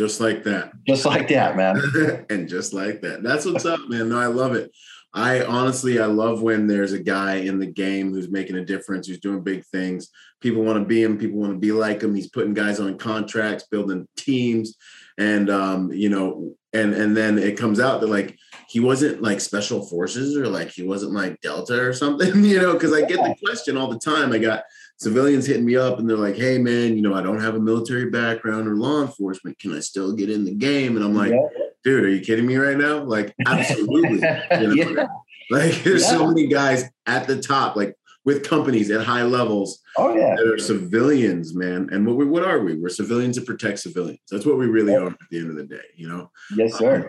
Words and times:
Just 0.00 0.18
like 0.18 0.44
that. 0.44 0.72
Just 0.86 1.04
like 1.04 1.28
that, 1.28 1.58
man. 1.58 2.24
and 2.30 2.48
just 2.48 2.72
like 2.72 3.02
that. 3.02 3.22
That's 3.22 3.44
what's 3.44 3.66
up, 3.66 3.80
man. 3.86 4.08
No, 4.08 4.18
I 4.18 4.28
love 4.28 4.54
it. 4.54 4.70
I 5.12 5.44
honestly, 5.44 6.00
I 6.00 6.06
love 6.06 6.40
when 6.40 6.66
there's 6.66 6.94
a 6.94 6.98
guy 6.98 7.34
in 7.34 7.58
the 7.58 7.66
game 7.66 8.10
who's 8.10 8.30
making 8.30 8.56
a 8.56 8.64
difference, 8.64 9.06
who's 9.06 9.20
doing 9.20 9.42
big 9.42 9.62
things. 9.66 10.08
People 10.40 10.62
want 10.62 10.78
to 10.78 10.86
be 10.86 11.02
him. 11.02 11.18
People 11.18 11.38
want 11.38 11.52
to 11.52 11.58
be 11.58 11.70
like 11.72 12.00
him. 12.00 12.14
He's 12.14 12.30
putting 12.30 12.54
guys 12.54 12.80
on 12.80 12.96
contracts, 12.96 13.66
building 13.70 14.08
teams, 14.16 14.74
and 15.18 15.50
um, 15.50 15.92
you 15.92 16.08
know, 16.08 16.54
and 16.72 16.94
and 16.94 17.14
then 17.14 17.36
it 17.36 17.58
comes 17.58 17.78
out 17.78 18.00
that 18.00 18.06
like 18.06 18.38
he 18.70 18.80
wasn't 18.80 19.20
like 19.20 19.42
special 19.42 19.84
forces 19.84 20.34
or 20.34 20.48
like 20.48 20.70
he 20.70 20.82
wasn't 20.82 21.12
like 21.12 21.42
Delta 21.42 21.78
or 21.78 21.92
something, 21.92 22.42
you 22.42 22.58
know, 22.58 22.72
because 22.72 22.94
I 22.94 23.02
get 23.02 23.18
the 23.18 23.36
question 23.44 23.76
all 23.76 23.88
the 23.88 23.98
time. 23.98 24.32
I 24.32 24.38
got 24.38 24.62
civilians 25.00 25.46
hitting 25.46 25.64
me 25.64 25.76
up 25.76 25.98
and 25.98 26.08
they're 26.08 26.16
like, 26.16 26.36
hey 26.36 26.58
man, 26.58 26.94
you 26.94 27.02
know, 27.02 27.14
I 27.14 27.22
don't 27.22 27.40
have 27.40 27.54
a 27.54 27.60
military 27.60 28.10
background 28.10 28.68
or 28.68 28.76
law 28.76 29.00
enforcement. 29.00 29.58
Can 29.58 29.74
I 29.74 29.80
still 29.80 30.12
get 30.12 30.30
in 30.30 30.44
the 30.44 30.54
game? 30.54 30.96
And 30.96 31.04
I'm 31.04 31.14
like, 31.14 31.32
yeah. 31.32 31.48
dude, 31.82 32.04
are 32.04 32.08
you 32.08 32.20
kidding 32.20 32.46
me 32.46 32.56
right 32.56 32.76
now? 32.76 33.02
Like, 33.02 33.34
absolutely. 33.46 34.10
you 34.60 34.84
know? 34.84 35.00
yeah. 35.00 35.06
Like 35.50 35.82
there's 35.82 36.04
yeah. 36.04 36.10
so 36.10 36.28
many 36.28 36.46
guys 36.46 36.84
at 37.06 37.26
the 37.26 37.40
top, 37.40 37.74
like 37.76 37.96
with 38.24 38.46
companies 38.46 38.90
at 38.90 39.04
high 39.04 39.22
levels. 39.22 39.80
Oh 39.96 40.14
yeah. 40.14 40.36
That 40.36 40.46
are 40.46 40.58
civilians, 40.58 41.54
man. 41.54 41.88
And 41.90 42.06
what 42.06 42.16
we 42.16 42.26
what 42.26 42.44
are 42.44 42.60
we? 42.60 42.76
We're 42.76 42.90
civilians 42.90 43.36
to 43.38 43.42
protect 43.42 43.80
civilians. 43.80 44.20
That's 44.30 44.46
what 44.46 44.58
we 44.58 44.66
really 44.66 44.94
are 44.94 45.08
at 45.08 45.16
the 45.30 45.38
end 45.38 45.50
of 45.50 45.56
the 45.56 45.64
day, 45.64 45.86
you 45.96 46.08
know? 46.08 46.30
Yes, 46.54 46.74
sir. 46.74 46.96
Um, 46.96 47.08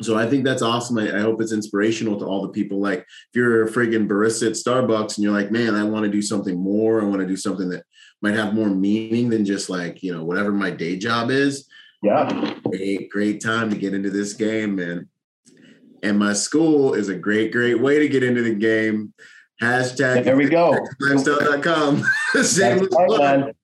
so 0.00 0.16
I 0.16 0.26
think 0.26 0.44
that's 0.44 0.62
awesome. 0.62 0.98
I, 0.98 1.16
I, 1.16 1.20
hope 1.20 1.40
it's 1.40 1.52
inspirational 1.52 2.18
to 2.18 2.24
all 2.24 2.42
the 2.42 2.50
people. 2.50 2.80
Like 2.80 3.00
if 3.00 3.28
you're 3.34 3.64
a 3.64 3.70
friggin' 3.70 4.06
barista 4.06 4.46
at 4.46 4.52
Starbucks 4.52 5.16
and 5.16 5.24
you're 5.24 5.32
like, 5.32 5.50
man, 5.50 5.74
I 5.74 5.84
want 5.84 6.04
to 6.04 6.10
do 6.10 6.22
something 6.22 6.56
more. 6.56 7.00
I 7.00 7.04
want 7.04 7.20
to 7.20 7.26
do 7.26 7.36
something 7.36 7.68
that 7.70 7.84
might 8.22 8.34
have 8.34 8.54
more 8.54 8.70
meaning 8.70 9.28
than 9.28 9.44
just 9.44 9.68
like, 9.68 10.02
you 10.02 10.14
know, 10.14 10.24
whatever 10.24 10.52
my 10.52 10.70
day 10.70 10.96
job 10.96 11.30
is. 11.30 11.68
Yeah. 12.02 12.54
Great, 12.64 13.10
great 13.10 13.42
time 13.42 13.70
to 13.70 13.76
get 13.76 13.94
into 13.94 14.10
this 14.10 14.34
game, 14.34 14.76
man. 14.76 15.08
And 16.02 16.16
my 16.16 16.32
school 16.32 16.94
is 16.94 17.08
a 17.08 17.16
great, 17.16 17.50
great 17.50 17.80
way 17.80 17.98
to 17.98 18.08
get 18.08 18.22
into 18.22 18.42
the 18.42 18.54
game. 18.54 19.12
Hashtag 19.60 20.22
there 20.22 20.36
we 20.36 20.48
go. 20.48 20.78
Lifestyle.com. 21.00 22.04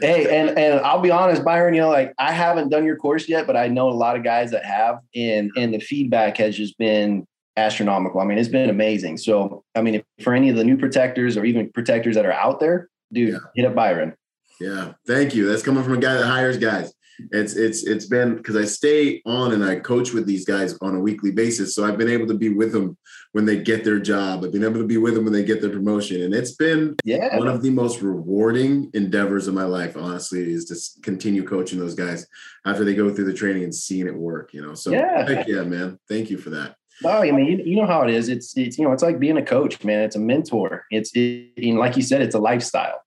hey, 0.00 0.38
and 0.38 0.58
and 0.58 0.80
I'll 0.80 1.00
be 1.00 1.10
honest, 1.10 1.44
Byron, 1.44 1.74
you 1.74 1.80
know, 1.80 1.90
like 1.90 2.14
I 2.18 2.32
haven't 2.32 2.68
done 2.68 2.84
your 2.84 2.96
course 2.96 3.28
yet, 3.28 3.46
but 3.46 3.56
I 3.56 3.68
know 3.68 3.88
a 3.88 3.90
lot 3.90 4.16
of 4.16 4.24
guys 4.24 4.50
that 4.50 4.64
have, 4.64 5.00
and 5.14 5.50
and 5.56 5.72
the 5.72 5.80
feedback 5.80 6.36
has 6.38 6.56
just 6.56 6.76
been 6.78 7.26
astronomical. 7.56 8.20
I 8.20 8.24
mean, 8.24 8.38
it's 8.38 8.48
been 8.48 8.70
amazing. 8.70 9.16
So, 9.16 9.64
I 9.74 9.82
mean, 9.82 10.02
for 10.22 10.34
any 10.34 10.48
of 10.48 10.56
the 10.56 10.64
new 10.64 10.76
protectors 10.76 11.36
or 11.36 11.44
even 11.44 11.70
protectors 11.72 12.14
that 12.14 12.26
are 12.26 12.32
out 12.32 12.60
there, 12.60 12.88
dude, 13.12 13.30
yeah. 13.30 13.38
hit 13.54 13.64
up 13.64 13.74
Byron. 13.74 14.14
Yeah, 14.60 14.92
thank 15.06 15.34
you. 15.34 15.46
That's 15.46 15.62
coming 15.62 15.84
from 15.84 15.94
a 15.94 15.98
guy 15.98 16.14
that 16.14 16.26
hires 16.26 16.58
guys 16.58 16.92
it's 17.32 17.54
it's 17.54 17.84
it's 17.84 18.06
been 18.06 18.36
because 18.36 18.56
I 18.56 18.64
stay 18.64 19.20
on 19.26 19.52
and 19.52 19.64
I 19.64 19.76
coach 19.76 20.12
with 20.12 20.26
these 20.26 20.44
guys 20.44 20.76
on 20.80 20.94
a 20.94 21.00
weekly 21.00 21.30
basis. 21.30 21.74
So 21.74 21.84
I've 21.84 21.98
been 21.98 22.08
able 22.08 22.26
to 22.28 22.34
be 22.34 22.48
with 22.48 22.72
them 22.72 22.96
when 23.32 23.44
they 23.44 23.58
get 23.58 23.84
their 23.84 23.98
job. 23.98 24.42
I've 24.44 24.52
been 24.52 24.64
able 24.64 24.80
to 24.80 24.86
be 24.86 24.96
with 24.96 25.14
them 25.14 25.24
when 25.24 25.32
they 25.32 25.44
get 25.44 25.60
their 25.60 25.70
promotion. 25.70 26.22
And 26.22 26.34
it's 26.34 26.52
been 26.52 26.96
yeah. 27.04 27.36
one 27.36 27.46
of 27.46 27.62
the 27.62 27.70
most 27.70 28.00
rewarding 28.00 28.90
endeavors 28.94 29.48
of 29.48 29.54
my 29.54 29.64
life, 29.64 29.96
honestly, 29.96 30.50
is 30.50 30.64
to 30.66 31.02
continue 31.02 31.44
coaching 31.44 31.78
those 31.78 31.94
guys 31.94 32.26
after 32.64 32.84
they 32.84 32.94
go 32.94 33.12
through 33.12 33.26
the 33.26 33.34
training 33.34 33.64
and 33.64 33.74
seeing 33.74 34.06
it 34.06 34.14
work, 34.14 34.54
you 34.54 34.62
know. 34.62 34.74
So 34.74 34.90
yeah, 34.90 35.44
yeah, 35.46 35.62
man. 35.62 35.98
Thank 36.08 36.30
you 36.30 36.38
for 36.38 36.50
that. 36.50 36.76
No, 37.02 37.10
I 37.10 37.30
mean, 37.30 37.46
you, 37.46 37.62
you 37.64 37.76
know 37.76 37.86
how 37.86 38.02
it 38.02 38.10
is. 38.10 38.28
It's, 38.28 38.56
it's, 38.56 38.76
you 38.76 38.84
know, 38.84 38.92
it's 38.92 39.02
like 39.02 39.20
being 39.20 39.36
a 39.36 39.44
coach, 39.44 39.84
man. 39.84 40.02
It's 40.02 40.16
a 40.16 40.20
mentor. 40.20 40.84
It's, 40.90 41.12
it, 41.14 41.52
you 41.56 41.74
know, 41.74 41.80
like 41.80 41.96
you 41.96 42.02
said, 42.02 42.22
it's 42.22 42.34
a 42.34 42.40
lifestyle. 42.40 43.02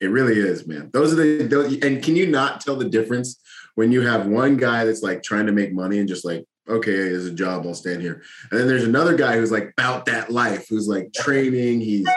It 0.00 0.06
really 0.06 0.38
is, 0.38 0.66
man. 0.66 0.88
Those 0.94 1.12
are 1.12 1.16
the 1.16 1.46
those, 1.46 1.76
and 1.82 2.02
can 2.02 2.16
you 2.16 2.26
not 2.26 2.62
tell 2.62 2.76
the 2.76 2.88
difference 2.88 3.38
when 3.74 3.92
you 3.92 4.00
have 4.00 4.26
one 4.26 4.56
guy 4.56 4.86
that's 4.86 5.02
like 5.02 5.22
trying 5.22 5.44
to 5.44 5.52
make 5.52 5.74
money 5.74 5.98
and 5.98 6.08
just 6.08 6.24
like, 6.24 6.46
okay, 6.68 6.92
there's 6.92 7.26
a 7.26 7.32
job, 7.32 7.66
I'll 7.66 7.74
stand 7.74 8.02
here. 8.02 8.22
And 8.50 8.60
then 8.60 8.68
there's 8.68 8.84
another 8.84 9.16
guy 9.16 9.36
who's 9.36 9.52
like 9.52 9.72
about 9.76 10.06
that 10.06 10.30
life, 10.30 10.66
who's 10.68 10.88
like 10.88 11.12
training, 11.12 11.80
he's 11.80 12.08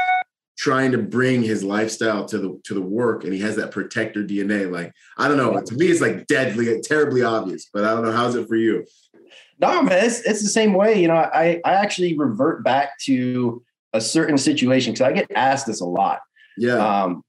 trying 0.57 0.91
to 0.91 0.97
bring 0.97 1.41
his 1.41 1.63
lifestyle 1.63 2.25
to 2.25 2.38
the 2.38 2.62
to 2.63 2.73
the 2.73 2.81
work 2.81 3.23
and 3.23 3.34
he 3.34 3.40
has 3.40 3.56
that 3.56 3.72
protector 3.72 4.23
DNA. 4.23 4.72
Like, 4.72 4.94
I 5.18 5.28
don't 5.28 5.38
know. 5.38 5.59
To 5.59 5.75
me, 5.75 5.88
it's 5.88 6.01
like 6.01 6.28
deadly, 6.28 6.79
terribly 6.81 7.23
obvious, 7.23 7.69
but 7.73 7.84
I 7.84 7.94
don't 7.94 8.03
know. 8.03 8.12
How's 8.12 8.35
it 8.35 8.47
for 8.47 8.56
you? 8.56 8.85
No, 9.59 9.81
man, 9.81 10.06
it's, 10.06 10.19
it's 10.22 10.41
the 10.41 10.50
same 10.50 10.73
way. 10.73 11.01
You 11.01 11.07
know, 11.07 11.16
I 11.16 11.62
I 11.66 11.73
actually 11.73 12.18
revert 12.18 12.63
back 12.63 13.00
to 13.06 13.63
a 13.94 14.01
certain 14.01 14.38
situation 14.38 14.94
because 14.94 15.07
I 15.07 15.13
get 15.13 15.31
asked 15.35 15.68
this 15.68 15.81
a 15.81 15.85
lot. 15.85 16.19
Yeah. 16.57 16.75
Um, 16.75 17.23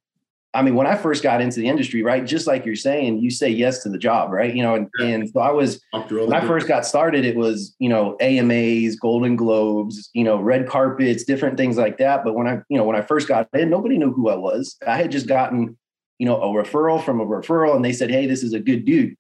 I 0.55 0.63
mean, 0.63 0.77
when 0.77 0.87
I 0.87 0.95
first 0.95 1.23
got 1.23 1.41
into 1.41 1.59
the 1.59 1.67
industry, 1.67 2.03
right, 2.03 2.25
just 2.25 2.47
like 2.47 2.65
you're 2.65 2.77
saying, 2.77 3.19
you 3.19 3.31
say 3.31 3.49
yes 3.49 3.83
to 3.83 3.89
the 3.89 3.99
job, 3.99 4.31
right? 4.31 4.55
You 4.55 4.63
know, 4.63 4.77
and, 4.77 4.89
and 5.01 5.29
so 5.29 5.41
I 5.41 5.51
was 5.51 5.81
when 5.93 6.33
I 6.33 6.47
first 6.47 6.69
got 6.69 6.87
started, 6.87 7.25
it 7.25 7.37
was 7.37 7.75
you 7.81 7.89
know 7.89 8.17
AMAs, 8.21 8.97
Golden 8.97 9.35
Globes, 9.35 10.11
you 10.15 10.23
know, 10.23 10.37
red 10.37 10.69
carpets, 10.69 11.25
different 11.25 11.57
things 11.57 11.77
like 11.77 11.99
that. 11.99 12.25
But 12.25 12.35
when 12.35 12.47
I 12.47 12.61
you 12.69 12.79
know 12.79 12.85
when 12.85 12.97
I 12.97 13.03
first 13.03 13.27
got 13.27 13.49
in, 13.53 13.69
nobody 13.69 13.99
knew 13.99 14.13
who 14.13 14.31
I 14.31 14.37
was. 14.37 14.77
I 14.87 14.97
had 14.97 15.11
just 15.11 15.27
gotten 15.27 15.77
you 16.19 16.27
know 16.27 16.41
a 16.41 16.47
referral 16.47 17.05
from 17.05 17.21
a 17.21 17.27
referral, 17.27 17.75
and 17.75 17.85
they 17.85 17.93
said, 17.93 18.11
"Hey, 18.11 18.27
this 18.27 18.43
is 18.43 18.53
a 18.53 18.61
good 18.61 18.85
dude." 18.85 19.17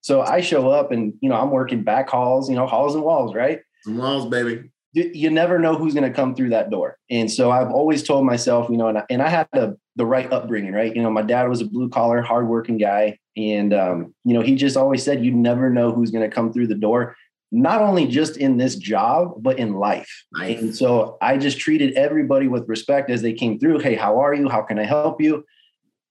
So 0.00 0.22
I 0.22 0.40
show 0.40 0.70
up, 0.70 0.90
and 0.90 1.12
you 1.20 1.28
know 1.28 1.36
I'm 1.36 1.50
working 1.50 1.82
back 1.82 2.08
halls, 2.08 2.48
you 2.48 2.56
know, 2.56 2.66
halls 2.66 2.94
and 2.94 3.04
walls, 3.04 3.34
right? 3.34 3.60
Some 3.84 3.98
walls, 3.98 4.26
baby 4.26 4.70
you, 4.92 5.10
you 5.14 5.30
never 5.30 5.58
know 5.58 5.74
who's 5.74 5.94
going 5.94 6.10
to 6.10 6.14
come 6.14 6.34
through 6.34 6.50
that 6.50 6.70
door. 6.70 6.96
And 7.10 7.30
so 7.30 7.50
I've 7.50 7.70
always 7.70 8.02
told 8.02 8.24
myself, 8.24 8.68
you 8.70 8.76
know, 8.76 8.88
and 8.88 8.98
I, 8.98 9.04
and 9.10 9.22
I 9.22 9.28
had 9.28 9.48
the, 9.52 9.76
the 9.96 10.06
right 10.06 10.32
upbringing, 10.32 10.72
right? 10.72 10.94
You 10.94 11.02
know, 11.02 11.10
my 11.10 11.22
dad 11.22 11.48
was 11.48 11.60
a 11.60 11.66
blue 11.66 11.88
collar, 11.88 12.22
hardworking 12.22 12.78
guy. 12.78 13.18
And, 13.36 13.74
um, 13.74 14.14
you 14.24 14.34
know, 14.34 14.40
he 14.40 14.54
just 14.54 14.76
always 14.76 15.02
said, 15.02 15.24
you 15.24 15.32
never 15.32 15.70
know 15.70 15.92
who's 15.92 16.10
going 16.10 16.28
to 16.28 16.34
come 16.34 16.52
through 16.52 16.68
the 16.68 16.74
door, 16.74 17.16
not 17.52 17.82
only 17.82 18.06
just 18.06 18.36
in 18.36 18.56
this 18.56 18.76
job, 18.76 19.34
but 19.38 19.58
in 19.58 19.74
life. 19.74 20.24
Nice. 20.32 20.60
And 20.60 20.74
so 20.74 21.18
I 21.20 21.36
just 21.36 21.58
treated 21.58 21.94
everybody 21.94 22.48
with 22.48 22.68
respect 22.68 23.10
as 23.10 23.22
they 23.22 23.32
came 23.32 23.58
through. 23.58 23.80
Hey, 23.80 23.94
how 23.94 24.20
are 24.20 24.34
you? 24.34 24.48
How 24.48 24.62
can 24.62 24.78
I 24.78 24.84
help 24.84 25.20
you? 25.20 25.44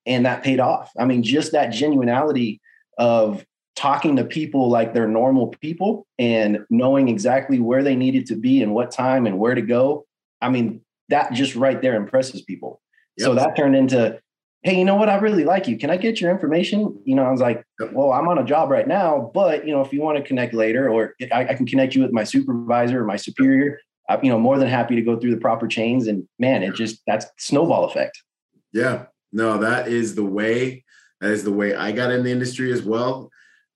And 0.05 0.25
that 0.25 0.43
paid 0.43 0.59
off. 0.59 0.91
I 0.97 1.05
mean, 1.05 1.23
just 1.23 1.51
that 1.51 1.69
genuinity 1.69 2.59
of 2.97 3.45
talking 3.77 4.15
to 4.15 4.23
people 4.23 4.69
like 4.69 4.93
they're 4.93 5.07
normal 5.07 5.47
people 5.47 6.07
and 6.17 6.65
knowing 6.71 7.07
exactly 7.07 7.59
where 7.59 7.83
they 7.83 7.95
needed 7.95 8.25
to 8.25 8.35
be 8.35 8.63
and 8.63 8.73
what 8.73 8.89
time 8.89 9.27
and 9.27 9.37
where 9.37 9.53
to 9.53 9.61
go. 9.61 10.03
I 10.41 10.49
mean, 10.49 10.81
that 11.09 11.31
just 11.31 11.55
right 11.55 11.79
there 11.79 11.95
impresses 11.95 12.41
people. 12.41 12.81
Yep. 13.17 13.25
So 13.25 13.35
that 13.35 13.55
turned 13.55 13.75
into, 13.75 14.19
hey, 14.63 14.79
you 14.79 14.83
know 14.83 14.95
what? 14.95 15.09
I 15.09 15.17
really 15.17 15.43
like 15.43 15.67
you. 15.67 15.77
Can 15.77 15.91
I 15.91 15.97
get 15.97 16.19
your 16.19 16.31
information? 16.31 16.99
You 17.05 17.15
know, 17.15 17.23
I 17.23 17.31
was 17.31 17.39
like, 17.39 17.63
well, 17.93 18.11
I'm 18.11 18.27
on 18.27 18.39
a 18.39 18.43
job 18.43 18.71
right 18.71 18.87
now, 18.87 19.29
but 19.31 19.65
you 19.67 19.73
know, 19.73 19.81
if 19.81 19.93
you 19.93 20.01
want 20.01 20.17
to 20.17 20.23
connect 20.23 20.55
later, 20.55 20.89
or 20.89 21.13
I, 21.31 21.49
I 21.49 21.53
can 21.53 21.67
connect 21.67 21.93
you 21.93 22.01
with 22.01 22.11
my 22.11 22.23
supervisor 22.23 23.01
or 23.01 23.05
my 23.05 23.15
superior. 23.15 23.79
I'm, 24.09 24.23
you 24.23 24.31
know, 24.31 24.39
more 24.39 24.57
than 24.57 24.67
happy 24.67 24.95
to 24.95 25.01
go 25.03 25.19
through 25.19 25.31
the 25.31 25.41
proper 25.41 25.67
chains. 25.67 26.07
And 26.07 26.27
man, 26.39 26.63
it 26.63 26.73
just 26.73 27.01
that's 27.05 27.27
snowball 27.37 27.85
effect. 27.85 28.23
Yeah, 28.73 29.05
no, 29.31 29.59
that 29.59 29.87
is 29.87 30.15
the 30.15 30.23
way. 30.23 30.83
That 31.21 31.31
is 31.31 31.43
the 31.43 31.51
way 31.51 31.75
I 31.75 31.91
got 31.91 32.11
in 32.11 32.23
the 32.23 32.31
industry 32.31 32.71
as 32.71 32.81
well 32.81 33.29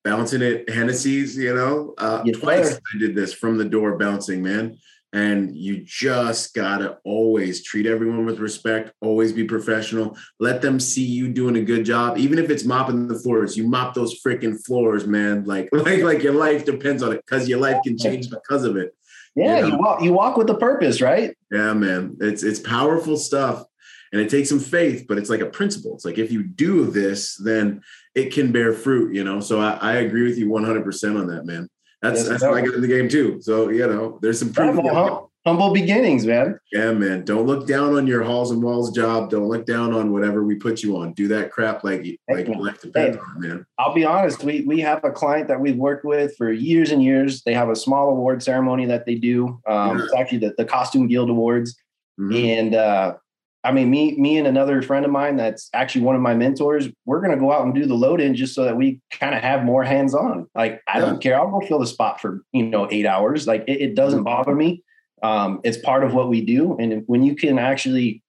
bouncing 0.04 0.42
at 0.42 0.70
Hennessy's, 0.70 1.38
you 1.38 1.54
know. 1.54 1.94
Uh, 1.98 2.22
yes, 2.26 2.38
twice 2.38 2.76
I 2.76 2.98
did 2.98 3.16
this 3.16 3.34
from 3.34 3.58
the 3.58 3.66
door 3.66 3.98
bouncing, 3.98 4.42
man. 4.42 4.78
And 5.14 5.58
you 5.58 5.84
just 5.84 6.54
gotta 6.54 6.98
always 7.04 7.64
treat 7.66 7.86
everyone 7.86 8.26
with 8.26 8.40
respect, 8.40 8.94
always 9.02 9.34
be 9.34 9.44
professional. 9.44 10.18
Let 10.40 10.62
them 10.62 10.80
see 10.80 11.04
you 11.04 11.28
doing 11.34 11.58
a 11.58 11.62
good 11.62 11.84
job, 11.84 12.18
even 12.18 12.40
if 12.40 12.50
it's 12.50 12.64
mopping 12.64 13.10
the 13.10 13.20
floors. 13.20 13.58
You 13.58 13.68
mop 13.68 13.94
those 13.94 14.22
freaking 14.22 14.64
floors, 14.66 15.06
man. 15.06 15.44
Like, 15.44 15.68
like, 15.74 16.02
like 16.04 16.24
your 16.24 16.34
life 16.34 16.64
depends 16.64 17.04
on 17.04 17.12
it 17.12 17.24
because 17.26 17.50
your 17.50 17.60
life 17.60 17.82
can 17.84 17.98
change 17.98 18.30
because 18.30 18.64
of 18.64 18.78
it. 18.78 18.96
Yeah, 19.36 19.58
you, 19.58 19.62
know? 19.62 19.68
you 19.68 19.78
walk 19.78 20.02
you 20.02 20.14
walk 20.14 20.38
with 20.38 20.50
a 20.50 20.56
purpose, 20.56 21.02
right? 21.02 21.36
Yeah, 21.52 21.74
man. 21.74 22.16
It's 22.22 22.44
it's 22.44 22.60
powerful 22.60 23.18
stuff 23.18 23.66
and 24.12 24.22
it 24.22 24.30
takes 24.30 24.50
some 24.50 24.60
faith 24.60 25.06
but 25.08 25.18
it's 25.18 25.30
like 25.30 25.42
a 25.42 25.46
principle 25.46 25.94
it's 25.96 26.06
like 26.06 26.18
if 26.18 26.32
you 26.32 26.44
do 26.44 26.86
this 26.86 27.36
then 27.38 27.82
it 28.16 28.34
can 28.34 28.52
bear 28.52 28.74
fruit 28.74 29.14
you 29.14 29.24
know? 29.24 29.40
So 29.40 29.60
i, 29.60 29.74
I 29.82 29.94
agree 29.98 30.24
with 30.24 30.38
you 30.38 30.48
100% 30.48 31.20
on 31.20 31.28
that 31.28 31.46
man. 31.46 31.68
That's 32.02 32.22
yes, 32.22 32.30
that's 32.30 32.44
how 32.44 32.54
i 32.54 32.62
got 32.62 32.74
in 32.74 32.82
the 32.82 32.88
game 32.88 33.08
too. 33.08 33.40
So 33.42 33.70
you 33.70 33.86
know 33.86 34.18
there's 34.22 34.40
some 34.40 34.52
proof 34.52 34.76
humble, 34.76 35.32
humble 35.46 35.72
beginnings 35.72 36.26
man. 36.26 36.60
Yeah 36.72 36.94
man. 36.94 37.24
Don't 37.26 37.46
look 37.46 37.68
down 37.68 37.96
on 37.96 38.08
your 38.08 38.24
halls 38.24 38.50
and 38.50 38.62
walls 38.62 38.92
job. 38.92 39.30
Don't 39.30 39.48
look 39.48 39.68
down 39.68 39.94
on 39.94 40.12
whatever 40.12 40.44
we 40.44 40.56
put 40.56 40.82
you 40.82 40.98
on. 40.98 41.14
Do 41.14 41.28
that 41.28 41.52
crap 41.52 41.84
like 41.84 42.06
like 42.28 42.48
hey, 42.48 42.56
life 42.56 42.82
depends 42.82 43.18
hey, 43.18 43.22
on 43.22 43.40
man. 43.40 43.66
I'll 43.78 43.94
be 43.94 44.04
honest 44.04 44.44
we 44.44 44.62
we 44.62 44.80
have 44.80 45.04
a 45.04 45.12
client 45.12 45.48
that 45.50 45.60
we've 45.60 45.78
worked 45.78 46.04
with 46.04 46.36
for 46.38 46.52
years 46.52 46.90
and 46.90 47.04
years. 47.04 47.44
They 47.44 47.54
have 47.54 47.70
a 47.70 47.76
small 47.76 48.10
award 48.10 48.42
ceremony 48.42 48.86
that 48.88 49.06
they 49.06 49.16
do. 49.16 49.60
Um, 49.68 50.00
yeah. 50.00 50.04
it's 50.06 50.14
actually 50.16 50.40
the, 50.40 50.56
the 50.58 50.66
costume 50.66 51.08
guild 51.08 51.30
awards. 51.30 51.78
Mm-hmm. 52.20 52.36
and 52.36 52.76
uh 52.76 53.14
I 53.64 53.72
mean, 53.72 53.92
me, 53.92 54.18
me 54.18 54.38
and 54.38 54.48
another 54.48 54.82
friend 54.82 55.06
of 55.06 55.12
mine 55.12 55.36
that's 55.36 55.70
actually 55.74 56.02
one 56.02 56.16
of 56.16 56.22
my 56.22 56.34
mentors, 56.34 56.88
we're 57.06 57.22
going 57.22 57.32
to 57.32 57.38
go 57.38 57.52
out 57.52 57.64
and 57.64 57.76
do 57.76 57.86
the 57.86 57.94
load 57.94 58.20
in 58.20 58.36
just 58.36 58.56
so 58.56 58.64
that 58.64 58.76
we 58.76 59.00
kind 59.12 59.36
of 59.36 59.42
have 59.42 59.64
more 59.64 59.84
hands 59.84 60.16
on. 60.16 60.48
Like, 60.56 60.82
I 60.88 61.00
don't 61.00 61.22
care. 61.22 61.40
I'll 61.40 61.52
go 61.52 61.66
fill 61.66 61.80
the 61.80 61.86
spot 61.86 62.20
for, 62.20 62.44
you 62.54 62.64
know, 62.64 62.88
eight 62.90 63.06
hours. 63.06 63.46
Like, 63.46 63.64
it, 63.68 63.82
it 63.82 63.96
doesn't 63.96 64.24
bother 64.24 64.56
me. 64.56 64.84
Um, 65.22 65.62
it's 65.64 65.78
part 65.78 66.04
of 66.04 66.14
what 66.16 66.30
we 66.30 66.44
do. 66.44 66.76
And 66.80 67.04
when 67.06 67.24
you 67.24 67.36
can 67.36 67.60
actually 67.60 68.24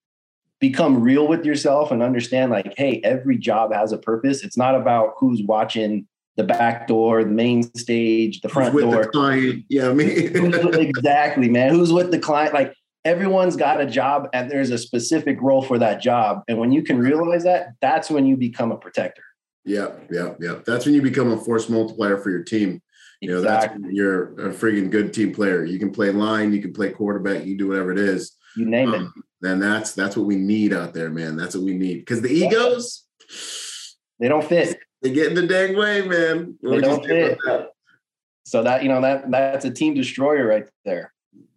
become 0.61 1.03
real 1.03 1.27
with 1.27 1.47
yourself 1.47 1.91
and 1.91 2.03
understand, 2.03 2.51
like, 2.51 2.75
hey, 2.77 3.01
every 3.03 3.39
job 3.39 3.73
has 3.73 3.93
a 3.93 3.99
purpose, 3.99 4.45
it's 4.45 4.59
not 4.59 4.75
about 4.75 5.15
who's 5.17 5.43
watching 5.43 6.07
the 6.37 6.45
back 6.45 6.87
door, 6.87 7.25
the 7.25 7.31
main 7.31 7.63
stage, 7.75 8.41
the 8.41 8.49
front 8.49 8.75
with 8.75 8.85
door. 8.85 9.03
The 9.05 9.09
client. 9.09 9.65
Yeah, 9.69 9.91
I 9.91 9.93
mean 9.93 10.11
exactly, 10.77 11.49
man. 11.49 11.71
Who's 11.71 11.93
with 11.93 12.11
the 12.11 12.19
client? 12.19 12.55
Like 12.55 12.75
everyone's 13.05 13.57
got 13.57 13.81
a 13.81 13.87
job 13.87 14.29
and 14.33 14.51
there's 14.51 14.71
a 14.71 14.79
specific 14.79 15.41
role 15.41 15.63
for 15.63 15.79
that 15.79 16.01
job. 16.01 16.43
And 16.49 16.59
when 16.59 16.73
you 16.73 16.83
can 16.83 16.99
realize 16.99 17.45
that, 17.45 17.75
that's 17.81 18.11
when 18.11 18.27
you 18.27 18.37
become 18.37 18.73
a 18.73 18.77
protector. 18.77 19.23
Yeah, 19.65 19.91
yeah, 20.11 20.35
yeah. 20.41 20.61
That's 20.67 20.87
when 20.87 20.95
you 20.95 21.03
become 21.03 21.31
a 21.31 21.37
force 21.39 21.69
multiplier 21.69 22.19
for 22.19 22.31
your 22.31 22.43
team. 22.43 22.83
You 23.21 23.31
know, 23.31 23.39
exactly. 23.39 23.83
that's 23.83 23.95
you're 23.95 24.49
a 24.49 24.53
freaking 24.53 24.91
good 24.91 25.15
team 25.15 25.33
player. 25.33 25.65
You 25.65 25.79
can 25.79 25.93
play 25.93 26.11
line, 26.11 26.53
you 26.53 26.61
can 26.61 26.73
play 26.73 26.91
quarterback, 26.91 27.45
you 27.45 27.57
do 27.57 27.69
whatever 27.69 27.93
it 27.93 27.99
is. 27.99 28.37
You 28.57 28.67
name 28.67 28.93
um, 28.93 29.13
it. 29.17 29.25
Then 29.41 29.61
that's 29.61 29.93
that's 29.93 30.17
what 30.17 30.27
we 30.27 30.37
need 30.37 30.73
out 30.73 30.93
there, 30.93 31.11
man. 31.11 31.37
That's 31.37 31.55
what 31.55 31.65
we 31.65 31.75
need. 31.75 31.99
Because 31.99 32.21
the 32.21 32.33
egos, 32.33 33.05
they 34.19 34.29
don't 34.29 34.45
fit. 34.45 34.77
They 35.03 35.13
get 35.13 35.29
in 35.29 35.35
the 35.35 35.47
dang 35.47 35.77
way, 35.77 36.03
man. 36.03 36.57
What 36.61 36.71
they 36.71 36.81
don't 36.81 37.05
fit. 37.05 37.39
That? 37.45 37.69
So 38.45 38.65
that 38.65 38.83
you 38.83 38.89
know 38.89 39.01
that 39.01 39.31
that's 39.31 39.65
a 39.65 39.71
team 39.71 39.95
destroyer 39.95 40.47
right 40.47 40.69
there. 40.85 41.13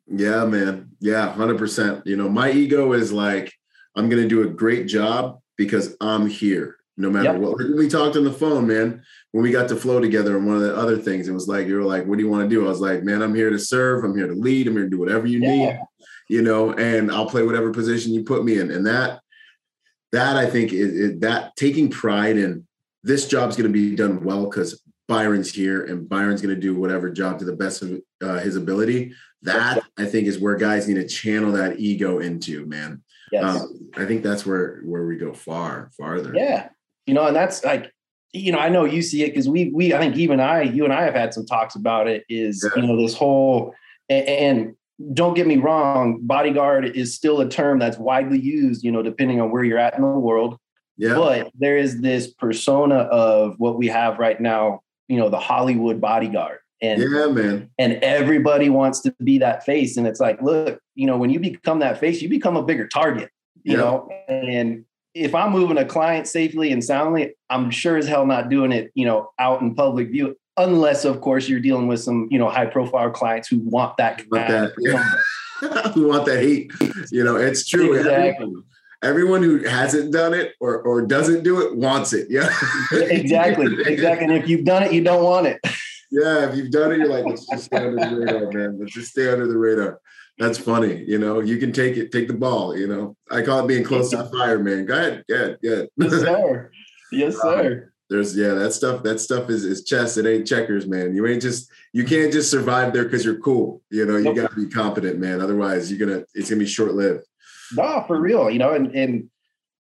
Yeah, 0.07 0.45
man. 0.45 0.91
Yeah, 0.99 1.31
hundred 1.33 1.57
percent. 1.57 2.05
You 2.05 2.15
know, 2.15 2.29
my 2.29 2.51
ego 2.51 2.93
is 2.93 3.11
like, 3.11 3.53
I'm 3.95 4.09
gonna 4.09 4.27
do 4.27 4.43
a 4.43 4.49
great 4.49 4.87
job 4.87 5.39
because 5.57 5.95
I'm 6.01 6.27
here 6.27 6.77
no 6.97 7.09
matter 7.09 7.33
yep. 7.33 7.41
what. 7.41 7.57
We 7.57 7.87
talked 7.87 8.15
on 8.15 8.23
the 8.23 8.31
phone, 8.31 8.67
man, 8.67 9.03
when 9.31 9.43
we 9.43 9.51
got 9.51 9.67
to 9.69 9.75
flow 9.75 9.99
together. 9.99 10.37
And 10.37 10.45
one 10.45 10.55
of 10.55 10.61
the 10.61 10.75
other 10.75 10.97
things, 10.97 11.27
it 11.27 11.33
was 11.33 11.47
like, 11.47 11.67
you 11.67 11.75
were 11.75 11.83
like, 11.83 12.05
what 12.05 12.17
do 12.17 12.23
you 12.23 12.29
want 12.29 12.49
to 12.49 12.55
do? 12.55 12.65
I 12.65 12.69
was 12.69 12.79
like, 12.79 13.03
man, 13.03 13.21
I'm 13.21 13.35
here 13.35 13.49
to 13.49 13.59
serve. 13.59 14.03
I'm 14.03 14.15
here 14.15 14.27
to 14.27 14.33
lead. 14.33 14.67
I'm 14.67 14.73
here 14.73 14.83
to 14.83 14.89
do 14.89 14.99
whatever 14.99 15.27
you 15.27 15.39
yeah. 15.39 15.49
need, 15.49 15.79
you 16.29 16.41
know, 16.41 16.73
and 16.73 17.11
I'll 17.11 17.29
play 17.29 17.43
whatever 17.43 17.71
position 17.71 18.13
you 18.13 18.23
put 18.23 18.45
me 18.45 18.59
in. 18.59 18.71
And 18.71 18.85
that, 18.87 19.19
that 20.11 20.37
I 20.37 20.45
think 20.45 20.71
is, 20.71 20.93
is 20.93 21.19
that 21.19 21.55
taking 21.57 21.89
pride 21.89 22.37
in 22.37 22.65
this 23.03 23.27
job's 23.27 23.55
going 23.55 23.71
to 23.71 23.73
be 23.73 23.95
done 23.95 24.23
well 24.23 24.45
because 24.45 24.81
Byron's 25.07 25.51
here 25.51 25.83
and 25.83 26.07
Byron's 26.09 26.41
going 26.41 26.55
to 26.55 26.61
do 26.61 26.75
whatever 26.75 27.11
job 27.11 27.37
to 27.39 27.45
the 27.45 27.55
best 27.55 27.83
of 27.83 27.99
uh, 28.23 28.39
his 28.39 28.55
ability. 28.55 29.13
That 29.41 29.83
I 29.97 30.05
think 30.05 30.27
is 30.27 30.39
where 30.39 30.55
guys 30.55 30.87
need 30.87 30.95
to 30.95 31.07
channel 31.07 31.51
that 31.51 31.79
ego 31.79 32.19
into, 32.19 32.65
man. 32.65 33.03
Yes. 33.31 33.61
Um, 33.61 33.89
I 33.97 34.05
think 34.05 34.23
that's 34.23 34.45
where 34.45 34.81
where 34.83 35.05
we 35.05 35.17
go 35.17 35.33
far 35.33 35.91
farther. 35.97 36.33
Yeah, 36.35 36.69
you 37.05 37.13
know, 37.13 37.27
and 37.27 37.35
that's 37.35 37.63
like, 37.63 37.91
you 38.33 38.51
know, 38.51 38.59
I 38.59 38.69
know 38.69 38.85
you 38.85 39.01
see 39.01 39.23
it 39.23 39.29
because 39.29 39.47
we, 39.49 39.71
we, 39.73 39.93
I 39.93 39.99
think 39.99 40.15
even 40.15 40.39
I, 40.39 40.63
you 40.63 40.83
and 40.83 40.93
I 40.93 41.03
have 41.03 41.13
had 41.13 41.33
some 41.33 41.45
talks 41.45 41.75
about 41.75 42.07
it. 42.07 42.23
Is 42.29 42.63
yeah. 42.63 42.81
you 42.81 42.87
know 42.87 43.01
this 43.01 43.13
whole 43.13 43.73
and, 44.09 44.27
and 44.27 44.75
don't 45.13 45.33
get 45.33 45.47
me 45.47 45.57
wrong, 45.57 46.19
bodyguard 46.21 46.85
is 46.85 47.13
still 47.13 47.41
a 47.41 47.49
term 47.49 47.79
that's 47.79 47.97
widely 47.97 48.39
used. 48.39 48.83
You 48.83 48.91
know, 48.91 49.03
depending 49.03 49.41
on 49.41 49.51
where 49.51 49.63
you're 49.63 49.79
at 49.79 49.95
in 49.95 50.01
the 50.01 50.07
world. 50.07 50.57
Yeah. 50.97 51.15
But 51.15 51.51
there 51.55 51.77
is 51.77 52.01
this 52.01 52.27
persona 52.27 52.95
of 52.95 53.55
what 53.57 53.77
we 53.77 53.87
have 53.87 54.17
right 54.17 54.39
now. 54.39 54.81
You 55.07 55.17
know, 55.17 55.29
the 55.29 55.39
Hollywood 55.39 55.99
bodyguard. 55.99 56.59
And, 56.81 57.01
yeah, 57.01 57.27
man. 57.27 57.69
And 57.79 57.93
everybody 58.03 58.69
wants 58.69 59.01
to 59.01 59.15
be 59.23 59.37
that 59.39 59.65
face. 59.65 59.97
And 59.97 60.05
it's 60.05 60.19
like, 60.19 60.41
look, 60.41 60.79
you 60.93 61.07
know, 61.07 61.17
when 61.17 61.29
you 61.29 61.39
become 61.39 61.79
that 61.79 61.99
face, 61.99 62.21
you 62.21 62.29
become 62.29 62.57
a 62.57 62.63
bigger 62.63 62.87
target, 62.87 63.29
you 63.63 63.73
yeah. 63.73 63.77
know, 63.77 64.09
and 64.27 64.85
if 65.15 65.33
I'm 65.33 65.51
moving 65.51 65.77
a 65.77 65.85
client 65.85 66.27
safely 66.27 66.71
and 66.71 66.83
soundly, 66.83 67.35
I'm 67.49 67.71
sure 67.71 67.97
as 67.97 68.07
hell 68.07 68.25
not 68.25 68.49
doing 68.49 68.71
it, 68.73 68.91
you 68.95 69.05
know, 69.05 69.31
out 69.39 69.61
in 69.61 69.73
public 69.73 70.09
view, 70.09 70.37
unless 70.57 71.05
of 71.05 71.21
course 71.21 71.47
you're 71.47 71.61
dealing 71.61 71.87
with 71.87 72.01
some, 72.01 72.27
you 72.29 72.37
know, 72.37 72.49
high 72.49 72.65
profile 72.65 73.09
clients 73.09 73.47
who 73.47 73.59
want 73.59 73.95
that. 73.97 74.21
Want 74.29 74.47
that 74.49 74.73
yeah. 74.79 75.91
who 75.93 76.09
want 76.09 76.25
that 76.25 76.43
heat. 76.43 76.71
You 77.11 77.23
know, 77.23 77.37
it's 77.37 77.65
true. 77.65 77.93
Exactly. 77.93 78.45
Everyone, 78.45 78.63
everyone 79.01 79.43
who 79.43 79.63
hasn't 79.63 80.11
done 80.11 80.33
it 80.33 80.53
or 80.59 80.81
or 80.81 81.01
doesn't 81.01 81.43
do 81.43 81.61
it 81.65 81.77
wants 81.77 82.11
it. 82.11 82.27
Yeah. 82.29 82.49
exactly. 82.91 83.67
Exactly. 83.85 84.25
And 84.25 84.33
if 84.33 84.49
you've 84.49 84.65
done 84.65 84.83
it, 84.83 84.91
you 84.91 85.01
don't 85.01 85.23
want 85.23 85.47
it. 85.47 85.59
Yeah, 86.15 86.49
if 86.49 86.55
you've 86.55 86.71
done 86.71 86.93
it, 86.93 86.99
you're 86.99 87.09
like, 87.09 87.25
let's 87.25 87.45
just 87.45 87.65
stay 87.65 87.77
under 87.77 88.09
the 88.09 88.15
radar, 88.15 88.51
man. 88.51 88.79
Let's 88.79 88.93
just 88.93 89.11
stay 89.11 89.29
under 89.29 89.47
the 89.47 89.57
radar. 89.57 89.99
That's 90.37 90.57
funny. 90.57 91.03
You 91.03 91.17
know, 91.17 91.41
you 91.41 91.57
can 91.57 91.73
take 91.73 91.97
it, 91.97 92.13
take 92.13 92.29
the 92.29 92.33
ball. 92.33 92.77
You 92.77 92.87
know, 92.87 93.17
I 93.29 93.41
call 93.41 93.59
it 93.59 93.67
being 93.67 93.83
close 93.83 94.11
to 94.11 94.17
the 94.17 94.29
fire, 94.29 94.59
man. 94.59 94.85
Go 94.85 94.93
ahead, 94.93 95.25
go 95.27 95.35
ahead, 95.35 95.57
go 95.61 95.73
ahead. 95.73 95.89
Yes, 95.97 96.11
sir. 96.21 96.71
Yes, 97.11 97.41
sir. 97.41 97.83
Um, 97.83 97.91
there's 98.09 98.37
yeah, 98.37 98.53
that 98.53 98.71
stuff. 98.71 99.03
That 99.03 99.19
stuff 99.19 99.49
is 99.49 99.65
is 99.65 99.83
chess. 99.83 100.15
It 100.15 100.25
ain't 100.25 100.47
checkers, 100.47 100.87
man. 100.87 101.15
You 101.15 101.27
ain't 101.27 101.41
just 101.41 101.69
you 101.91 102.05
can't 102.05 102.31
just 102.31 102.49
survive 102.49 102.93
there 102.93 103.03
because 103.03 103.25
you're 103.25 103.39
cool. 103.39 103.81
You 103.89 104.05
know, 104.05 104.15
you 104.15 104.25
nope. 104.25 104.35
got 104.35 104.51
to 104.51 104.55
be 104.55 104.67
competent, 104.67 105.19
man. 105.19 105.41
Otherwise, 105.41 105.91
you're 105.91 106.07
gonna 106.07 106.23
it's 106.33 106.49
gonna 106.49 106.59
be 106.59 106.65
short 106.65 106.93
lived. 106.93 107.25
No, 107.73 108.03
for 108.07 108.21
real. 108.21 108.49
You 108.49 108.59
know, 108.59 108.73
and 108.73 108.95
and 108.95 109.29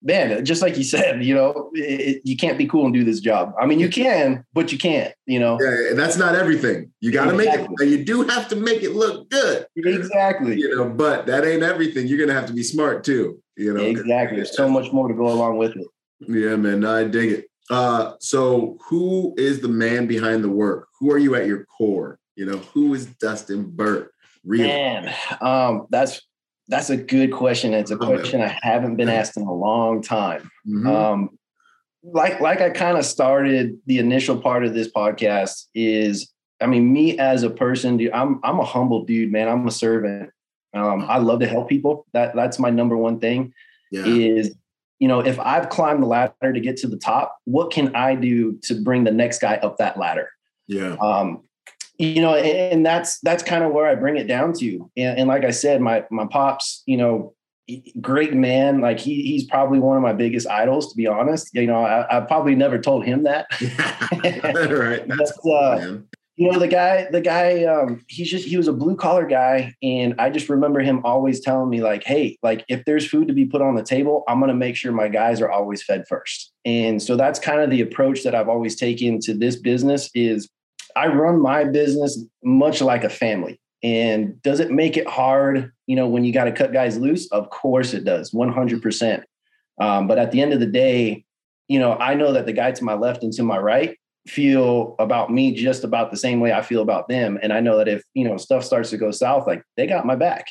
man, 0.05 0.45
just 0.45 0.63
like 0.63 0.77
you 0.77 0.85
said, 0.95 1.25
you 1.25 1.35
know, 1.35 1.71
it, 1.75 2.21
you 2.25 2.37
can't 2.37 2.59
be 2.59 2.67
cool 2.67 2.85
and 2.85 2.95
do 2.95 3.03
this 3.03 3.21
job. 3.21 3.53
I 3.61 3.67
mean, 3.67 3.81
you 3.81 3.89
can, 3.89 4.45
but 4.53 4.71
you 4.71 4.79
can't, 4.79 5.13
you 5.27 5.41
know. 5.41 5.59
Yeah, 5.61 5.95
that's 5.95 6.17
not 6.17 6.35
everything. 6.35 6.93
You 7.01 7.11
got 7.11 7.25
to 7.25 7.35
exactly. 7.37 7.69
make 7.69 7.81
it. 7.81 7.99
You 7.99 8.05
do 8.05 8.23
have 8.29 8.49
to 8.49 8.57
make 8.57 8.83
it 8.83 8.93
look 8.93 9.29
good. 9.31 9.67
Exactly. 9.77 10.57
You 10.57 10.77
know, 10.77 10.89
but 10.89 11.27
that 11.27 11.45
ain't 11.45 11.63
everything. 11.63 12.07
You're 12.07 12.25
gonna 12.25 12.39
have 12.39 12.47
to 12.47 12.53
be 12.53 12.63
smart 12.63 13.03
too. 13.03 13.43
You 13.57 13.75
know. 13.75 13.83
Exactly. 13.83 14.37
There's 14.37 14.57
so 14.57 14.69
much 14.69 14.93
more 14.93 15.09
to 15.09 15.15
go 15.15 15.27
along 15.27 15.57
with 15.57 15.77
it. 15.77 15.87
Yeah, 16.21 16.57
man. 16.57 16.85
I 16.85 17.05
dig 17.05 17.33
it. 17.33 17.47
Uh, 17.71 18.13
so 18.21 18.77
who 18.89 19.35
is 19.39 19.61
the 19.61 19.69
man 19.69 20.07
behind 20.07 20.45
the 20.45 20.51
work? 20.51 20.89
Who 21.01 21.11
are 21.11 21.19
you 21.19 21.35
at 21.35 21.47
your 21.47 21.65
core? 21.65 22.19
You 22.37 22.47
know, 22.47 22.59
who 22.59 22.93
is 22.95 23.07
Dustin 23.07 23.71
Burt? 23.71 24.13
Really? 24.45 24.67
Man, 24.67 25.15
um, 25.41 25.87
that's 25.89 26.21
that's 26.69 26.91
a 26.91 26.97
good 26.97 27.33
question. 27.33 27.75
It's 27.75 27.91
a 27.91 27.97
question 27.97 28.41
I 28.41 28.59
haven't 28.63 28.97
been 28.97 29.09
asked 29.09 29.37
in 29.37 29.43
a 29.43 29.53
long 29.53 30.03
time. 30.03 30.51
Mm-hmm. 30.67 30.87
Um, 30.87 31.39
like 32.03 32.41
like 32.41 32.61
I 32.61 32.71
kind 32.71 32.99
of 32.99 33.05
started 33.05 33.79
the 33.87 33.99
initial 33.99 34.39
part 34.39 34.65
of 34.65 34.75
this 34.75 34.91
podcast 34.91 35.67
is 35.75 36.31
I 36.61 36.67
mean 36.67 36.93
me 36.93 37.19
as 37.19 37.43
a 37.43 37.51
person, 37.51 37.97
dude, 37.97 38.13
I'm 38.13 38.41
I'm 38.45 38.61
a 38.61 38.65
humble 38.65 39.05
dude, 39.05 39.33
man. 39.33 39.49
I'm 39.49 39.67
a 39.67 39.71
servant. 39.71 40.31
Um, 40.75 41.07
I 41.09 41.19
love 41.19 41.41
to 41.41 41.47
help 41.47 41.69
people. 41.69 42.07
That 42.13 42.35
that's 42.35 42.59
my 42.59 42.71
number 42.71 42.97
one 42.97 43.21
thing. 43.21 43.53
Yeah. 43.91 44.07
Is 44.07 44.55
you 44.99 45.09
know 45.09 45.21
if 45.21 45.39
I've 45.39 45.69
climbed 45.69 46.03
the 46.03 46.07
ladder 46.07 46.53
to 46.53 46.61
get 46.61 46.77
to 46.79 46.89
the 46.89 46.99
top, 46.99 47.39
what 47.45 47.71
can 47.71 47.95
I 47.95 48.15
do 48.15 48.59
to 48.65 48.81
bring 48.83 49.05
the 49.05 49.13
next 49.13 49.41
guy 49.41 49.57
up 49.57 49.79
that 49.79 49.99
ladder? 49.99 50.31
Yeah. 50.67 50.97
Um, 51.01 51.44
you 51.99 52.21
know 52.21 52.35
and 52.35 52.85
that's 52.85 53.21
that's 53.21 53.43
kind 53.43 53.63
of 53.63 53.73
where 53.73 53.87
i 53.87 53.95
bring 53.95 54.17
it 54.17 54.27
down 54.27 54.53
to. 54.53 54.91
And, 54.97 55.19
and, 55.21 55.29
like 55.29 55.45
i 55.45 55.51
said 55.51 55.81
my 55.81 56.05
my 56.11 56.27
pops 56.27 56.83
you 56.87 56.97
know 56.97 57.35
great 58.01 58.35
man. 58.35 58.81
Like 58.81 59.01
he 59.01 59.23
he's 59.23 59.45
probably 59.45 59.79
one 59.79 59.97
of 59.97 60.03
my 60.03 60.13
biggest 60.13 60.47
idols 60.49 60.91
to 60.91 60.97
be 60.97 61.07
honest. 61.07 61.51
You 61.55 61.67
know 61.67 61.83
i, 61.83 62.19
I 62.19 62.21
probably 62.21 62.55
never 62.55 62.79
told 62.79 63.05
him 63.05 63.25
that. 63.25 63.47
Right 64.25 65.07
that's 65.09 65.33
but, 65.33 65.41
cool, 65.43 65.55
uh, 65.55 65.99
you 66.37 66.51
know 66.51 66.59
the 66.59 66.69
guy 66.69 67.09
the 67.11 67.21
guy 67.21 67.65
um 67.65 68.05
he's 68.09 68.31
just 68.31 68.47
he 68.47 68.57
was 68.57 68.69
a 68.69 68.73
blue 68.73 68.97
collar 68.97 69.27
guy. 69.27 69.75
And 69.83 70.15
i 70.19 70.31
just 70.31 70.49
remember 70.49 70.81
him 70.81 71.05
always 71.05 71.41
telling 71.41 71.71
me 71.71 71.83
like 71.83 72.05
hey 72.05 72.39
like 72.43 72.65
if 72.69 72.85
there's 72.85 73.07
food 73.09 73.29
to 73.29 73.35
be 73.35 73.47
put 73.47 73.63
on 73.63 73.75
the 73.75 73.83
table 73.83 74.25
i'm 74.29 74.41
going 74.41 74.49
to 74.49 74.55
make 74.55 74.77
sure 74.77 74.93
my 74.93 75.09
guys 75.09 75.41
are 75.41 75.51
always 75.51 75.83
fed 75.83 76.05
first. 76.09 76.53
And 76.65 77.03
so 77.03 77.17
that's 77.17 77.39
kind 77.39 77.61
of 77.61 77.71
the 77.71 77.81
approach 77.81 78.25
that 78.25 78.35
i've 78.35 78.49
always 78.49 78.77
taken 78.77 79.21
to 79.21 79.35
this 79.35 79.57
business 79.57 80.11
is 80.15 80.49
I 80.97 81.09
run 81.09 81.41
my 81.41 81.65
business 81.65 82.23
much 82.43 82.81
like 82.81 83.05
a 83.05 83.09
family. 83.09 83.61
And 83.83 84.41
does 84.43 84.61
it 84.61 84.71
make 84.71 84.97
it 84.97 85.07
hard, 85.07 85.73
you 85.87 85.97
know, 85.97 86.09
when 86.09 86.25
you 86.25 86.33
got 86.33 86.45
to 86.45 86.53
cut 86.53 86.73
guys 86.73 86.97
loose? 86.97 87.31
Of 87.31 87.51
course 87.51 87.93
it 87.93 88.05
does, 88.05 88.31
100%. 88.33 89.23
Um, 89.81 90.07
but 90.07 90.19
at 90.19 90.31
the 90.31 90.41
end 90.41 90.53
of 90.53 90.61
the 90.61 90.67
day, 90.67 91.25
you 91.69 91.79
know, 91.79 91.95
I 91.95 92.15
know 92.15 92.33
that 92.33 92.47
the 92.47 92.53
guy 92.53 92.73
to 92.73 92.85
my 92.85 92.95
left 92.95 93.23
and 93.23 93.33
to 93.35 93.43
my 93.43 93.59
right 93.59 93.99
feel 94.27 94.95
about 94.99 95.31
me 95.31 95.55
just 95.55 95.85
about 95.85 96.11
the 96.11 96.17
same 96.17 96.41
way 96.41 96.53
I 96.53 96.63
feel 96.63 96.81
about 96.81 97.09
them. 97.09 97.39
And 97.43 97.53
I 97.53 97.61
know 97.61 97.77
that 97.79 97.89
if, 97.89 98.03
you 98.15 98.27
know, 98.27 98.37
stuff 98.39 98.65
starts 98.65 98.91
to 98.91 98.97
go 98.97 99.11
south, 99.11 99.47
like 99.47 99.63
they 99.77 99.87
got 99.87 100.07
my 100.07 100.17
back. 100.17 100.47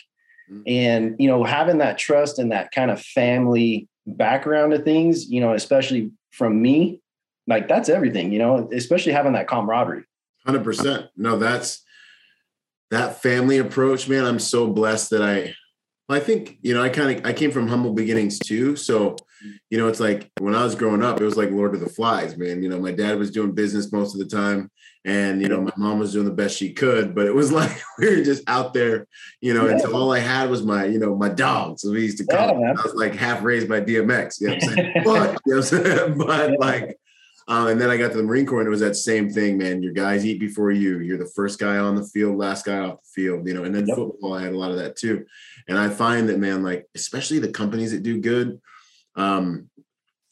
Mm-hmm. 0.52 0.62
And, 0.68 1.16
you 1.20 1.28
know, 1.28 1.44
having 1.44 1.80
that 1.80 1.98
trust 1.98 2.38
and 2.38 2.52
that 2.52 2.72
kind 2.72 2.92
of 2.92 3.02
family 3.02 3.88
background 4.06 4.74
of 4.74 4.84
things, 4.84 5.30
you 5.30 5.42
know, 5.42 5.54
especially 5.54 6.12
from 6.32 6.62
me, 6.62 7.02
like 7.48 7.68
that's 7.68 7.90
everything, 7.90 8.32
you 8.32 8.40
know, 8.40 8.70
especially 8.72 9.12
having 9.12 9.34
that 9.34 9.48
camaraderie. 9.48 10.04
Hundred 10.46 10.64
percent. 10.64 11.08
No, 11.16 11.38
that's 11.38 11.84
that 12.92 13.22
family 13.22 13.58
approach, 13.58 14.08
man. 14.08 14.26
I'm 14.26 14.40
so 14.40 14.68
blessed 14.68 15.12
that 15.12 15.22
I. 15.22 15.56
I 16.10 16.20
think 16.20 16.60
you 16.62 16.74
know 16.74 16.84
I 16.84 16.90
kind 16.90 17.18
of 17.18 17.26
I 17.26 17.32
came 17.34 17.50
from 17.50 17.68
humble 17.68 17.94
beginnings 17.94 18.38
too, 18.38 18.76
so 18.76 19.16
you 19.70 19.78
know 19.78 19.88
it's 19.88 20.02
like 20.02 20.30
when 20.40 20.54
I 20.54 20.64
was 20.64 20.76
growing 20.76 21.02
up, 21.02 21.20
it 21.20 21.24
was 21.24 21.38
like 21.38 21.50
Lord 21.50 21.74
of 21.74 21.80
the 21.80 21.90
Flies, 21.90 22.38
man. 22.38 22.62
You 22.62 22.70
know, 22.70 22.78
my 22.78 22.92
dad 22.92 23.18
was 23.18 23.32
doing 23.32 23.54
business 23.54 23.92
most 23.92 24.14
of 24.14 24.20
the 24.20 24.28
time, 24.28 24.70
and 25.06 25.42
you 25.42 25.48
know 25.48 25.62
my 25.62 25.72
mom 25.78 26.00
was 26.00 26.14
doing 26.14 26.26
the 26.26 26.32
best 26.32 26.58
she 26.58 26.74
could, 26.74 27.16
but 27.16 27.26
it 27.26 27.34
was 27.34 27.52
like 27.60 27.82
we 27.98 28.10
were 28.10 28.24
just 28.24 28.44
out 28.48 28.74
there, 28.74 29.08
you 29.42 29.54
know. 29.54 29.66
Yeah. 29.66 29.80
And 29.82 29.94
all 29.94 30.12
I 30.12 30.20
had 30.20 30.50
was 30.50 30.64
my 30.64 30.86
you 30.86 31.00
know 31.00 31.16
my 31.16 31.30
dogs. 31.30 31.82
So 31.82 31.92
we 31.92 32.04
used 32.04 32.18
to 32.20 32.26
call. 32.26 32.60
Yeah, 32.60 32.74
I 32.78 32.82
was 32.84 32.96
like 32.96 33.16
half 33.16 33.42
raised 33.44 33.70
by 33.70 33.82
DMX. 33.82 34.42
You 34.42 34.48
know 34.48 34.54
what 34.56 34.64
I'm 34.64 34.76
saying? 34.76 34.92
but, 35.06 35.42
you 35.46 35.54
know 35.54 35.60
what 35.60 35.74
I'm 35.74 35.84
saying? 35.84 36.18
but 36.18 36.60
like 36.60 37.00
um, 37.48 37.68
and 37.68 37.80
then 37.80 37.90
I 37.90 37.98
got 37.98 38.12
to 38.12 38.18
the 38.18 38.24
Marine 38.24 38.46
Corps 38.46 38.60
and 38.60 38.68
it 38.68 38.72
was 38.72 38.80
that 38.80 38.96
same 38.96 39.30
thing, 39.30 39.58
man. 39.58 39.84
Your 39.84 39.94
guys 39.94 40.26
eat 40.26 40.40
before 40.40 40.72
you. 40.72 41.00
You're 41.00 41.18
the 41.18 41.32
first 41.36 41.60
guy 41.60 41.78
on 41.78 41.96
the 41.96 42.06
field, 42.06 42.38
last 42.38 42.66
guy 42.66 42.80
off 42.80 43.02
the 43.02 43.22
field, 43.22 43.48
you 43.48 43.54
know. 43.54 43.64
And 43.64 43.76
then 43.76 43.88
yep. 43.88 43.98
football, 43.98 44.34
I 44.34 44.44
had 44.44 44.54
a 44.54 44.58
lot 44.58 44.72
of 44.72 44.78
that 44.78 44.96
too. 44.96 45.26
And 45.68 45.78
I 45.78 45.90
find 45.90 46.30
that, 46.30 46.40
man, 46.40 46.64
like 46.64 46.88
especially 46.96 47.40
the 47.40 47.52
companies 47.52 47.92
that 47.92 48.04
do 48.04 48.20
good, 48.20 48.62
um, 49.16 49.70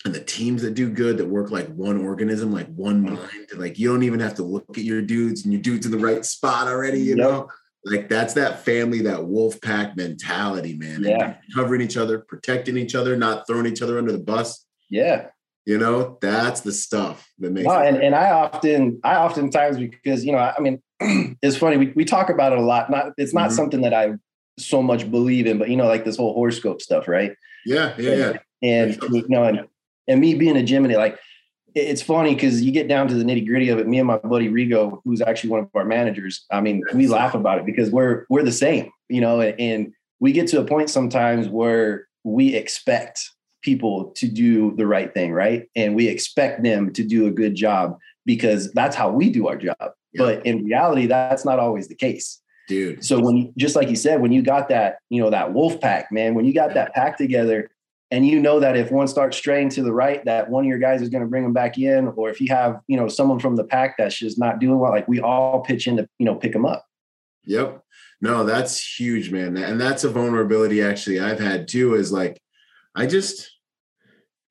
and 0.03 0.15
the 0.15 0.23
teams 0.23 0.63
that 0.63 0.73
do 0.73 0.89
good 0.89 1.17
that 1.17 1.27
work 1.27 1.51
like 1.51 1.67
one 1.67 2.03
organism, 2.03 2.51
like 2.51 2.67
one 2.73 3.03
Mm-hmm. 3.05 3.15
mind. 3.15 3.47
Like 3.55 3.77
you 3.77 3.89
don't 3.89 4.03
even 4.03 4.19
have 4.19 4.35
to 4.35 4.43
look 4.43 4.65
at 4.77 4.83
your 4.83 5.01
dudes 5.01 5.43
and 5.43 5.53
your 5.53 5.61
dudes 5.61 5.85
in 5.85 5.91
the 5.91 5.99
right 5.99 6.25
spot 6.25 6.67
already, 6.67 7.01
you 7.01 7.15
know? 7.15 7.49
Like 7.85 8.09
that's 8.09 8.33
that 8.35 8.63
family, 8.63 9.01
that 9.01 9.23
wolf 9.23 9.59
pack 9.61 9.95
mentality, 9.97 10.75
man. 10.75 11.03
Yeah. 11.03 11.35
Covering 11.55 11.81
each 11.81 11.97
other, 11.97 12.19
protecting 12.19 12.77
each 12.77 12.95
other, 12.95 13.15
not 13.15 13.45
throwing 13.47 13.65
each 13.65 13.81
other 13.81 13.97
under 13.97 14.11
the 14.11 14.19
bus. 14.19 14.65
Yeah. 14.89 15.27
You 15.65 15.77
know, 15.77 16.17
that's 16.21 16.61
the 16.61 16.71
stuff 16.71 17.29
that 17.39 17.51
makes 17.51 17.67
it. 17.67 17.71
and, 17.71 17.97
and 17.97 18.15
I 18.15 18.31
often, 18.31 18.99
I 19.03 19.15
oftentimes 19.17 19.77
because 19.77 20.25
you 20.25 20.31
know, 20.31 20.39
I 20.39 20.59
mean, 20.59 20.81
it's 21.41 21.55
funny. 21.57 21.77
We, 21.77 21.93
we 21.95 22.03
talk 22.05 22.29
about 22.29 22.51
it 22.51 22.57
a 22.57 22.61
lot. 22.63 22.89
Not 22.89 23.13
it's 23.17 23.33
not 23.33 23.49
Mhm. 23.51 23.53
something 23.53 23.81
that 23.81 23.93
I 23.93 24.13
so 24.57 24.81
much 24.81 25.09
believe 25.09 25.45
in, 25.47 25.57
but 25.59 25.69
you 25.69 25.77
know, 25.77 25.87
like 25.87 26.03
this 26.03 26.17
whole 26.17 26.33
horoscope 26.33 26.81
stuff, 26.81 27.07
right? 27.07 27.35
yeah, 27.65 27.93
yeah, 27.99 28.13
yeah. 28.15 28.33
And 28.63 28.95
Sure. 28.95 29.09
you 29.15 29.25
know, 29.29 29.43
and, 29.43 29.67
and 30.07 30.19
me 30.19 30.33
being 30.33 30.57
a 30.57 30.63
Gemini, 30.63 30.95
like 30.95 31.19
it's 31.75 32.01
funny 32.01 32.33
because 32.33 32.61
you 32.61 32.71
get 32.71 32.87
down 32.87 33.07
to 33.07 33.13
the 33.13 33.23
nitty 33.23 33.47
gritty 33.47 33.69
of 33.69 33.77
it. 33.79 33.87
Me 33.87 33.99
and 33.99 34.07
my 34.07 34.17
buddy 34.17 34.49
Rigo, 34.49 34.99
who's 35.05 35.21
actually 35.21 35.51
one 35.51 35.59
of 35.61 35.69
our 35.75 35.85
managers, 35.85 36.43
I 36.51 36.59
mean, 36.59 36.83
we 36.93 37.07
laugh 37.07 37.33
about 37.35 37.59
it 37.59 37.65
because 37.65 37.91
we're 37.91 38.25
we're 38.29 38.43
the 38.43 38.51
same, 38.51 38.89
you 39.09 39.21
know, 39.21 39.39
and, 39.41 39.59
and 39.59 39.93
we 40.19 40.31
get 40.31 40.47
to 40.47 40.59
a 40.59 40.65
point 40.65 40.89
sometimes 40.89 41.47
where 41.47 42.07
we 42.23 42.55
expect 42.55 43.29
people 43.61 44.11
to 44.17 44.27
do 44.27 44.75
the 44.75 44.87
right 44.87 45.13
thing, 45.13 45.31
right? 45.31 45.69
And 45.75 45.95
we 45.95 46.07
expect 46.07 46.63
them 46.63 46.91
to 46.93 47.03
do 47.03 47.27
a 47.27 47.31
good 47.31 47.55
job 47.55 47.97
because 48.25 48.71
that's 48.73 48.95
how 48.95 49.09
we 49.09 49.29
do 49.29 49.47
our 49.47 49.57
job. 49.57 49.75
Yeah. 49.79 50.17
But 50.17 50.45
in 50.45 50.65
reality, 50.65 51.05
that's 51.05 51.45
not 51.45 51.59
always 51.59 51.87
the 51.87 51.95
case. 51.95 52.41
Dude. 52.67 53.03
So 53.03 53.19
when 53.19 53.37
you, 53.37 53.53
just 53.57 53.75
like 53.75 53.89
you 53.89 53.95
said, 53.95 54.21
when 54.21 54.31
you 54.31 54.41
got 54.41 54.69
that, 54.69 54.97
you 55.09 55.21
know, 55.21 55.29
that 55.29 55.53
wolf 55.53 55.81
pack, 55.81 56.11
man, 56.11 56.35
when 56.35 56.45
you 56.45 56.53
got 56.53 56.73
that 56.73 56.93
pack 56.93 57.17
together 57.17 57.69
and 58.11 58.25
you 58.25 58.39
know 58.39 58.59
that 58.59 58.77
if 58.77 58.91
one 58.91 59.07
starts 59.07 59.37
straying 59.37 59.69
to 59.69 59.81
the 59.81 59.93
right, 59.93 60.23
that 60.25 60.49
one 60.49 60.63
of 60.63 60.69
your 60.69 60.79
guys 60.79 61.01
is 61.01 61.09
going 61.09 61.23
to 61.23 61.29
bring 61.29 61.43
them 61.43 61.53
back 61.53 61.77
in, 61.77 62.09
or 62.09 62.29
if 62.29 62.39
you 62.39 62.47
have, 62.49 62.79
you 62.87 62.97
know, 62.97 63.07
someone 63.07 63.39
from 63.39 63.55
the 63.55 63.63
pack 63.63 63.95
that's 63.97 64.17
just 64.17 64.37
not 64.37 64.59
doing 64.59 64.79
well, 64.79 64.91
like 64.91 65.07
we 65.07 65.19
all 65.19 65.61
pitch 65.61 65.87
in 65.87 65.97
to, 65.97 66.07
you 66.17 66.25
know, 66.25 66.35
pick 66.35 66.53
them 66.53 66.65
up. 66.65 66.85
Yep. 67.45 67.83
No, 68.21 68.43
that's 68.43 68.99
huge, 68.99 69.31
man. 69.31 69.57
And 69.57 69.81
that's 69.81 70.03
a 70.03 70.09
vulnerability 70.09 70.81
actually 70.81 71.19
I've 71.19 71.39
had 71.39 71.67
too, 71.67 71.95
is 71.95 72.11
like 72.11 72.41
I 72.95 73.05
just, 73.05 73.50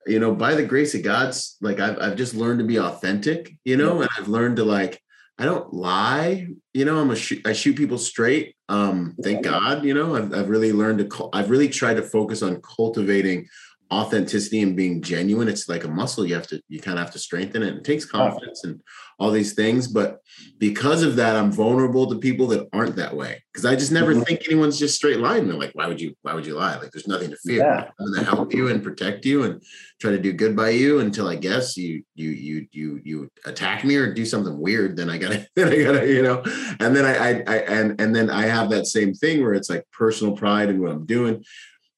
you 0.06 0.18
know, 0.18 0.34
by 0.34 0.54
the 0.54 0.64
grace 0.64 0.94
of 0.94 1.02
God's, 1.02 1.56
like 1.60 1.80
I've 1.80 1.98
I've 2.00 2.16
just 2.16 2.34
learned 2.34 2.60
to 2.60 2.64
be 2.64 2.78
authentic, 2.78 3.54
you 3.64 3.76
know, 3.76 4.00
and 4.00 4.10
I've 4.16 4.28
learned 4.28 4.56
to 4.56 4.64
like, 4.64 5.02
I 5.38 5.44
don't 5.44 5.72
lie, 5.72 6.48
you 6.74 6.84
know, 6.84 6.98
I'm 6.98 7.10
a 7.10 7.16
shoot, 7.16 7.46
I 7.46 7.52
shoot 7.52 7.76
people 7.76 7.98
straight. 7.98 8.56
Um, 8.68 9.16
thank 9.22 9.44
God, 9.44 9.84
you 9.84 9.94
know, 9.94 10.16
I've 10.16 10.32
I've 10.34 10.48
really 10.48 10.72
learned 10.72 10.98
to 10.98 11.28
I've 11.32 11.50
really 11.50 11.68
tried 11.68 11.94
to 11.94 12.02
focus 12.02 12.42
on 12.42 12.62
cultivating 12.62 13.48
authenticity 13.92 14.62
and 14.62 14.76
being 14.76 15.02
genuine. 15.02 15.48
It's 15.48 15.68
like 15.68 15.84
a 15.84 15.88
muscle. 15.88 16.24
You 16.26 16.34
have 16.34 16.46
to, 16.48 16.62
you 16.68 16.80
kind 16.80 16.98
of 16.98 17.04
have 17.04 17.12
to 17.14 17.18
strengthen 17.18 17.62
it. 17.62 17.74
It 17.76 17.84
takes 17.84 18.04
confidence 18.04 18.62
and 18.64 18.80
all 19.18 19.30
these 19.32 19.54
things. 19.54 19.88
But 19.88 20.20
because 20.58 21.02
of 21.02 21.16
that, 21.16 21.34
I'm 21.36 21.50
vulnerable 21.50 22.08
to 22.08 22.18
people 22.18 22.46
that 22.48 22.68
aren't 22.72 22.96
that 22.96 23.16
way. 23.16 23.42
Because 23.52 23.66
I 23.66 23.74
just 23.74 23.90
never 23.90 24.14
Mhm. 24.14 24.24
think 24.24 24.42
anyone's 24.46 24.78
just 24.78 24.94
straight 24.94 25.18
lying. 25.18 25.48
They're 25.48 25.58
like, 25.58 25.72
why 25.74 25.88
would 25.88 26.00
you, 26.00 26.14
why 26.22 26.34
would 26.34 26.46
you 26.46 26.54
lie? 26.54 26.78
Like 26.78 26.92
there's 26.92 27.08
nothing 27.08 27.30
to 27.30 27.36
fear. 27.44 27.58
Yeah. 27.58 27.90
I'm 27.98 28.12
gonna 28.14 28.24
help 28.26 28.54
you 28.54 28.68
and 28.68 28.82
protect 28.82 29.24
you 29.26 29.42
and 29.42 29.60
try 30.00 30.12
to 30.12 30.18
do 30.18 30.32
good 30.32 30.54
by 30.54 30.70
you 30.70 31.00
until 31.00 31.28
I 31.28 31.34
guess 31.34 31.76
you 31.76 32.02
you 32.14 32.30
you 32.30 32.66
you 32.72 33.00
you 33.04 33.28
attack 33.44 33.84
me 33.84 33.96
or 33.96 34.14
do 34.14 34.24
something 34.24 34.56
weird. 34.58 34.96
Then 34.96 35.10
I 35.10 35.18
gotta 35.18 35.46
then 35.56 35.68
I 35.72 35.82
gotta, 35.82 36.06
you 36.06 36.22
know, 36.22 36.42
and 36.78 36.94
then 36.94 37.04
I 37.04 37.14
I, 37.16 37.30
I 37.46 37.56
and 37.66 38.00
and 38.00 38.14
then 38.14 38.30
I 38.30 38.42
have 38.46 38.70
that 38.70 38.86
same 38.86 39.14
thing 39.14 39.42
where 39.42 39.52
it's 39.54 39.68
like 39.68 39.84
personal 39.92 40.36
pride 40.36 40.68
in 40.70 40.80
what 40.80 40.92
I'm 40.92 41.06
doing 41.06 41.44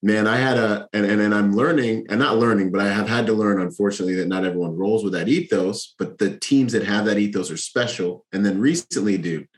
man, 0.02 0.26
I 0.26 0.36
had 0.36 0.58
a, 0.58 0.88
and, 0.92 1.06
and, 1.06 1.20
and 1.20 1.32
I'm 1.32 1.54
learning, 1.54 2.06
and 2.10 2.18
not 2.18 2.36
learning, 2.36 2.72
but 2.72 2.80
I 2.80 2.88
have 2.88 3.08
had 3.08 3.26
to 3.26 3.32
learn, 3.32 3.60
unfortunately, 3.60 4.16
that 4.16 4.28
not 4.28 4.44
everyone 4.44 4.76
rolls 4.76 5.04
with 5.04 5.12
that 5.12 5.28
ethos, 5.28 5.94
but 5.98 6.18
the 6.18 6.36
teams 6.38 6.72
that 6.72 6.84
have 6.84 7.04
that 7.04 7.18
ethos 7.18 7.50
are 7.50 7.56
special. 7.56 8.24
And 8.32 8.44
then 8.44 8.58
recently, 8.58 9.16
dude, 9.16 9.48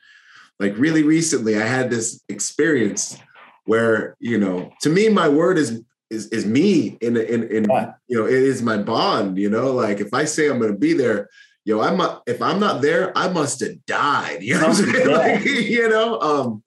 like 0.60 0.76
really 0.76 1.02
recently, 1.02 1.56
I 1.56 1.66
had 1.66 1.88
this 1.88 2.22
experience 2.28 3.18
where, 3.64 4.16
you 4.20 4.38
know, 4.38 4.70
to 4.82 4.90
me, 4.90 5.08
my 5.08 5.28
word 5.28 5.56
is, 5.56 5.82
is, 6.10 6.28
is 6.28 6.44
me 6.44 6.98
in, 7.00 7.16
in, 7.16 7.44
in, 7.44 7.64
you 8.06 8.20
know, 8.20 8.26
it 8.26 8.34
is 8.34 8.62
my 8.62 8.76
bond, 8.76 9.38
you 9.38 9.48
know, 9.48 9.72
like 9.72 10.00
if 10.00 10.12
I 10.12 10.26
say 10.26 10.48
I'm 10.48 10.58
going 10.58 10.72
to 10.72 10.78
be 10.78 10.92
there, 10.92 11.30
yo, 11.64 11.80
I'm 11.80 11.96
not, 11.96 12.22
if 12.26 12.42
I'm 12.42 12.60
not 12.60 12.82
there, 12.82 13.16
I 13.16 13.28
must 13.28 13.60
have 13.60 13.84
died. 13.86 14.42
You 14.42 14.60
know, 14.60 14.68
what 14.68 14.78
I'm 14.78 14.92
saying? 14.92 15.08
Yeah. 15.08 15.16
Like, 15.16 15.44
you 15.46 15.88
know, 15.88 16.20
um, 16.20 16.62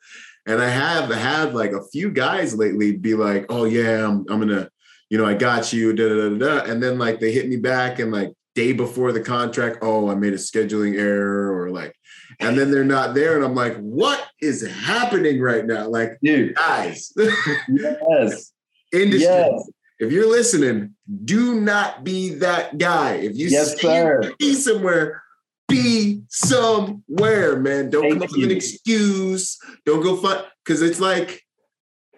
and 0.48 0.62
I 0.62 0.70
have 0.70 1.10
had 1.10 1.54
like 1.54 1.72
a 1.74 1.84
few 1.92 2.10
guys 2.10 2.56
lately 2.56 2.96
be 2.96 3.14
like, 3.14 3.46
"Oh 3.50 3.66
yeah, 3.66 4.06
I'm 4.08 4.26
I'm 4.30 4.40
gonna, 4.40 4.70
you 5.10 5.18
know, 5.18 5.26
I 5.26 5.34
got 5.34 5.72
you." 5.74 5.94
Da, 5.94 6.08
da, 6.08 6.30
da, 6.30 6.38
da. 6.64 6.72
And 6.72 6.82
then 6.82 6.98
like 6.98 7.20
they 7.20 7.32
hit 7.32 7.48
me 7.50 7.58
back 7.58 8.00
and 8.00 8.12
like 8.12 8.32
day 8.56 8.72
before 8.72 9.12
the 9.12 9.22
contract, 9.22 9.80
"Oh, 9.82 10.10
I 10.10 10.16
made 10.16 10.34
a 10.34 10.38
scheduling 10.38 10.98
error," 10.98 11.54
or 11.62 11.70
like, 11.70 11.94
and 12.40 12.58
then 12.58 12.72
they're 12.72 12.86
not 12.86 13.14
there, 13.14 13.36
and 13.36 13.44
I'm 13.44 13.56
like, 13.56 13.78
"What 13.78 14.26
is 14.42 14.66
happening 14.66 15.42
right 15.42 15.66
now?" 15.66 15.90
Like, 15.90 16.18
Dude, 16.24 16.56
guys, 16.56 17.12
yes. 17.70 18.54
industry. 18.94 19.28
Yes. 19.30 19.70
If 20.00 20.12
you're 20.12 20.30
listening, 20.30 20.94
do 21.26 21.60
not 21.60 22.04
be 22.04 22.36
that 22.36 22.78
guy. 22.78 23.16
If 23.16 23.36
you 23.36 23.48
Yes, 23.48 23.82
you're 23.82 24.22
sir. 24.22 24.34
be 24.38 24.54
somewhere, 24.54 25.24
be 25.68 26.22
somewhere, 26.30 27.60
man. 27.60 27.90
Don't 27.90 28.10
come 28.10 28.22
up 28.24 28.32
with 28.32 28.44
an 28.44 28.52
excuse. 28.52 29.58
Don't 29.86 30.02
go 30.02 30.16
find 30.18 30.46
because 30.64 30.82
it's 30.82 31.00
like, 31.00 31.42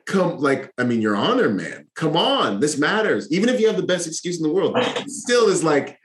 come, 0.06 0.38
like, 0.38 0.72
I 0.78 0.84
mean, 0.84 1.02
your 1.02 1.16
honor, 1.16 1.50
man. 1.50 1.88
Come 1.96 2.16
on, 2.16 2.60
this 2.60 2.78
matters. 2.78 3.32
Even 3.32 3.50
if 3.50 3.60
you 3.60 3.68
have 3.68 3.78
the 3.78 3.84
best 3.84 4.08
excuse 4.08 4.38
in 4.38 4.44
the 4.44 4.54
world, 4.54 4.78
still 5.08 5.48
is 5.50 5.64
like, 5.64 5.98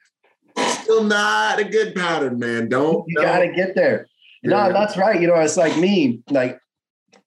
still 0.57 1.05
not 1.05 1.59
a 1.59 1.65
good 1.65 1.95
pattern, 1.95 2.39
man. 2.39 2.69
Don't. 2.69 3.05
You 3.09 3.17
don't- 3.17 3.25
got 3.25 3.39
to 3.41 3.53
get 3.53 3.75
there. 3.75 4.07
No, 4.43 4.73
that's 4.73 4.97
right. 4.99 5.19
You 5.19 5.27
know, 5.27 5.37
it's 5.37 5.57
like 5.57 5.75
me, 5.79 6.21
like 6.29 6.59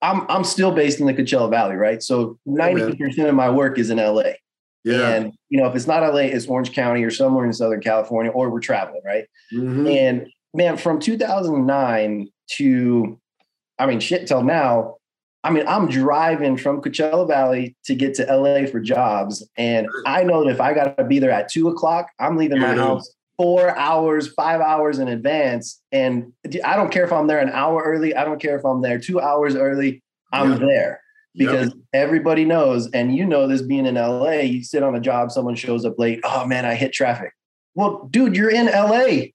I'm 0.01 0.25
I'm 0.29 0.43
still 0.43 0.71
based 0.71 0.99
in 0.99 1.07
the 1.07 1.13
Coachella 1.13 1.49
Valley, 1.49 1.75
right? 1.75 2.01
So 2.03 2.37
90% 2.47 3.27
of 3.27 3.33
my 3.33 3.49
work 3.49 3.79
is 3.79 3.89
in 3.89 3.97
LA. 3.97 4.33
Yeah. 4.87 5.09
And 5.09 5.33
you 5.49 5.59
know, 5.59 5.67
if 5.67 5.75
it's 5.75 5.87
not 5.87 6.01
LA, 6.03 6.21
it's 6.21 6.47
Orange 6.47 6.73
County 6.73 7.03
or 7.03 7.11
somewhere 7.11 7.45
in 7.45 7.53
Southern 7.53 7.81
California, 7.81 8.31
or 8.31 8.49
we're 8.49 8.59
traveling, 8.59 9.01
right? 9.05 9.25
Mhm. 9.53 9.89
And 9.89 10.27
man, 10.53 10.77
from 10.77 10.99
2009 10.99 12.29
to, 12.57 13.19
I 13.79 13.85
mean, 13.85 13.99
shit 13.99 14.27
till 14.27 14.43
now, 14.43 14.95
I 15.43 15.49
mean, 15.49 15.65
I'm 15.67 15.87
driving 15.87 16.57
from 16.57 16.81
Coachella 16.81 17.27
Valley 17.27 17.75
to 17.85 17.95
get 17.95 18.15
to 18.15 18.23
LA 18.29 18.65
for 18.65 18.79
jobs. 18.79 19.47
And 19.57 19.87
I 20.05 20.23
know 20.23 20.43
that 20.43 20.49
if 20.51 20.59
I 20.59 20.73
got 20.73 20.97
to 20.97 21.03
be 21.03 21.19
there 21.19 21.31
at 21.31 21.49
two 21.49 21.67
o'clock, 21.69 22.07
I'm 22.19 22.35
leaving 22.37 22.59
my 22.59 22.75
house 22.75 23.13
four 23.37 23.77
hours, 23.77 24.27
five 24.33 24.61
hours 24.61 24.97
in 24.99 25.07
advance. 25.07 25.79
And 25.91 26.33
I 26.65 26.75
don't 26.75 26.91
care 26.91 27.05
if 27.05 27.13
I'm 27.13 27.27
there 27.27 27.39
an 27.39 27.51
hour 27.51 27.83
early. 27.83 28.15
I 28.15 28.25
don't 28.25 28.41
care 28.41 28.57
if 28.57 28.65
I'm 28.65 28.81
there 28.81 28.97
two 28.99 29.21
hours 29.21 29.55
early. 29.55 30.01
I'm 30.33 30.53
Yep. 30.53 30.59
there 30.61 31.01
Yep. 31.37 31.51
because 31.51 31.75
everybody 31.93 32.45
knows, 32.45 32.89
and 32.91 33.15
you 33.15 33.25
know 33.25 33.47
this 33.47 33.61
being 33.61 33.85
in 33.85 33.95
LA, 33.95 34.39
you 34.41 34.63
sit 34.63 34.83
on 34.83 34.95
a 34.95 34.99
job, 34.99 35.31
someone 35.31 35.55
shows 35.55 35.85
up 35.85 35.97
late. 35.97 36.19
Oh 36.23 36.45
man, 36.45 36.65
I 36.65 36.75
hit 36.75 36.93
traffic. 36.93 37.31
Well, 37.75 38.07
dude, 38.09 38.35
you're 38.35 38.49
in 38.49 38.65
LA. 38.65 39.29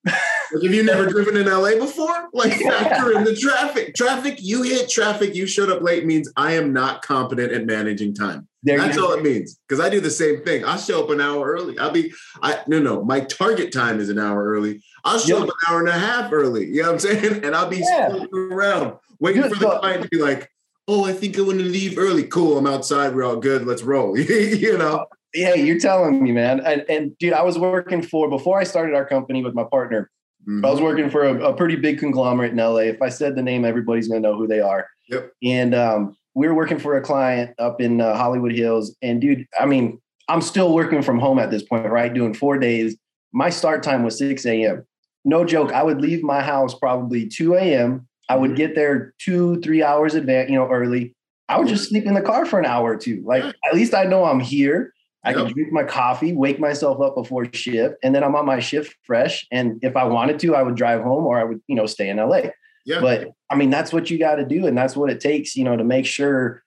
Like, 0.54 0.64
have 0.64 0.74
you 0.74 0.82
never 0.82 1.06
driven 1.06 1.36
in 1.36 1.46
LA 1.46 1.76
before? 1.78 2.28
Like 2.32 2.52
factor 2.60 3.12
in 3.16 3.24
the 3.24 3.36
traffic. 3.36 3.94
Traffic, 3.94 4.38
you 4.40 4.62
hit 4.64 4.90
traffic, 4.90 5.34
you 5.34 5.46
showed 5.46 5.70
up 5.70 5.80
late 5.80 6.04
means 6.04 6.30
I 6.36 6.52
am 6.54 6.72
not 6.72 7.02
competent 7.02 7.52
at 7.52 7.64
managing 7.66 8.14
time. 8.14 8.48
There 8.64 8.78
That's 8.78 8.98
all 8.98 9.12
it 9.12 9.22
means. 9.24 9.58
Because 9.68 9.82
I 9.84 9.88
do 9.88 10.00
the 10.00 10.10
same 10.10 10.44
thing. 10.44 10.64
I'll 10.64 10.78
show 10.78 11.02
up 11.02 11.10
an 11.10 11.20
hour 11.20 11.46
early. 11.52 11.78
I'll 11.78 11.90
be 11.92 12.12
I 12.42 12.58
no 12.66 12.78
no, 12.80 13.04
my 13.04 13.20
target 13.20 13.72
time 13.72 13.98
is 13.98 14.08
an 14.08 14.18
hour 14.18 14.44
early. 14.44 14.82
I'll 15.04 15.18
show 15.18 15.38
Yeah. 15.38 15.42
up 15.44 15.48
an 15.48 15.54
hour 15.68 15.80
and 15.80 15.88
a 15.88 15.92
half 15.92 16.32
early. 16.32 16.66
You 16.66 16.82
know 16.82 16.92
what 16.92 16.94
I'm 16.94 16.98
saying? 17.00 17.44
And 17.44 17.54
I'll 17.56 17.68
be 17.70 17.78
Yeah. 17.78 18.24
around, 18.34 18.98
waiting 19.20 19.42
for 19.44 19.54
the 19.54 19.78
client 19.78 20.02
to 20.02 20.08
be 20.10 20.18
like, 20.18 20.48
oh, 20.88 21.04
I 21.04 21.12
think 21.12 21.38
I 21.38 21.42
want 21.42 21.58
to 21.58 21.64
leave 21.64 21.98
early. 21.98 22.24
Cool, 22.24 22.58
I'm 22.58 22.66
outside. 22.66 23.14
We're 23.14 23.24
all 23.24 23.36
good. 23.36 23.66
Let's 23.66 23.82
roll. 23.82 24.18
you 24.18 24.76
know? 24.78 25.06
Yeah, 25.34 25.54
you're 25.54 25.78
telling 25.78 26.22
me, 26.22 26.32
man. 26.32 26.60
And, 26.60 26.84
and 26.88 27.16
dude, 27.18 27.32
I 27.32 27.42
was 27.42 27.58
working 27.58 28.02
for 28.02 28.28
before 28.28 28.58
I 28.60 28.64
started 28.64 28.94
our 28.94 29.06
company 29.06 29.42
with 29.42 29.54
my 29.54 29.64
partner. 29.64 30.10
I 30.48 30.70
was 30.70 30.80
Mhm. 30.80 30.82
working 30.82 31.08
for 31.10 31.22
a, 31.24 31.50
a 31.50 31.54
pretty 31.54 31.76
big 31.76 31.98
conglomerate 32.00 32.50
in 32.50 32.58
LA. 32.58 32.78
If 32.90 33.00
I 33.00 33.08
said 33.10 33.36
the 33.36 33.42
name, 33.42 33.64
everybody's 33.64 34.08
gonna 34.08 34.20
know 34.20 34.36
who 34.36 34.48
they 34.48 34.58
are. 34.60 34.88
Yep. 35.08 35.30
And 35.44 35.72
um, 35.74 36.16
we 36.34 36.48
were 36.48 36.54
working 36.54 36.80
for 36.80 36.96
a 36.96 37.00
client 37.00 37.54
up 37.60 37.80
in 37.80 38.00
uh, 38.00 38.16
Hollywood 38.16 38.52
Hills. 38.52 38.96
And 39.02 39.20
dude, 39.20 39.46
I 39.58 39.66
mean, 39.66 40.00
I'm 40.28 40.42
still 40.42 40.74
working 40.74 41.00
from 41.00 41.20
home 41.20 41.38
at 41.38 41.50
this 41.52 41.62
point, 41.62 41.88
right? 41.90 42.12
Doing 42.12 42.34
four 42.34 42.58
days. 42.58 42.96
My 43.32 43.50
start 43.50 43.82
time 43.84 44.02
was 44.02 44.18
6 44.18 44.44
a.m. 44.44 44.84
No 45.24 45.44
joke. 45.44 45.72
I 45.72 45.84
would 45.84 46.00
leave 46.00 46.24
my 46.24 46.40
house 46.42 46.74
probably 46.74 47.28
2 47.28 47.54
a.m. 47.54 48.08
I 48.28 48.36
would 48.36 48.50
mm-hmm. 48.50 48.56
get 48.56 48.74
there 48.74 49.14
two, 49.18 49.60
three 49.60 49.82
hours 49.82 50.14
advance, 50.14 50.50
you 50.50 50.56
know, 50.56 50.68
early. 50.68 51.14
I 51.48 51.58
would 51.58 51.68
just 51.68 51.84
mm-hmm. 51.84 51.90
sleep 51.90 52.06
in 52.06 52.14
the 52.14 52.22
car 52.22 52.46
for 52.46 52.58
an 52.58 52.66
hour 52.66 52.92
or 52.92 52.96
two. 52.96 53.22
Like 53.26 53.42
mm. 53.42 53.52
at 53.64 53.74
least 53.74 53.94
I 53.94 54.04
know 54.04 54.24
I'm 54.24 54.40
here. 54.40 54.94
I 55.24 55.30
Yep. 55.30 55.38
can 55.38 55.52
drink 55.52 55.72
my 55.72 55.84
coffee, 55.84 56.32
wake 56.32 56.58
myself 56.58 57.00
up 57.00 57.14
before 57.14 57.46
shift, 57.52 57.94
and 58.02 58.14
then 58.14 58.24
I'm 58.24 58.34
on 58.34 58.44
my 58.44 58.58
shift 58.58 58.96
fresh. 59.04 59.46
And 59.52 59.78
if 59.82 59.96
I 59.96 60.04
wanted 60.04 60.40
to, 60.40 60.56
I 60.56 60.62
would 60.62 60.74
drive 60.74 61.02
home 61.02 61.24
or 61.26 61.38
I 61.38 61.44
would, 61.44 61.60
you 61.68 61.76
know, 61.76 61.86
stay 61.86 62.08
in 62.08 62.16
LA. 62.16 62.50
Yeah. 62.84 63.00
But 63.00 63.28
I 63.48 63.54
mean, 63.54 63.70
that's 63.70 63.92
what 63.92 64.10
you 64.10 64.18
got 64.18 64.36
to 64.36 64.44
do, 64.44 64.66
and 64.66 64.76
that's 64.76 64.96
what 64.96 65.10
it 65.10 65.20
takes, 65.20 65.54
you 65.54 65.62
know, 65.62 65.76
to 65.76 65.84
make 65.84 66.06
sure 66.06 66.64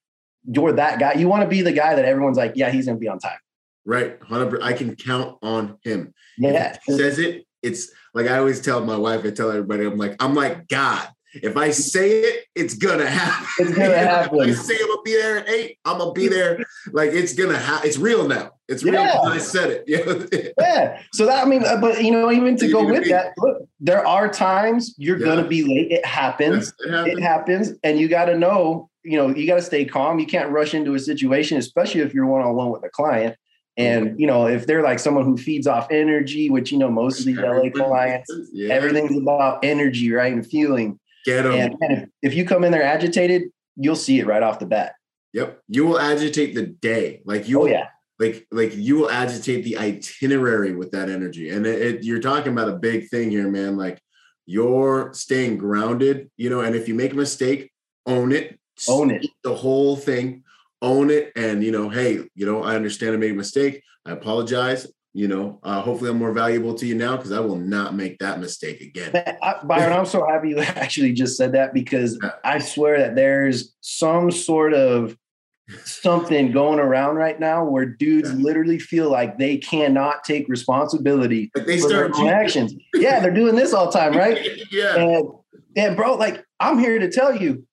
you're 0.50 0.72
that 0.74 1.00
guy. 1.00 1.14
You 1.14 1.28
want 1.28 1.44
to 1.44 1.50
be 1.50 1.62
the 1.62 1.74
guy 1.74 1.96
that 1.96 2.06
everyone's 2.06 2.38
like, 2.38 2.54
yeah, 2.56 2.70
he's 2.70 2.86
gonna 2.86 2.98
be 2.98 3.10
on 3.10 3.20
time. 3.20 3.38
Right. 3.86 4.20
100 4.20 4.62
I 4.62 4.74
can 4.74 4.96
count 4.96 5.38
on 5.42 5.78
him. 5.84 6.14
Yeah. 6.38 6.78
He 6.86 6.98
says 6.98 7.20
it, 7.20 7.46
it's 7.62 7.92
like 8.14 8.28
I 8.28 8.38
always 8.38 8.62
tell 8.62 8.84
my 8.84 8.98
wife, 8.98 9.26
I 9.26 9.32
tell 9.32 9.50
everybody, 9.50 9.86
I'm 9.86 9.98
like, 9.98 10.16
I'm 10.20 10.34
like 10.34 10.68
God. 10.68 11.08
If 11.44 11.58
I 11.58 11.72
say 11.72 12.22
it, 12.22 12.46
it's 12.56 12.76
gonna 12.76 13.08
happen. 13.10 13.48
It's 13.60 13.78
gonna 13.78 13.98
happen. 13.98 14.40
if 14.50 14.60
I 14.60 14.62
say 14.62 14.76
I'm 14.82 14.88
gonna 14.88 15.02
be 15.04 15.14
there 15.14 15.38
at 15.40 15.50
eight, 15.50 15.80
I'm 15.86 15.98
gonna 15.98 16.12
be 16.14 16.28
there. 16.28 16.64
Like 16.92 17.12
it's 17.12 17.34
gonna 17.34 17.58
happen. 17.58 17.88
It's 17.88 17.98
real 17.98 18.28
now. 18.28 18.52
It's 18.68 18.84
real. 18.84 18.94
Yeah. 18.94 19.20
I 19.22 19.38
said 19.38 19.70
it. 19.70 19.84
Yeah. 19.88 20.52
Yeah. 20.60 21.02
So 21.14 21.26
that 21.26 21.46
I 21.46 21.50
mean, 21.50 21.64
uh, 21.66 21.78
but 21.80 22.04
you 22.04 22.12
know, 22.12 22.32
even 22.32 22.56
to 22.58 22.68
You 22.68 22.74
go 22.74 22.86
to 22.88 22.92
with 22.94 23.10
that, 23.10 23.34
look, 23.38 23.68
there 23.80 24.06
are 24.06 24.30
times 24.30 24.96
you're 24.98 25.20
Yeah. 25.20 25.26
gonna 25.26 25.48
be 25.48 25.64
late. 25.64 25.92
It 25.92 26.06
happens. 26.06 26.74
Yes, 26.80 26.88
it 26.88 26.92
happens. 26.92 27.18
It 27.18 27.22
happens, 27.22 27.72
and 27.84 28.00
you 28.00 28.08
got 28.08 28.26
to 28.26 28.38
know. 28.38 28.90
You 29.04 29.18
know, 29.18 29.36
you 29.36 29.46
got 29.46 29.58
to 29.58 29.62
stay 29.62 29.86
calm. 29.86 30.18
You 30.18 30.26
can't 30.26 30.50
rush 30.50 30.74
into 30.74 30.96
a 30.96 31.00
situation, 31.00 31.58
especially 31.60 32.02
if 32.02 32.12
you're 32.14 32.26
one 32.26 32.42
on 32.42 32.56
one 32.56 32.72
with 32.72 32.84
a 32.84 32.90
client. 32.90 33.36
And 33.78 34.20
you 34.20 34.26
know, 34.26 34.48
if 34.48 34.66
they're 34.66 34.82
like 34.82 35.00
someone 35.00 35.26
who 35.26 35.38
feeds 35.38 35.68
off 35.68 35.92
energy, 35.92 36.50
which 36.50 36.72
you 36.72 36.78
know 36.78 36.90
most 36.90 37.20
of 37.20 37.26
these 37.26 37.38
LA 37.38 37.70
clients, 37.70 38.32
Yeah. 38.54 38.74
everything's 38.74 39.16
about 39.18 39.64
energy, 39.64 40.12
right, 40.12 40.32
and 40.34 40.46
feeling. 40.48 41.00
Get 41.26 41.44
them. 41.44 41.54
And, 41.54 41.76
and 41.82 41.92
if, 42.04 42.10
if 42.22 42.34
you 42.36 42.46
come 42.46 42.64
in 42.64 42.72
there 42.72 42.84
agitated, 42.84 43.44
you'll 43.76 43.96
see 43.96 44.20
it 44.20 44.28
right 44.28 44.44
off 44.44 44.60
the 44.60 44.66
bat. 44.66 44.94
Yep. 45.34 45.60
You 45.68 45.86
will 45.86 46.00
agitate 46.00 46.56
the 46.56 46.66
day. 46.68 47.22
Like 47.26 47.48
you 47.50 47.60
Oh 47.60 47.64
will 47.64 47.70
yeah, 47.72 47.88
like 48.20 48.48
like 48.52 48.76
you 48.76 48.96
will 48.98 49.10
agitate 49.12 49.64
the 49.64 49.78
itinerary 49.78 50.74
with 50.76 50.92
that 50.92 51.10
energy 51.10 51.50
and 51.50 51.66
it, 51.66 51.82
it- 51.82 52.04
you're 52.04 52.20
talking 52.22 52.52
about 52.54 52.70
a 52.70 52.78
big 52.78 53.10
thing 53.10 53.30
here 53.30 53.50
man 53.50 53.76
like 53.78 54.00
you're 54.46 55.12
staying 55.14 55.58
grounded 55.58 56.30
you 56.38 56.50
know 56.50 56.62
and 56.62 56.76
if 56.76 56.88
you 56.88 56.94
make 56.94 57.12
a 57.14 57.16
mistake 57.16 57.72
own 58.06 58.32
it 58.32 58.60
Own 58.90 59.12
it. 59.12 59.26
The 59.44 59.54
whole 59.56 59.96
thing 59.96 60.44
own 60.82 61.10
it 61.10 61.32
and 61.36 61.64
you 61.64 61.72
know 61.72 61.90
hey 61.90 62.20
you 62.36 62.46
know 62.46 62.64
i 62.64 62.76
understand 62.76 63.14
i 63.14 63.18
made 63.18 63.32
a 63.32 63.36
mistake 63.36 63.84
i 64.06 64.12
apologize 64.12 64.88
you 65.16 65.30
know 65.30 65.58
uh, 65.64 65.82
hopefully 65.82 66.10
i'm 66.10 66.18
more 66.18 66.34
valuable 66.34 66.76
to 66.76 66.86
you 66.86 66.94
now 66.94 67.16
because 67.16 67.32
i 67.32 67.40
will 67.40 67.56
not 67.56 67.96
make 67.96 68.20
that 68.20 68.40
mistake 68.40 68.82
again 68.82 69.12
I, 69.42 69.56
Byron, 69.64 69.94
I'm 69.94 70.06
so 70.06 70.26
happy 70.28 70.50
you 70.50 70.60
actually 70.60 71.14
just 71.14 71.38
said 71.38 71.54
that 71.54 71.74
because 71.74 72.20
I 72.44 72.60
swear 72.60 73.00
that 73.00 73.16
there's 73.16 73.74
some 73.82 74.30
sort 74.30 74.74
of 74.74 75.18
something 75.84 76.52
going 76.52 76.80
around 76.80 77.16
right 77.16 77.40
now 77.40 77.64
where 77.64 77.86
dudes 77.86 78.30
Yeah. 78.32 78.38
literally 78.38 78.78
feel 78.78 79.10
like 79.10 79.38
they 79.38 79.58
cannot 79.58 80.24
take 80.24 80.48
responsibility 80.50 81.52
like 81.56 81.66
they 81.66 81.80
for 81.80 81.90
start 81.90 82.12
own 82.16 82.28
actions. 82.28 82.74
Yeah, 82.94 83.20
they're 83.20 83.34
doing 83.34 83.56
this 83.56 83.74
all 83.74 83.92
the 83.92 83.98
time, 83.98 84.14
right? 84.14 84.48
yeah 84.72 84.96
And 84.96 85.28
and 85.76 85.96
bro, 85.96 86.16
like 86.16 86.44
I'm 86.60 86.78
here 86.80 87.00
to 87.00 87.10
tell 87.10 87.36
you, 87.36 87.66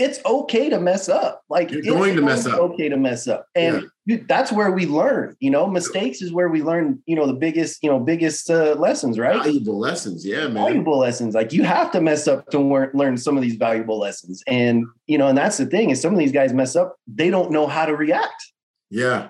it's 0.00 0.18
okay 0.24 0.70
to 0.70 0.80
mess 0.80 1.08
up. 1.08 1.42
Like 1.50 1.70
You're 1.70 1.80
it's 1.80 1.88
going 1.88 2.16
to 2.16 2.22
mess 2.22 2.46
up. 2.46 2.58
Okay 2.58 2.88
to 2.88 2.96
mess 2.96 3.28
up, 3.28 3.46
and 3.54 3.88
you- 4.06 4.24
that's 4.26 4.50
where 4.50 4.70
we 4.72 4.86
learn. 4.86 5.36
You 5.40 5.50
know, 5.50 5.66
mistakes 5.66 6.22
is 6.22 6.32
where 6.32 6.48
we 6.48 6.62
learn. 6.62 7.02
You 7.06 7.16
know, 7.16 7.26
the 7.26 7.34
biggest, 7.34 7.82
you 7.82 7.90
know, 7.90 8.00
biggest 8.00 8.50
uh, 8.50 8.74
lessons, 8.74 9.18
right? 9.18 9.36
valuable 9.36 9.78
lessons 9.78 10.26
yeah 10.26 10.48
man 10.48 10.54
valuable 10.54 10.98
lessons. 10.98 11.34
Like 11.34 11.52
you 11.52 11.62
have 11.64 11.92
to 11.92 12.00
mess 12.00 12.26
up 12.26 12.50
to 12.50 12.58
learn 12.94 13.16
some 13.18 13.36
of 13.36 13.42
these 13.42 13.56
valuable 13.56 13.98
lessons. 13.98 14.42
And 14.46 14.84
you 15.06 15.18
know, 15.18 15.28
and 15.28 15.38
that's 15.38 15.58
the 15.58 15.66
thing 15.66 15.90
is 15.90 16.00
some 16.00 16.12
of 16.12 16.18
these 16.18 16.32
guys 16.32 16.52
mess 16.52 16.74
up, 16.74 16.96
they 17.06 17.30
don't 17.30 17.50
know 17.52 17.66
how 17.66 17.84
to 17.84 17.94
react. 17.94 18.52
Yeah, 18.90 19.28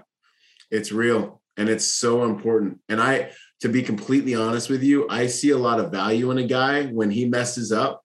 it's 0.71 0.93
real 0.93 1.43
and 1.57 1.69
it's 1.69 1.85
so 1.85 2.25
important. 2.25 2.79
And 2.89 3.01
I, 3.01 3.33
to 3.61 3.69
be 3.69 3.83
completely 3.83 4.35
honest 4.35 4.71
with 4.71 4.83
you, 4.83 5.07
I 5.11 5.27
see 5.27 5.51
a 5.51 5.59
lot 5.59 5.81
of 5.81 5.91
value 5.91 6.31
in 6.31 6.39
a 6.39 6.45
guy 6.45 6.87
when 6.87 7.11
he 7.11 7.27
messes 7.27 7.71
up 7.73 8.03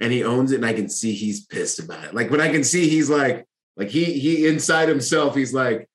and 0.00 0.12
he 0.12 0.24
owns 0.24 0.52
it 0.52 0.56
and 0.56 0.66
I 0.66 0.72
can 0.72 0.88
see 0.88 1.12
he's 1.12 1.44
pissed 1.46 1.78
about 1.78 2.04
it. 2.04 2.14
Like 2.14 2.30
when 2.30 2.40
I 2.40 2.50
can 2.50 2.64
see 2.64 2.88
he's 2.88 3.10
like, 3.10 3.46
like 3.76 3.88
he 3.88 4.18
he 4.18 4.46
inside 4.46 4.88
himself, 4.88 5.34
he's 5.34 5.54
like, 5.54 5.88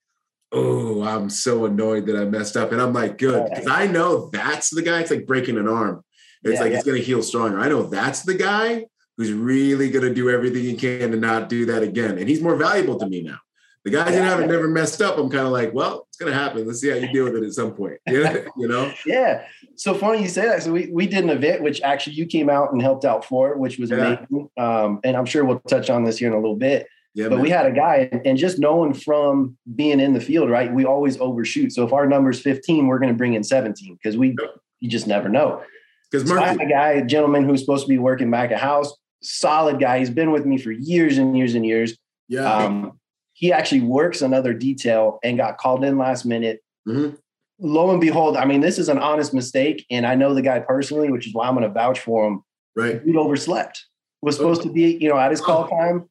oh, 0.52 1.04
I'm 1.04 1.30
so 1.30 1.66
annoyed 1.66 2.06
that 2.08 2.16
I 2.16 2.26
messed 2.26 2.58
up. 2.58 2.72
And 2.72 2.82
I'm 2.82 2.94
like, 2.94 3.18
good. 3.18 3.50
Because 3.50 3.68
I 3.68 3.88
know 3.88 4.30
that's 4.30 4.70
the 4.70 4.82
guy. 4.82 5.02
It's 5.02 5.12
like 5.12 5.28
breaking 5.28 5.58
an 5.58 5.68
arm. 5.68 6.04
It's 6.44 6.56
Yeah, 6.56 6.62
like 6.62 6.72
yeah. 6.72 6.78
it's 6.78 6.88
gonna 6.88 7.00
heal 7.00 7.22
stronger. 7.24 7.60
I 7.60 7.70
know 7.70 7.84
that's 7.84 8.22
the 8.24 8.34
guy 8.34 8.86
who's 9.18 9.32
really 9.32 9.90
gonna 9.90 10.14
do 10.14 10.30
everything 10.30 10.64
he 10.64 10.76
can 10.76 11.12
to 11.12 11.18
not 11.18 11.50
do 11.50 11.66
that 11.66 11.84
again. 11.84 12.18
And 12.18 12.30
he's 12.30 12.42
more 12.42 12.56
valuable 12.56 12.98
to 13.00 13.08
me 13.08 13.24
now. 13.24 13.40
The 13.88 13.96
guys 13.96 14.14
that 14.14 14.22
haven't 14.22 14.50
never 14.50 14.68
messed 14.68 15.02
up, 15.02 15.18
I'm 15.18 15.30
kind 15.30 15.46
of 15.46 15.54
like, 15.54 15.74
well, 15.74 16.08
it's 16.10 16.18
gonna 16.18 16.34
happen. 16.34 16.68
Let's 16.68 16.82
see 16.82 16.90
how 16.90 16.98
you 16.98 17.08
deal 17.14 17.24
with 17.24 17.38
it 17.38 17.44
at 17.46 17.54
some 17.54 17.72
point. 17.74 18.00
Yeah, 18.06 18.40
you 18.58 18.68
know? 18.68 18.92
Yeah. 19.06 19.46
So 19.78 19.94
funny 19.94 20.22
you 20.22 20.28
say 20.28 20.46
that. 20.46 20.62
So 20.64 20.74
we, 20.74 20.88
we 20.92 21.08
did 21.08 21.24
an 21.24 21.30
event, 21.30 21.62
which 21.64 21.82
actually 21.82 22.18
you 22.18 22.26
came 22.26 22.50
out 22.50 22.74
and 22.74 22.82
helped 22.82 23.06
out 23.06 23.24
for, 23.24 23.56
which 23.58 23.78
was 23.80 23.90
Yeah. 23.92 24.18
amazing. 24.28 24.50
Um, 24.58 25.00
and 25.06 25.16
I'm 25.16 25.26
sure 25.26 25.46
we'll 25.46 25.62
touch 25.62 25.90
on 25.90 26.04
this 26.04 26.18
here 26.18 26.28
in 26.28 26.34
a 26.34 26.38
little 26.38 26.58
bit. 26.58 26.86
Yeah, 27.14 27.30
But 27.30 27.36
man. 27.36 27.44
we 27.44 27.50
had 27.50 27.66
a 27.66 27.72
guy, 27.72 28.10
and 28.26 28.38
just 28.38 28.60
knowing 28.60 28.94
from 28.94 29.58
being 29.74 30.02
in 30.02 30.14
the 30.14 30.20
field, 30.20 30.50
right? 30.50 30.70
We 30.74 30.84
always 30.84 31.18
overshoot. 31.22 31.72
So 31.72 31.86
if 31.86 31.94
our 31.94 32.06
number's 32.08 32.42
15, 32.42 32.88
we're 32.88 33.00
going 33.00 33.14
to 33.14 33.18
bring 33.18 33.36
in 33.36 33.44
17 33.46 33.96
because 33.96 34.18
we 34.18 34.36
Yep. 34.38 34.50
you 34.82 34.90
just 34.90 35.08
never 35.08 35.30
know. 35.30 35.64
because 36.12 36.28
So 36.28 36.38
I 36.38 36.48
had 36.48 36.60
a 36.62 36.66
guy, 36.68 36.90
a 36.92 37.06
gentleman 37.06 37.46
who's 37.46 37.62
supposed 37.62 37.86
to 37.86 37.90
be 37.90 38.00
working 38.00 38.30
back 38.30 38.52
at 38.52 38.60
house, 38.60 38.94
solid 39.24 39.80
guy. 39.80 40.00
He's 40.00 40.10
been 40.10 40.32
with 40.32 40.46
me 40.46 40.58
for 40.58 40.72
years 40.72 41.18
and 41.18 41.38
years 41.38 41.56
and 41.56 41.66
years. 41.66 41.98
yeah, 42.28 42.42
Um, 42.54 43.00
he 43.40 43.54
actually 43.54 43.82
works 43.82 44.24
another 44.24 44.52
detail 44.52 45.20
and 45.24 45.38
got 45.38 45.60
called 45.60 45.84
in 45.84 45.96
last 46.00 46.26
minute. 46.26 46.60
Mhm. 46.90 47.16
Lo 47.60 47.92
and 47.92 48.02
behold, 48.02 48.36
I 48.36 48.46
mean, 48.46 48.62
this 48.62 48.80
is 48.80 48.90
an 48.90 48.98
honest 48.98 49.32
mistake, 49.32 49.86
and 49.92 50.08
I 50.08 50.16
know 50.16 50.34
the 50.34 50.42
guy 50.42 50.60
personally, 50.60 51.12
which 51.12 51.28
is 51.28 51.34
why 51.36 51.48
I'm 51.48 51.54
going 51.54 51.68
to 51.68 51.74
vouch 51.74 52.00
for 52.00 52.26
him. 52.28 52.44
right. 52.76 53.04
Dude 53.06 53.16
overslept. 53.16 53.86
Was 54.24 54.38
supposed 54.38 54.64
to 54.64 54.72
be, 54.72 54.98
you 55.00 55.08
know, 55.10 55.18
at 55.20 55.30
his 55.30 55.40
call 55.42 55.68
time. 55.80 56.10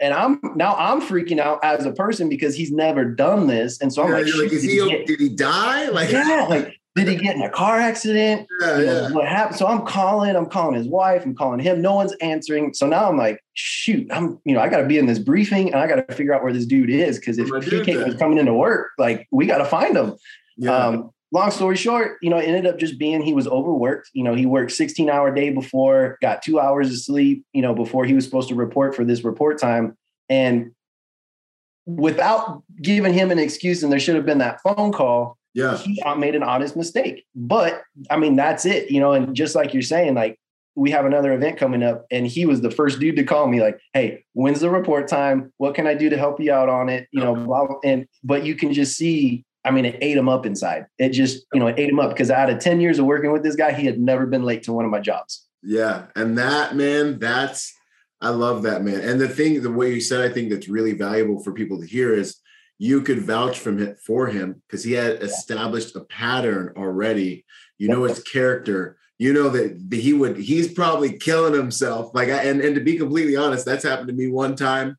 And 0.00 0.14
I'm 0.14 0.40
now 0.54 0.76
I'm 0.78 1.00
freaking 1.00 1.40
out 1.40 1.58
as 1.64 1.84
a 1.84 1.90
person 1.92 2.28
because 2.28 2.54
he's 2.54 2.70
never 2.70 3.04
done 3.04 3.48
this. 3.48 3.80
And 3.80 3.92
so 3.92 4.02
I'm 4.04 4.10
Yeah, 4.10 4.14
like, 4.18 4.34
like, 4.36 4.52
is 4.52 4.62
did 4.62 4.70
he? 4.70 4.98
he 4.98 5.04
Did 5.04 5.18
he 5.20 5.28
die? 5.30 5.88
Like, 5.88 6.12
yeah, 6.12 6.46
like 6.48 6.77
did 6.98 7.08
he 7.08 7.16
get 7.16 7.36
in 7.36 7.42
a 7.42 7.50
car 7.50 7.78
accident? 7.78 8.46
yeah, 8.60 8.78
yeah. 8.78 9.10
what 9.10 9.26
happened? 9.26 9.58
So 9.58 9.66
I'm 9.66 9.86
calling, 9.86 10.34
I'm 10.36 10.46
calling 10.46 10.74
his 10.74 10.86
wife, 10.86 11.24
I'm 11.24 11.34
calling 11.34 11.60
him. 11.60 11.80
No 11.80 11.94
one's 11.94 12.14
answering. 12.20 12.74
So 12.74 12.86
now 12.86 13.08
I'm 13.08 13.16
like, 13.16 13.42
shoot, 13.54 14.06
I'm, 14.10 14.40
you 14.44 14.54
know, 14.54 14.60
I 14.60 14.68
got 14.68 14.78
to 14.78 14.86
be 14.86 14.98
in 14.98 15.06
this 15.06 15.18
briefing 15.18 15.72
and 15.72 15.80
I 15.80 15.86
got 15.86 16.06
to 16.06 16.14
figure 16.14 16.34
out 16.34 16.42
where 16.42 16.52
this 16.52 16.66
dude 16.66 16.90
is 16.90 17.18
because 17.18 17.38
if 17.38 17.50
Where 17.50 17.60
my 17.60 17.66
dude's 17.66 17.88
PK 17.88 18.04
was 18.04 18.16
coming 18.16 18.38
into 18.38 18.54
work, 18.54 18.90
like 18.98 19.26
we 19.30 19.46
got 19.46 19.58
to 19.58 19.64
find 19.64 19.96
him. 19.96 20.14
yeah. 20.56 20.74
Um, 20.76 21.10
long 21.30 21.50
story 21.50 21.76
short, 21.76 22.16
you 22.22 22.30
know, 22.30 22.38
it 22.38 22.46
ended 22.46 22.66
up 22.66 22.78
just 22.78 22.98
being 22.98 23.22
he 23.22 23.32
was 23.32 23.46
overworked. 23.46 24.10
You 24.12 24.24
know, 24.24 24.34
he 24.34 24.46
worked 24.46 24.72
16 24.72 25.10
hour 25.10 25.34
day 25.34 25.50
before, 25.50 26.18
got 26.22 26.42
two 26.42 26.58
hours 26.58 26.90
of 26.90 26.98
sleep, 26.98 27.44
you 27.52 27.62
know, 27.62 27.74
before 27.74 28.04
he 28.04 28.14
was 28.14 28.24
supposed 28.24 28.48
to 28.48 28.54
report 28.54 28.94
for 28.94 29.04
this 29.04 29.24
report 29.24 29.58
time. 29.58 29.96
And 30.28 30.72
without 31.86 32.62
giving 32.82 33.14
him 33.14 33.30
an 33.30 33.38
excuse, 33.38 33.82
and 33.82 33.90
there 33.90 34.00
should 34.00 34.14
have 34.14 34.26
been 34.26 34.38
that 34.38 34.60
phone 34.62 34.92
call, 34.92 35.37
yeah. 35.58 35.76
he 35.76 36.00
made 36.16 36.34
an 36.34 36.42
honest 36.42 36.76
mistake. 36.76 37.24
But 37.34 37.82
I 38.10 38.16
mean, 38.16 38.36
that's 38.36 38.64
it, 38.64 38.90
you 38.90 39.00
know, 39.00 39.12
and 39.12 39.34
just 39.34 39.54
like 39.54 39.74
you're 39.74 39.82
saying, 39.82 40.14
like 40.14 40.38
we 40.76 40.92
have 40.92 41.04
another 41.04 41.32
event 41.32 41.58
coming 41.58 41.82
up, 41.82 42.06
and 42.10 42.26
he 42.26 42.46
was 42.46 42.60
the 42.60 42.70
first 42.70 43.00
dude 43.00 43.16
to 43.16 43.24
call 43.24 43.48
me, 43.48 43.60
like, 43.60 43.80
hey, 43.94 44.24
when's 44.34 44.60
the 44.60 44.70
report 44.70 45.08
time? 45.08 45.52
What 45.56 45.74
can 45.74 45.88
I 45.88 45.94
do 45.94 46.08
to 46.08 46.16
help 46.16 46.40
you 46.40 46.52
out 46.52 46.68
on 46.68 46.88
it? 46.88 47.08
You 47.10 47.20
know, 47.20 47.34
blah, 47.34 47.66
blah. 47.66 47.80
and 47.84 48.06
but 48.22 48.44
you 48.44 48.54
can 48.54 48.72
just 48.72 48.96
see, 48.96 49.44
I 49.64 49.72
mean, 49.72 49.84
it 49.84 49.98
ate 50.00 50.16
him 50.16 50.28
up 50.28 50.46
inside. 50.46 50.86
It 50.98 51.10
just, 51.10 51.44
you 51.52 51.58
know, 51.58 51.66
it 51.66 51.78
ate 51.78 51.90
him 51.90 51.98
up 51.98 52.10
because 52.10 52.30
out 52.30 52.48
of 52.48 52.60
10 52.60 52.80
years 52.80 53.00
of 53.00 53.06
working 53.06 53.32
with 53.32 53.42
this 53.42 53.56
guy, 53.56 53.72
he 53.72 53.86
had 53.86 53.98
never 53.98 54.24
been 54.26 54.44
late 54.44 54.62
to 54.64 54.72
one 54.72 54.84
of 54.84 54.90
my 54.92 55.00
jobs. 55.00 55.48
Yeah, 55.64 56.06
and 56.14 56.38
that 56.38 56.76
man, 56.76 57.18
that's 57.18 57.74
I 58.20 58.28
love 58.30 58.62
that 58.62 58.82
man. 58.82 59.00
And 59.00 59.20
the 59.20 59.28
thing, 59.28 59.60
the 59.60 59.72
way 59.72 59.92
you 59.92 60.00
said, 60.00 60.20
I 60.20 60.32
think 60.32 60.50
that's 60.50 60.68
really 60.68 60.92
valuable 60.92 61.42
for 61.42 61.52
people 61.52 61.80
to 61.80 61.86
hear 61.86 62.14
is 62.14 62.36
you 62.78 63.02
could 63.02 63.20
vouch 63.20 63.58
from 63.58 63.80
it 63.80 63.98
for 63.98 64.28
him 64.28 64.62
because 64.66 64.84
he 64.84 64.92
had 64.92 65.22
established 65.22 65.96
a 65.96 66.00
pattern 66.00 66.72
already. 66.76 67.44
You 67.76 67.88
know 67.88 68.04
his 68.04 68.22
character. 68.22 68.96
You 69.18 69.32
know 69.32 69.48
that 69.48 69.92
he 69.92 70.12
would. 70.12 70.36
He's 70.36 70.72
probably 70.72 71.18
killing 71.18 71.54
himself. 71.54 72.14
Like, 72.14 72.28
I, 72.28 72.44
and 72.44 72.60
and 72.60 72.76
to 72.76 72.80
be 72.80 72.96
completely 72.96 73.36
honest, 73.36 73.66
that's 73.66 73.84
happened 73.84 74.08
to 74.08 74.14
me 74.14 74.28
one 74.28 74.54
time. 74.54 74.96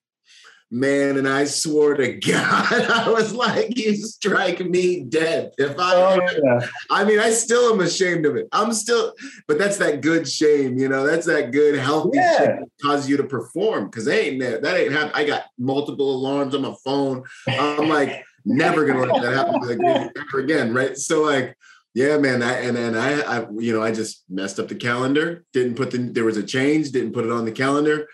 Man, 0.72 1.18
and 1.18 1.28
I 1.28 1.46
swore 1.46 1.96
to 1.96 2.14
God, 2.14 2.74
I 2.92 3.10
was 3.10 3.34
like, 3.34 3.76
"You 3.76 3.96
strike 3.96 4.60
me 4.64 5.02
dead." 5.02 5.52
If 5.58 5.76
I, 5.80 5.96
Oh, 5.96 6.20
yeah. 6.44 6.68
I 6.92 7.04
mean, 7.06 7.18
I 7.20 7.32
still 7.32 7.74
am 7.74 7.80
ashamed 7.80 8.28
of 8.28 8.36
it. 8.36 8.48
I'm 8.52 8.72
still, 8.74 9.14
but 9.48 9.58
that's 9.58 9.78
that 9.78 10.02
good 10.02 10.30
shame, 10.30 10.78
you 10.78 10.88
know. 10.88 11.08
That's 11.08 11.26
that 11.26 11.52
good 11.52 11.76
healthy 11.80 12.20
Yeah. 12.20 12.38
shame 12.38 12.48
that 12.60 12.70
causes 12.84 13.10
you 13.10 13.18
to 13.18 13.24
perform. 13.24 13.86
Because 13.86 14.06
they 14.06 14.30
ain't 14.30 14.42
that. 14.42 14.62
That 14.62 14.78
ain't 14.80 14.92
happen. 14.92 15.12
I 15.16 15.24
got 15.26 15.46
multiple 15.58 16.12
alarms 16.16 16.54
on 16.54 16.62
my 16.62 16.76
phone. 16.86 17.24
I'm 17.48 17.90
like 17.90 18.24
never 18.46 18.86
gonna 18.86 19.12
let 19.12 19.22
that 19.24 19.34
happen 19.34 19.60
to 19.62 20.12
ever 20.30 20.40
again, 20.40 20.72
right? 20.72 20.96
So 20.96 21.24
like, 21.24 21.58
yeah, 21.96 22.18
man. 22.20 22.44
I, 22.44 22.54
and 22.60 22.78
and 22.78 22.96
I, 22.96 23.22
I, 23.22 23.48
you 23.58 23.74
know, 23.74 23.82
I 23.82 23.92
just 23.92 24.24
messed 24.30 24.60
up 24.60 24.68
the 24.68 24.76
calendar. 24.76 25.46
Didn't 25.52 25.76
put 25.76 25.90
the. 25.90 25.98
There 25.98 26.26
was 26.26 26.38
a 26.38 26.44
change. 26.44 26.92
Didn't 26.92 27.14
put 27.14 27.26
it 27.26 27.32
on 27.32 27.46
the 27.46 27.52
calendar, 27.52 28.08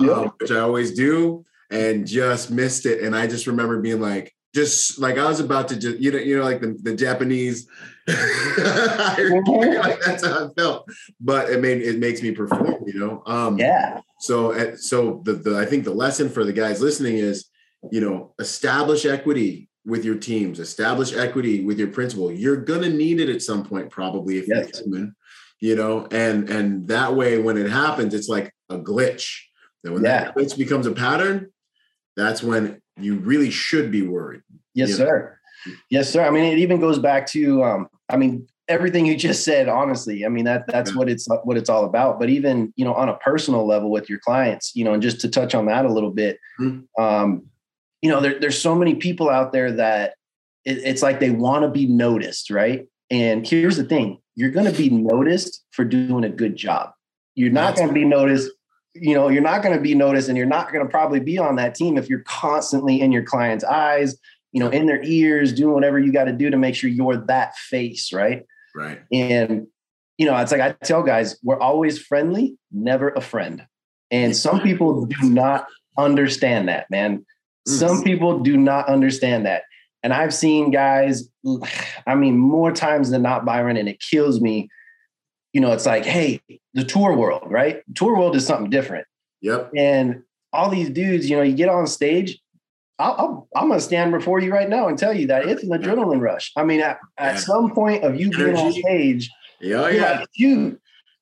Yeah. 0.00 0.12
um, 0.12 0.32
which 0.40 0.50
I 0.50 0.60
always 0.60 0.94
do, 0.94 1.44
and 1.70 2.06
just 2.06 2.50
missed 2.50 2.86
it. 2.86 3.02
And 3.02 3.14
I 3.14 3.26
just 3.26 3.46
remember 3.46 3.80
being 3.80 4.00
like. 4.00 4.34
Just 4.54 4.98
like 4.98 5.18
I 5.18 5.28
was 5.28 5.40
about 5.40 5.68
to 5.68 5.76
just 5.76 5.98
you 5.98 6.10
know 6.10 6.18
you 6.18 6.38
know 6.38 6.42
like 6.42 6.62
the, 6.62 6.74
the 6.82 6.96
Japanese 6.96 7.68
like 8.08 10.00
that's 10.00 10.24
how 10.24 10.46
I 10.46 10.48
felt. 10.56 10.88
But 11.20 11.50
it 11.50 11.60
made 11.60 11.82
it 11.82 11.98
makes 11.98 12.22
me 12.22 12.32
perform, 12.32 12.82
you 12.86 12.98
know. 12.98 13.22
Um 13.26 13.58
Yeah. 13.58 14.00
so 14.20 14.52
uh, 14.52 14.76
so 14.76 15.20
the, 15.24 15.34
the 15.34 15.58
I 15.58 15.66
think 15.66 15.84
the 15.84 15.92
lesson 15.92 16.30
for 16.30 16.44
the 16.44 16.52
guys 16.54 16.80
listening 16.80 17.18
is, 17.18 17.50
you 17.92 18.00
know, 18.00 18.34
establish 18.38 19.04
equity 19.04 19.68
with 19.84 20.04
your 20.06 20.16
teams, 20.16 20.58
establish 20.58 21.12
equity 21.14 21.64
with 21.64 21.78
your 21.78 21.88
principal. 21.88 22.32
You're 22.32 22.56
gonna 22.56 22.88
need 22.88 23.20
it 23.20 23.28
at 23.28 23.42
some 23.42 23.64
point, 23.64 23.90
probably 23.90 24.38
if 24.38 24.48
yes. 24.48 24.70
you're 24.72 24.84
human, 24.84 25.16
you 25.60 25.76
know, 25.76 26.06
and 26.10 26.48
and 26.48 26.88
that 26.88 27.14
way 27.14 27.38
when 27.38 27.58
it 27.58 27.70
happens, 27.70 28.14
it's 28.14 28.28
like 28.28 28.54
a 28.70 28.78
glitch. 28.78 29.40
And 29.84 29.92
when 29.92 30.04
yeah. 30.04 30.24
that 30.24 30.34
glitch 30.34 30.56
becomes 30.56 30.86
a 30.86 30.92
pattern, 30.92 31.52
that's 32.18 32.42
when 32.42 32.80
you 32.98 33.16
really 33.16 33.50
should 33.50 33.90
be 33.90 34.02
worried. 34.02 34.42
Yes, 34.74 34.94
sir. 34.94 35.38
Know? 35.66 35.74
Yes, 35.90 36.10
sir. 36.10 36.26
I 36.26 36.30
mean, 36.30 36.44
it 36.44 36.58
even 36.58 36.80
goes 36.80 36.98
back 36.98 37.26
to 37.28 37.62
um, 37.62 37.88
I 38.08 38.16
mean, 38.16 38.48
everything 38.68 39.06
you 39.06 39.16
just 39.28 39.44
said 39.44 39.68
honestly 39.68 40.24
i 40.24 40.28
mean 40.28 40.44
that 40.44 40.64
that's 40.68 40.92
yeah. 40.92 40.96
what 40.96 41.08
it's 41.08 41.26
what 41.44 41.56
it's 41.56 41.68
all 41.68 41.84
about 41.84 42.18
but 42.20 42.28
even 42.28 42.72
you 42.76 42.84
know 42.84 42.94
on 42.94 43.08
a 43.08 43.16
personal 43.16 43.66
level 43.66 43.90
with 43.90 44.08
your 44.08 44.18
clients 44.18 44.72
you 44.76 44.84
know 44.84 44.92
and 44.92 45.02
just 45.02 45.20
to 45.20 45.28
touch 45.28 45.54
on 45.54 45.66
that 45.66 45.84
a 45.84 45.92
little 45.92 46.10
bit 46.10 46.38
mm-hmm. 46.60 47.02
um 47.02 47.46
you 48.02 48.10
know 48.10 48.20
there, 48.20 48.38
there's 48.38 48.60
so 48.60 48.74
many 48.74 48.94
people 48.94 49.28
out 49.28 49.52
there 49.52 49.72
that 49.72 50.14
it, 50.64 50.78
it's 50.78 51.02
like 51.02 51.18
they 51.18 51.30
want 51.30 51.62
to 51.62 51.68
be 51.68 51.86
noticed 51.86 52.50
right 52.50 52.86
and 53.10 53.46
here's 53.46 53.76
the 53.76 53.84
thing 53.84 54.18
you're 54.36 54.50
going 54.50 54.70
to 54.70 54.78
be 54.78 54.90
noticed 54.90 55.64
for 55.70 55.84
doing 55.84 56.24
a 56.24 56.28
good 56.28 56.54
job 56.54 56.92
you're 57.34 57.50
not 57.50 57.76
going 57.76 57.88
to 57.88 57.94
be 57.94 58.04
noticed 58.04 58.50
you 59.00 59.14
know 59.14 59.28
you're 59.28 59.42
not 59.42 59.62
going 59.62 59.74
to 59.74 59.82
be 59.82 59.94
noticed 59.94 60.28
and 60.28 60.36
you're 60.36 60.46
not 60.46 60.72
going 60.72 60.84
to 60.84 60.90
probably 60.90 61.20
be 61.20 61.38
on 61.38 61.56
that 61.56 61.74
team 61.74 61.96
if 61.96 62.08
you're 62.08 62.24
constantly 62.24 63.00
in 63.00 63.12
your 63.12 63.22
client's 63.22 63.64
eyes 63.64 64.16
you 64.52 64.60
know 64.60 64.68
in 64.68 64.86
their 64.86 65.02
ears 65.02 65.52
doing 65.52 65.74
whatever 65.74 65.98
you 65.98 66.12
got 66.12 66.24
to 66.24 66.32
do 66.32 66.50
to 66.50 66.56
make 66.56 66.74
sure 66.74 66.88
you're 66.90 67.16
that 67.16 67.54
face 67.56 68.12
right 68.12 68.44
Right. 68.78 69.00
And, 69.12 69.66
you 70.16 70.26
know, 70.26 70.36
it's 70.36 70.52
like 70.52 70.60
I 70.60 70.72
tell 70.84 71.02
guys, 71.02 71.38
we're 71.42 71.58
always 71.58 71.98
friendly, 71.98 72.56
never 72.70 73.10
a 73.10 73.20
friend. 73.20 73.66
And 74.10 74.36
some 74.44 74.60
people 74.60 75.04
do 75.06 75.28
not 75.28 75.66
understand 75.98 76.68
that, 76.68 76.90
man. 76.90 77.24
Some 77.66 78.02
people 78.02 78.38
do 78.38 78.56
not 78.56 78.88
understand 78.88 79.44
that. 79.44 79.64
And 80.02 80.14
I've 80.14 80.32
seen 80.32 80.70
guys, 80.70 81.28
I 82.06 82.14
mean, 82.14 82.38
more 82.38 82.72
times 82.72 83.10
than 83.10 83.22
not, 83.22 83.44
Byron, 83.44 83.76
and 83.76 83.88
it 83.88 84.00
kills 84.00 84.40
me. 84.40 84.70
You 85.52 85.60
know, 85.60 85.72
it's 85.72 85.86
like, 85.86 86.04
hey, 86.04 86.42
the 86.74 86.84
tour 86.84 87.14
world, 87.16 87.44
right? 87.46 87.82
Tour 87.94 88.16
world 88.16 88.36
is 88.36 88.46
something 88.46 88.70
different. 88.70 89.06
Yep. 89.40 89.72
And 89.76 90.22
all 90.52 90.68
these 90.68 90.90
dudes, 90.90 91.28
you 91.28 91.36
know, 91.36 91.42
you 91.42 91.54
get 91.54 91.68
on 91.68 91.86
stage, 91.86 92.38
I'll, 92.98 93.48
i 93.54 93.60
am 93.60 93.68
going 93.68 93.78
to 93.78 93.84
stand 93.84 94.12
before 94.12 94.40
you 94.40 94.52
right 94.52 94.68
now 94.68 94.88
and 94.88 94.98
tell 94.98 95.14
you 95.14 95.28
that 95.28 95.46
it's 95.46 95.62
an 95.62 95.70
adrenaline 95.70 96.20
rush. 96.20 96.52
I 96.56 96.64
mean, 96.64 96.80
at, 96.80 96.98
at 97.16 97.34
yeah. 97.34 97.40
some 97.40 97.72
point 97.72 98.04
of 98.04 98.18
you 98.18 98.30
being 98.30 98.56
on 98.56 98.72
stage, 98.72 99.30
yeah, 99.60 99.88
yeah, 99.88 100.18
like, 100.20 100.28
you. 100.34 100.80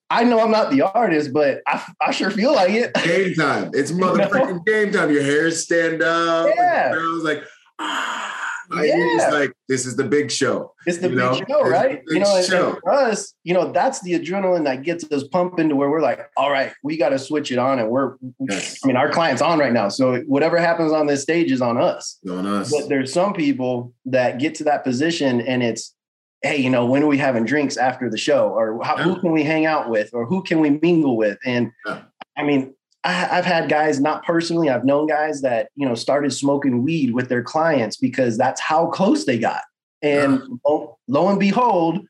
I 0.09 0.23
know 0.23 0.41
I'm 0.41 0.53
not 0.53 0.71
the 0.71 0.83
artist, 0.83 1.33
but 1.33 1.62
I, 1.67 1.85
I 2.01 2.12
sure 2.12 2.31
feel 2.31 2.55
like 2.55 2.71
it. 2.71 2.95
Game 2.95 3.35
time. 3.35 3.71
It's 3.75 3.91
motherfucking 3.91 4.35
you 4.49 4.55
know? 4.55 4.59
game 4.61 4.93
time. 4.93 5.11
Your 5.11 5.23
hair 5.23 5.51
stand 5.51 6.01
up. 6.01 6.49
Yeah. 6.55 6.93
I 6.95 7.12
was 7.12 7.25
like, 7.25 7.43
ah 7.81 8.46
yeah. 8.72 8.94
It's 8.96 9.33
like 9.33 9.52
this 9.68 9.87
is 9.87 9.96
the 9.96 10.05
big 10.05 10.31
show. 10.31 10.72
It's 10.87 10.98
the 10.98 11.09
big 11.09 11.18
know? 11.18 11.40
show, 11.48 11.62
right? 11.62 12.02
You 12.09 12.20
know, 12.20 12.37
and, 12.37 12.46
for 12.46 12.92
us, 12.92 13.35
you 13.44 13.55
know, 13.55 13.72
that's 13.72 14.00
the 14.02 14.12
adrenaline 14.12 14.64
that 14.64 14.83
gets 14.83 15.11
us 15.11 15.24
pumping 15.24 15.68
to 15.68 15.76
where 15.76 15.90
we're 15.90 16.02
like, 16.02 16.31
all 16.37 16.50
right, 16.50 16.72
we 16.83 16.96
got 16.96 17.11
to 17.11 17.18
switch 17.18 17.50
it 17.50 17.59
on, 17.59 17.79
and 17.79 17.88
we're, 17.88 18.16
yes. 18.48 18.79
I 18.85 18.87
mean, 18.87 18.96
our 18.96 19.11
client's 19.11 19.42
on 19.42 19.59
right 19.59 19.72
now, 19.72 19.88
so 19.88 20.20
whatever 20.22 20.59
happens 20.59 20.92
on 20.92 21.07
this 21.07 21.22
stage 21.22 21.50
is 21.50 21.61
on 21.61 21.79
us. 21.79 22.18
On 22.29 22.46
us. 22.46 22.70
But 22.70 22.88
there's 22.88 23.12
some 23.12 23.33
people 23.33 23.92
that 24.05 24.38
get 24.38 24.55
to 24.57 24.64
that 24.64 24.85
position, 24.85 25.40
and 25.40 25.62
it's, 25.62 25.94
hey, 26.42 26.59
you 26.59 26.70
know, 26.70 26.87
when 26.87 27.02
are 27.02 27.09
we 27.09 27.18
having 27.18 27.44
drinks 27.44 27.76
after 27.76 28.09
the 28.09 28.18
show, 28.18 28.50
or 28.50 28.83
how, 28.85 28.96
yeah. 28.96 29.05
who 29.05 29.20
can 29.20 29.33
we 29.33 29.42
hang 29.42 29.66
out 29.66 29.90
with, 29.90 30.11
or 30.12 30.26
who 30.26 30.42
can 30.42 30.61
we 30.61 30.70
mingle 30.70 31.16
with, 31.16 31.38
and 31.44 31.72
yeah. 31.85 32.02
I 32.37 32.44
mean, 32.44 32.76
I, 33.07 33.12
have 33.12 33.45
had 33.45 33.69
guys, 33.69 34.01
not 34.01 34.25
personally, 34.25 34.69
I've 34.69 34.85
known 34.85 35.07
guys 35.07 35.40
that, 35.42 35.69
you 35.77 35.87
know, 35.87 35.95
started 35.95 36.33
smoking 36.33 36.83
weed 36.83 37.14
with 37.14 37.29
their 37.29 37.42
clients 37.42 37.97
because 37.97 38.37
that's 38.37 38.61
how 38.61 38.87
close 38.88 39.25
they 39.25 39.38
got. 39.38 39.62
And 40.03 40.42
lo, 40.66 40.99
lo 41.07 41.29
and 41.29 41.38
behold, 41.38 42.01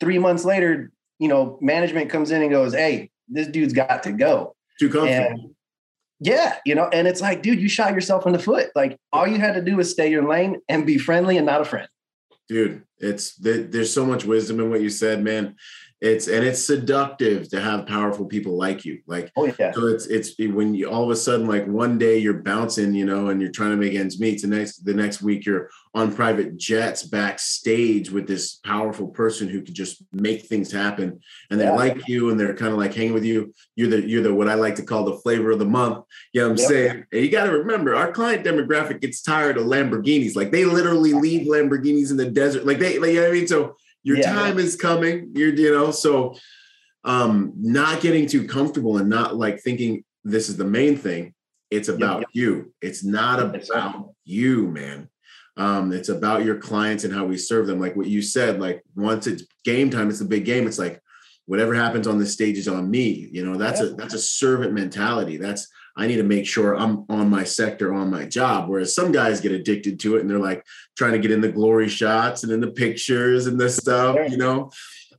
three 0.00 0.18
months 0.18 0.44
later, 0.44 0.92
you 1.18 1.28
know, 1.28 1.58
management 1.62 2.10
comes 2.10 2.30
in 2.30 2.42
and 2.42 2.50
goes, 2.50 2.74
Hey, 2.74 3.10
this 3.26 3.48
dude's 3.48 3.72
got 3.72 4.02
to 4.02 4.12
go. 4.12 4.54
Too 4.78 4.90
comfortable. 4.90 5.54
yeah, 6.20 6.56
you 6.66 6.74
know, 6.74 6.88
and 6.92 7.08
it's 7.08 7.22
like, 7.22 7.42
dude, 7.42 7.60
you 7.60 7.68
shot 7.68 7.94
yourself 7.94 8.26
in 8.26 8.32
the 8.32 8.38
foot. 8.38 8.70
Like 8.74 8.98
all 9.12 9.26
you 9.26 9.38
had 9.38 9.54
to 9.54 9.62
do 9.62 9.76
was 9.76 9.90
stay 9.90 10.10
your 10.10 10.28
lane 10.28 10.60
and 10.68 10.86
be 10.86 10.98
friendly 10.98 11.38
and 11.38 11.46
not 11.46 11.62
a 11.62 11.64
friend. 11.64 11.88
Dude, 12.48 12.82
it's 12.98 13.34
there's 13.36 13.92
so 13.92 14.04
much 14.04 14.24
wisdom 14.24 14.60
in 14.60 14.68
what 14.68 14.82
you 14.82 14.90
said, 14.90 15.24
man 15.24 15.56
it's 16.04 16.28
and 16.28 16.44
it's 16.44 16.62
seductive 16.62 17.48
to 17.48 17.58
have 17.58 17.86
powerful 17.86 18.26
people 18.26 18.58
like 18.58 18.84
you 18.84 19.00
like 19.06 19.32
oh 19.36 19.46
yeah. 19.58 19.72
so 19.72 19.86
it's 19.86 20.06
it's 20.06 20.34
when 20.38 20.74
you 20.74 20.88
all 20.88 21.04
of 21.04 21.10
a 21.10 21.16
sudden 21.16 21.46
like 21.46 21.66
one 21.66 21.96
day 21.96 22.18
you're 22.18 22.42
bouncing 22.42 22.94
you 22.94 23.06
know 23.06 23.28
and 23.28 23.40
you're 23.40 23.50
trying 23.50 23.70
to 23.70 23.76
make 23.76 23.94
ends 23.94 24.20
meet 24.20 24.42
the 24.42 24.46
next 24.46 24.84
the 24.84 24.92
next 24.92 25.22
week 25.22 25.46
you're 25.46 25.70
on 25.94 26.14
private 26.14 26.58
jets 26.58 27.04
backstage 27.04 28.10
with 28.10 28.26
this 28.26 28.56
powerful 28.56 29.08
person 29.08 29.48
who 29.48 29.62
can 29.62 29.72
just 29.72 30.02
make 30.12 30.42
things 30.42 30.70
happen 30.70 31.18
and 31.50 31.58
they 31.58 31.64
yeah. 31.64 31.72
like 31.72 32.06
you 32.06 32.30
and 32.30 32.38
they're 32.38 32.54
kind 32.54 32.72
of 32.72 32.78
like 32.78 32.92
hanging 32.92 33.14
with 33.14 33.24
you. 33.24 33.54
You're 33.74 33.88
the 33.88 34.06
you're 34.06 34.22
the 34.22 34.34
what 34.34 34.48
i 34.48 34.54
like 34.54 34.74
to 34.76 34.82
call 34.82 35.04
the 35.04 35.16
flavor 35.18 35.52
of 35.52 35.58
the 35.58 35.64
month 35.64 36.04
you 36.32 36.40
know 36.40 36.48
what 36.48 36.52
i'm 36.52 36.58
yep. 36.58 36.68
saying? 36.68 37.06
And 37.12 37.22
you 37.22 37.30
got 37.30 37.44
to 37.44 37.52
remember 37.52 37.94
our 37.94 38.12
client 38.12 38.44
demographic 38.44 39.00
gets 39.00 39.22
tired 39.22 39.56
of 39.56 39.64
lamborghinis 39.64 40.36
like 40.36 40.52
they 40.52 40.64
literally 40.66 41.14
leave 41.14 41.46
lamborghinis 41.46 42.10
in 42.10 42.18
the 42.18 42.30
desert 42.30 42.66
like 42.66 42.78
they 42.78 42.98
like 42.98 43.12
you 43.12 43.20
know 43.20 43.22
what 43.22 43.30
i 43.30 43.32
mean? 43.32 43.46
So 43.46 43.76
your 44.04 44.18
yeah, 44.18 44.32
time 44.32 44.58
is 44.58 44.76
coming. 44.76 45.32
You're, 45.34 45.54
you 45.54 45.72
know, 45.72 45.90
so 45.90 46.36
um, 47.02 47.52
not 47.56 48.00
getting 48.00 48.26
too 48.26 48.46
comfortable 48.46 48.98
and 48.98 49.08
not 49.08 49.36
like 49.36 49.60
thinking 49.60 50.04
this 50.22 50.48
is 50.48 50.56
the 50.56 50.64
main 50.64 50.96
thing. 50.96 51.34
It's 51.70 51.88
about 51.88 52.20
yep, 52.20 52.28
yep. 52.28 52.28
you. 52.32 52.74
It's 52.80 53.02
not 53.02 53.40
about 53.40 54.12
you, 54.24 54.68
man. 54.68 55.08
Um, 55.56 55.92
it's 55.92 56.08
about 56.08 56.44
your 56.44 56.58
clients 56.58 57.04
and 57.04 57.12
how 57.12 57.24
we 57.24 57.36
serve 57.36 57.66
them. 57.66 57.80
Like 57.80 57.96
what 57.96 58.06
you 58.06 58.22
said, 58.22 58.60
like 58.60 58.82
once 58.94 59.26
it's 59.26 59.44
game 59.64 59.90
time, 59.90 60.08
it's 60.08 60.20
a 60.20 60.26
big 60.26 60.44
game. 60.44 60.66
It's 60.66 60.78
like 60.78 61.00
whatever 61.46 61.74
happens 61.74 62.06
on 62.06 62.18
the 62.18 62.26
stage 62.26 62.58
is 62.58 62.68
on 62.68 62.90
me. 62.90 63.28
You 63.32 63.44
know, 63.44 63.56
that's 63.56 63.80
a 63.80 63.90
that's 63.94 64.14
a 64.14 64.18
servant 64.18 64.72
mentality. 64.72 65.36
That's 65.36 65.68
I 65.96 66.06
need 66.06 66.16
to 66.16 66.24
make 66.24 66.46
sure 66.46 66.74
I'm 66.74 67.04
on 67.08 67.30
my 67.30 67.44
sector, 67.44 67.94
on 67.94 68.10
my 68.10 68.24
job. 68.24 68.68
Whereas 68.68 68.94
some 68.94 69.12
guys 69.12 69.40
get 69.40 69.52
addicted 69.52 70.00
to 70.00 70.16
it 70.16 70.20
and 70.20 70.30
they're 70.30 70.38
like 70.38 70.64
trying 70.96 71.12
to 71.12 71.18
get 71.18 71.30
in 71.30 71.40
the 71.40 71.52
glory 71.52 71.88
shots 71.88 72.42
and 72.42 72.52
in 72.52 72.60
the 72.60 72.70
pictures 72.70 73.46
and 73.46 73.60
this 73.60 73.76
stuff, 73.76 74.16
you 74.28 74.36
know. 74.36 74.70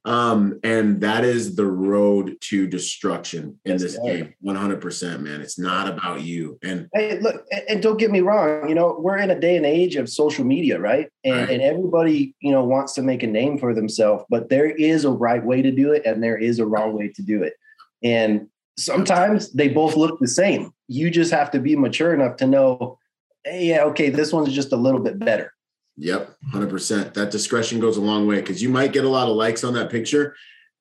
Um, 0.05 0.59
and 0.63 1.01
that 1.01 1.25
is 1.25 1.55
the 1.55 1.65
road 1.65 2.37
to 2.41 2.67
destruction 2.67 3.59
in 3.65 3.77
this 3.77 3.97
game. 3.97 4.35
100%, 4.45 5.19
man. 5.19 5.41
It's 5.41 5.57
not 5.57 5.87
about 5.87 6.21
you. 6.21 6.59
And 6.61 6.87
hey, 6.93 7.17
look, 7.19 7.43
and 7.67 7.81
don't 7.81 7.97
get 7.97 8.11
me 8.11 8.19
wrong, 8.19 8.69
you 8.69 8.75
know, 8.75 8.95
we're 8.99 9.17
in 9.17 9.31
a 9.31 9.39
day 9.39 9.57
and 9.57 9.65
age 9.65 9.95
of 9.95 10.07
social 10.07 10.45
media, 10.45 10.79
right? 10.79 11.09
And, 11.23 11.35
right. 11.35 11.49
and 11.49 11.61
everybody, 11.61 12.35
you 12.39 12.51
know, 12.51 12.63
wants 12.63 12.93
to 12.93 13.01
make 13.01 13.23
a 13.23 13.27
name 13.27 13.57
for 13.57 13.73
themselves, 13.73 14.25
but 14.29 14.47
there 14.47 14.69
is 14.69 15.05
a 15.05 15.11
right 15.11 15.43
way 15.43 15.63
to 15.63 15.71
do 15.71 15.93
it 15.93 16.05
and 16.05 16.21
there 16.21 16.37
is 16.37 16.59
a 16.59 16.67
wrong 16.67 16.93
way 16.93 17.07
to 17.15 17.23
do 17.23 17.41
it. 17.41 17.53
And 18.03 18.47
sometimes 18.77 19.51
they 19.51 19.67
both 19.67 19.95
look 19.95 20.19
the 20.19 20.27
same. 20.27 20.73
You 20.87 21.09
just 21.09 21.31
have 21.31 21.51
to 21.51 21.59
be 21.59 21.75
mature 21.75 22.13
enough 22.13 22.37
to 22.37 22.47
know, 22.47 22.97
hey, 23.43 23.67
yeah, 23.67 23.83
okay, 23.85 24.09
this 24.09 24.33
one's 24.33 24.53
just 24.53 24.71
a 24.71 24.77
little 24.77 24.99
bit 24.99 25.19
better. 25.19 25.53
Yep, 25.97 26.35
100%. 26.53 27.13
That 27.13 27.31
discretion 27.31 27.79
goes 27.79 27.97
a 27.97 28.01
long 28.01 28.27
way 28.27 28.41
because 28.41 28.61
you 28.61 28.69
might 28.69 28.93
get 28.93 29.05
a 29.05 29.09
lot 29.09 29.29
of 29.29 29.35
likes 29.35 29.63
on 29.63 29.73
that 29.75 29.89
picture. 29.89 30.35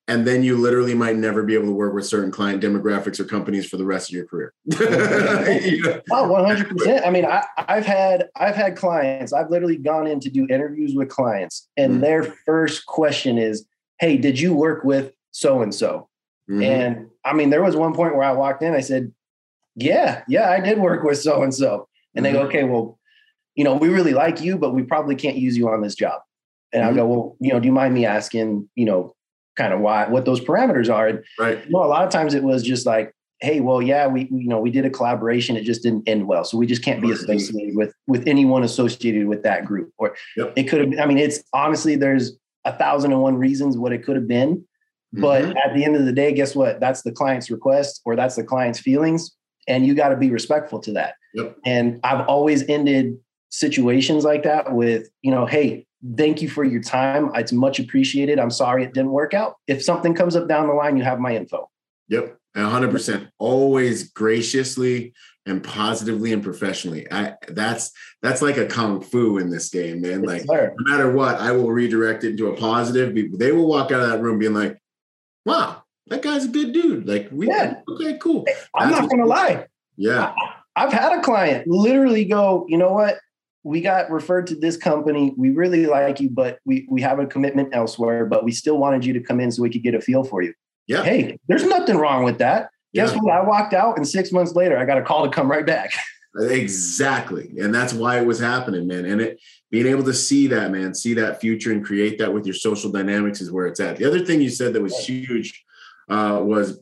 And 0.07 0.27
then 0.27 0.43
you 0.43 0.59
literally 0.59 0.95
might 0.95 1.17
never 1.17 1.43
be 1.43 1.55
able 1.55 1.67
to 1.67 1.73
work 1.73 1.95
with 1.95 2.05
certain 2.05 2.31
client 2.31 2.63
demographics 2.63 3.19
or 3.19 3.25
companies 3.25 3.67
for 3.67 3.79
the 3.79 3.87
rest 3.87 4.11
of 4.11 4.15
your 4.15 4.27
career. 4.27 4.53
Oh, 6.11 6.29
100%. 6.29 7.07
I 7.07 7.11
mean, 7.11 7.25
I, 7.25 7.43
have 7.69 7.87
had 7.87 8.29
I've 8.37 8.55
had 8.55 8.77
clients, 8.77 9.33
I've 9.33 9.51
literally 9.51 9.79
gone 9.79 10.07
in 10.07 10.21
to 10.21 10.29
do 10.29 10.47
interviews 10.51 10.95
with 10.95 11.09
clients, 11.09 11.69
and 11.77 11.93
mm-hmm. 11.93 12.01
their 12.03 12.23
first 12.45 12.85
question 12.85 13.39
is, 13.39 13.65
Hey, 13.99 14.19
did 14.19 14.39
you 14.39 14.55
work 14.55 14.85
with 14.85 15.13
so 15.31 15.63
and 15.63 15.75
so? 15.75 16.09
Mm-hmm. 16.51 16.63
And 16.63 17.11
I 17.25 17.33
mean, 17.33 17.51
there 17.51 17.63
was 17.63 17.77
one 17.77 17.95
point 17.95 18.15
where 18.15 18.25
I 18.25 18.33
walked 18.33 18.63
in, 18.63 18.75
I 18.75 18.81
said, 18.81 19.13
Yeah, 19.75 20.23
yeah, 20.29 20.51
I 20.51 20.61
did 20.61 20.79
work 20.79 21.03
with 21.03 21.19
so 21.19 21.43
and 21.43 21.55
so. 21.55 21.89
And 22.15 22.25
they 22.25 22.33
go, 22.33 22.41
mm-hmm. 22.41 22.49
Okay, 22.49 22.65
well, 22.65 22.99
you 23.55 23.65
know, 23.65 23.75
we 23.75 23.89
really 23.89 24.15
like 24.15 24.41
you, 24.41 24.59
but 24.59 24.75
we 24.75 24.83
probably 24.83 25.17
can't 25.17 25.37
use 25.37 25.57
you 25.57 25.69
on 25.69 25.81
this 25.81 25.95
job. 25.95 26.21
And 26.73 26.83
mm-hmm. 26.83 26.93
I 26.93 26.97
go, 26.97 27.07
Well, 27.07 27.37
you 27.41 27.53
know, 27.53 27.61
do 27.61 27.67
you 27.67 27.73
mind 27.73 27.95
me 27.95 28.07
asking, 28.07 28.69
you 28.75 28.85
know, 28.85 29.15
kind 29.57 29.73
of 29.73 29.81
why 29.81 30.07
what 30.09 30.25
those 30.25 30.41
parameters 30.41 30.93
are? 30.93 31.09
And 31.09 31.25
right. 31.39 31.65
you 31.65 31.71
know, 31.73 31.85
a 31.85 31.87
lot 31.87 32.05
of 32.05 32.11
times 32.11 32.35
it 32.35 32.43
was 32.43 32.63
just 32.63 32.87
like, 32.87 33.15
hey, 33.41 33.61
well, 33.61 33.83
yeah, 33.83 34.07
we, 34.07 34.29
we 34.31 34.43
you 34.43 34.49
know 34.49 34.59
we 34.59 34.71
did 34.71 34.85
a 34.85 34.91
collaboration, 34.91 35.57
it 35.57 35.65
just 35.65 35.83
didn't 35.83 36.09
end 36.09 36.27
well, 36.27 36.45
so 36.45 36.57
we 36.57 36.67
just 36.67 36.83
can't 36.83 37.01
be 37.01 37.11
associated 37.11 37.77
with 37.77 37.95
with 38.07 38.27
anyone 38.27 38.65
associated 38.65 39.27
with 39.29 39.43
that 39.43 39.65
group. 39.65 39.93
Or 39.99 40.17
yep. 40.37 40.53
it 40.57 40.65
could 40.65 40.81
have. 40.81 41.01
I 41.01 41.07
mean, 41.07 41.19
it's 41.19 41.43
honestly 41.53 41.97
there's 41.97 42.33
a 42.65 42.77
thousand 42.77 43.13
and 43.13 43.21
one 43.21 43.37
reasons 43.37 43.77
what 43.77 43.93
it 43.93 44.05
could 44.05 44.17
have 44.17 44.29
been. 44.29 44.65
But 45.21 45.43
mm-hmm. 45.43 45.57
at 45.57 45.75
the 45.75 45.85
end 45.85 45.97
of 45.97 46.05
the 46.05 46.13
day, 46.13 46.33
guess 46.33 46.55
what? 46.57 46.81
That's 46.81 47.03
the 47.03 47.13
client's 47.13 47.51
request 47.51 48.01
or 48.05 48.17
that's 48.17 48.37
the 48.37 48.45
client's 48.45 48.81
feelings. 48.81 49.33
And 49.69 49.87
you 49.87 49.95
got 49.95 50.09
to 50.11 50.17
be 50.17 50.31
respectful 50.31 50.81
to 50.81 50.93
that. 50.93 51.15
Yep. 51.35 51.57
And 51.65 52.01
I've 52.05 52.27
always 52.27 52.69
ended 52.69 53.19
situations 53.51 54.25
like 54.25 54.43
that 54.43 54.73
with, 54.73 55.09
you 55.23 55.31
know, 55.31 55.47
hey, 55.47 55.87
thank 56.17 56.43
you 56.43 56.49
for 56.49 56.65
your 56.65 56.83
time. 56.83 57.31
It's 57.35 57.53
much 57.53 57.79
appreciated. 57.79 58.39
I'm 58.39 58.51
sorry 58.51 58.85
it 58.85 58.93
didn't 58.93 59.13
work 59.13 59.35
out. 59.35 59.55
If 59.67 59.83
something 59.83 60.15
comes 60.15 60.37
up 60.37 60.49
down 60.49 60.69
the 60.69 60.75
line, 60.75 60.97
you 60.97 61.05
have 61.05 61.19
my 61.21 61.35
info. 61.35 61.71
Yep. 62.09 62.37
hundred 62.57 62.91
percent. 62.91 63.29
Always 63.39 64.11
graciously 64.11 65.15
and 65.47 65.63
positively 65.63 66.33
and 66.33 66.43
professionally. 66.43 67.07
I 67.11 67.35
that's 67.49 67.93
that's 68.23 68.43
like 68.43 68.57
a 68.57 68.67
kung 68.67 69.01
fu 69.01 69.39
in 69.39 69.51
this 69.51 69.71
game, 69.71 70.03
man. 70.03 70.23
Like 70.23 70.45
no 70.47 70.75
matter 70.79 71.11
what, 71.11 71.37
I 71.37 71.53
will 71.53 71.71
redirect 71.71 72.25
it 72.25 72.31
into 72.31 72.49
a 72.49 72.57
positive. 72.57 73.15
They 73.39 73.53
will 73.53 73.67
walk 73.67 73.93
out 73.93 74.03
of 74.03 74.11
that 74.11 74.21
room 74.21 74.39
being 74.39 74.55
like, 74.55 74.79
"Wow, 75.45 75.83
that 76.09 76.23
guy's 76.23 76.45
a 76.45 76.49
good 76.49 76.73
dude." 76.73 77.07
Like, 77.07 77.29
we 77.31 77.49
yeah. 77.49 77.81
okay, 77.89 78.19
cool. 78.19 78.45
I'm 78.75 78.91
that's 78.91 79.03
not 79.03 79.11
gonna 79.11 79.27
lie. 79.27 79.67
Yeah, 79.97 80.35
I, 80.77 80.85
I've 80.85 80.93
had 80.93 81.19
a 81.19 81.23
client 81.23 81.67
literally 81.67 82.25
go, 82.25 82.67
"You 82.69 82.79
know 82.79 82.93
what? 82.93 83.19
we 83.65 83.81
got 83.81 84.11
referred 84.11 84.47
to 84.47 84.55
this 84.55 84.77
company. 84.77 85.33
We 85.37 85.51
really 85.51 85.87
like 85.87 86.21
you, 86.21 86.31
but 86.31 86.59
we 86.65 86.87
we 86.89 87.01
have 87.01 87.19
a 87.19 87.27
commitment 87.27 87.71
elsewhere. 87.73 88.27
But 88.27 88.45
we 88.45 88.53
still 88.53 88.79
wanted 88.79 89.05
you 89.05 89.15
to 89.15 89.21
come 89.21 89.41
in 89.41 89.51
so 89.51 89.63
we 89.63 89.71
could 89.71 89.83
get 89.83 89.95
a 89.95 90.01
feel 90.01 90.23
for 90.23 90.43
you. 90.43 90.53
Yeah. 90.87 91.03
Hey, 91.03 91.39
there's 91.49 91.65
nothing 91.65 91.97
wrong 91.97 92.25
with 92.25 92.39
that. 92.39 92.69
Guess 92.93 93.13
yeah. 93.13 93.19
what? 93.21 93.33
I 93.33 93.43
walked 93.43 93.73
out, 93.73 93.97
and 93.97 94.07
six 94.07 94.31
months 94.31 94.55
later, 94.55 94.79
I 94.79 94.85
got 94.85 94.99
a 94.99 95.03
call 95.03 95.25
to 95.25 95.31
come 95.31 95.51
right 95.51 95.67
back. 95.67 95.93
exactly, 96.37 97.53
and 97.59 97.75
that's 97.75 97.95
why 97.95 98.21
it 98.21 98.27
was 98.27 98.39
happening, 98.39 98.87
man. 98.87 99.07
And 99.07 99.21
it 99.21 99.41
being 99.75 99.89
able 99.89 100.05
to 100.05 100.15
see 100.15 100.47
that, 100.47 100.71
man, 100.71 100.95
see 100.95 101.15
that 101.15 101.41
future, 101.41 101.73
and 101.73 101.85
create 101.85 102.17
that 102.17 102.33
with 102.33 102.47
your 102.47 102.55
social 102.55 102.93
dynamics 102.93 103.41
is 103.41 103.51
where 103.51 103.67
it's 103.67 103.81
at. 103.81 103.97
The 103.97 104.05
other 104.05 104.25
thing 104.25 104.41
you 104.41 104.49
said 104.49 104.73
that 104.73 104.81
was 104.81 104.97
huge 105.05 105.65
uh, 106.09 106.39
was, 106.41 106.79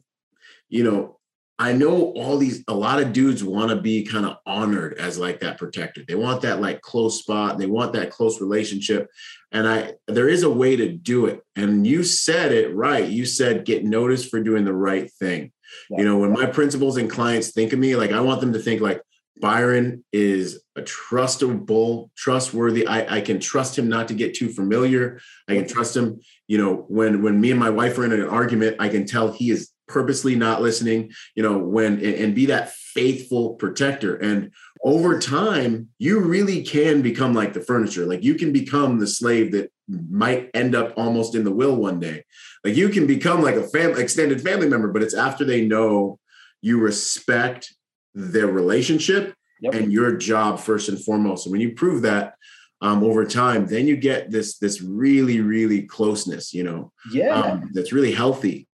you 0.68 0.85
know, 0.85 1.18
I 1.59 1.72
know 1.72 2.12
all 2.12 2.37
these, 2.37 2.62
a 2.68 2.74
lot 2.74 3.00
of 3.00 3.14
dudes 3.14 3.42
want 3.42 3.70
to 3.70 3.81
be 3.81 4.05
kind 4.05 4.26
of 4.26 4.37
honored 4.44 4.98
as 4.98 5.16
like 5.16 5.40
that 5.40 5.57
protector. 5.57 6.02
They 6.07 6.16
want 6.16 6.42
that 6.42 6.61
like 6.61 6.83
close 6.83 7.18
spot. 7.18 7.57
They 7.57 7.64
want 7.64 7.94
that 7.94 8.11
close 8.11 8.42
relationship. 8.42 9.09
And 9.52 9.66
I, 9.66 9.94
there 10.07 10.28
is 10.28 10.42
a 10.42 10.50
way 10.50 10.76
to 10.76 10.92
do 10.92 11.24
it. 11.24 11.40
And 11.57 11.87
you 11.87 12.05
said 12.05 12.52
it 12.52 12.74
right. 12.74 13.09
You 13.09 13.24
said 13.24 13.64
get 13.64 13.87
noticed 13.87 14.28
for 14.28 14.42
doing 14.42 14.66
the 14.66 14.74
right 14.74 15.11
thing. 15.11 15.50
Yeah. 15.88 16.00
You 16.00 16.05
know, 16.05 16.18
when 16.18 16.33
my 16.33 16.44
principals 16.44 16.98
and 16.98 17.09
clients 17.09 17.52
think 17.52 17.72
of 17.72 17.78
me, 17.78 17.96
like 17.96 18.12
I 18.12 18.20
want 18.20 18.42
them 18.42 18.52
to 18.52 18.59
think 18.59 18.83
like 18.83 19.00
Byron 19.42 20.05
is 20.12 20.62
a 20.76 20.83
trustable, 20.83 22.11
trustworthy. 22.16 22.87
I, 22.87 23.16
I 23.16 23.20
can 23.20 23.40
trust 23.40 23.76
him 23.76 23.88
not 23.88 24.07
to 24.09 24.14
get 24.14 24.35
too 24.35 24.48
familiar. 24.48 25.20
I 25.48 25.57
can 25.57 25.66
trust 25.66 25.96
him. 25.96 26.20
You 26.46 26.59
know, 26.59 26.85
when 26.88 27.22
when 27.22 27.40
me 27.40 27.50
and 27.50 27.59
my 27.59 27.68
wife 27.68 27.98
are 27.98 28.05
in 28.05 28.12
an 28.12 28.28
argument, 28.28 28.76
I 28.78 28.88
can 28.88 29.05
tell 29.05 29.33
he 29.33 29.50
is 29.50 29.70
purposely 29.88 30.37
not 30.37 30.62
listening, 30.62 31.11
you 31.35 31.42
know, 31.42 31.59
when 31.59 32.02
and 32.05 32.37
be 32.37 32.46
that 32.46 32.72
faithful 32.72 33.55
protector. 33.55 34.14
And 34.14 34.52
over 34.85 35.18
time, 35.18 35.88
you 35.98 36.20
really 36.20 36.62
can 36.62 37.02
become 37.02 37.35
like 37.35 37.52
the 37.52 37.61
furniture. 37.61 38.07
Like 38.07 38.22
you 38.22 38.37
can 38.37 38.52
become 38.52 39.00
the 39.00 39.09
slave 39.09 39.50
that 39.52 39.72
might 39.88 40.50
end 40.55 40.76
up 40.76 40.94
almost 40.96 41.35
in 41.35 41.42
the 41.42 41.50
will 41.50 41.74
one 41.74 41.98
day. 41.98 42.24
Like 42.64 42.76
you 42.76 42.90
can 42.90 43.09
become 43.09 43.42
like 43.42 43.57
a 43.57 43.68
family 43.68 44.02
extended 44.02 44.40
family 44.40 44.68
member, 44.68 44.88
but 44.88 45.02
it's 45.02 45.14
after 45.14 45.44
they 45.44 45.64
know 45.64 46.20
you 46.61 46.78
respect 46.78 47.74
their 48.14 48.46
relationship 48.46 49.35
yep. 49.61 49.75
and 49.75 49.92
your 49.92 50.16
job 50.16 50.61
first 50.61 50.88
and 50.88 51.03
foremost. 51.03 51.46
And 51.46 51.53
when 51.53 51.61
you 51.61 51.72
prove 51.72 52.03
that, 52.03 52.35
um, 52.81 53.05
over 53.05 53.25
time, 53.25 53.66
then 53.66 53.87
you 53.87 53.96
get 53.96 54.33
this 54.33 54.59
this 54.59 54.83
really 54.83 55.40
really 55.40 55.83
closeness, 55.83 56.53
you 56.53 56.64
know, 56.64 56.90
yeah, 57.12 57.33
um, 57.33 57.70
that's 57.72 57.92
really 57.92 58.12
healthy 58.12 58.66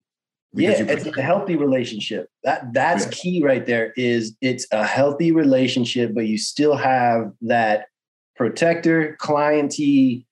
yeah 0.53 0.71
it's 0.71 1.05
a 1.05 1.21
healthy 1.21 1.55
relationship 1.55 2.29
that 2.43 2.73
that's 2.73 3.05
yeah. 3.05 3.11
key 3.11 3.43
right 3.43 3.65
there 3.65 3.93
is 3.95 4.35
it's 4.41 4.65
a 4.71 4.85
healthy 4.85 5.31
relationship 5.31 6.13
but 6.13 6.25
you 6.25 6.37
still 6.37 6.75
have 6.75 7.31
that 7.41 7.87
protector 8.35 9.17
clientee 9.19 10.25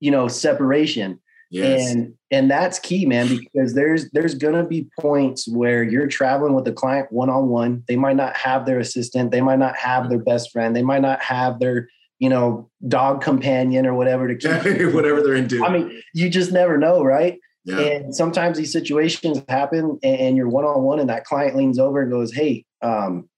you 0.00 0.10
know 0.10 0.26
separation 0.28 1.20
yes. 1.52 1.94
and 1.94 2.14
and 2.30 2.50
that's 2.50 2.78
key 2.78 3.06
man 3.06 3.28
because 3.28 3.74
there's 3.74 4.10
there's 4.10 4.34
gonna 4.34 4.64
be 4.64 4.88
points 4.98 5.46
where 5.46 5.82
you're 5.82 6.06
traveling 6.06 6.54
with 6.54 6.66
a 6.66 6.72
client 6.72 7.10
one-on-one. 7.10 7.84
They 7.88 7.96
might 7.96 8.16
not 8.16 8.36
have 8.36 8.66
their 8.66 8.78
assistant. 8.78 9.30
They 9.30 9.40
might 9.40 9.58
not 9.58 9.76
have 9.76 10.08
their 10.08 10.18
best 10.18 10.50
friend. 10.50 10.74
They 10.74 10.82
might 10.82 11.02
not 11.02 11.22
have 11.22 11.60
their 11.60 11.88
you 12.18 12.28
know 12.28 12.70
dog 12.88 13.22
companion 13.22 13.86
or 13.86 13.94
whatever 13.94 14.32
to 14.32 14.34
keep 14.62 14.94
whatever 14.94 15.22
they're 15.22 15.34
into. 15.34 15.64
I 15.64 15.72
mean 15.72 16.02
you 16.14 16.28
just 16.28 16.52
never 16.52 16.78
know 16.78 17.04
right? 17.04 17.38
Yeah. 17.64 17.80
And 17.80 18.14
sometimes 18.14 18.58
these 18.58 18.72
situations 18.72 19.40
happen 19.48 19.98
and 20.02 20.36
you're 20.36 20.48
one 20.48 20.64
on 20.64 20.82
one, 20.82 20.98
and 20.98 21.08
that 21.10 21.24
client 21.24 21.54
leans 21.54 21.78
over 21.78 22.00
and 22.00 22.10
goes, 22.10 22.32
Hey, 22.32 22.64
um, 22.82 23.28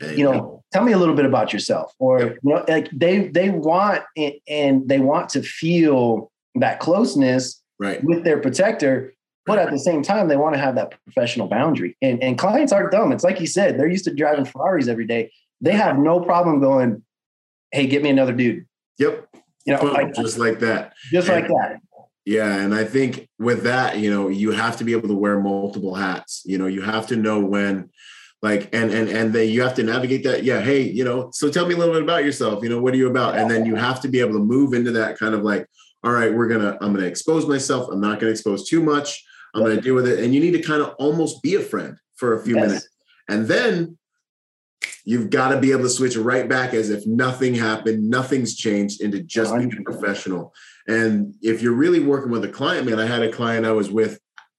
you 0.00 0.24
know, 0.24 0.62
tell 0.72 0.84
me 0.84 0.92
a 0.92 0.98
little 0.98 1.14
bit 1.14 1.24
about 1.24 1.52
yourself. 1.52 1.92
Or, 1.98 2.20
you 2.20 2.38
know, 2.42 2.64
like 2.68 2.88
they 2.92 3.28
they 3.28 3.50
want 3.50 4.02
and 4.16 4.88
they 4.88 5.00
want 5.00 5.28
to 5.30 5.42
feel 5.42 6.30
that 6.56 6.80
closeness 6.80 7.62
right. 7.78 8.02
with 8.02 8.24
their 8.24 8.38
protector, 8.40 9.14
but 9.46 9.58
at 9.58 9.70
the 9.70 9.78
same 9.78 10.02
time, 10.02 10.28
they 10.28 10.36
want 10.36 10.54
to 10.54 10.60
have 10.60 10.74
that 10.76 10.94
professional 11.04 11.48
boundary. 11.48 11.96
And 12.00 12.22
and 12.22 12.38
clients 12.38 12.72
aren't 12.72 12.92
dumb. 12.92 13.12
It's 13.12 13.24
like 13.24 13.40
you 13.40 13.46
said, 13.46 13.78
they're 13.78 13.88
used 13.88 14.04
to 14.04 14.14
driving 14.14 14.44
Ferraris 14.44 14.88
every 14.88 15.06
day. 15.06 15.30
They 15.60 15.72
have 15.72 15.98
no 15.98 16.20
problem 16.20 16.60
going, 16.60 17.02
Hey, 17.72 17.86
get 17.86 18.02
me 18.02 18.10
another 18.10 18.32
dude. 18.32 18.66
Yep. 18.98 19.28
You 19.66 19.74
know, 19.74 19.82
like, 19.84 20.14
just 20.14 20.38
like 20.38 20.60
that. 20.60 20.92
Just 21.10 21.28
and, 21.28 21.42
like 21.42 21.48
that. 21.48 21.80
Yeah, 22.26 22.54
and 22.56 22.74
I 22.74 22.84
think 22.84 23.28
with 23.38 23.64
that, 23.64 23.98
you 23.98 24.10
know, 24.10 24.28
you 24.28 24.52
have 24.52 24.78
to 24.78 24.84
be 24.84 24.92
able 24.92 25.08
to 25.08 25.14
wear 25.14 25.38
multiple 25.40 25.94
hats. 25.94 26.42
You 26.44 26.56
know, 26.56 26.66
you 26.66 26.80
have 26.80 27.06
to 27.08 27.16
know 27.16 27.40
when 27.40 27.90
like 28.44 28.74
and 28.74 28.92
and 28.92 29.08
and 29.08 29.32
then 29.32 29.48
you 29.48 29.62
have 29.62 29.74
to 29.74 29.82
navigate 29.82 30.22
that 30.22 30.44
yeah 30.44 30.60
hey 30.60 30.82
you 30.82 31.02
know 31.02 31.30
so 31.32 31.50
tell 31.50 31.66
me 31.66 31.74
a 31.74 31.78
little 31.78 31.94
bit 31.94 32.02
about 32.02 32.24
yourself 32.24 32.62
you 32.62 32.68
know 32.68 32.78
what 32.78 32.92
are 32.92 32.98
you 32.98 33.08
about 33.08 33.38
and 33.38 33.50
then 33.50 33.64
you 33.64 33.74
have 33.74 34.02
to 34.02 34.06
be 34.06 34.20
able 34.20 34.34
to 34.34 34.38
move 34.38 34.74
into 34.74 34.92
that 34.92 35.18
kind 35.18 35.34
of 35.34 35.42
like 35.42 35.66
all 36.04 36.12
right 36.12 36.32
we're 36.32 36.48
gonna 36.48 36.76
i'm 36.80 36.94
gonna 36.94 37.06
expose 37.06 37.46
myself 37.46 37.88
i'm 37.90 38.00
not 38.00 38.20
gonna 38.20 38.32
expose 38.32 38.68
too 38.68 38.82
much 38.82 39.24
i'm 39.54 39.62
gonna 39.62 39.80
deal 39.80 39.94
with 39.94 40.06
it 40.06 40.22
and 40.22 40.34
you 40.34 40.40
need 40.40 40.52
to 40.52 40.62
kind 40.62 40.82
of 40.82 40.94
almost 40.98 41.42
be 41.42 41.54
a 41.54 41.60
friend 41.60 41.96
for 42.16 42.34
a 42.34 42.44
few 42.44 42.54
yes. 42.56 42.66
minutes 42.66 42.88
and 43.28 43.46
then 43.46 43.98
you've 45.06 45.28
got 45.28 45.50
to 45.50 45.60
be 45.60 45.70
able 45.70 45.82
to 45.82 45.88
switch 45.90 46.16
right 46.16 46.48
back 46.48 46.72
as 46.72 46.90
if 46.90 47.06
nothing 47.06 47.54
happened 47.54 48.08
nothing's 48.08 48.54
changed 48.54 49.00
into 49.00 49.22
just 49.22 49.54
being 49.56 49.84
professional 49.84 50.52
and 50.86 51.34
if 51.40 51.62
you're 51.62 51.72
really 51.72 52.00
working 52.00 52.30
with 52.30 52.44
a 52.44 52.48
client, 52.48 52.86
man, 52.86 52.98
I 52.98 53.06
had 53.06 53.22
a 53.22 53.32
client 53.32 53.66
I 53.66 53.72
was 53.72 53.90
with 53.90 54.18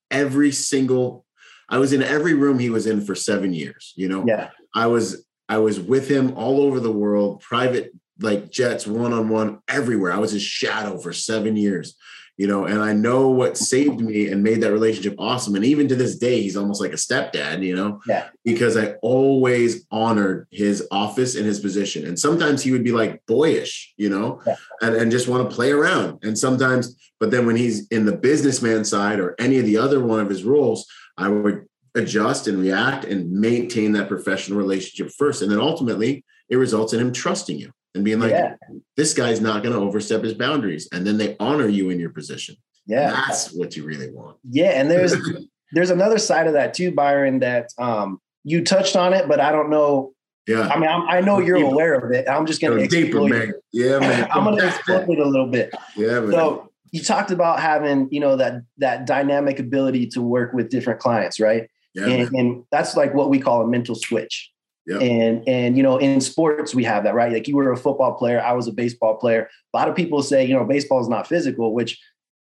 every 0.09 0.51
single, 0.51 1.25
I 1.69 1.77
was 1.77 1.93
in 1.93 2.01
every 2.01 2.33
room 2.33 2.59
he 2.59 2.69
was 2.69 2.87
in 2.87 3.01
for 3.01 3.15
seven 3.15 3.53
years. 3.53 3.93
You 3.95 4.09
know, 4.09 4.25
yeah. 4.27 4.49
I 4.73 4.87
was 4.87 5.25
I 5.47 5.59
was 5.59 5.79
with 5.79 6.09
him 6.09 6.33
all 6.35 6.61
over 6.61 6.79
the 6.79 6.91
world, 6.91 7.41
private 7.41 7.91
like 8.19 8.51
jets, 8.51 8.87
one 8.87 9.13
on 9.13 9.29
one, 9.29 9.59
everywhere. 9.67 10.11
I 10.11 10.19
was 10.19 10.31
his 10.31 10.43
shadow 10.43 10.97
for 10.97 11.13
seven 11.13 11.55
years 11.55 11.95
you 12.37 12.47
know, 12.47 12.65
and 12.65 12.81
I 12.81 12.91
know 12.91 13.29
what 13.29 13.57
saved 13.57 14.01
me 14.01 14.27
and 14.27 14.43
made 14.43 14.61
that 14.61 14.73
relationship 14.73 15.15
awesome. 15.17 15.55
And 15.55 15.63
even 15.63 15.87
to 15.87 15.95
this 15.95 16.17
day, 16.17 16.41
he's 16.41 16.57
almost 16.57 16.81
like 16.81 16.91
a 16.91 16.95
stepdad, 16.95 17.63
you 17.63 17.75
know, 17.75 18.01
yeah. 18.07 18.27
because 18.43 18.75
I 18.75 18.93
always 19.01 19.85
honored 19.89 20.47
his 20.51 20.85
office 20.91 21.35
and 21.35 21.45
his 21.45 21.61
position. 21.61 22.05
And 22.05 22.19
sometimes 22.19 22.61
he 22.61 22.71
would 22.71 22.83
be 22.83 22.91
like 22.91 23.25
boyish, 23.25 23.93
you 23.95 24.09
know, 24.09 24.41
yeah. 24.45 24.55
and, 24.81 24.95
and 24.95 25.11
just 25.11 25.29
want 25.29 25.49
to 25.49 25.55
play 25.55 25.71
around. 25.71 26.19
And 26.23 26.37
sometimes, 26.37 26.97
but 27.21 27.31
then 27.31 27.45
when 27.45 27.55
he's 27.55 27.87
in 27.87 28.05
the 28.05 28.17
businessman 28.17 28.83
side 28.83 29.19
or 29.19 29.35
any 29.39 29.57
of 29.57 29.65
the 29.65 29.77
other 29.77 30.03
one 30.03 30.19
of 30.19 30.29
his 30.29 30.43
roles, 30.43 30.85
I 31.17 31.29
would 31.29 31.65
adjust 31.95 32.49
and 32.49 32.59
react 32.59 33.05
and 33.05 33.31
maintain 33.31 33.93
that 33.93 34.09
professional 34.09 34.57
relationship 34.57 35.13
first. 35.17 35.41
And 35.41 35.49
then 35.49 35.59
ultimately, 35.59 36.25
it 36.49 36.57
results 36.57 36.91
in 36.91 36.99
him 36.99 37.13
trusting 37.13 37.57
you 37.57 37.71
and 37.95 38.03
being 38.03 38.19
like, 38.19 38.31
yeah. 38.31 38.55
this 38.97 39.13
guy's 39.13 39.41
not 39.41 39.63
going 39.63 39.73
to 39.73 39.81
overstep 39.81 40.23
his 40.23 40.33
boundaries. 40.33 40.87
And 40.91 41.07
then 41.07 41.17
they 41.17 41.35
honor 41.39 41.67
you 41.67 41.89
in 41.89 41.99
your 41.99 42.09
position. 42.09 42.57
Yeah. 42.85 43.09
That's 43.11 43.53
what 43.53 43.75
you 43.75 43.85
really 43.85 44.11
want. 44.11 44.37
Yeah. 44.47 44.71
And 44.71 44.91
there's, 44.91 45.15
there's 45.71 45.89
another 45.89 46.19
side 46.19 46.47
of 46.47 46.53
that 46.53 46.73
too, 46.73 46.91
Byron, 46.91 47.39
that 47.39 47.69
um, 47.77 48.19
you 48.43 48.63
touched 48.63 48.95
on 48.95 49.13
it, 49.13 49.27
but 49.27 49.39
I 49.39 49.51
don't 49.51 49.69
know. 49.69 50.13
Yeah. 50.45 50.67
I 50.67 50.77
mean, 50.77 50.89
I'm, 50.89 51.07
i 51.09 51.21
know 51.21 51.39
you're 51.39 51.57
aware 51.57 51.95
of 51.95 52.11
it. 52.11 52.29
I'm 52.29 52.45
just 52.45 52.61
going 52.61 52.77
to 52.77 52.83
explain 52.83 53.33
it. 53.33 53.55
Yeah, 53.71 53.97
man. 53.99 54.27
I'm 54.31 54.43
going 54.43 54.57
to 54.57 54.67
explain 54.67 55.09
it 55.09 55.19
a 55.19 55.27
little 55.27 55.47
bit. 55.47 55.73
Yeah, 55.95 56.19
man. 56.19 56.31
So 56.31 56.71
you 56.91 57.01
talked 57.01 57.31
about 57.31 57.59
having, 57.59 58.09
you 58.11 58.19
know, 58.19 58.35
that, 58.35 58.61
that 58.77 59.07
dynamic 59.07 59.57
ability 59.57 60.07
to 60.07 60.21
work 60.21 60.53
with 60.53 60.69
different 60.69 60.99
clients, 60.99 61.39
right? 61.39 61.67
Yeah, 61.95 62.07
and, 62.07 62.35
and 62.35 62.63
that's 62.71 62.95
like 62.97 63.13
what 63.13 63.29
we 63.29 63.39
call 63.39 63.61
a 63.61 63.67
mental 63.67 63.95
switch. 63.95 64.51
Yep. 64.87 65.01
And 65.01 65.47
and 65.47 65.77
you 65.77 65.83
know, 65.83 65.97
in 65.97 66.21
sports 66.21 66.75
we 66.75 66.83
have 66.83 67.03
that, 67.03 67.15
right? 67.15 67.31
Like 67.31 67.47
you 67.47 67.55
were 67.55 67.71
a 67.71 67.77
football 67.77 68.13
player, 68.13 68.41
I 68.41 68.53
was 68.53 68.67
a 68.67 68.71
baseball 68.71 69.15
player. 69.17 69.49
A 69.73 69.77
lot 69.77 69.89
of 69.89 69.95
people 69.95 70.21
say, 70.21 70.45
you 70.45 70.53
know, 70.53 70.63
baseball 70.63 71.01
is 71.01 71.09
not 71.09 71.27
physical, 71.27 71.73
which 71.73 71.99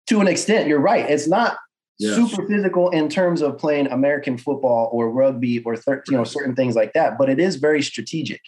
to 0.08 0.20
an 0.20 0.28
extent, 0.28 0.68
you're 0.68 0.80
right. 0.80 1.08
It's 1.08 1.26
not 1.26 1.56
yes. 1.98 2.14
super 2.14 2.46
physical 2.46 2.90
in 2.90 3.08
terms 3.08 3.40
of 3.40 3.58
playing 3.58 3.86
American 3.88 4.36
football 4.36 4.90
or 4.92 5.10
rugby 5.10 5.60
or 5.60 5.76
thir- 5.76 6.04
you 6.08 6.16
know 6.16 6.24
certain 6.24 6.54
things 6.54 6.76
like 6.76 6.92
that, 6.92 7.16
but 7.18 7.30
it 7.30 7.40
is 7.40 7.56
very 7.56 7.82
strategic. 7.82 8.40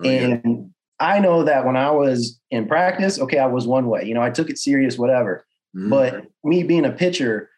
Oh, 0.00 0.08
and 0.08 0.40
yeah. 0.44 0.62
I 1.00 1.18
know 1.18 1.42
that 1.42 1.66
when 1.66 1.76
I 1.76 1.90
was 1.90 2.40
in 2.50 2.68
practice, 2.68 3.18
okay, 3.18 3.38
I 3.38 3.46
was 3.46 3.66
one 3.66 3.88
way. 3.88 4.04
You 4.04 4.14
know, 4.14 4.22
I 4.22 4.30
took 4.30 4.50
it 4.50 4.58
serious, 4.58 4.96
whatever. 4.96 5.44
Mm-hmm. 5.76 5.90
But 5.90 6.26
me 6.44 6.62
being 6.62 6.84
a 6.84 6.92
pitcher, 6.92 7.50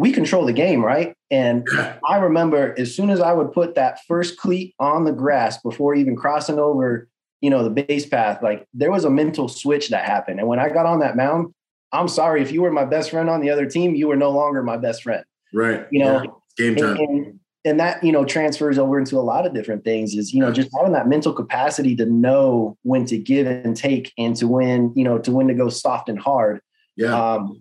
we 0.00 0.12
control 0.12 0.46
the 0.46 0.52
game, 0.54 0.82
right? 0.82 1.14
And 1.30 1.68
I 2.08 2.16
remember 2.16 2.74
as 2.78 2.94
soon 2.94 3.10
as 3.10 3.20
I 3.20 3.34
would 3.34 3.52
put 3.52 3.74
that 3.74 3.98
first 4.08 4.38
cleat 4.38 4.74
on 4.78 5.04
the 5.04 5.12
grass 5.12 5.60
before 5.60 5.94
even 5.94 6.16
crossing 6.16 6.58
over, 6.58 7.06
you 7.42 7.50
know, 7.50 7.62
the 7.62 7.68
base 7.82 8.06
path, 8.06 8.42
like 8.42 8.66
there 8.72 8.90
was 8.90 9.04
a 9.04 9.10
mental 9.10 9.46
switch 9.46 9.90
that 9.90 10.06
happened. 10.06 10.40
And 10.40 10.48
when 10.48 10.58
I 10.58 10.70
got 10.70 10.86
on 10.86 11.00
that 11.00 11.16
mound, 11.16 11.52
I'm 11.92 12.08
sorry 12.08 12.40
if 12.40 12.50
you 12.50 12.62
were 12.62 12.72
my 12.72 12.86
best 12.86 13.10
friend 13.10 13.28
on 13.28 13.42
the 13.42 13.50
other 13.50 13.66
team, 13.66 13.94
you 13.94 14.08
were 14.08 14.16
no 14.16 14.30
longer 14.30 14.62
my 14.62 14.78
best 14.78 15.02
friend. 15.02 15.22
Right. 15.52 15.86
You 15.90 16.00
know, 16.02 16.22
yeah. 16.22 16.30
game 16.56 16.76
time. 16.76 16.96
And, 16.96 16.98
and, 16.98 17.40
and 17.66 17.78
that 17.78 18.02
you 18.02 18.10
know 18.10 18.24
transfers 18.24 18.78
over 18.78 18.98
into 18.98 19.18
a 19.18 19.20
lot 19.20 19.44
of 19.44 19.52
different 19.52 19.84
things 19.84 20.14
is 20.14 20.32
you 20.32 20.40
know 20.40 20.50
just 20.50 20.70
having 20.74 20.92
that 20.92 21.08
mental 21.08 21.34
capacity 21.34 21.94
to 21.96 22.06
know 22.06 22.78
when 22.84 23.04
to 23.04 23.18
give 23.18 23.46
and 23.46 23.76
take 23.76 24.14
and 24.16 24.34
to 24.36 24.48
when 24.48 24.94
you 24.96 25.04
know 25.04 25.18
to 25.18 25.30
when 25.30 25.46
to 25.48 25.52
go 25.52 25.68
soft 25.68 26.08
and 26.08 26.18
hard 26.18 26.62
Yeah. 26.96 27.34
um, 27.34 27.60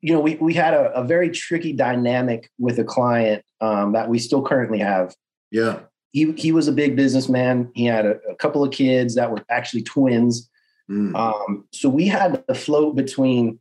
you 0.00 0.12
know 0.12 0.20
we, 0.20 0.36
we 0.36 0.54
had 0.54 0.74
a, 0.74 0.92
a 0.92 1.04
very 1.04 1.30
tricky 1.30 1.72
dynamic 1.72 2.50
with 2.58 2.78
a 2.78 2.84
client 2.84 3.44
um, 3.60 3.92
that 3.92 4.08
we 4.08 4.18
still 4.18 4.42
currently 4.42 4.78
have 4.78 5.14
yeah. 5.50 5.80
he, 6.12 6.32
he 6.32 6.52
was 6.52 6.68
a 6.68 6.72
big 6.72 6.96
businessman 6.96 7.70
he 7.74 7.84
had 7.84 8.06
a, 8.06 8.18
a 8.28 8.34
couple 8.36 8.62
of 8.62 8.70
kids 8.72 9.14
that 9.14 9.30
were 9.30 9.44
actually 9.50 9.82
twins 9.82 10.48
Mm. 10.90 11.14
um, 11.14 11.66
so 11.70 11.90
we 11.90 12.06
had 12.06 12.42
to 12.48 12.54
float 12.54 12.96
between 12.96 13.60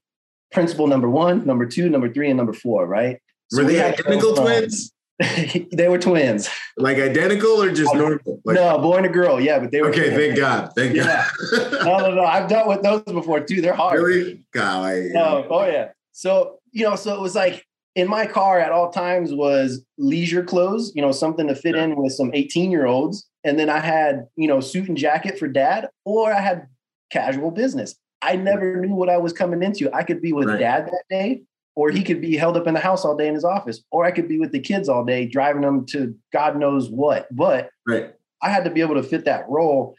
principal 0.54 0.88
number 0.88 1.10
one 1.10 1.46
number 1.46 1.66
two 1.66 1.90
number 1.90 2.08
three 2.10 2.30
and 2.30 2.38
number 2.38 2.54
four 2.54 2.88
right 2.88 3.20
so 3.52 3.64
Were 3.64 3.70
they 3.70 3.76
had 3.78 4.00
identical 4.00 4.34
twins? 4.36 4.94
they 5.72 5.88
were 5.88 5.98
twins 5.98 6.50
Like 6.76 6.98
identical 6.98 7.62
or 7.62 7.72
just 7.72 7.94
normal? 7.96 8.42
Like, 8.46 8.56
no, 8.56 8.78
boy 8.78 8.98
and 8.98 9.06
a 9.08 9.10
girl. 9.10 9.42
Yeah, 9.42 9.60
but 9.60 9.72
they 9.72 9.82
were. 9.82 9.90
okay, 9.90 10.16
thank 10.16 10.38
God. 10.38 10.72
Thank 10.76 10.96
Yeah. 10.96 11.28
God. 11.52 11.72
No, 11.86 11.98
no, 11.98 12.16
no. 12.16 12.24
I've 12.24 12.48
dealt 12.48 12.68
with 12.68 12.84
those 12.84 13.02
before 13.02 13.40
too. 13.40 13.62
They're 13.62 13.74
hard. 13.74 14.00
really? 14.00 14.44
Golly. 14.54 15.10
No, 15.12 15.46
oh 15.50 15.66
yeah. 15.66 15.90
So 16.18 16.58
you 16.72 16.84
know, 16.84 16.96
so 16.96 17.14
it 17.14 17.22
was 17.22 17.36
like 17.36 17.64
in 17.96 18.10
my 18.10 18.26
car 18.26 18.60
at 18.60 18.72
all 18.72 18.92
times 18.92 19.36
was 19.36 19.86
leisure 20.00 20.44
clothes. 20.44 20.92
You 20.96 21.04
know, 21.04 21.12
something 21.12 21.48
to 21.48 21.54
fit 21.54 21.76
in 21.76 21.96
with 21.96 22.12
some 22.12 22.32
eighteen-year-olds, 22.34 23.30
and 23.44 23.60
then 23.60 23.70
I 23.70 23.78
had 23.78 24.26
you 24.36 24.48
know 24.48 24.60
suit 24.60 24.88
and 24.88 24.98
jacket 24.98 25.38
for 25.38 25.48
dad, 25.48 25.90
or 26.06 26.34
I 26.34 26.40
had 26.42 26.68
casual 27.12 27.52
business. 27.52 27.96
I 28.24 28.36
never 28.36 28.82
knew 28.82 28.96
what 28.96 29.10
I 29.10 29.18
was 29.18 29.32
coming 29.32 29.62
into. 29.62 29.94
I 29.94 30.02
could 30.02 30.20
be 30.20 30.34
with 30.34 30.48
Right. 30.48 30.60
dad 30.60 30.88
that 30.88 31.04
day, 31.08 31.44
or 31.76 31.92
he 31.92 32.02
could 32.02 32.20
be 32.20 32.36
held 32.36 32.58
up 32.58 32.66
in 32.66 32.74
the 32.74 32.80
house 32.80 33.06
all 33.06 33.16
day 33.16 33.28
in 33.28 33.36
his 33.36 33.46
office, 33.46 33.84
or 33.92 34.04
I 34.04 34.10
could 34.10 34.28
be 34.28 34.40
with 34.40 34.52
the 34.52 34.60
kids 34.60 34.90
all 34.90 35.06
day, 35.06 35.28
driving 35.28 35.62
them 35.62 35.86
to 35.92 36.16
God 36.34 36.58
knows 36.58 36.90
what. 36.90 37.28
But 37.30 37.70
Right. 37.86 38.12
I 38.42 38.50
had 38.50 38.64
to 38.64 38.72
be 38.72 38.82
able 38.82 38.96
to 38.96 39.04
fit 39.04 39.26
that 39.26 39.48
role 39.48 39.96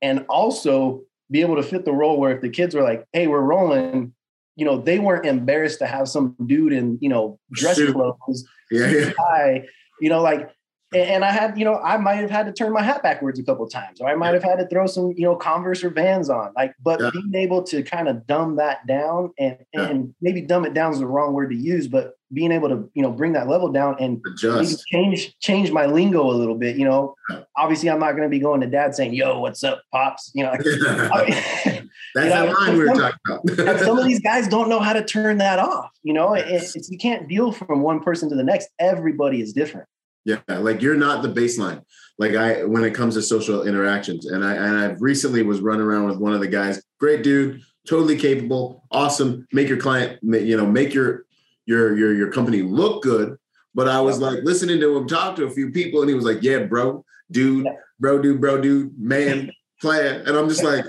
and 0.00 0.24
also 0.30 1.02
be 1.30 1.42
able 1.42 1.56
to 1.56 1.62
fit 1.62 1.84
the 1.84 1.92
role 1.92 2.18
where 2.18 2.34
if 2.34 2.40
the 2.40 2.48
kids 2.48 2.74
were 2.74 2.82
like, 2.82 3.04
hey, 3.12 3.26
we're 3.26 3.42
rolling, 3.42 4.14
you 4.58 4.64
know, 4.64 4.76
they 4.76 4.98
weren't 4.98 5.24
embarrassed 5.24 5.78
to 5.78 5.86
have 5.86 6.08
some 6.08 6.34
dude 6.46 6.72
in, 6.72 6.98
you 7.00 7.08
know, 7.08 7.38
dress 7.52 7.76
Suit. 7.76 7.94
clothes, 7.94 8.44
Yeah. 8.70 8.86
yeah. 8.90 9.10
tie, 9.12 9.64
you 10.00 10.08
know, 10.10 10.20
like, 10.20 10.50
and 10.94 11.22
I 11.22 11.30
had, 11.30 11.58
you 11.58 11.66
know, 11.66 11.76
I 11.76 11.98
might 11.98 12.14
have 12.16 12.30
had 12.30 12.46
to 12.46 12.52
turn 12.52 12.72
my 12.72 12.82
hat 12.82 13.02
backwards 13.02 13.38
a 13.38 13.42
couple 13.44 13.62
of 13.64 13.70
times, 13.70 14.00
or 14.00 14.08
I 14.08 14.14
might 14.14 14.32
have 14.32 14.42
had 14.42 14.56
to 14.56 14.66
throw 14.68 14.86
some, 14.86 15.12
you 15.16 15.24
know, 15.24 15.36
Converse 15.36 15.84
or 15.84 15.90
Vans 15.90 16.30
on, 16.30 16.50
like, 16.56 16.72
but 16.82 16.98
Yeah. 16.98 17.10
being 17.12 17.34
able 17.34 17.62
to 17.64 17.82
kind 17.82 18.08
of 18.08 18.26
dumb 18.26 18.56
that 18.56 18.86
down 18.86 19.30
and 19.38 19.58
Yeah. 19.74 19.82
and 19.88 20.14
maybe 20.22 20.40
dumb 20.40 20.64
it 20.64 20.72
down 20.74 20.92
is 20.92 20.98
the 21.00 21.06
wrong 21.06 21.34
word 21.34 21.50
to 21.50 21.56
use, 21.56 21.88
but 21.88 22.14
being 22.32 22.52
able 22.52 22.68
to, 22.70 22.90
you 22.94 23.02
know, 23.02 23.10
bring 23.10 23.32
that 23.34 23.48
level 23.48 23.68
down 23.68 23.96
and 24.00 24.20
Adjust. 24.32 24.86
change 24.86 25.36
change 25.40 25.70
my 25.72 25.84
lingo 25.86 26.22
a 26.30 26.32
little 26.32 26.54
bit. 26.56 26.76
You 26.76 26.86
know, 26.86 27.14
Yeah. 27.30 27.40
obviously 27.56 27.90
I'm 27.90 28.00
not 28.00 28.12
going 28.12 28.22
to 28.24 28.28
be 28.30 28.38
going 28.38 28.60
to 28.62 28.66
dad 28.66 28.94
saying, 28.94 29.12
"Yo, 29.14 29.40
what's 29.40 29.62
up, 29.62 29.82
pops?" 29.92 30.30
You 30.34 30.44
know, 30.44 30.52
like, 30.52 30.60
I 31.12 31.70
mean, 31.70 31.77
That's 32.22 32.34
you 32.34 32.40
know, 32.40 32.46
the 32.46 32.52
line 32.60 32.72
we 32.72 32.78
were 32.80 32.86
some- 32.86 32.98
talking 32.98 33.60
about. 33.60 33.80
some 33.80 33.98
of 33.98 34.04
these 34.10 34.20
guys 34.20 34.48
don't 34.48 34.68
know 34.68 34.80
how 34.80 34.92
to 34.92 35.04
turn 35.04 35.38
that 35.38 35.58
off. 35.58 35.90
You 36.02 36.12
know, 36.14 36.34
It- 36.34 36.46
Yes. 36.48 36.76
it's, 36.76 36.90
you 36.90 36.98
can't 36.98 37.28
deal 37.28 37.52
from 37.52 37.82
one 37.82 38.00
person 38.00 38.28
to 38.30 38.34
the 38.36 38.44
next. 38.44 38.68
Everybody 38.78 39.40
is 39.40 39.52
different. 39.52 39.86
Yeah, 40.24 40.40
like 40.48 40.82
you're 40.82 40.96
not 40.96 41.22
the 41.22 41.28
baseline. 41.28 41.82
Like 42.18 42.34
I, 42.34 42.64
when 42.64 42.84
it 42.84 42.92
comes 42.92 43.14
to 43.14 43.22
social 43.22 43.66
interactions, 43.66 44.26
and 44.26 44.44
I 44.44 44.54
and 44.56 44.76
I 44.76 44.86
recently 44.98 45.42
was 45.42 45.60
running 45.60 45.86
around 45.86 46.06
with 46.06 46.18
one 46.18 46.34
of 46.34 46.40
the 46.40 46.48
guys. 46.48 46.82
Great 47.00 47.22
dude, 47.22 47.62
totally 47.88 48.16
capable, 48.18 48.84
awesome. 48.90 49.46
Make 49.52 49.68
your 49.68 49.78
client, 49.78 50.18
you 50.22 50.56
know, 50.56 50.66
make 50.66 50.92
your 50.92 51.24
your 51.64 51.96
your 51.96 52.12
your 52.14 52.30
company 52.30 52.60
look 52.62 53.02
good. 53.02 53.38
But 53.74 53.88
I 53.88 54.00
was 54.02 54.18
like 54.18 54.40
listening 54.42 54.80
to 54.80 54.96
him 54.98 55.06
talk 55.06 55.36
to 55.36 55.44
a 55.46 55.50
few 55.50 55.70
people, 55.70 56.00
and 56.02 56.10
he 56.10 56.14
was 56.14 56.24
like, 56.26 56.42
"Yeah, 56.42 56.64
bro, 56.64 57.04
dude, 57.30 57.66
bro, 57.98 58.20
dude, 58.20 58.40
bro, 58.40 58.60
dude, 58.60 58.98
man, 58.98 59.50
plan." 59.80 60.22
And 60.26 60.36
I'm 60.36 60.48
just 60.48 60.64
like, 60.64 60.84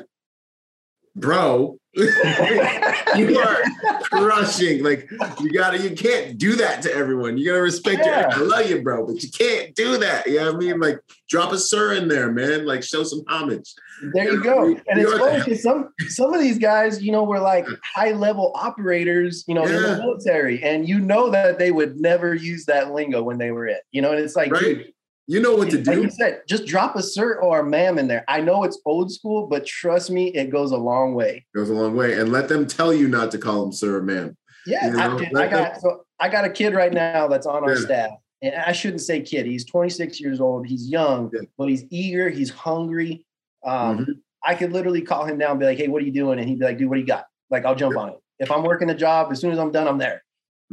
"Bro, 1.16 1.78
you 1.94 3.40
are 3.40 3.58
crushing. 4.04 4.84
Like 4.84 5.10
you 5.40 5.52
gotta, 5.52 5.80
you 5.80 5.92
can't 5.96 6.38
do 6.38 6.56
that 6.58 6.82
to 6.84 6.94
everyone. 6.94 7.38
You 7.38 7.46
gotta 7.48 7.62
respect 7.62 8.02
Yeah. 8.06 8.36
your. 8.38 8.44
I 8.56 8.58
love 8.60 8.70
you, 8.70 8.82
bro, 8.82 9.06
but 9.06 9.22
you 9.24 9.30
can't 9.30 9.76
do 9.76 9.98
that. 9.98 10.28
You 10.28 10.40
know 10.40 10.54
I 10.54 10.58
mean? 10.58 10.80
Like 10.80 11.00
drop 11.30 11.52
a 11.52 11.58
sir 11.58 11.94
in 11.94 12.08
there, 12.08 12.32
man. 12.32 12.66
Like 12.66 12.84
show 12.84 13.04
some 13.04 13.24
homage. 13.28 13.74
There 14.14 14.32
you 14.32 14.42
go. 14.44 14.68
And 14.68 15.00
it's 15.00 15.12
funny 15.18 15.40
because 15.44 15.62
some 15.64 15.90
some 16.10 16.34
of 16.34 16.40
these 16.42 16.58
guys, 16.58 17.02
you 17.02 17.12
know, 17.12 17.24
were 17.24 17.40
like 17.40 17.66
high 17.84 18.12
level 18.12 18.52
operators, 18.56 19.44
you 19.48 19.56
know, 19.56 19.64
in 19.64 19.74
the 19.74 19.98
military, 19.98 20.64
and 20.64 20.88
you 20.88 21.00
know 21.00 21.30
that 21.32 21.60
they 21.60 21.72
would 21.72 22.00
never 22.00 22.34
use 22.34 22.66
that 22.66 22.94
lingo 22.94 23.22
when 23.24 23.38
they 23.38 23.52
were 23.52 23.68
in. 23.68 23.78
You 23.92 24.02
know, 24.02 24.12
and 24.12 24.20
it's 24.20 24.36
like, 24.36 24.52
Right? 24.52 24.62
dude, 24.62 24.94
You 25.30 25.40
know 25.40 25.54
what 25.54 25.70
to 25.70 25.76
like 25.78 25.86
do. 25.86 26.02
you 26.02 26.10
said, 26.10 26.42
just 26.48 26.66
drop 26.66 26.96
a 26.96 27.04
sir 27.04 27.36
or 27.40 27.60
a 27.60 27.64
ma'am 27.64 28.00
in 28.00 28.08
there. 28.08 28.26
I 28.28 28.42
know 28.42 28.64
it's 28.64 28.80
old 28.84 29.12
school, 29.12 29.46
but 29.46 29.64
trust 29.64 30.10
me, 30.10 30.30
it 30.30 30.50
goes 30.50 30.72
a 30.72 30.78
long 30.78 31.14
way. 31.14 31.46
It 31.54 31.58
goes 31.58 31.70
a 31.70 31.74
long 31.74 31.96
way, 31.96 32.18
and 32.20 32.32
let 32.32 32.50
them 32.50 32.66
tell 32.66 32.92
you 32.92 33.08
not 33.08 33.30
to 33.34 33.38
call 33.38 33.62
them 33.62 33.72
sir 33.72 33.98
or 33.98 34.02
ma'am. 34.02 34.36
Yeah, 34.66 34.88
You 34.88 34.94
know, 34.94 35.00
I, 35.00 35.06
I 35.06 35.18
them- 35.20 35.50
got 35.52 35.82
so 35.82 36.04
I 36.20 36.30
got 36.30 36.46
a 36.46 36.50
kid 36.50 36.74
right 36.74 36.92
now 36.92 37.28
that's 37.28 37.46
on 37.46 37.64
our 37.64 37.76
Yeah. 37.76 37.82
staff, 37.86 38.10
and 38.42 38.56
I 38.56 38.72
shouldn't 38.72 39.02
say 39.02 39.22
kid. 39.22 39.46
He's 39.46 39.66
26 39.66 40.20
years 40.20 40.42
old. 40.42 40.66
He's 40.66 40.90
young, 40.90 41.30
Yeah. 41.32 41.42
but 41.60 41.70
he's 41.70 41.86
eager. 41.92 42.30
He's 42.30 42.50
hungry. 42.50 43.24
Um, 43.64 44.00
Mhm. 44.00 44.06
I 44.44 44.56
could 44.56 44.74
literally 44.74 45.02
call 45.04 45.26
him 45.26 45.38
down 45.38 45.52
and 45.52 45.60
be 45.60 45.68
like, 45.68 45.78
"Hey, 45.78 45.90
what 45.90 46.02
are 46.02 46.06
you 46.06 46.12
doing?" 46.12 46.40
And 46.40 46.50
he'd 46.50 46.58
be 46.58 46.66
like, 46.66 46.80
"Dude, 46.80 46.90
what 46.90 46.96
do 46.96 47.02
you 47.02 47.08
got?" 47.08 47.28
Like, 47.52 47.66
I'll 47.66 47.76
jump 47.76 47.94
Yeah. 47.94 48.02
on 48.02 48.10
it. 48.10 48.20
If 48.40 48.50
I'm 48.50 48.64
working 48.64 48.90
a 48.90 48.96
job, 48.96 49.32
as 49.32 49.40
soon 49.40 49.52
as 49.52 49.60
I'm 49.60 49.72
done, 49.72 49.88
I'm 49.88 50.00
there. 50.00 50.24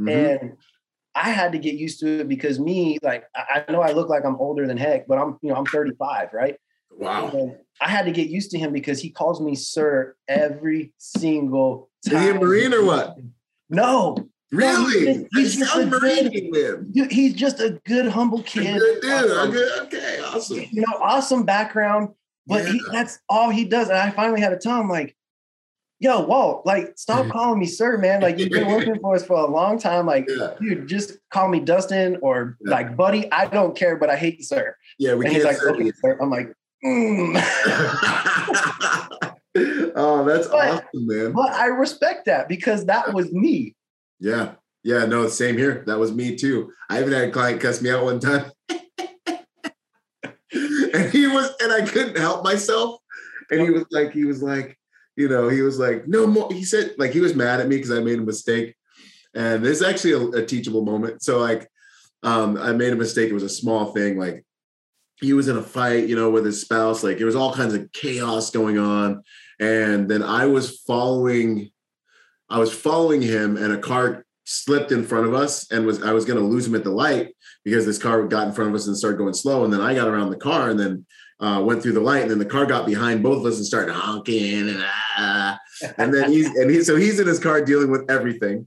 Mhm. 0.00 0.40
And 0.40 0.52
I 1.16 1.30
had 1.30 1.52
to 1.52 1.58
get 1.58 1.74
used 1.74 1.98
to 2.00 2.20
it 2.20 2.28
because 2.28 2.60
me, 2.60 2.98
like, 3.02 3.24
I 3.34 3.64
know 3.72 3.80
I 3.80 3.92
look 3.92 4.08
like 4.10 4.24
I'm 4.24 4.36
older 4.36 4.66
than 4.66 4.76
heck, 4.76 5.06
but 5.08 5.18
I'm, 5.18 5.38
you 5.42 5.48
know, 5.50 5.56
I'm 5.56 5.64
35, 5.66 6.28
right? 6.32 6.56
wow. 6.98 7.28
And 7.32 7.56
I 7.80 7.88
had 7.88 8.04
to 8.06 8.12
get 8.12 8.28
used 8.28 8.50
to 8.52 8.58
him 8.58 8.72
because 8.72 9.00
he 9.00 9.10
calls 9.10 9.40
me 9.40 9.54
sir 9.54 10.14
every 10.28 10.92
single 10.98 11.90
Is 12.04 12.12
time. 12.12 12.22
he 12.22 12.28
a 12.30 12.34
Marine 12.34 12.72
or 12.74 12.84
what? 12.84 13.16
No, 13.68 14.16
Really? 14.52 15.26
he's 15.34 15.56
He's 15.56 15.56
just 15.58 15.74
a 15.76 15.80
a 15.80 15.86
Marine 15.86 16.50
good- 16.52 16.92
dude, 16.92 17.10
he's 17.12 17.34
just 17.34 17.60
a 17.60 17.80
good, 17.84 18.06
humble 18.08 18.42
kid. 18.42 18.78
Good 18.78 19.00
dude. 19.02 19.30
Um, 19.30 19.50
Okay, 19.50 19.68
okay, 19.82 20.20
awesome. 20.20 20.58
You 20.70 20.82
know, 20.82 20.98
awesome 21.02 21.42
background, 21.44 22.10
but 22.46 22.66
he, 22.66 22.80
that's 22.92 23.18
all 23.28 23.50
he 23.50 23.64
does. 23.64 23.88
And 23.88 23.98
I 23.98 24.10
finally 24.10 24.40
had 24.40 24.50
to 24.50 24.58
tell 24.58 24.80
him, 24.80 24.88
like, 24.88 25.16
yo, 25.98 26.20
Walt, 26.26 26.66
like, 26.66 26.96
stop 26.98 27.28
calling 27.30 27.58
me 27.58 27.66
sir, 27.66 27.96
man. 27.98 28.20
Like, 28.20 28.38
you've 28.38 28.50
been 28.50 28.68
working 28.68 28.98
for 29.00 29.14
us 29.14 29.24
for 29.24 29.36
a 29.36 29.46
long 29.46 29.78
time. 29.78 30.06
Like, 30.06 30.26
Yeah, 30.28 30.54
dude, 30.60 30.88
just 30.88 31.12
call 31.30 31.48
me 31.48 31.60
Dustin 31.60 32.18
or 32.22 32.56
Yeah. 32.60 32.70
like 32.70 32.96
buddy. 32.96 33.30
I 33.32 33.46
don't 33.46 33.76
care, 33.76 33.96
but 33.96 34.10
I 34.10 34.16
hate 34.16 34.38
you, 34.38 34.44
sir. 34.44 34.76
yeah. 34.98 35.14
We 35.14 35.26
and 35.26 35.34
can't 35.34 35.44
like, 35.44 35.56
say 35.56 35.68
okay, 35.70 35.92
sir. 36.02 36.18
I'm 36.20 36.30
like, 36.30 36.52
mm. 36.84 37.34
oh, 39.96 40.24
that's 40.24 40.48
But- 40.48 40.68
awesome, 40.70 41.06
man. 41.06 41.32
but 41.32 41.50
I 41.52 41.66
respect 41.66 42.26
that 42.26 42.48
because 42.48 42.84
that 42.86 43.12
was 43.14 43.32
me. 43.32 43.74
Yeah. 44.20 44.52
Yeah. 44.84 45.06
No, 45.06 45.26
same 45.28 45.56
here. 45.56 45.82
That 45.86 45.98
was 45.98 46.12
me 46.12 46.36
too. 46.36 46.72
I 46.90 47.00
even 47.00 47.12
had 47.12 47.28
a 47.28 47.32
client 47.32 47.60
cuss 47.60 47.80
me 47.82 47.90
out 47.90 48.04
one 48.04 48.20
time. 48.20 48.50
and 50.52 51.10
he 51.10 51.26
was, 51.26 51.50
and 51.60 51.72
I 51.72 51.84
couldn't 51.86 52.16
help 52.18 52.44
myself. 52.44 53.00
And 53.50 53.60
he 53.60 53.70
was 53.70 53.84
like, 53.90 54.12
he 54.12 54.24
was 54.24 54.42
like, 54.42 54.78
you 55.16 55.28
know, 55.28 55.48
he 55.48 55.62
was 55.62 55.78
like, 55.78 56.06
no 56.06 56.26
more. 56.26 56.52
He 56.52 56.64
said, 56.64 56.94
like, 56.98 57.12
he 57.12 57.20
was 57.20 57.34
mad 57.34 57.60
at 57.60 57.68
me 57.68 57.76
because 57.76 57.90
I 57.90 58.00
made 58.00 58.18
a 58.18 58.22
mistake. 58.22 58.74
And 59.34 59.64
this 59.64 59.80
is 59.80 59.86
actually 59.86 60.12
a, 60.12 60.42
a 60.42 60.46
teachable 60.46 60.84
moment. 60.84 61.22
So, 61.22 61.38
like, 61.38 61.68
um, 62.22 62.56
I 62.56 62.72
made 62.72 62.92
a 62.92 62.96
mistake. 62.96 63.30
It 63.30 63.34
was 63.34 63.42
a 63.42 63.48
small 63.48 63.92
thing. 63.92 64.18
Like, 64.18 64.44
he 65.20 65.32
was 65.32 65.48
in 65.48 65.56
a 65.56 65.62
fight, 65.62 66.08
you 66.08 66.16
know, 66.16 66.30
with 66.30 66.44
his 66.44 66.60
spouse. 66.60 67.02
Like, 67.02 67.16
there 67.16 67.26
was 67.26 67.36
all 67.36 67.54
kinds 67.54 67.74
of 67.74 67.90
chaos 67.92 68.50
going 68.50 68.78
on. 68.78 69.22
And 69.58 70.08
then 70.08 70.22
I 70.22 70.46
was 70.46 70.80
following 70.80 71.70
I 72.48 72.58
was 72.58 72.72
following 72.72 73.22
him 73.22 73.56
and 73.56 73.72
a 73.72 73.78
car 73.78 74.24
slipped 74.44 74.92
in 74.92 75.04
front 75.04 75.26
of 75.26 75.34
us 75.34 75.70
and 75.72 75.84
was 75.84 76.02
I 76.02 76.12
was 76.12 76.24
going 76.24 76.38
to 76.38 76.44
lose 76.44 76.66
him 76.66 76.76
at 76.76 76.84
the 76.84 76.90
light 76.90 77.34
because 77.64 77.84
this 77.84 77.98
car 77.98 78.22
got 78.26 78.46
in 78.46 78.52
front 78.52 78.70
of 78.70 78.76
us 78.76 78.86
and 78.86 78.96
started 78.96 79.18
going 79.18 79.34
slow 79.34 79.64
and 79.64 79.72
then 79.72 79.80
I 79.80 79.94
got 79.94 80.06
around 80.06 80.30
the 80.30 80.36
car 80.36 80.70
and 80.70 80.78
then 80.78 81.04
uh, 81.40 81.62
went 81.64 81.82
through 81.82 81.92
the 81.92 82.00
light 82.00 82.22
and 82.22 82.30
then 82.30 82.38
the 82.38 82.44
car 82.44 82.66
got 82.66 82.86
behind 82.86 83.22
both 83.22 83.38
of 83.38 83.46
us 83.46 83.56
and 83.56 83.66
started 83.66 83.92
honking 83.92 84.68
and 84.68 84.84
ah. 85.18 85.58
and 85.98 86.12
then 86.12 86.32
he's 86.32 86.46
and 86.56 86.70
he 86.70 86.82
so 86.82 86.96
he's 86.96 87.20
in 87.20 87.26
his 87.26 87.38
car 87.38 87.60
dealing 87.64 87.90
with 87.90 88.10
everything. 88.10 88.66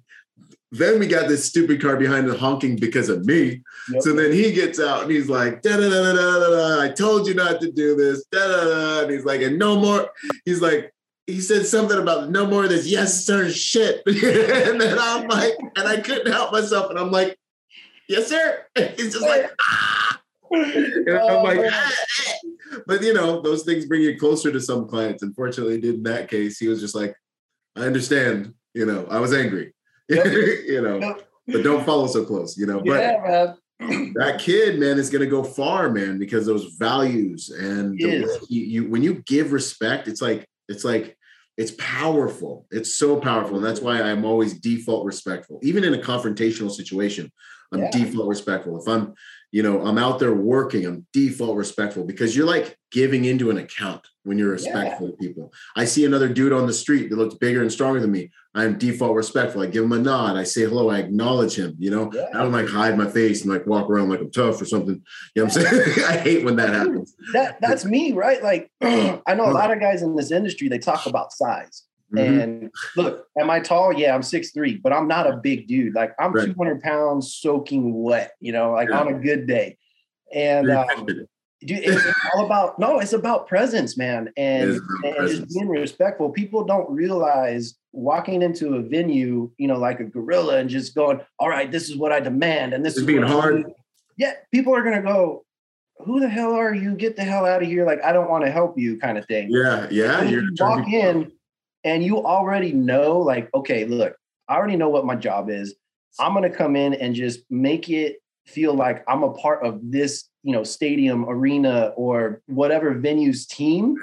Then 0.71 0.99
we 0.99 1.07
got 1.07 1.27
this 1.27 1.45
stupid 1.45 1.81
car 1.81 1.97
behind 1.97 2.29
him 2.29 2.35
honking 2.35 2.75
because 2.75 3.09
of 3.09 3.25
me. 3.25 3.61
Yep. 3.91 4.03
So 4.03 4.13
then 4.13 4.31
he 4.31 4.51
gets 4.51 4.79
out 4.79 5.01
and 5.01 5.11
he's 5.11 5.27
like, 5.27 5.63
da 5.63 5.75
da 5.77 5.89
da 5.89 6.13
da 6.13 6.13
da 6.13 6.49
da. 6.49 6.81
I 6.81 6.89
told 6.89 7.27
you 7.27 7.33
not 7.33 7.59
to 7.61 7.71
do 7.71 7.95
this. 7.95 8.23
Da 8.31 8.47
da 8.47 8.65
da. 8.65 9.01
And 9.01 9.11
he's 9.11 9.25
like, 9.25 9.41
and 9.41 9.57
no 9.57 9.79
more. 9.79 10.11
He's 10.45 10.61
like, 10.61 10.93
he 11.25 11.41
said 11.41 11.65
something 11.65 11.97
about 11.97 12.29
no 12.29 12.45
more 12.45 12.65
of 12.65 12.69
this 12.69 12.85
yes 12.85 13.25
sir 13.25 13.49
shit. 13.49 14.03
and 14.05 14.79
then 14.79 14.97
I'm 14.99 15.27
like, 15.27 15.53
and 15.75 15.87
I 15.87 16.01
couldn't 16.01 16.31
help 16.31 16.51
myself. 16.51 16.91
And 16.91 16.99
I'm 16.99 17.09
like, 17.09 17.35
yes 18.07 18.27
sir. 18.27 18.65
And 18.75 18.89
he's 18.97 19.13
just 19.13 19.25
like, 19.25 19.49
ah. 19.67 20.21
And 20.51 21.09
I'm 21.09 21.19
Oh, 21.21 21.43
like, 21.43 21.59
"Ah, 21.63 21.93
ah." 22.19 22.33
But 22.87 23.01
you 23.01 23.13
know, 23.13 23.41
those 23.41 23.63
things 23.63 23.85
bring 23.85 24.01
you 24.01 24.17
closer 24.17 24.51
to 24.51 24.59
some 24.59 24.87
clients. 24.87 25.23
Unfortunately, 25.23 25.79
did 25.79 25.95
in 25.95 26.03
that 26.03 26.29
case, 26.29 26.57
he 26.57 26.67
was 26.67 26.79
just 26.79 26.95
like, 26.95 27.15
I 27.75 27.81
understand. 27.81 28.53
You 28.73 28.85
know, 28.85 29.05
I 29.09 29.19
was 29.19 29.33
angry. 29.33 29.73
Yep. 30.09 30.25
you 30.65 30.81
know, 30.81 30.97
Yep. 30.97 31.27
but 31.45 31.63
don't 31.63 31.85
follow 31.85 32.07
so 32.07 32.25
close. 32.25 32.57
You 32.57 32.65
know, 32.65 32.79
but 32.79 32.99
yeah, 32.99 33.55
man. 33.79 34.13
that 34.15 34.39
kid, 34.39 34.79
man, 34.79 34.97
is 34.97 35.11
going 35.11 35.21
to 35.21 35.27
go 35.27 35.43
far, 35.43 35.91
man, 35.91 36.17
because 36.17 36.47
those 36.47 36.75
values 36.79 37.49
and 37.49 37.99
you, 37.99 38.27
you, 38.49 38.89
when 38.89 39.03
you 39.03 39.21
give 39.27 39.51
respect, 39.51 40.07
it's 40.07 40.19
like 40.19 40.47
it's 40.67 40.83
like 40.83 41.15
it's 41.57 41.73
powerful. 41.77 42.65
It's 42.71 42.97
so 42.97 43.19
powerful, 43.19 43.57
and 43.57 43.65
that's 43.65 43.81
why 43.81 44.01
I'm 44.01 44.25
always 44.25 44.59
default 44.59 45.05
respectful, 45.05 45.59
even 45.61 45.83
in 45.83 45.93
a 45.93 45.97
confrontational 45.97 46.71
situation. 46.71 47.31
I'm 47.71 47.81
yeah. 47.81 47.91
default 47.91 48.27
respectful. 48.27 48.81
If 48.81 48.87
I'm, 48.87 49.13
you 49.51 49.63
know, 49.63 49.85
I'm 49.85 49.97
out 49.97 50.19
there 50.19 50.33
working, 50.33 50.85
I'm 50.85 51.07
default 51.11 51.57
respectful 51.57 52.03
because 52.03 52.35
you're 52.35 52.45
like 52.45 52.77
giving 52.91 53.25
into 53.25 53.49
an 53.49 53.57
account 53.57 54.07
when 54.23 54.37
you're 54.37 54.51
respectful 54.51 55.07
yeah. 55.07 55.11
to 55.11 55.17
people. 55.17 55.53
I 55.75 55.85
see 55.85 56.05
another 56.05 56.29
dude 56.29 56.53
on 56.53 56.67
the 56.67 56.73
street 56.73 57.09
that 57.09 57.17
looks 57.17 57.35
bigger 57.35 57.61
and 57.61 57.71
stronger 57.71 57.99
than 57.99 58.11
me. 58.11 58.31
I'm 58.53 58.77
default 58.77 59.15
respectful. 59.15 59.61
I 59.61 59.67
give 59.67 59.83
him 59.83 59.91
a 59.91 59.99
nod. 59.99 60.35
I 60.35 60.43
say 60.43 60.61
hello. 60.61 60.89
I 60.89 60.99
acknowledge 60.99 61.55
him. 61.55 61.75
You 61.79 61.91
know, 61.91 62.11
yeah. 62.13 62.27
I 62.33 62.39
don't 62.39 62.51
like 62.51 62.67
hide 62.67 62.97
my 62.97 63.09
face 63.09 63.41
and 63.41 63.51
like 63.51 63.65
walk 63.65 63.89
around 63.89 64.09
like 64.09 64.19
I'm 64.19 64.31
tough 64.31 64.61
or 64.61 64.65
something. 64.65 65.01
You 65.35 65.43
know 65.43 65.45
what 65.45 65.57
I'm 65.57 65.63
saying? 65.63 65.99
I 66.07 66.17
hate 66.17 66.45
when 66.45 66.55
that 66.57 66.69
happens. 66.69 67.15
That 67.33 67.59
that's 67.61 67.85
me, 67.85 68.13
right? 68.13 68.43
Like 68.43 68.71
I 68.81 69.33
know 69.35 69.49
a 69.49 69.53
lot 69.53 69.71
of 69.71 69.79
guys 69.79 70.01
in 70.01 70.15
this 70.15 70.31
industry, 70.31 70.67
they 70.67 70.79
talk 70.79 71.05
about 71.05 71.31
size. 71.31 71.83
Mm-hmm. 72.13 72.39
And 72.39 72.71
look, 72.95 73.27
am 73.39 73.49
I 73.49 73.59
tall? 73.59 73.93
Yeah, 73.93 74.15
I'm 74.15 74.23
six 74.23 74.51
three, 74.51 74.77
but 74.77 74.93
I'm 74.93 75.07
not 75.07 75.27
a 75.27 75.37
big 75.37 75.67
dude. 75.67 75.93
Like 75.93 76.13
I'm 76.19 76.33
right. 76.33 76.47
200 76.47 76.81
pounds 76.81 77.35
soaking 77.35 77.93
wet, 77.93 78.31
you 78.39 78.51
know, 78.51 78.71
like 78.71 78.89
yeah. 78.89 78.99
on 78.99 79.07
a 79.09 79.13
good 79.13 79.47
day. 79.47 79.77
And 80.33 80.71
um, 80.71 81.05
dude, 81.05 81.27
it's 81.61 82.05
all 82.33 82.45
about 82.45 82.79
no, 82.79 82.99
it's 82.99 83.13
about 83.13 83.47
presence, 83.47 83.97
man, 83.97 84.31
and, 84.37 84.79
and 85.03 85.27
just 85.27 85.49
being 85.49 85.69
respectful. 85.69 86.29
People 86.29 86.63
don't 86.63 86.89
realize 86.89 87.75
walking 87.91 88.41
into 88.41 88.75
a 88.75 88.81
venue, 88.81 89.51
you 89.57 89.67
know, 89.67 89.77
like 89.77 89.99
a 89.99 90.05
gorilla, 90.05 90.57
and 90.57 90.69
just 90.69 90.95
going, 90.95 91.19
"All 91.39 91.49
right, 91.49 91.71
this 91.71 91.89
is 91.89 91.97
what 91.97 92.11
I 92.11 92.19
demand," 92.19 92.73
and 92.73 92.85
this 92.85 92.93
it's 92.93 93.01
is 93.01 93.05
being 93.07 93.23
hard. 93.23 93.65
Yeah, 94.17 94.33
people 94.51 94.75
are 94.75 94.83
gonna 94.83 95.01
go, 95.01 95.45
who 95.99 96.19
the 96.19 96.29
hell 96.29 96.53
are 96.53 96.73
you? 96.73 96.95
Get 96.95 97.15
the 97.15 97.23
hell 97.23 97.45
out 97.45 97.61
of 97.61 97.67
here! 97.67 97.85
Like 97.85 98.03
I 98.03 98.13
don't 98.13 98.29
want 98.29 98.45
to 98.45 98.51
help 98.51 98.77
you, 98.77 98.97
kind 98.99 99.17
of 99.17 99.25
thing. 99.25 99.49
Yeah, 99.51 99.87
yeah. 99.91 100.23
You 100.23 100.49
walk 100.59 100.87
in, 100.87 101.31
and 101.83 102.03
you 102.03 102.23
already 102.23 102.73
know, 102.73 103.19
like, 103.19 103.49
okay, 103.53 103.85
look, 103.85 104.15
I 104.47 104.55
already 104.55 104.75
know 104.75 104.89
what 104.89 105.05
my 105.05 105.15
job 105.15 105.49
is. 105.49 105.75
I'm 106.19 106.33
going 106.33 106.49
to 106.49 106.55
come 106.55 106.75
in 106.75 106.93
and 106.93 107.15
just 107.15 107.41
make 107.49 107.89
it 107.89 108.17
feel 108.47 108.73
like 108.73 109.03
I'm 109.07 109.23
a 109.23 109.31
part 109.33 109.65
of 109.65 109.79
this, 109.83 110.27
you 110.43 110.51
know, 110.51 110.63
stadium, 110.63 111.29
arena, 111.29 111.93
or 111.95 112.41
whatever 112.47 112.93
venue's 112.95 113.45
team. 113.45 113.95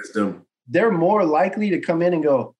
They're 0.67 0.91
more 0.91 1.25
likely 1.25 1.69
to 1.71 1.79
come 1.79 2.01
in 2.01 2.13
and 2.13 2.23
go, 2.23 2.55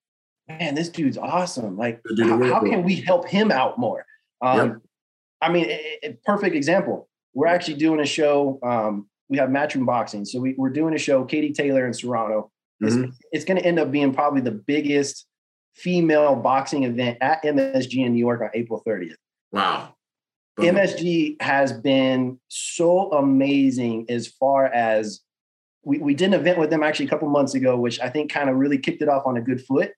man, 0.47 0.75
this 0.75 0.89
dude's 0.89 1.17
awesome. 1.17 1.77
Like, 1.77 2.01
how, 2.19 2.43
how, 2.43 2.59
can 2.61 2.83
we 2.83 2.95
help 2.95 3.27
him 3.27 3.51
out 3.51 3.77
more? 3.77 4.05
Um, 4.41 4.67
yep. 4.67 4.77
I 5.41 5.51
mean, 5.51 5.65
it, 5.69 5.99
it, 6.01 6.23
perfect 6.23 6.55
example. 6.55 7.09
We're 7.33 7.47
actually 7.47 7.75
doing 7.75 7.99
a 7.99 8.05
show. 8.05 8.59
Um, 8.63 9.07
we 9.29 9.37
have 9.37 9.49
Matchroom 9.49 9.85
Boxing. 9.85 10.25
So 10.25 10.39
we, 10.39 10.55
we're 10.57 10.69
doing 10.69 10.93
a 10.93 10.97
show, 10.97 11.23
Katie 11.25 11.53
Taylor 11.53 11.85
in 11.85 11.93
Serrano. 11.93 12.51
Mm-hmm. 12.81 13.03
It's, 13.03 13.17
it's 13.31 13.45
going 13.45 13.59
to 13.59 13.65
end 13.65 13.79
up 13.79 13.91
being 13.91 14.13
probably 14.13 14.41
the 14.41 14.51
biggest 14.51 15.25
female 15.75 16.35
boxing 16.35 16.83
event 16.83 17.17
at 17.21 17.43
MSG 17.43 18.05
in 18.05 18.13
New 18.13 18.19
York 18.19 18.41
on 18.41 18.49
April 18.53 18.83
30th. 18.87 19.15
Wow. 19.51 19.93
MSG 20.59 21.39
has 21.41 21.71
been 21.71 22.39
so 22.47 23.11
amazing 23.11 24.07
as 24.09 24.27
far 24.27 24.65
as 24.65 25.21
we, 25.83 25.99
we 25.99 26.15
did 26.15 26.27
an 26.27 26.33
event 26.33 26.57
with 26.57 26.71
them 26.71 26.81
actually 26.81 27.05
a 27.05 27.09
couple 27.09 27.29
months 27.29 27.53
ago, 27.53 27.77
which 27.77 27.99
I 27.99 28.09
think 28.09 28.31
kind 28.31 28.49
of 28.49 28.55
really 28.55 28.79
kicked 28.79 29.01
it 29.01 29.07
off 29.07 29.27
on 29.27 29.37
a 29.37 29.41
good 29.41 29.61
foot. 29.61 29.91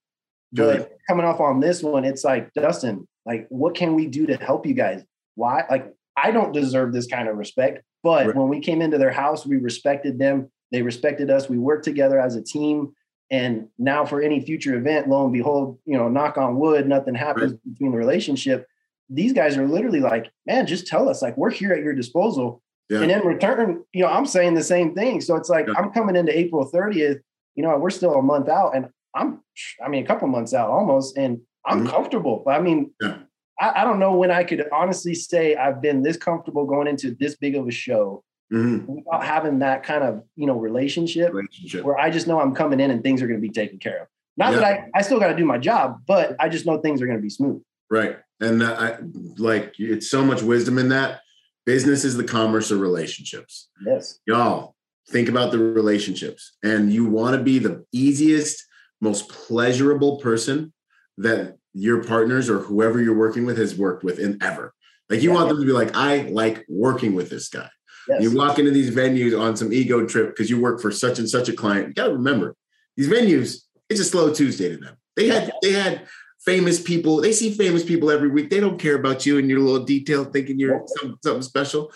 Good. 0.53 0.79
But 0.79 0.97
coming 1.07 1.25
off 1.25 1.39
on 1.39 1.59
this 1.59 1.81
one, 1.81 2.03
it's 2.03 2.23
like, 2.23 2.53
Dustin, 2.53 3.07
like, 3.25 3.47
what 3.49 3.73
can 3.73 3.95
we 3.95 4.07
do 4.07 4.25
to 4.27 4.35
help 4.35 4.65
you 4.65 4.73
guys? 4.73 5.03
Why? 5.35 5.63
Like, 5.69 5.93
I 6.17 6.31
don't 6.31 6.51
deserve 6.51 6.91
this 6.91 7.07
kind 7.07 7.29
of 7.29 7.37
respect. 7.37 7.83
But 8.03 8.27
right. 8.27 8.35
when 8.35 8.49
we 8.49 8.59
came 8.59 8.81
into 8.81 8.97
their 8.97 9.11
house, 9.11 9.45
we 9.45 9.57
respected 9.57 10.19
them. 10.19 10.51
They 10.71 10.81
respected 10.81 11.29
us. 11.29 11.49
We 11.49 11.57
worked 11.57 11.85
together 11.85 12.19
as 12.19 12.35
a 12.35 12.41
team. 12.41 12.93
And 13.31 13.67
now 13.77 14.05
for 14.05 14.21
any 14.21 14.39
future 14.39 14.75
event, 14.75 15.07
lo 15.07 15.23
and 15.23 15.33
behold, 15.33 15.79
you 15.85 15.97
know, 15.97 16.09
knock 16.09 16.37
on 16.37 16.59
wood, 16.59 16.87
nothing 16.87 17.15
happens 17.15 17.53
right. 17.53 17.63
between 17.71 17.91
the 17.91 17.97
relationship. 17.97 18.67
These 19.09 19.33
guys 19.33 19.57
are 19.57 19.67
literally 19.67 19.99
like, 19.99 20.31
man, 20.45 20.67
just 20.67 20.87
tell 20.87 21.09
us, 21.09 21.21
like, 21.21 21.37
we're 21.37 21.51
here 21.51 21.73
at 21.73 21.83
your 21.83 21.93
disposal. 21.93 22.61
Yeah. 22.89 23.01
And 23.01 23.11
in 23.11 23.21
return, 23.21 23.83
you 23.93 24.03
know, 24.03 24.09
I'm 24.09 24.25
saying 24.25 24.55
the 24.55 24.63
same 24.63 24.95
thing. 24.95 25.21
So 25.21 25.35
it's 25.35 25.49
like 25.49 25.67
yeah. 25.67 25.73
I'm 25.77 25.91
coming 25.91 26.15
into 26.15 26.37
April 26.37 26.69
30th, 26.71 27.19
you 27.55 27.63
know, 27.63 27.77
we're 27.77 27.91
still 27.91 28.15
a 28.15 28.21
month 28.21 28.49
out 28.49 28.75
and 28.75 28.87
I'm, 29.15 29.41
I 29.83 29.89
mean, 29.89 30.03
a 30.03 30.07
couple 30.07 30.27
months 30.27 30.53
out 30.53 30.69
almost, 30.69 31.17
and 31.17 31.39
I'm 31.65 31.79
mm-hmm. 31.79 31.89
comfortable. 31.89 32.43
I 32.47 32.59
mean, 32.59 32.91
yeah. 33.01 33.17
I, 33.59 33.81
I 33.81 33.83
don't 33.83 33.99
know 33.99 34.15
when 34.15 34.31
I 34.31 34.43
could 34.43 34.65
honestly 34.71 35.13
say 35.13 35.55
I've 35.55 35.81
been 35.81 36.01
this 36.03 36.17
comfortable 36.17 36.65
going 36.65 36.87
into 36.87 37.15
this 37.19 37.35
big 37.35 37.55
of 37.55 37.67
a 37.67 37.71
show 37.71 38.23
mm-hmm. 38.51 38.93
without 38.93 39.23
having 39.23 39.59
that 39.59 39.83
kind 39.83 40.03
of 40.03 40.23
you 40.35 40.47
know 40.47 40.57
relationship, 40.57 41.33
relationship, 41.33 41.83
where 41.83 41.97
I 41.97 42.09
just 42.09 42.27
know 42.27 42.39
I'm 42.39 42.55
coming 42.55 42.79
in 42.79 42.91
and 42.91 43.03
things 43.03 43.21
are 43.21 43.27
going 43.27 43.39
to 43.39 43.47
be 43.47 43.53
taken 43.53 43.79
care 43.79 44.03
of. 44.03 44.07
Not 44.37 44.53
yeah. 44.53 44.59
that 44.59 44.65
I, 44.65 44.89
I 44.95 45.01
still 45.01 45.19
got 45.19 45.27
to 45.27 45.35
do 45.35 45.45
my 45.45 45.57
job, 45.57 46.01
but 46.07 46.35
I 46.39 46.49
just 46.49 46.65
know 46.65 46.77
things 46.77 47.01
are 47.01 47.05
going 47.05 47.17
to 47.17 47.21
be 47.21 47.29
smooth. 47.29 47.61
Right. 47.89 48.17
And 48.39 48.63
I 48.63 48.99
like 49.37 49.75
it's 49.77 50.09
so 50.09 50.23
much 50.23 50.41
wisdom 50.41 50.77
in 50.77 50.89
that. 50.89 51.21
Business 51.65 52.05
is 52.05 52.15
the 52.15 52.23
commerce 52.23 52.71
of 52.71 52.79
relationships. 52.79 53.69
Yes. 53.85 54.19
Y'all 54.25 54.75
think 55.09 55.27
about 55.27 55.51
the 55.51 55.59
relationships 55.59 56.57
and 56.63 56.93
you 56.93 57.05
want 57.05 57.35
to 57.35 57.43
be 57.43 57.59
the 57.59 57.85
easiest, 57.91 58.65
most 59.01 59.27
pleasurable 59.29 60.17
person 60.17 60.71
that 61.17 61.57
your 61.73 62.03
partners 62.03 62.49
or 62.49 62.59
whoever 62.59 63.01
you're 63.01 63.17
working 63.17 63.45
with 63.45 63.57
has 63.57 63.75
worked 63.75 64.03
with 64.03 64.19
in 64.19 64.41
ever. 64.41 64.73
Like 65.09 65.21
you 65.21 65.29
yeah. 65.29 65.35
want 65.35 65.49
them 65.49 65.59
to 65.59 65.65
be 65.65 65.71
like, 65.71 65.95
I 65.95 66.21
like 66.29 66.65
working 66.69 67.13
with 67.13 67.29
this 67.29 67.49
guy. 67.49 67.69
Yes. 68.09 68.23
You 68.23 68.35
walk 68.35 68.57
into 68.57 68.71
these 68.71 68.89
venues 68.89 69.39
on 69.39 69.55
some 69.55 69.71
ego 69.71 70.05
trip 70.05 70.29
because 70.29 70.49
you 70.49 70.59
work 70.59 70.81
for 70.81 70.91
such 70.91 71.19
and 71.19 71.29
such 71.29 71.47
a 71.47 71.53
client. 71.53 71.89
You 71.89 71.93
got 71.93 72.07
to 72.07 72.13
remember, 72.13 72.55
these 72.97 73.07
venues, 73.07 73.61
it's 73.87 73.99
a 73.99 74.03
slow 74.03 74.33
Tuesday 74.33 74.69
to 74.69 74.77
them. 74.77 74.97
They 75.15 75.27
had 75.27 75.51
they 75.61 75.73
had 75.73 76.07
famous 76.43 76.81
people. 76.81 77.21
They 77.21 77.33
see 77.33 77.51
famous 77.53 77.83
people 77.83 78.09
every 78.09 78.29
week. 78.29 78.49
They 78.49 78.59
don't 78.59 78.79
care 78.79 78.95
about 78.95 79.25
you 79.25 79.37
and 79.37 79.49
your 79.49 79.59
little 79.59 79.85
detail, 79.85 80.25
thinking 80.25 80.57
you're 80.57 80.83
something, 80.87 81.17
something 81.23 81.41
special. 81.43 81.91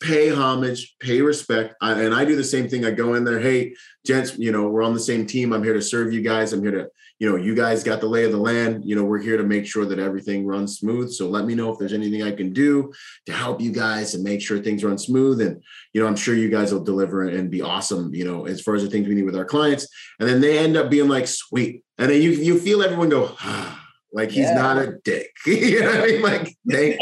Pay 0.00 0.28
homage, 0.28 0.96
pay 1.00 1.22
respect, 1.22 1.74
I, 1.80 1.92
and 2.02 2.14
I 2.14 2.24
do 2.24 2.36
the 2.36 2.44
same 2.44 2.68
thing. 2.68 2.84
I 2.84 2.90
go 2.90 3.14
in 3.14 3.24
there, 3.24 3.40
hey, 3.40 3.74
gents, 4.04 4.36
you 4.38 4.52
know, 4.52 4.68
we're 4.68 4.82
on 4.82 4.94
the 4.94 5.00
same 5.00 5.26
team. 5.26 5.52
I'm 5.52 5.64
here 5.64 5.74
to 5.74 5.82
serve 5.82 6.12
you 6.12 6.20
guys. 6.20 6.52
I'm 6.52 6.62
here 6.62 6.72
to 6.72 6.88
you 7.18 7.30
know, 7.30 7.36
you 7.36 7.54
guys 7.54 7.84
got 7.84 8.00
the 8.00 8.06
lay 8.06 8.24
of 8.24 8.32
the 8.32 8.38
land. 8.38 8.84
You 8.84 8.96
know, 8.96 9.04
we're 9.04 9.20
here 9.20 9.36
to 9.36 9.44
make 9.44 9.66
sure 9.66 9.86
that 9.86 9.98
everything 9.98 10.46
runs 10.46 10.78
smooth. 10.78 11.12
So 11.12 11.28
let 11.28 11.44
me 11.44 11.54
know 11.54 11.72
if 11.72 11.78
there's 11.78 11.92
anything 11.92 12.22
I 12.22 12.32
can 12.32 12.52
do 12.52 12.92
to 13.26 13.32
help 13.32 13.60
you 13.60 13.70
guys 13.70 14.14
and 14.14 14.24
make 14.24 14.42
sure 14.42 14.58
things 14.58 14.82
run 14.82 14.98
smooth. 14.98 15.40
And, 15.40 15.62
you 15.92 16.00
know, 16.00 16.08
I'm 16.08 16.16
sure 16.16 16.34
you 16.34 16.48
guys 16.48 16.72
will 16.72 16.82
deliver 16.82 17.28
and 17.28 17.50
be 17.50 17.62
awesome, 17.62 18.12
you 18.14 18.24
know, 18.24 18.46
as 18.46 18.60
far 18.60 18.74
as 18.74 18.82
the 18.82 18.90
things 18.90 19.06
we 19.06 19.14
need 19.14 19.24
with 19.24 19.36
our 19.36 19.44
clients. 19.44 19.86
And 20.18 20.28
then 20.28 20.40
they 20.40 20.58
end 20.58 20.76
up 20.76 20.90
being 20.90 21.08
like, 21.08 21.28
sweet. 21.28 21.84
And 21.98 22.10
then 22.10 22.20
you 22.20 22.30
you 22.30 22.58
feel 22.58 22.82
everyone 22.82 23.08
go, 23.08 23.34
ah, 23.40 23.80
like 24.12 24.30
he's 24.30 24.46
yeah. 24.46 24.54
not 24.54 24.78
a 24.78 24.98
dick. 25.04 25.30
you 25.46 25.80
know 25.80 25.90
what 25.90 26.00
I 26.00 26.06
mean? 26.06 26.22
Like 26.22 26.56
they 26.64 26.98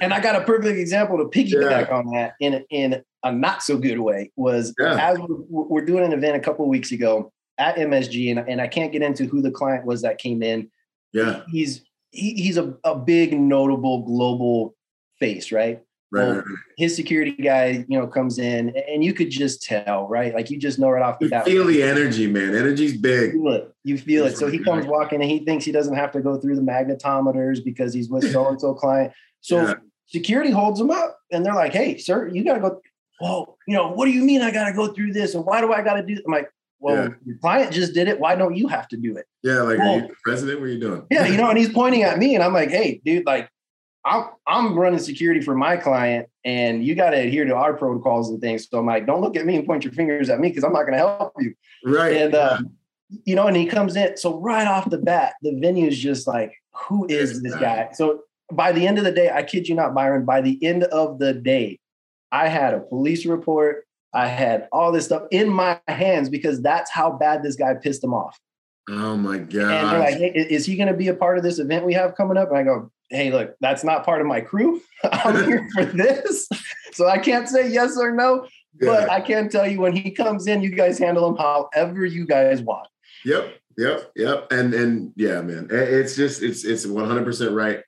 and 0.00 0.12
I 0.12 0.20
got 0.20 0.36
a 0.36 0.44
perfect 0.44 0.78
example 0.78 1.18
to 1.18 1.24
piggyback 1.24 1.88
yeah. 1.88 1.94
on 1.94 2.06
that 2.12 2.34
in 2.40 2.64
in 2.70 3.02
a 3.22 3.32
not 3.32 3.62
so 3.62 3.78
good 3.78 3.98
way 3.98 4.30
was 4.36 4.74
yeah. 4.78 5.10
as 5.10 5.18
we're, 5.18 5.64
we're 5.64 5.84
doing 5.84 6.04
an 6.04 6.12
event 6.12 6.36
a 6.36 6.40
couple 6.40 6.68
weeks 6.68 6.92
ago 6.92 7.32
at 7.58 7.76
MSG, 7.76 8.30
and, 8.30 8.48
and 8.48 8.60
I 8.60 8.66
can't 8.66 8.92
get 8.92 9.02
into 9.02 9.26
who 9.26 9.42
the 9.42 9.50
client 9.50 9.84
was 9.84 10.02
that 10.02 10.18
came 10.18 10.42
in. 10.42 10.70
Yeah, 11.12 11.42
he's 11.48 11.82
he, 12.10 12.34
he's 12.34 12.56
a, 12.56 12.74
a 12.84 12.96
big 12.96 13.38
notable 13.38 14.02
global 14.02 14.74
face, 15.18 15.52
right? 15.52 15.82
Right, 16.14 16.26
well, 16.26 16.36
right, 16.36 16.44
His 16.76 16.94
security 16.94 17.32
guy, 17.32 17.84
you 17.88 17.98
know, 17.98 18.06
comes 18.06 18.38
in, 18.38 18.74
and 18.88 19.02
you 19.02 19.12
could 19.12 19.30
just 19.30 19.62
tell, 19.62 20.06
right? 20.06 20.32
Like 20.32 20.48
you 20.48 20.58
just 20.58 20.78
know 20.78 20.90
right 20.90 21.02
off 21.02 21.18
the 21.18 21.28
bat. 21.28 21.44
Feel 21.44 21.66
the 21.66 21.82
energy, 21.82 22.28
man. 22.28 22.54
Energy's 22.54 22.96
big. 22.96 23.32
You 23.32 23.42
feel 23.42 23.52
it. 23.52 23.74
You 23.82 23.98
feel 23.98 24.26
it. 24.26 24.36
So 24.36 24.46
he 24.46 24.58
comes 24.58 24.86
walking, 24.86 25.20
and 25.20 25.30
he 25.30 25.40
thinks 25.40 25.64
he 25.64 25.72
doesn't 25.72 25.96
have 25.96 26.12
to 26.12 26.20
go 26.20 26.38
through 26.38 26.54
the 26.54 26.62
magnetometers 26.62 27.64
because 27.64 27.92
he's 27.92 28.08
with 28.08 28.30
so 28.30 28.46
and 28.48 28.60
so 28.60 28.74
client. 28.74 29.12
So 29.40 29.62
yeah. 29.62 29.74
security 30.06 30.50
holds 30.50 30.80
him 30.80 30.90
up, 30.90 31.18
and 31.32 31.44
they're 31.44 31.54
like, 31.54 31.72
"Hey, 31.72 31.98
sir, 31.98 32.28
you 32.28 32.44
got 32.44 32.54
to 32.54 32.60
go." 32.60 32.80
Well, 33.20 33.58
you 33.66 33.74
know, 33.74 33.90
what 33.90 34.04
do 34.04 34.12
you 34.12 34.22
mean 34.22 34.40
I 34.40 34.52
got 34.52 34.68
to 34.68 34.72
go 34.72 34.92
through 34.92 35.14
this, 35.14 35.34
and 35.34 35.44
why 35.44 35.60
do 35.60 35.72
I 35.72 35.82
got 35.82 35.94
to 35.94 36.02
do? 36.02 36.20
I'm 36.24 36.32
like, 36.32 36.48
well, 36.84 37.08
yeah. 37.08 37.14
your 37.24 37.38
client 37.38 37.72
just 37.72 37.94
did 37.94 38.08
it. 38.08 38.20
Why 38.20 38.36
don't 38.36 38.54
you 38.54 38.68
have 38.68 38.86
to 38.88 38.98
do 38.98 39.16
it? 39.16 39.26
Yeah, 39.42 39.62
like 39.62 39.78
well, 39.78 39.94
are 39.94 40.00
you 40.02 40.08
the 40.08 40.14
president? 40.22 40.60
What 40.60 40.66
are 40.66 40.72
you 40.72 40.78
doing? 40.78 41.06
Yeah, 41.10 41.26
you 41.26 41.38
know, 41.38 41.48
and 41.48 41.56
he's 41.56 41.68
pointing 41.72 42.02
at 42.02 42.18
me, 42.18 42.34
and 42.34 42.44
I'm 42.44 42.52
like, 42.52 42.68
hey, 42.68 43.00
dude, 43.02 43.24
like 43.24 43.48
I'm 44.04 44.26
I'm 44.46 44.78
running 44.78 44.98
security 44.98 45.40
for 45.40 45.54
my 45.54 45.78
client, 45.78 46.28
and 46.44 46.84
you 46.84 46.94
got 46.94 47.10
to 47.10 47.16
adhere 47.16 47.46
to 47.46 47.54
our 47.54 47.72
protocols 47.72 48.28
and 48.28 48.38
things. 48.38 48.68
So 48.68 48.78
I'm 48.78 48.84
like, 48.84 49.06
don't 49.06 49.22
look 49.22 49.34
at 49.34 49.46
me 49.46 49.56
and 49.56 49.64
point 49.64 49.82
your 49.82 49.94
fingers 49.94 50.28
at 50.28 50.40
me 50.40 50.48
because 50.48 50.62
I'm 50.62 50.74
not 50.74 50.82
going 50.82 50.92
to 50.92 50.98
help 50.98 51.32
you. 51.38 51.54
Right. 51.86 52.16
And 52.16 52.34
uh, 52.34 52.58
you 53.24 53.34
know, 53.34 53.46
and 53.46 53.56
he 53.56 53.64
comes 53.64 53.96
in. 53.96 54.18
So 54.18 54.38
right 54.38 54.68
off 54.68 54.90
the 54.90 54.98
bat, 54.98 55.36
the 55.40 55.58
venue 55.58 55.86
is 55.86 55.98
just 55.98 56.26
like, 56.26 56.52
who 56.74 57.06
is 57.06 57.42
this 57.42 57.54
guy? 57.54 57.88
So 57.94 58.24
by 58.52 58.72
the 58.72 58.86
end 58.86 58.98
of 58.98 59.04
the 59.04 59.12
day, 59.12 59.30
I 59.30 59.42
kid 59.42 59.68
you 59.68 59.74
not, 59.74 59.94
Byron. 59.94 60.26
By 60.26 60.42
the 60.42 60.62
end 60.62 60.84
of 60.84 61.18
the 61.18 61.32
day, 61.32 61.78
I 62.30 62.48
had 62.48 62.74
a 62.74 62.80
police 62.80 63.24
report. 63.24 63.86
I 64.14 64.28
had 64.28 64.68
all 64.72 64.92
this 64.92 65.06
stuff 65.06 65.24
in 65.30 65.48
my 65.48 65.80
hands 65.88 66.28
because 66.28 66.62
that's 66.62 66.90
how 66.90 67.10
bad 67.12 67.42
this 67.42 67.56
guy 67.56 67.74
pissed 67.74 68.02
him 68.02 68.14
off. 68.14 68.38
Oh 68.88 69.16
my 69.16 69.38
god! 69.38 69.70
And 69.70 69.90
they're 69.90 69.98
like, 69.98 70.16
hey, 70.16 70.46
"Is 70.50 70.66
he 70.66 70.76
going 70.76 70.88
to 70.88 70.94
be 70.94 71.08
a 71.08 71.14
part 71.14 71.38
of 71.38 71.42
this 71.42 71.58
event 71.58 71.86
we 71.86 71.94
have 71.94 72.14
coming 72.16 72.36
up?" 72.36 72.50
And 72.50 72.58
I 72.58 72.62
go, 72.62 72.90
hey, 73.10 73.30
look, 73.30 73.54
that's 73.60 73.84
not 73.84 74.04
part 74.04 74.20
of 74.20 74.26
my 74.26 74.40
crew. 74.40 74.80
I'm 75.04 75.44
here 75.44 75.68
for 75.74 75.84
this. 75.84 76.48
So 76.92 77.08
I 77.08 77.18
can't 77.18 77.48
say 77.48 77.70
yes 77.70 77.96
or 77.98 78.12
no, 78.12 78.46
yeah. 78.80 78.88
but 78.88 79.10
I 79.10 79.20
can 79.20 79.48
tell 79.48 79.66
you 79.66 79.80
when 79.80 79.94
he 79.94 80.10
comes 80.10 80.46
in, 80.46 80.62
you 80.62 80.70
guys 80.70 80.98
handle 80.98 81.28
him 81.28 81.36
however 81.36 82.04
you 82.04 82.26
guys 82.26 82.60
want. 82.60 82.86
Yep. 83.24 83.56
Yep. 83.78 84.12
Yep. 84.16 84.52
And 84.52 84.74
and 84.74 85.12
yeah, 85.16 85.40
man. 85.42 85.68
It's 85.70 86.14
just 86.14 86.42
it's 86.42 86.64
it's 86.64 86.86
100% 86.86 87.54
right. 87.54 87.80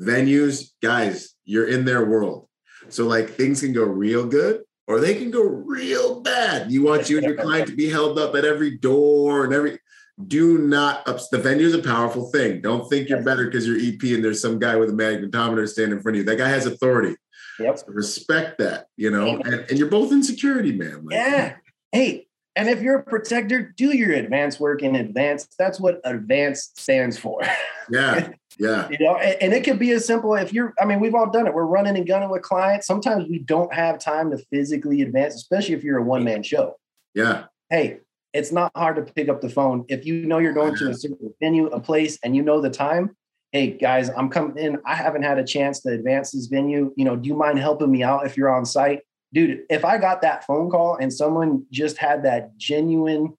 Venues, 0.00 0.70
guys, 0.82 1.34
you're 1.44 1.66
in 1.66 1.84
their 1.84 2.04
world. 2.04 2.48
So 2.88 3.06
like 3.06 3.30
things 3.30 3.60
can 3.60 3.72
go 3.72 3.84
real 3.84 4.26
good 4.26 4.62
or 4.88 5.00
they 5.00 5.14
can 5.14 5.30
go 5.30 5.42
real 5.42 6.20
bad. 6.22 6.72
You 6.72 6.82
want 6.82 7.10
you 7.10 7.18
and 7.18 7.26
your 7.26 7.36
client 7.36 7.68
to 7.68 7.76
be 7.76 7.90
held 7.90 8.18
up 8.18 8.34
at 8.34 8.44
every 8.44 8.76
door 8.76 9.44
and 9.44 9.52
every 9.52 9.78
do 10.26 10.58
not 10.58 11.06
ups 11.06 11.28
the 11.28 11.38
venue 11.38 11.66
is 11.66 11.74
a 11.74 11.82
powerful 11.82 12.30
thing. 12.32 12.60
Don't 12.60 12.88
think 12.88 13.08
you're 13.08 13.22
better 13.22 13.44
because 13.44 13.68
you're 13.68 13.78
EP 13.78 14.02
and 14.14 14.24
there's 14.24 14.42
some 14.42 14.58
guy 14.58 14.74
with 14.74 14.88
a 14.88 14.92
magnetometer 14.92 15.68
standing 15.68 15.98
in 15.98 16.02
front 16.02 16.16
of 16.16 16.20
you. 16.20 16.24
That 16.24 16.38
guy 16.38 16.48
has 16.48 16.66
authority. 16.66 17.14
Yep. 17.60 17.78
So 17.78 17.84
respect 17.88 18.58
that, 18.58 18.86
you 18.96 19.10
know, 19.10 19.36
and, 19.36 19.66
and, 19.68 19.78
you're 19.78 19.90
both 19.90 20.12
in 20.12 20.22
security, 20.22 20.72
man. 20.72 21.04
Like, 21.04 21.14
yeah. 21.14 21.56
Hey, 21.92 22.26
and 22.56 22.68
if 22.68 22.80
you're 22.80 22.98
a 22.98 23.02
protector, 23.02 23.74
do 23.76 23.96
your 23.96 24.12
advanced 24.12 24.58
work 24.58 24.82
in 24.82 24.96
advance. 24.96 25.48
That's 25.58 25.78
what 25.78 26.00
advanced 26.04 26.80
stands 26.80 27.18
for. 27.18 27.42
Yeah. 27.90 28.30
Yeah. 28.58 28.88
you 28.90 28.98
know, 28.98 29.16
and, 29.16 29.42
and, 29.42 29.52
it 29.52 29.62
could 29.62 29.78
be 29.78 29.92
as 29.92 30.04
simple 30.04 30.34
if 30.34 30.52
you're, 30.52 30.74
I 30.80 30.84
mean, 30.84 30.98
we've 30.98 31.14
all 31.14 31.30
done 31.30 31.46
it. 31.46 31.54
We're 31.54 31.64
running 31.64 31.96
and 31.96 32.06
gunning 32.06 32.28
with 32.28 32.42
clients. 32.42 32.86
Sometimes 32.86 33.28
we 33.28 33.38
don't 33.38 33.72
have 33.72 34.00
time 34.00 34.30
to 34.32 34.38
physically 34.50 35.02
advance, 35.02 35.36
especially 35.36 35.74
if 35.74 35.84
you're 35.84 35.98
a 35.98 36.02
one 36.02 36.24
man 36.24 36.42
show. 36.42 36.76
Yeah. 37.14 37.44
Hey, 37.70 38.00
it's 38.32 38.52
not 38.52 38.72
hard 38.76 38.96
to 38.96 39.02
pick 39.12 39.28
up 39.28 39.40
the 39.40 39.48
phone. 39.48 39.84
If 39.88 40.04
you 40.04 40.26
know 40.26 40.38
you're 40.38 40.52
going 40.52 40.74
to 40.76 40.90
a 40.90 40.94
certain 40.94 41.32
venue, 41.40 41.66
a 41.66 41.80
place, 41.80 42.18
and 42.24 42.34
you 42.34 42.42
know 42.42 42.60
the 42.60 42.70
time, 42.70 43.16
hey 43.52 43.70
guys, 43.70 44.10
I'm 44.10 44.28
coming 44.28 44.58
in. 44.58 44.78
I 44.84 44.94
haven't 44.94 45.22
had 45.22 45.38
a 45.38 45.44
chance 45.44 45.80
to 45.80 45.90
advance 45.90 46.32
this 46.32 46.46
venue. 46.46 46.92
You 46.96 47.04
know, 47.04 47.16
do 47.16 47.28
you 47.28 47.34
mind 47.34 47.58
helping 47.58 47.90
me 47.90 48.02
out 48.02 48.26
if 48.26 48.36
you're 48.36 48.54
on 48.54 48.66
site? 48.66 49.00
Dude, 49.32 49.62
if 49.70 49.84
I 49.84 49.98
got 49.98 50.22
that 50.22 50.44
phone 50.44 50.70
call 50.70 50.96
and 50.96 51.12
someone 51.12 51.64
just 51.70 51.98
had 51.98 52.24
that 52.24 52.56
genuine, 52.56 53.34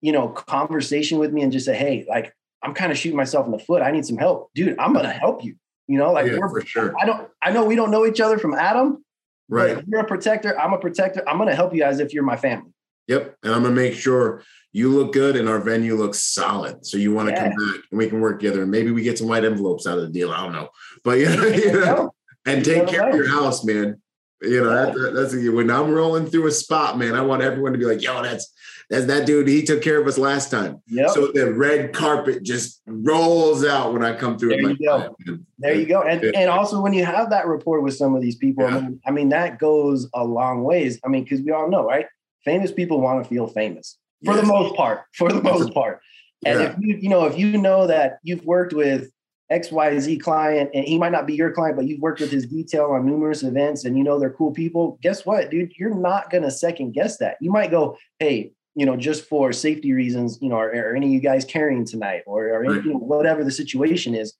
you 0.00 0.12
know, 0.12 0.28
conversation 0.28 1.18
with 1.18 1.32
me 1.32 1.42
and 1.42 1.52
just 1.52 1.66
say, 1.66 1.76
hey, 1.76 2.04
like, 2.08 2.34
I'm 2.64 2.74
kind 2.74 2.90
of 2.90 2.98
shooting 2.98 3.16
myself 3.16 3.46
in 3.46 3.52
the 3.52 3.58
foot. 3.58 3.82
I 3.82 3.90
need 3.90 4.06
some 4.06 4.16
help. 4.16 4.50
Dude, 4.54 4.78
I'm 4.78 4.92
gonna 4.92 5.12
help 5.12 5.44
you. 5.44 5.56
You 5.86 5.98
know, 5.98 6.12
like 6.12 6.26
yeah, 6.26 6.38
we're 6.38 6.48
for 6.48 6.64
sure. 6.64 6.94
I 6.98 7.04
don't 7.04 7.28
I 7.42 7.52
know 7.52 7.64
we 7.64 7.76
don't 7.76 7.90
know 7.90 8.06
each 8.06 8.20
other 8.20 8.38
from 8.38 8.54
Adam. 8.54 9.04
Right. 9.48 9.84
you're 9.86 10.00
a 10.00 10.06
protector, 10.06 10.58
I'm 10.58 10.72
a 10.72 10.78
protector. 10.78 11.22
I'm 11.28 11.36
gonna 11.36 11.54
help 11.54 11.74
you 11.74 11.84
as 11.84 12.00
if 12.00 12.14
you're 12.14 12.22
my 12.22 12.36
family. 12.36 12.72
Yep. 13.08 13.36
And 13.42 13.54
I'm 13.54 13.62
gonna 13.62 13.74
make 13.74 13.94
sure 13.94 14.42
you 14.72 14.88
look 14.88 15.12
good 15.12 15.36
and 15.36 15.48
our 15.48 15.60
venue 15.60 15.94
looks 15.94 16.22
solid. 16.22 16.86
So 16.86 16.96
you 16.96 17.12
want 17.12 17.28
to 17.28 17.34
yeah. 17.34 17.50
come 17.50 17.50
back 17.50 17.80
and 17.90 17.98
we 17.98 18.08
can 18.08 18.20
work 18.20 18.40
together. 18.40 18.62
And 18.62 18.70
maybe 18.70 18.90
we 18.90 19.02
get 19.02 19.18
some 19.18 19.28
white 19.28 19.44
envelopes 19.44 19.86
out 19.86 19.98
of 19.98 20.04
the 20.04 20.10
deal. 20.10 20.32
I 20.32 20.42
don't 20.42 20.52
know. 20.52 20.68
But 21.04 21.18
yeah, 21.18 21.44
you 21.44 21.72
know, 21.72 22.14
and 22.46 22.64
take 22.64 22.88
care 22.88 23.08
of 23.08 23.14
your 23.14 23.28
house, 23.28 23.64
man. 23.64 24.00
You 24.42 24.62
know, 24.62 24.70
yeah. 24.70 24.92
that, 24.92 25.14
that's 25.14 25.34
when 25.34 25.70
I'm 25.70 25.90
rolling 25.90 26.26
through 26.26 26.46
a 26.46 26.50
spot, 26.50 26.98
man. 26.98 27.14
I 27.14 27.22
want 27.22 27.42
everyone 27.42 27.72
to 27.72 27.78
be 27.78 27.84
like, 27.84 28.02
yo, 28.02 28.22
that's 28.22 28.52
that's 28.90 29.06
that 29.06 29.26
dude. 29.26 29.48
He 29.48 29.62
took 29.62 29.80
care 29.80 30.00
of 30.00 30.06
us 30.06 30.18
last 30.18 30.50
time. 30.50 30.82
Yep. 30.88 31.10
So 31.10 31.28
the 31.32 31.52
red 31.52 31.94
carpet 31.94 32.42
just 32.42 32.82
rolls 32.86 33.64
out 33.64 33.94
when 33.94 34.04
I 34.04 34.14
come 34.14 34.38
through. 34.38 34.50
There 34.50 34.70
you 34.70 34.76
go. 34.76 35.16
there 35.58 35.74
you 35.74 35.86
go. 35.86 36.02
And 36.02 36.22
and 36.36 36.50
also 36.50 36.80
when 36.80 36.92
you 36.92 37.04
have 37.04 37.30
that 37.30 37.46
rapport 37.46 37.80
with 37.80 37.96
some 37.96 38.14
of 38.14 38.20
these 38.20 38.36
people, 38.36 38.64
yeah. 38.64 38.76
I, 38.76 38.80
mean, 38.80 39.00
I 39.06 39.10
mean 39.10 39.28
that 39.30 39.58
goes 39.58 40.08
a 40.12 40.24
long 40.24 40.64
ways. 40.64 41.00
I 41.04 41.08
mean, 41.08 41.24
because 41.24 41.40
we 41.40 41.52
all 41.52 41.70
know, 41.70 41.86
right? 41.86 42.06
famous 42.44 42.70
people 42.70 43.00
want 43.00 43.22
to 43.22 43.28
feel 43.28 43.46
famous 43.46 43.98
for 44.24 44.34
yes. 44.34 44.42
the 44.42 44.46
most 44.46 44.76
part. 44.76 45.02
For 45.14 45.32
the 45.32 45.42
most 45.42 45.72
part. 45.74 46.00
And 46.46 46.60
yeah. 46.60 46.66
if 46.66 46.76
you, 46.78 46.98
you 47.02 47.08
know, 47.08 47.24
if 47.24 47.38
you 47.38 47.56
know 47.58 47.86
that 47.86 48.18
you've 48.22 48.44
worked 48.44 48.74
with 48.74 49.10
XYZ 49.52 50.20
client 50.20 50.70
and 50.72 50.84
he 50.84 50.98
might 50.98 51.12
not 51.12 51.26
be 51.26 51.34
your 51.34 51.52
client, 51.52 51.76
but 51.76 51.86
you've 51.86 52.00
worked 52.00 52.20
with 52.20 52.30
his 52.30 52.46
detail 52.46 52.86
on 52.86 53.04
numerous 53.04 53.42
events 53.42 53.84
and 53.84 53.96
you 53.96 54.04
know 54.04 54.18
they're 54.18 54.30
cool 54.30 54.52
people, 54.52 54.98
guess 55.02 55.26
what, 55.26 55.50
dude? 55.50 55.72
You're 55.76 55.94
not 55.94 56.30
gonna 56.30 56.50
second 56.50 56.92
guess 56.92 57.18
that. 57.18 57.36
You 57.40 57.50
might 57.50 57.70
go, 57.70 57.98
hey, 58.18 58.52
you 58.74 58.86
know, 58.86 58.96
just 58.96 59.26
for 59.26 59.52
safety 59.52 59.92
reasons, 59.92 60.38
you 60.40 60.48
know, 60.48 60.56
are, 60.56 60.70
are 60.70 60.96
any 60.96 61.06
of 61.06 61.12
you 61.12 61.20
guys 61.20 61.44
carrying 61.44 61.84
tonight 61.84 62.22
or, 62.26 62.48
or 62.48 62.62
right. 62.62 62.84
you 62.84 62.92
know, 62.92 62.98
whatever 62.98 63.44
the 63.44 63.50
situation 63.50 64.14
is, 64.14 64.34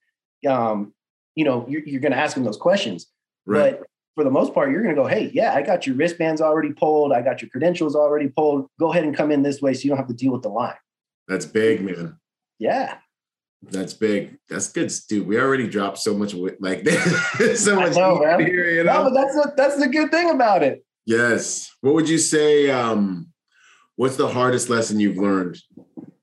um, 0.49 0.93
you 1.35 1.45
know, 1.45 1.67
you're, 1.69 1.83
you're 1.83 2.01
gonna 2.01 2.17
ask 2.17 2.35
them 2.35 2.45
those 2.45 2.57
questions. 2.57 3.07
Right. 3.47 3.79
But 3.79 3.87
for 4.15 4.25
the 4.25 4.31
most 4.31 4.55
part, 4.55 4.71
you're 4.71 4.83
going 4.83 4.95
to 4.95 5.01
go, 5.01 5.09
hey, 5.09 5.31
yeah, 5.35 5.55
I 5.55 5.63
got 5.63 5.87
your 5.87 5.97
wristbands 5.97 6.41
already 6.41 6.73
pulled. 6.73 7.13
I 7.13 7.21
got 7.21 7.43
your 7.43 7.49
credentials 7.51 7.97
already 7.97 8.29
pulled. 8.29 8.69
Go 8.79 8.93
ahead 8.93 9.05
and 9.05 9.15
come 9.17 9.31
in 9.31 9.43
this 9.43 9.61
way 9.61 9.75
so 9.75 9.83
you 9.83 9.89
don't 9.89 9.99
have 9.99 10.07
to 10.09 10.15
deal 10.15 10.33
with 10.33 10.43
the 10.43 10.49
line. 10.49 10.77
That's 11.27 11.47
big, 11.47 11.83
man. 11.83 12.19
Yeah. 12.59 12.99
That's 13.71 13.95
big. 13.95 14.39
That's 14.49 14.71
good, 14.71 14.93
dude. 15.09 15.27
We 15.27 15.39
already 15.39 15.69
dropped 15.69 15.99
so 15.99 16.15
much 16.15 16.35
like 16.35 16.87
so 17.57 17.77
much 17.77 17.95
know, 17.95 18.39
here, 18.39 18.71
you 18.71 18.85
know. 18.85 19.05
No, 19.05 19.05
but 19.05 19.15
that's 19.15 19.35
the, 19.35 19.53
that's 19.57 19.79
the 19.79 19.89
good 19.89 20.11
thing 20.11 20.31
about 20.31 20.63
it. 20.63 20.85
Yes. 21.07 21.71
What 21.81 21.95
would 21.95 22.09
you 22.09 22.19
say? 22.19 22.71
Um, 22.71 23.29
what's 23.97 24.17
the 24.17 24.29
hardest 24.29 24.69
lesson 24.69 25.01
you've 25.01 25.19
learned 25.19 25.59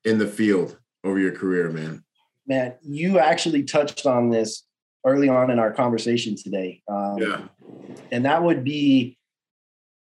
in 0.04 0.18
the 0.18 0.28
field 0.28 0.78
over 1.04 1.20
your 1.20 1.32
career, 1.32 1.70
man? 1.70 2.04
Man, 2.48 2.74
you 2.82 3.20
actually 3.20 3.64
touched 3.64 4.06
on 4.06 4.30
this 4.30 4.64
early 5.06 5.30
on 5.30 5.50
in 5.52 5.60
our 5.60 5.72
conversation 5.72 6.36
today. 6.36 6.82
Um, 6.88 7.18
yeah. 7.18 7.42
And 8.12 8.26
that 8.26 8.44
would 8.44 8.64
be 8.64 9.18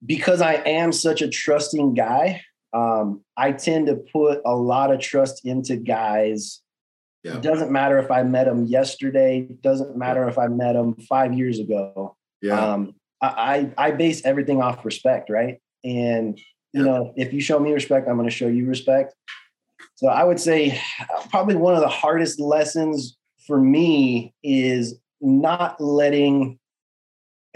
because 0.05 0.41
I 0.41 0.55
am 0.55 0.93
such 0.93 1.22
a 1.22 1.29
trusting 1.29 1.95
guy. 1.95 2.43
Um, 2.72 3.22
I 3.37 3.53
tend 3.53 3.87
to 3.87 3.97
put 3.97 4.41
a 4.45 4.55
lot 4.55 4.93
of 4.93 5.01
trust 5.01 5.45
into 5.45 5.77
guys. 5.77 6.61
Yeah. 7.25 7.37
It 7.37 7.43
doesn't 7.43 7.72
matter 7.72 7.99
if 7.99 8.11
I 8.11 8.22
met 8.22 8.45
them 8.45 8.66
yesterday. 8.66 9.47
It 9.51 9.62
Doesn't 9.62 9.97
matter 9.97 10.29
if 10.29 10.39
I 10.39 10.47
met 10.47 10.75
them 10.75 10.95
five 11.09 11.33
years 11.33 11.59
ago. 11.59 12.16
Yeah. 12.43 12.61
Um, 12.61 12.95
I, 13.22 13.72
I 13.79 13.91
base 13.93 14.22
everything 14.27 14.61
off 14.61 14.85
respect, 14.85 15.31
right? 15.31 15.59
And 15.83 16.39
you 16.75 16.85
yeah. 16.85 16.91
know, 16.91 17.14
if 17.16 17.33
you 17.33 17.41
show 17.41 17.59
me 17.59 17.72
respect, 17.72 18.07
I'm 18.07 18.16
going 18.16 18.29
to 18.29 18.35
show 18.35 18.47
you 18.47 18.66
respect. 18.66 19.14
So 19.95 20.09
I 20.09 20.22
would 20.25 20.39
say 20.39 20.79
probably 21.31 21.57
one 21.57 21.75
of 21.75 21.81
the 21.81 21.89
hardest 21.89 22.39
lessons 22.39 23.16
for 23.47 23.59
me 23.59 24.35
is 24.43 24.99
not 25.20 25.81
letting 25.81 26.59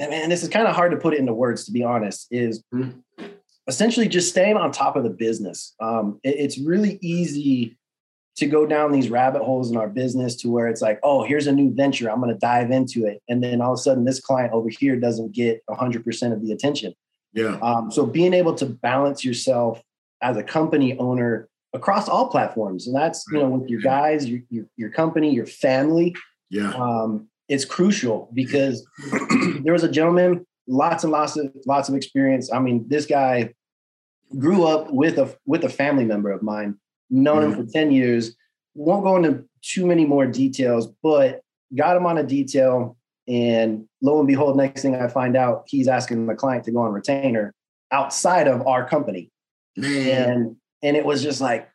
and 0.00 0.30
this 0.30 0.44
is 0.44 0.48
kind 0.48 0.68
of 0.68 0.76
hard 0.76 0.92
to 0.92 0.96
put 0.96 1.12
it 1.12 1.18
into 1.18 1.34
words 1.34 1.64
to 1.64 1.72
be 1.72 1.82
honest 1.82 2.28
is 2.30 2.62
mm-hmm. 2.72 3.26
essentially 3.66 4.06
just 4.06 4.28
staying 4.28 4.56
on 4.56 4.70
top 4.70 4.96
of 4.96 5.02
the 5.02 5.10
business 5.10 5.74
um, 5.80 6.20
it, 6.22 6.36
it's 6.38 6.58
really 6.58 6.98
easy 7.02 7.76
to 8.38 8.46
go 8.46 8.66
down 8.66 8.92
these 8.92 9.10
rabbit 9.10 9.42
holes 9.42 9.70
in 9.70 9.76
our 9.76 9.88
business 9.88 10.36
to 10.36 10.48
where 10.48 10.68
it's 10.68 10.82
like 10.82 10.98
oh 11.02 11.24
here's 11.24 11.46
a 11.46 11.52
new 11.52 11.72
venture. 11.72 12.10
I'm 12.10 12.20
going 12.20 12.32
to 12.32 12.38
dive 12.38 12.70
into 12.70 13.06
it. 13.06 13.22
And 13.28 13.42
then 13.42 13.60
all 13.60 13.72
of 13.72 13.78
a 13.78 13.82
sudden 13.82 14.04
this 14.04 14.20
client 14.20 14.52
over 14.52 14.68
here 14.68 14.96
doesn't 14.96 15.32
get 15.32 15.62
100% 15.68 16.32
of 16.32 16.42
the 16.42 16.52
attention. 16.52 16.94
Yeah. 17.32 17.58
Um, 17.62 17.90
so 17.90 18.06
being 18.06 18.34
able 18.34 18.54
to 18.54 18.66
balance 18.66 19.24
yourself 19.24 19.82
as 20.22 20.36
a 20.36 20.42
company 20.42 20.98
owner 20.98 21.48
across 21.74 22.08
all 22.08 22.28
platforms 22.28 22.86
and 22.86 22.96
that's 22.96 23.24
you 23.30 23.38
know 23.38 23.48
with 23.50 23.68
your 23.68 23.80
guys 23.80 24.26
your, 24.26 24.40
your, 24.48 24.64
your 24.76 24.90
company 24.90 25.30
your 25.30 25.44
family 25.44 26.16
yeah. 26.48 26.72
um, 26.72 27.28
it's 27.48 27.66
crucial 27.66 28.30
because 28.32 28.86
there 29.62 29.74
was 29.74 29.84
a 29.84 29.90
gentleman 29.90 30.46
lots 30.68 31.02
and 31.02 31.12
lots 31.12 31.36
of 31.36 31.50
lots 31.66 31.88
of 31.88 31.94
experience. 31.94 32.52
I 32.52 32.60
mean 32.60 32.84
this 32.88 33.06
guy 33.06 33.54
grew 34.38 34.64
up 34.64 34.92
with 34.92 35.18
a 35.18 35.34
with 35.46 35.64
a 35.64 35.68
family 35.68 36.04
member 36.04 36.30
of 36.30 36.42
mine 36.42 36.78
known 37.10 37.42
mm-hmm. 37.42 37.60
him 37.60 37.66
for 37.66 37.72
10 37.72 37.90
years 37.90 38.34
won't 38.74 39.04
go 39.04 39.16
into 39.16 39.44
too 39.62 39.86
many 39.86 40.04
more 40.04 40.26
details 40.26 40.88
but 41.02 41.40
got 41.76 41.96
him 41.96 42.06
on 42.06 42.18
a 42.18 42.22
detail 42.22 42.96
and 43.26 43.84
lo 44.02 44.18
and 44.18 44.28
behold 44.28 44.56
next 44.56 44.82
thing 44.82 44.94
i 44.94 45.08
find 45.08 45.36
out 45.36 45.64
he's 45.66 45.88
asking 45.88 46.26
the 46.26 46.34
client 46.34 46.64
to 46.64 46.72
go 46.72 46.80
on 46.80 46.92
retainer 46.92 47.54
outside 47.90 48.46
of 48.46 48.66
our 48.66 48.86
company 48.88 49.30
Man. 49.76 50.30
and 50.30 50.56
and 50.82 50.96
it 50.96 51.04
was 51.04 51.22
just 51.22 51.40
like, 51.40 51.68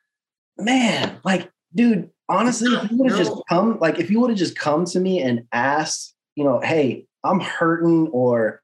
man, 0.58 1.20
like, 1.24 1.50
dude, 1.76 2.10
honestly, 2.30 2.74
if 2.74 2.92
you 2.92 2.98
would 2.98 3.12
have 3.12 3.20
no. 3.20 3.26
just 3.26 3.42
come, 3.50 3.80
like, 3.80 4.00
if 4.00 4.10
you 4.10 4.20
would 4.20 4.30
have 4.30 4.40
just 4.40 4.58
come 4.58 4.86
to 4.86 5.00
me 5.00 5.22
and 5.22 5.46
asked, 5.52 6.16
you 6.36 6.44
know, 6.44 6.60
hey, 6.62 7.06
I'm 7.24 7.40
hurting, 7.40 8.08
or 8.10 8.62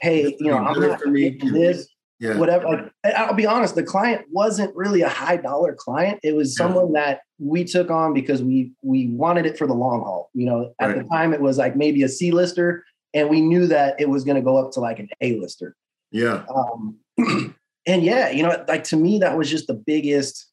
hey, 0.00 0.36
you 0.38 0.50
know, 0.50 0.58
I'm 0.58 0.80
not 0.80 1.00
for 1.00 1.08
me. 1.08 1.30
this, 1.30 1.88
yeah. 2.22 2.38
whatever. 2.38 2.64
Like, 3.04 3.14
I'll 3.16 3.34
be 3.34 3.46
honest, 3.46 3.74
the 3.74 3.82
client 3.82 4.24
wasn't 4.30 4.74
really 4.76 5.02
a 5.02 5.08
high 5.08 5.36
dollar 5.36 5.74
client. 5.74 6.20
It 6.22 6.36
was 6.36 6.56
someone 6.56 6.94
yeah. 6.94 7.04
that 7.04 7.20
we 7.38 7.64
took 7.64 7.90
on 7.90 8.14
because 8.14 8.42
we 8.42 8.70
we 8.82 9.08
wanted 9.08 9.44
it 9.44 9.58
for 9.58 9.66
the 9.66 9.74
long 9.74 10.02
haul. 10.02 10.30
You 10.32 10.46
know, 10.46 10.72
at 10.80 10.86
right. 10.86 10.98
the 10.98 11.08
time 11.08 11.34
it 11.34 11.40
was 11.40 11.58
like 11.58 11.74
maybe 11.76 12.04
a 12.04 12.08
C 12.08 12.30
lister, 12.30 12.84
and 13.12 13.28
we 13.28 13.40
knew 13.40 13.66
that 13.66 14.00
it 14.00 14.08
was 14.08 14.22
going 14.22 14.36
to 14.36 14.42
go 14.42 14.56
up 14.56 14.70
to 14.72 14.80
like 14.80 15.00
an 15.00 15.08
A 15.20 15.38
lister. 15.40 15.74
Yeah. 16.12 16.44
Um, 16.54 16.98
and 17.86 18.02
yeah, 18.04 18.30
you 18.30 18.44
know, 18.44 18.64
like 18.68 18.84
to 18.84 18.96
me, 18.96 19.18
that 19.18 19.36
was 19.36 19.50
just 19.50 19.66
the 19.66 19.74
biggest 19.74 20.48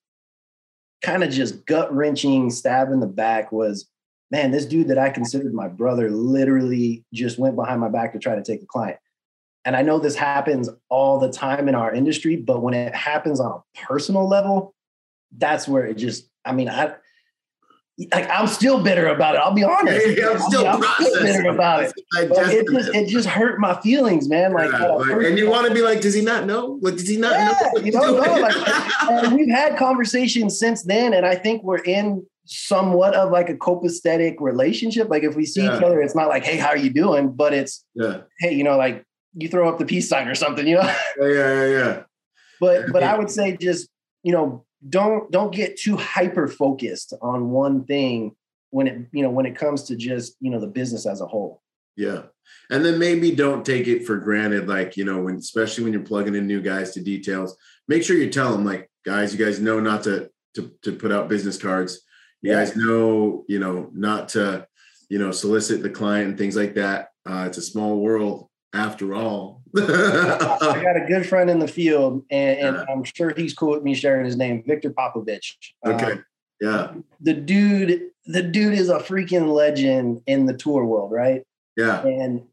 kind 1.03 1.23
of 1.23 1.29
just 1.29 1.65
gut 1.67 1.93
wrenching 1.93 2.49
stab 2.49 2.91
in 2.91 2.99
the 2.99 3.07
back 3.07 3.51
was, 3.51 3.87
man, 4.31 4.51
this 4.51 4.65
dude 4.65 4.87
that 4.87 4.97
I 4.97 5.11
considered 5.11 5.53
my 5.53 5.67
brother 5.67 6.09
literally 6.09 7.05
just 7.13 7.37
went 7.37 7.55
behind 7.55 7.79
my 7.79 7.89
back 7.89 8.13
to 8.13 8.19
try 8.19 8.35
to 8.35 8.43
take 8.43 8.59
the 8.59 8.67
client. 8.67 8.97
And 9.69 9.75
I 9.75 9.83
know 9.83 9.99
this 9.99 10.15
happens 10.15 10.67
all 10.89 11.19
the 11.19 11.29
time 11.29 11.69
in 11.69 11.75
our 11.75 11.93
industry, 11.93 12.35
but 12.35 12.63
when 12.63 12.73
it 12.73 12.95
happens 12.95 13.39
on 13.39 13.51
a 13.51 13.79
personal 13.85 14.27
level, 14.27 14.73
that's 15.37 15.67
where 15.67 15.85
it 15.85 15.93
just, 15.93 16.27
I 16.43 16.53
mean, 16.53 16.69
I, 16.69 16.95
like 18.11 18.27
I'm 18.31 18.47
still 18.47 18.81
bitter 18.81 19.09
about 19.09 19.35
it. 19.35 19.41
I'll 19.41 19.53
be 19.53 19.63
honest. 19.63 20.07
Yeah, 20.17 20.29
I'm 20.29 20.39
still, 20.39 20.67
I'm 20.67 20.81
still 20.81 21.21
bitter 21.21 21.49
about 21.49 21.83
it. 21.83 21.93
It 22.15 22.67
just 22.67 22.95
it 22.95 23.09
just 23.09 23.27
hurt 23.27 23.59
my 23.59 23.79
feelings, 23.81 24.27
man. 24.27 24.53
Like, 24.53 24.71
yeah, 24.71 24.87
like 24.87 25.27
and 25.27 25.37
you 25.37 25.47
want 25.47 25.67
to 25.67 25.73
be 25.73 25.83
like, 25.83 26.01
does 26.01 26.15
he 26.15 26.23
not 26.23 26.47
know? 26.47 26.79
Like, 26.81 26.95
does 26.95 27.07
he 27.07 27.17
not 27.17 27.33
yeah, 27.33 27.55
know? 27.75 27.81
You 27.81 27.91
don't 27.91 28.15
know. 28.15 28.41
Like, 28.41 29.31
we've 29.33 29.51
had 29.51 29.77
conversations 29.77 30.57
since 30.57 30.81
then, 30.81 31.13
and 31.13 31.27
I 31.27 31.35
think 31.35 31.61
we're 31.61 31.83
in 31.83 32.25
somewhat 32.45 33.13
of 33.13 33.29
like 33.29 33.49
a 33.49 33.55
copacetic 33.55 34.37
relationship. 34.39 35.09
Like 35.11 35.21
if 35.21 35.35
we 35.35 35.45
see 35.45 35.61
each 35.61 35.83
other, 35.83 36.01
it's 36.01 36.15
not 36.15 36.27
like, 36.27 36.43
hey, 36.43 36.57
how 36.57 36.69
are 36.69 36.77
you 36.77 36.89
doing? 36.89 37.33
But 37.33 37.53
it's 37.53 37.85
hey, 38.39 38.53
you 38.53 38.63
know, 38.63 38.75
like 38.75 39.05
you 39.33 39.47
throw 39.47 39.69
up 39.69 39.77
the 39.77 39.85
peace 39.85 40.09
sign 40.09 40.27
or 40.27 40.35
something, 40.35 40.67
you 40.67 40.75
know? 40.75 40.81
Yeah, 41.19 41.27
yeah, 41.27 41.65
yeah. 41.65 42.03
But 42.59 42.91
but 42.91 43.03
I 43.03 43.17
would 43.17 43.29
say 43.29 43.55
just, 43.55 43.89
you 44.23 44.33
know, 44.33 44.65
don't 44.87 45.29
don't 45.31 45.53
get 45.53 45.77
too 45.77 45.97
hyper 45.97 46.47
focused 46.47 47.13
on 47.21 47.49
one 47.49 47.83
thing 47.85 48.35
when 48.71 48.87
it 48.87 49.07
you 49.11 49.23
know 49.23 49.29
when 49.29 49.45
it 49.45 49.55
comes 49.55 49.83
to 49.83 49.95
just 49.95 50.35
you 50.39 50.49
know 50.49 50.59
the 50.59 50.67
business 50.67 51.05
as 51.05 51.21
a 51.21 51.25
whole 51.25 51.61
yeah 51.97 52.23
and 52.69 52.85
then 52.85 52.97
maybe 52.97 53.31
don't 53.31 53.65
take 53.65 53.87
it 53.87 54.05
for 54.05 54.17
granted 54.17 54.67
like 54.67 54.95
you 54.95 55.03
know 55.03 55.21
when 55.21 55.35
especially 55.35 55.83
when 55.83 55.91
you're 55.91 56.01
plugging 56.01 56.35
in 56.35 56.47
new 56.47 56.61
guys 56.61 56.91
to 56.91 57.01
details 57.01 57.57
make 57.87 58.03
sure 58.03 58.15
you 58.15 58.29
tell 58.29 58.51
them 58.51 58.63
like 58.63 58.89
guys 59.05 59.33
you 59.33 59.43
guys 59.43 59.59
know 59.59 59.79
not 59.79 60.03
to 60.03 60.29
to, 60.55 60.71
to 60.81 60.93
put 60.93 61.11
out 61.11 61.29
business 61.29 61.57
cards 61.57 62.01
you 62.41 62.51
yeah. 62.51 62.59
guys 62.59 62.75
know 62.75 63.43
you 63.47 63.59
know 63.59 63.89
not 63.93 64.29
to 64.29 64.65
you 65.09 65.19
know 65.19 65.31
solicit 65.31 65.81
the 65.81 65.89
client 65.89 66.29
and 66.29 66.37
things 66.37 66.55
like 66.55 66.75
that 66.75 67.09
uh, 67.25 67.43
it's 67.45 67.57
a 67.57 67.61
small 67.61 67.99
world 67.99 68.48
after 68.73 69.15
all 69.15 69.61
i 69.77 70.81
got 70.83 70.95
a 70.95 71.05
good 71.07 71.25
friend 71.25 71.49
in 71.49 71.59
the 71.59 71.67
field 71.67 72.23
and, 72.29 72.59
and 72.59 72.75
yeah. 72.77 72.85
i'm 72.89 73.03
sure 73.03 73.33
he's 73.35 73.53
cool 73.53 73.71
with 73.71 73.83
me 73.83 73.95
sharing 73.95 74.25
his 74.25 74.37
name 74.37 74.63
victor 74.65 74.91
popovich 74.91 75.55
okay 75.85 76.11
um, 76.13 76.25
yeah 76.61 76.93
the 77.21 77.33
dude 77.33 78.09
the 78.29 78.43
dude 78.43 78.75
is 78.75 78.89
a 78.89 78.99
freaking 78.99 79.51
legend 79.51 80.21
in 80.27 80.45
the 80.45 80.53
tour 80.53 80.85
world, 80.85 81.11
right? 81.11 81.41
Yeah. 81.75 82.03
And 82.03 82.43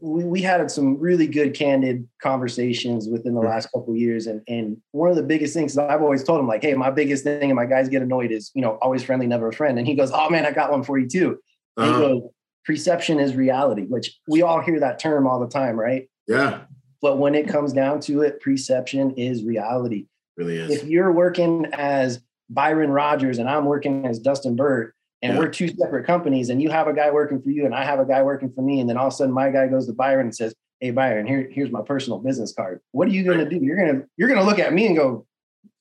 we, 0.00 0.24
we 0.24 0.40
had 0.40 0.70
some 0.70 0.98
really 0.98 1.26
good 1.26 1.52
candid 1.52 2.08
conversations 2.22 3.06
within 3.06 3.34
the 3.34 3.42
last 3.42 3.70
couple 3.70 3.94
years. 3.94 4.26
And, 4.26 4.40
and 4.48 4.78
one 4.92 5.10
of 5.10 5.16
the 5.16 5.22
biggest 5.22 5.52
things 5.52 5.76
I've 5.76 6.00
always 6.00 6.24
told 6.24 6.40
him, 6.40 6.48
like, 6.48 6.62
hey, 6.62 6.72
my 6.72 6.90
biggest 6.90 7.22
thing 7.22 7.50
and 7.50 7.54
my 7.54 7.66
guys 7.66 7.90
get 7.90 8.00
annoyed 8.00 8.32
is, 8.32 8.50
you 8.54 8.62
know, 8.62 8.78
always 8.80 9.02
friendly, 9.02 9.26
never 9.26 9.48
a 9.48 9.52
friend. 9.52 9.78
And 9.78 9.86
he 9.86 9.94
goes, 9.94 10.10
Oh 10.10 10.30
man, 10.30 10.46
I 10.46 10.52
got 10.52 10.70
one 10.70 10.82
for 10.82 10.98
you 10.98 11.06
too. 11.06 11.38
Uh-huh. 11.76 11.92
he 11.92 12.00
goes, 12.00 12.22
perception 12.66 13.20
is 13.20 13.34
reality, 13.34 13.82
which 13.82 14.18
we 14.28 14.42
all 14.42 14.60
hear 14.60 14.80
that 14.80 14.98
term 14.98 15.26
all 15.26 15.40
the 15.40 15.48
time, 15.48 15.78
right? 15.78 16.08
Yeah. 16.26 16.62
But 17.00 17.18
when 17.18 17.34
it 17.34 17.48
comes 17.48 17.72
down 17.72 18.00
to 18.00 18.22
it, 18.22 18.40
perception 18.40 19.12
is 19.12 19.44
reality. 19.44 20.06
Really 20.36 20.58
is. 20.58 20.70
If 20.70 20.84
you're 20.84 21.12
working 21.12 21.66
as 21.72 22.20
Byron 22.50 22.90
Rogers 22.90 23.38
and 23.38 23.48
I'm 23.48 23.64
working 23.64 24.06
as 24.06 24.18
Dustin 24.18 24.56
Burt, 24.56 24.94
and 25.22 25.34
yeah. 25.34 25.38
we're 25.38 25.48
two 25.48 25.68
separate 25.68 26.06
companies 26.06 26.50
and 26.50 26.60
you 26.60 26.70
have 26.70 26.88
a 26.88 26.92
guy 26.92 27.10
working 27.10 27.40
for 27.40 27.50
you 27.50 27.64
and 27.64 27.74
I 27.74 27.84
have 27.84 27.98
a 27.98 28.04
guy 28.04 28.22
working 28.22 28.52
for 28.52 28.62
me 28.62 28.80
and 28.80 28.88
then 28.88 28.96
all 28.96 29.08
of 29.08 29.12
a 29.12 29.16
sudden 29.16 29.32
my 29.32 29.50
guy 29.50 29.66
goes 29.66 29.86
to 29.86 29.92
Byron 29.92 30.26
and 30.26 30.34
says 30.34 30.54
hey 30.80 30.90
Byron 30.90 31.26
here, 31.26 31.48
here's 31.50 31.70
my 31.70 31.82
personal 31.82 32.18
business 32.18 32.52
card 32.52 32.80
what 32.92 33.08
are 33.08 33.12
you 33.12 33.24
going 33.24 33.38
to 33.38 33.48
do 33.48 33.56
you're 33.56 33.76
going 33.76 34.00
to 34.00 34.06
you're 34.16 34.28
going 34.28 34.40
to 34.40 34.46
look 34.46 34.58
at 34.58 34.72
me 34.72 34.86
and 34.86 34.96
go 34.96 35.26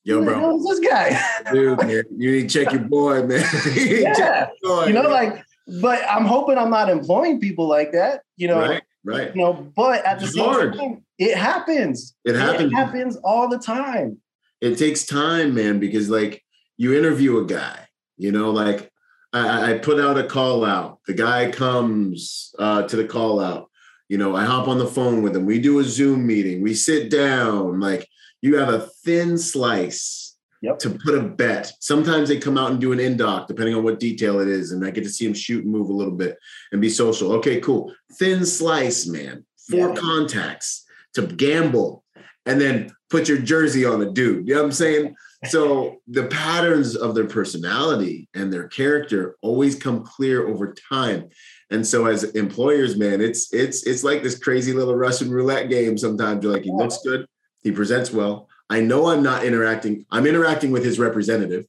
yo 0.03 0.23
bro 0.23 0.57
who's 0.57 0.79
this 0.79 0.89
guy 0.89 1.19
dude 1.51 1.77
man, 1.79 2.03
you 2.17 2.31
need 2.31 2.49
to 2.49 2.63
check 2.63 2.71
your 2.71 2.83
boy 2.83 3.23
man 3.23 3.45
you 3.75 4.03
yeah. 4.17 4.47
Boy, 4.61 4.85
you 4.85 4.93
know 4.93 5.03
man. 5.03 5.11
like 5.11 5.44
but 5.81 6.01
I'm 6.09 6.25
hoping 6.25 6.57
I'm 6.57 6.69
not 6.69 6.89
employing 6.89 7.39
people 7.39 7.67
like 7.67 7.91
that 7.93 8.21
you 8.37 8.47
know 8.47 8.59
right 8.59 8.83
right 9.03 9.35
you 9.35 9.41
know 9.41 9.71
but 9.75 10.05
at 10.05 10.19
the 10.19 10.25
it's 10.25 10.35
same 10.35 10.45
hard. 10.45 10.75
time 10.75 11.03
it 11.17 11.37
happens 11.37 12.15
it 12.23 12.35
happens 12.35 12.71
it 12.71 12.75
happens 12.75 13.15
all 13.17 13.47
the 13.47 13.57
time 13.57 14.17
it 14.61 14.77
takes 14.77 15.05
time 15.05 15.53
man 15.55 15.79
because 15.79 16.09
like 16.09 16.43
you 16.77 16.97
interview 16.97 17.37
a 17.37 17.45
guy 17.45 17.87
you 18.17 18.31
know 18.31 18.51
like 18.51 18.91
I, 19.35 19.73
I 19.73 19.77
put 19.79 19.99
out 19.99 20.17
a 20.17 20.23
call 20.23 20.63
out. 20.63 20.99
The 21.07 21.13
guy 21.13 21.51
comes 21.51 22.55
uh, 22.57 22.83
to 22.83 22.95
the 22.95 23.03
call 23.03 23.41
out. 23.41 23.69
You 24.07 24.17
know, 24.17 24.33
I 24.33 24.45
hop 24.45 24.69
on 24.69 24.77
the 24.77 24.87
phone 24.87 25.23
with 25.23 25.35
him. 25.35 25.45
We 25.45 25.59
do 25.59 25.79
a 25.79 25.83
Zoom 25.83 26.25
meeting. 26.25 26.61
We 26.61 26.73
sit 26.73 27.11
down. 27.11 27.81
Like 27.81 28.07
you 28.41 28.55
have 28.57 28.69
a 28.69 28.87
thin 29.03 29.37
slice 29.37 30.24
yep. 30.65 30.79
to 30.79 30.89
put 30.89 31.15
a 31.15 31.21
bet. 31.21 31.71
Sometimes 31.79 32.29
they 32.29 32.37
come 32.37 32.57
out 32.57 32.71
and 32.71 32.79
do 32.79 32.91
an 32.91 32.99
in 32.99 33.17
doc, 33.17 33.47
depending 33.47 33.75
on 33.75 33.83
what 33.83 33.99
detail 33.99 34.39
it 34.39 34.47
is, 34.47 34.71
and 34.71 34.85
I 34.85 34.91
get 34.91 35.03
to 35.03 35.09
see 35.09 35.25
him 35.25 35.33
shoot 35.33 35.63
and 35.63 35.71
move 35.71 35.89
a 35.89 35.93
little 35.93 36.13
bit 36.13 36.37
and 36.71 36.81
be 36.81 36.89
social. 36.89 37.33
Okay, 37.33 37.59
cool. 37.61 37.93
Thin 38.13 38.45
slice, 38.45 39.07
man. 39.07 39.45
Four 39.69 39.89
yeah. 39.89 39.95
contacts 39.95 40.85
to 41.13 41.25
gamble, 41.25 42.03
and 42.45 42.59
then 42.59 42.91
put 43.09 43.27
your 43.27 43.37
jersey 43.37 43.85
on 43.85 44.01
a 44.01 44.11
dude. 44.11 44.47
You 44.47 44.55
know 44.55 44.61
what 44.61 44.67
I'm 44.67 44.71
saying? 44.73 45.15
so 45.47 46.01
the 46.07 46.27
patterns 46.27 46.95
of 46.95 47.15
their 47.15 47.27
personality 47.27 48.27
and 48.33 48.51
their 48.51 48.67
character 48.67 49.35
always 49.41 49.75
come 49.75 50.03
clear 50.03 50.47
over 50.47 50.73
time 50.89 51.29
and 51.71 51.85
so 51.85 52.05
as 52.05 52.23
employers 52.23 52.97
man 52.97 53.21
it's 53.21 53.53
it's 53.53 53.85
it's 53.85 54.03
like 54.03 54.23
this 54.23 54.37
crazy 54.37 54.73
little 54.73 54.95
russian 54.95 55.29
roulette 55.29 55.69
game 55.69 55.97
sometimes 55.97 56.43
you're 56.43 56.53
like 56.53 56.63
he 56.63 56.71
looks 56.71 56.99
good 57.03 57.25
he 57.63 57.71
presents 57.71 58.11
well 58.11 58.47
i 58.69 58.79
know 58.79 59.07
i'm 59.07 59.23
not 59.23 59.43
interacting 59.43 60.05
i'm 60.11 60.25
interacting 60.25 60.71
with 60.71 60.83
his 60.83 60.99
representative 60.99 61.65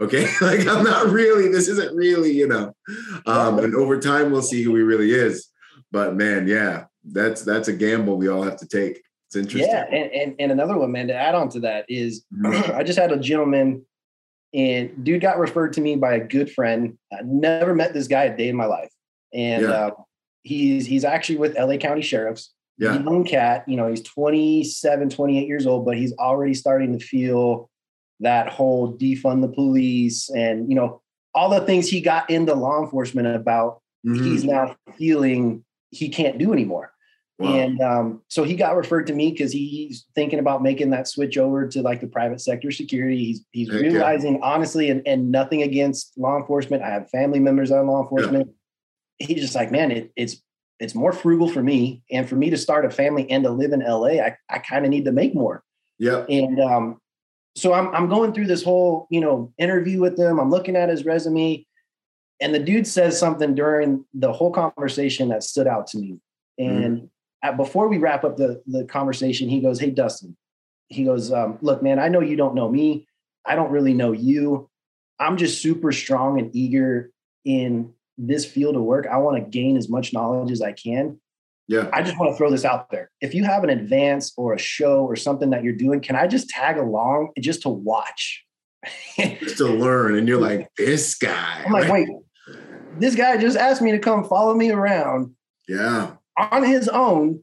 okay 0.00 0.26
like 0.40 0.66
i'm 0.66 0.84
not 0.84 1.10
really 1.10 1.48
this 1.48 1.68
isn't 1.68 1.94
really 1.94 2.32
you 2.32 2.46
know 2.46 2.74
um 3.26 3.58
and 3.58 3.74
over 3.74 3.98
time 3.98 4.30
we'll 4.30 4.42
see 4.42 4.62
who 4.62 4.74
he 4.74 4.82
really 4.82 5.10
is 5.10 5.48
but 5.92 6.14
man 6.14 6.46
yeah 6.46 6.84
that's 7.12 7.42
that's 7.42 7.68
a 7.68 7.72
gamble 7.72 8.16
we 8.16 8.28
all 8.28 8.42
have 8.42 8.56
to 8.56 8.66
take 8.66 9.02
it's 9.30 9.36
interesting. 9.36 9.70
Yeah, 9.70 9.84
and, 9.84 10.10
and, 10.10 10.34
and 10.40 10.50
another 10.50 10.76
one, 10.76 10.90
man, 10.90 11.06
to 11.06 11.14
add 11.14 11.36
on 11.36 11.48
to 11.50 11.60
that 11.60 11.84
is 11.88 12.24
mm-hmm. 12.34 12.76
I 12.76 12.82
just 12.82 12.98
had 12.98 13.12
a 13.12 13.16
gentleman 13.16 13.86
and 14.52 15.04
dude 15.04 15.20
got 15.20 15.38
referred 15.38 15.74
to 15.74 15.80
me 15.80 15.94
by 15.94 16.14
a 16.14 16.20
good 16.26 16.50
friend. 16.50 16.98
I 17.12 17.18
never 17.24 17.72
met 17.72 17.94
this 17.94 18.08
guy 18.08 18.24
a 18.24 18.36
day 18.36 18.48
in 18.48 18.56
my 18.56 18.64
life. 18.64 18.90
And 19.32 19.62
yeah. 19.62 19.68
uh, 19.70 19.90
he's 20.42 20.86
he's 20.86 21.04
actually 21.04 21.38
with 21.38 21.56
LA 21.56 21.76
County 21.76 22.02
Sheriffs. 22.02 22.52
Yeah. 22.80 22.94
Young 22.94 23.24
cat, 23.24 23.64
you 23.68 23.76
know, 23.76 23.88
he's 23.88 24.02
27, 24.02 25.10
28 25.10 25.46
years 25.46 25.66
old, 25.66 25.84
but 25.84 25.96
he's 25.96 26.14
already 26.14 26.54
starting 26.54 26.98
to 26.98 27.04
feel 27.04 27.70
that 28.20 28.48
whole 28.48 28.96
defund 28.96 29.42
the 29.42 29.48
police 29.48 30.28
and 30.30 30.68
you 30.68 30.76
know 30.76 31.00
all 31.34 31.48
the 31.48 31.60
things 31.60 31.88
he 31.88 32.00
got 32.00 32.28
into 32.28 32.54
law 32.54 32.82
enforcement 32.82 33.26
about 33.26 33.80
mm-hmm. 34.06 34.22
he's 34.22 34.44
now 34.44 34.76
feeling 34.98 35.64
he 35.90 36.10
can't 36.10 36.36
do 36.36 36.52
anymore 36.52 36.92
Wow. 37.40 37.54
And 37.54 37.80
um, 37.80 38.22
so 38.28 38.44
he 38.44 38.54
got 38.54 38.76
referred 38.76 39.06
to 39.06 39.14
me 39.14 39.30
because 39.30 39.50
he's 39.50 40.04
thinking 40.14 40.38
about 40.38 40.62
making 40.62 40.90
that 40.90 41.08
switch 41.08 41.38
over 41.38 41.66
to 41.68 41.80
like 41.80 42.02
the 42.02 42.06
private 42.06 42.42
sector 42.42 42.70
security. 42.70 43.16
He's 43.16 43.46
he's 43.50 43.72
Heck 43.72 43.80
realizing 43.80 44.34
yeah. 44.34 44.40
honestly, 44.42 44.90
and, 44.90 45.00
and 45.06 45.32
nothing 45.32 45.62
against 45.62 46.12
law 46.18 46.36
enforcement. 46.36 46.82
I 46.82 46.90
have 46.90 47.08
family 47.08 47.40
members 47.40 47.70
on 47.70 47.86
law 47.86 48.02
enforcement. 48.02 48.50
Yeah. 49.18 49.26
He's 49.26 49.40
just 49.40 49.54
like, 49.54 49.72
man, 49.72 49.90
it, 49.90 50.12
it's 50.16 50.42
it's 50.80 50.94
more 50.94 51.12
frugal 51.12 51.48
for 51.48 51.62
me, 51.62 52.02
and 52.10 52.28
for 52.28 52.36
me 52.36 52.50
to 52.50 52.56
start 52.56 52.84
a 52.84 52.90
family 52.90 53.30
and 53.30 53.44
to 53.44 53.50
live 53.50 53.72
in 53.72 53.80
LA, 53.80 54.20
I 54.20 54.36
I 54.48 54.58
kind 54.58 54.84
of 54.84 54.90
need 54.90 55.04
to 55.04 55.12
make 55.12 55.34
more. 55.34 55.62
Yeah. 55.98 56.24
And 56.28 56.58
um, 56.60 57.00
so 57.54 57.72
I'm 57.72 57.94
I'm 57.94 58.08
going 58.08 58.32
through 58.32 58.46
this 58.46 58.64
whole 58.64 59.06
you 59.10 59.20
know 59.20 59.52
interview 59.58 60.00
with 60.00 60.18
him. 60.18 60.40
I'm 60.40 60.50
looking 60.50 60.76
at 60.76 60.88
his 60.88 61.04
resume, 61.04 61.64
and 62.40 62.54
the 62.54 62.58
dude 62.58 62.86
says 62.86 63.18
something 63.18 63.54
during 63.54 64.04
the 64.14 64.32
whole 64.32 64.50
conversation 64.50 65.28
that 65.28 65.44
stood 65.44 65.66
out 65.66 65.86
to 65.88 65.98
me, 65.98 66.18
mm-hmm. 66.60 66.82
and. 66.82 66.98
Mm 67.02 67.08
before 67.56 67.88
we 67.88 67.98
wrap 67.98 68.24
up 68.24 68.36
the, 68.36 68.62
the 68.66 68.84
conversation, 68.84 69.48
he 69.48 69.60
goes, 69.60 69.80
Hey, 69.80 69.90
Dustin, 69.90 70.36
he 70.88 71.04
goes, 71.04 71.32
um, 71.32 71.58
Look, 71.62 71.82
man, 71.82 71.98
I 71.98 72.08
know 72.08 72.20
you 72.20 72.36
don't 72.36 72.54
know 72.54 72.68
me. 72.68 73.06
I 73.46 73.54
don't 73.54 73.70
really 73.70 73.94
know 73.94 74.12
you. 74.12 74.68
I'm 75.18 75.36
just 75.36 75.62
super 75.62 75.92
strong 75.92 76.38
and 76.38 76.54
eager 76.54 77.10
in 77.44 77.92
this 78.26 78.44
field 78.44 78.76
of 78.76 78.82
work. 78.82 79.06
I 79.06 79.18
want 79.18 79.42
to 79.42 79.50
gain 79.50 79.76
as 79.76 79.88
much 79.88 80.12
knowledge 80.12 80.50
as 80.50 80.62
I 80.62 80.72
can. 80.72 81.20
Yeah. 81.68 81.88
I 81.92 82.02
just 82.02 82.18
want 82.18 82.32
to 82.32 82.36
throw 82.36 82.50
this 82.50 82.64
out 82.64 82.90
there. 82.90 83.10
If 83.20 83.34
you 83.34 83.44
have 83.44 83.62
an 83.62 83.70
advance 83.70 84.32
or 84.36 84.54
a 84.54 84.58
show 84.58 85.04
or 85.04 85.14
something 85.14 85.50
that 85.50 85.62
you're 85.62 85.74
doing, 85.74 86.00
can 86.00 86.16
I 86.16 86.26
just 86.26 86.48
tag 86.48 86.78
along 86.78 87.30
just 87.38 87.62
to 87.62 87.68
watch? 87.68 88.44
just 89.16 89.58
to 89.58 89.66
learn. 89.66 90.16
And 90.16 90.26
you're 90.26 90.40
like, 90.40 90.68
this 90.76 91.14
guy. 91.14 91.62
I'm 91.64 91.72
like, 91.72 91.90
wait, 91.90 92.08
this 92.98 93.14
guy 93.14 93.36
just 93.36 93.56
asked 93.56 93.82
me 93.82 93.92
to 93.92 93.98
come 93.98 94.24
follow 94.24 94.54
me 94.54 94.70
around. 94.70 95.34
Yeah 95.68 96.12
on 96.40 96.64
his 96.64 96.88
own. 96.88 97.42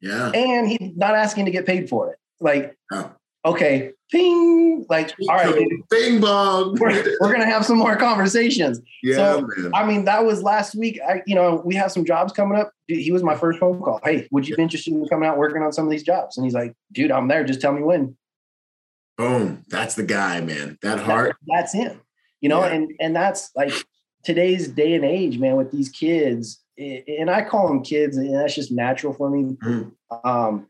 Yeah. 0.00 0.30
And 0.30 0.68
he's 0.68 0.96
not 0.96 1.14
asking 1.14 1.46
to 1.46 1.50
get 1.50 1.66
paid 1.66 1.88
for 1.88 2.12
it. 2.12 2.18
Like, 2.40 2.76
oh. 2.92 3.12
Okay, 3.46 3.92
ping. 4.10 4.84
Like, 4.88 5.14
all 5.28 5.36
right, 5.36 5.54
dude, 5.54 5.88
bing 5.88 6.20
bong. 6.20 6.76
We're, 6.78 7.16
we're, 7.20 7.32
gonna 7.32 7.46
have 7.46 7.64
some 7.64 7.78
more 7.78 7.96
conversations. 7.96 8.80
Yeah, 9.02 9.16
so, 9.16 9.48
man. 9.56 9.70
I 9.74 9.86
mean, 9.86 10.04
that 10.04 10.24
was 10.24 10.42
last 10.42 10.74
week. 10.74 11.00
I, 11.06 11.22
you 11.26 11.34
know, 11.34 11.62
we 11.64 11.74
have 11.76 11.90
some 11.90 12.04
jobs 12.04 12.32
coming 12.32 12.58
up. 12.58 12.72
He 12.86 13.10
was 13.10 13.22
my 13.22 13.34
first 13.34 13.58
phone 13.58 13.80
call. 13.80 14.00
Hey, 14.04 14.28
would 14.30 14.46
you 14.46 14.56
be 14.56 14.62
interested 14.62 14.92
in 14.92 15.06
coming 15.08 15.28
out 15.28 15.38
working 15.38 15.62
on 15.62 15.72
some 15.72 15.84
of 15.84 15.90
these 15.90 16.02
jobs? 16.02 16.36
And 16.36 16.44
he's 16.44 16.54
like, 16.54 16.74
dude, 16.92 17.10
I'm 17.10 17.28
there. 17.28 17.44
Just 17.44 17.60
tell 17.60 17.72
me 17.72 17.82
when. 17.82 18.16
Boom. 19.16 19.64
That's 19.68 19.94
the 19.94 20.02
guy, 20.02 20.40
man. 20.40 20.78
That 20.82 20.98
heart. 20.98 21.36
That, 21.46 21.56
that's 21.56 21.72
him. 21.72 22.02
You 22.42 22.50
know, 22.50 22.60
yeah. 22.60 22.74
and 22.74 22.92
and 23.00 23.16
that's 23.16 23.50
like 23.56 23.72
today's 24.22 24.68
day 24.68 24.94
and 24.94 25.04
age, 25.04 25.38
man, 25.38 25.56
with 25.56 25.72
these 25.72 25.88
kids 25.88 26.62
and 26.78 27.30
I 27.30 27.42
call 27.42 27.68
them 27.68 27.82
kids, 27.82 28.16
and 28.16 28.34
that's 28.34 28.54
just 28.54 28.70
natural 28.70 29.12
for 29.12 29.30
me. 29.30 29.56
Mm. 29.64 29.92
Um, 30.24 30.66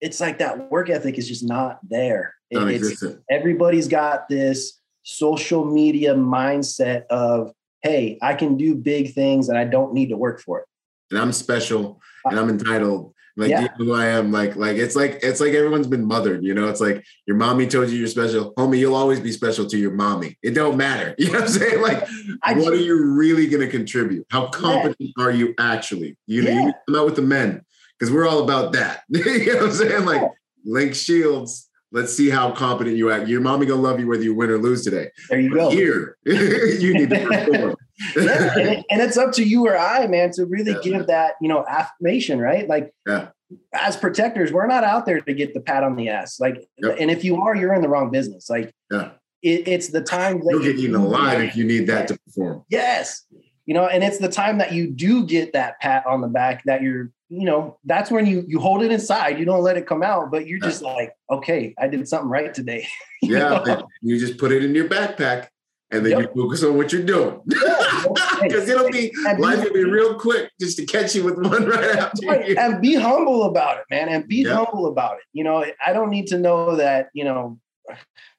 it's 0.00 0.20
like 0.20 0.38
that 0.38 0.70
work 0.70 0.90
ethic 0.90 1.18
is 1.18 1.28
just 1.28 1.44
not 1.44 1.78
there. 1.88 2.34
It, 2.50 3.18
everybody's 3.30 3.86
got 3.88 4.28
this 4.28 4.80
social 5.02 5.64
media 5.64 6.14
mindset 6.14 7.06
of 7.06 7.52
hey, 7.82 8.18
I 8.20 8.34
can 8.34 8.56
do 8.56 8.74
big 8.74 9.14
things 9.14 9.48
and 9.48 9.56
I 9.56 9.64
don't 9.64 9.94
need 9.94 10.10
to 10.10 10.16
work 10.16 10.40
for 10.40 10.60
it. 10.60 10.66
And 11.10 11.18
I'm 11.18 11.32
special 11.32 12.00
and 12.26 12.38
I'm 12.38 12.50
entitled. 12.50 13.14
Like 13.36 13.50
Yeah. 13.50 13.62
you 13.62 13.68
know 13.68 13.74
who 13.78 13.94
I 13.94 14.06
am. 14.06 14.30
Like, 14.32 14.56
like 14.56 14.76
it's 14.76 14.94
like 14.96 15.20
it's 15.22 15.40
like 15.40 15.54
everyone's 15.54 15.86
been 15.86 16.04
mothered, 16.04 16.44
you 16.44 16.52
know. 16.52 16.68
It's 16.68 16.80
like 16.80 17.02
your 17.26 17.36
mommy 17.36 17.66
told 17.66 17.88
you 17.88 17.96
you're 17.98 18.08
special. 18.08 18.52
Homie, 18.54 18.78
you'll 18.78 18.94
always 18.96 19.20
be 19.20 19.32
special 19.32 19.66
to 19.66 19.78
your 19.78 19.92
mommy. 19.92 20.36
It 20.42 20.50
don't 20.50 20.76
matter. 20.76 21.14
You 21.18 21.26
know 21.26 21.34
what 21.34 21.42
I'm 21.42 21.48
saying? 21.48 21.80
Like, 21.80 22.06
I 22.42 22.54
what 22.54 22.72
are 22.72 22.76
you 22.76 23.02
really 23.02 23.46
gonna 23.46 23.68
contribute? 23.68 24.26
How 24.30 24.48
competent 24.48 25.10
are 25.18 25.30
you 25.30 25.54
actually? 25.58 26.18
You 26.26 26.42
know, 26.42 26.50
Yeah. 26.50 26.66
you 26.66 26.72
come 26.86 26.96
out 26.96 27.06
with 27.06 27.16
the 27.16 27.22
men 27.22 27.62
because 28.00 28.12
we're 28.12 28.26
all 28.26 28.42
about 28.42 28.72
that. 28.72 29.02
you 29.10 29.46
know 29.52 29.54
what 29.56 29.64
I'm 29.66 29.72
saying? 29.72 30.04
Like 30.06 30.22
link 30.64 30.94
shields. 30.94 31.68
Let's 31.92 32.14
see 32.16 32.30
how 32.30 32.52
competent 32.52 32.96
you 32.96 33.10
act. 33.10 33.26
Your 33.28 33.40
mommy 33.40 33.66
gonna 33.66 33.82
love 33.82 33.98
you 34.00 34.06
whether 34.06 34.22
you 34.22 34.32
win 34.34 34.48
or 34.50 34.58
lose 34.58 34.84
today. 34.84 35.10
there 35.28 35.40
you 35.40 35.52
go. 35.52 35.70
Here, 35.70 36.16
you 36.24 36.94
need 36.94 37.10
to 37.10 37.26
perform. 37.26 37.74
yeah, 38.16 38.52
and, 38.58 38.68
it- 38.68 38.86
and 38.90 39.02
it's 39.02 39.16
up 39.16 39.32
to 39.32 39.42
you 39.44 39.66
or 39.66 39.76
I, 39.76 40.06
man, 40.06 40.30
to 40.32 40.46
really 40.46 40.72
Yeah. 40.72 40.78
give 40.82 41.06
that, 41.08 41.34
you 41.40 41.48
know, 41.48 41.64
affirmation, 41.68 42.38
right? 42.38 42.68
Like, 42.68 42.92
Yeah. 43.08 43.28
as 43.74 43.96
protectors, 43.96 44.52
we're 44.52 44.68
not 44.68 44.84
out 44.84 45.04
there 45.04 45.20
to 45.20 45.34
get 45.34 45.52
the 45.52 45.60
pat 45.60 45.82
on 45.82 45.96
the 45.96 46.08
ass. 46.10 46.38
Like, 46.38 46.64
Yep. 46.78 46.96
and 47.00 47.10
if 47.10 47.24
you 47.24 47.40
are, 47.42 47.56
you're 47.56 47.74
in 47.74 47.82
the 47.82 47.88
wrong 47.88 48.10
business. 48.12 48.48
Like, 48.48 48.72
Yeah. 48.88 49.10
it, 49.42 49.66
it's 49.66 49.88
the 49.88 50.00
time 50.00 50.38
that 50.44 50.46
You'll 50.50 50.62
you 50.64 50.72
get 50.72 50.80
eaten 50.80 50.94
alive 50.94 51.42
if 51.42 51.56
you 51.56 51.64
need 51.64 51.88
that 51.88 52.06
to 52.08 52.16
perform. 52.24 52.62
Yes, 52.70 53.26
you 53.70 53.74
know, 53.74 53.86
and 53.86 54.02
it's 54.02 54.18
the 54.18 54.28
time 54.28 54.58
that 54.58 54.72
you 54.72 54.90
do 54.90 55.24
get 55.24 55.52
that 55.52 55.78
pat 55.78 56.04
on 56.04 56.22
the 56.22 56.26
back 56.26 56.64
that 56.64 56.82
you're, 56.82 57.12
you 57.28 57.44
know, 57.44 57.78
that's 57.84 58.10
when 58.10 58.26
you 58.26 58.42
you 58.48 58.58
hold 58.58 58.82
it 58.82 58.90
inside. 58.90 59.38
You 59.38 59.44
don't 59.44 59.62
let 59.62 59.76
it 59.76 59.86
come 59.86 60.02
out, 60.02 60.32
but 60.32 60.48
you're 60.48 60.58
just 60.58 60.82
like, 60.82 61.12
okay, 61.30 61.72
I 61.78 61.86
did 61.86 62.08
something 62.08 62.28
right 62.28 62.52
today. 62.52 62.88
You 63.22 63.36
Yeah, 63.36 63.82
you 64.02 64.18
just 64.18 64.38
put 64.38 64.50
it 64.50 64.64
in 64.64 64.74
your 64.74 64.88
backpack 64.88 65.50
and 65.92 66.04
then 66.04 66.18
Yep. 66.18 66.34
you 66.34 66.42
focus 66.42 66.64
on 66.64 66.76
what 66.78 66.92
you're 66.92 67.04
doing. 67.04 67.40
Because 67.46 68.68
it'll 68.72 68.90
be 68.90 69.12
life 69.38 69.62
will 69.62 69.72
be 69.72 69.84
real 69.84 70.14
quick 70.18 70.50
just 70.58 70.76
to 70.78 70.84
catch 70.84 71.14
you 71.14 71.22
with 71.22 71.36
one 71.36 71.64
right 71.64 71.96
after 71.96 72.26
Right, 72.26 72.48
you. 72.48 72.56
and 72.58 72.80
be 72.82 72.94
humble 72.96 73.44
about 73.44 73.78
it, 73.78 73.84
man, 73.88 74.08
and 74.08 74.26
be 74.26 74.42
Yeah. 74.42 74.54
humble 74.54 74.86
about 74.86 75.18
it. 75.18 75.22
You 75.32 75.44
know, 75.44 75.64
I 75.86 75.92
don't 75.92 76.10
need 76.10 76.26
to 76.28 76.38
know 76.40 76.74
that, 76.74 77.10
you 77.14 77.22
know, 77.22 77.60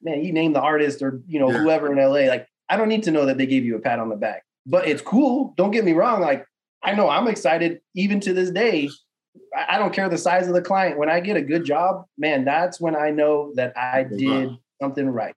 man, 0.02 0.26
you 0.26 0.34
name 0.34 0.52
the 0.52 0.60
artist 0.62 1.02
or, 1.02 1.22
you 1.26 1.40
know, 1.40 1.52
Yeah. 1.52 1.60
whoever 1.60 1.90
in 1.90 2.00
LA. 2.00 2.28
Like, 2.28 2.48
I 2.68 2.76
don't 2.76 2.90
need 2.90 3.04
to 3.04 3.12
know 3.12 3.28
that 3.28 3.38
they 3.38 3.46
gave 3.46 3.64
you 3.64 3.78
a 3.78 3.80
pat 3.80 4.00
on 4.00 4.10
the 4.10 4.18
back, 4.18 4.44
but 4.66 4.88
it's 4.88 5.02
cool. 5.02 5.54
Don't 5.58 5.72
get 5.72 5.86
me 5.86 5.94
wrong. 5.94 6.22
Like, 6.22 6.46
I 6.84 6.94
know 6.94 7.10
I'm 7.10 7.28
excited 7.28 7.82
even 7.96 8.20
to 8.22 8.34
this 8.34 8.52
day. 8.52 8.90
I 9.56 9.78
don't 9.78 9.94
care 9.94 10.10
the 10.10 10.18
size 10.18 10.48
of 10.48 10.54
the 10.54 10.62
client. 10.62 10.98
When 10.98 11.10
I 11.10 11.20
get 11.20 11.38
a 11.38 11.42
good 11.42 11.64
job, 11.64 12.06
man, 12.18 12.46
that's 12.46 12.82
when 12.82 12.96
I 12.96 13.12
know 13.12 13.54
that 13.56 13.78
I 13.78 14.04
did 14.04 14.52
something 14.82 15.08
right. 15.10 15.36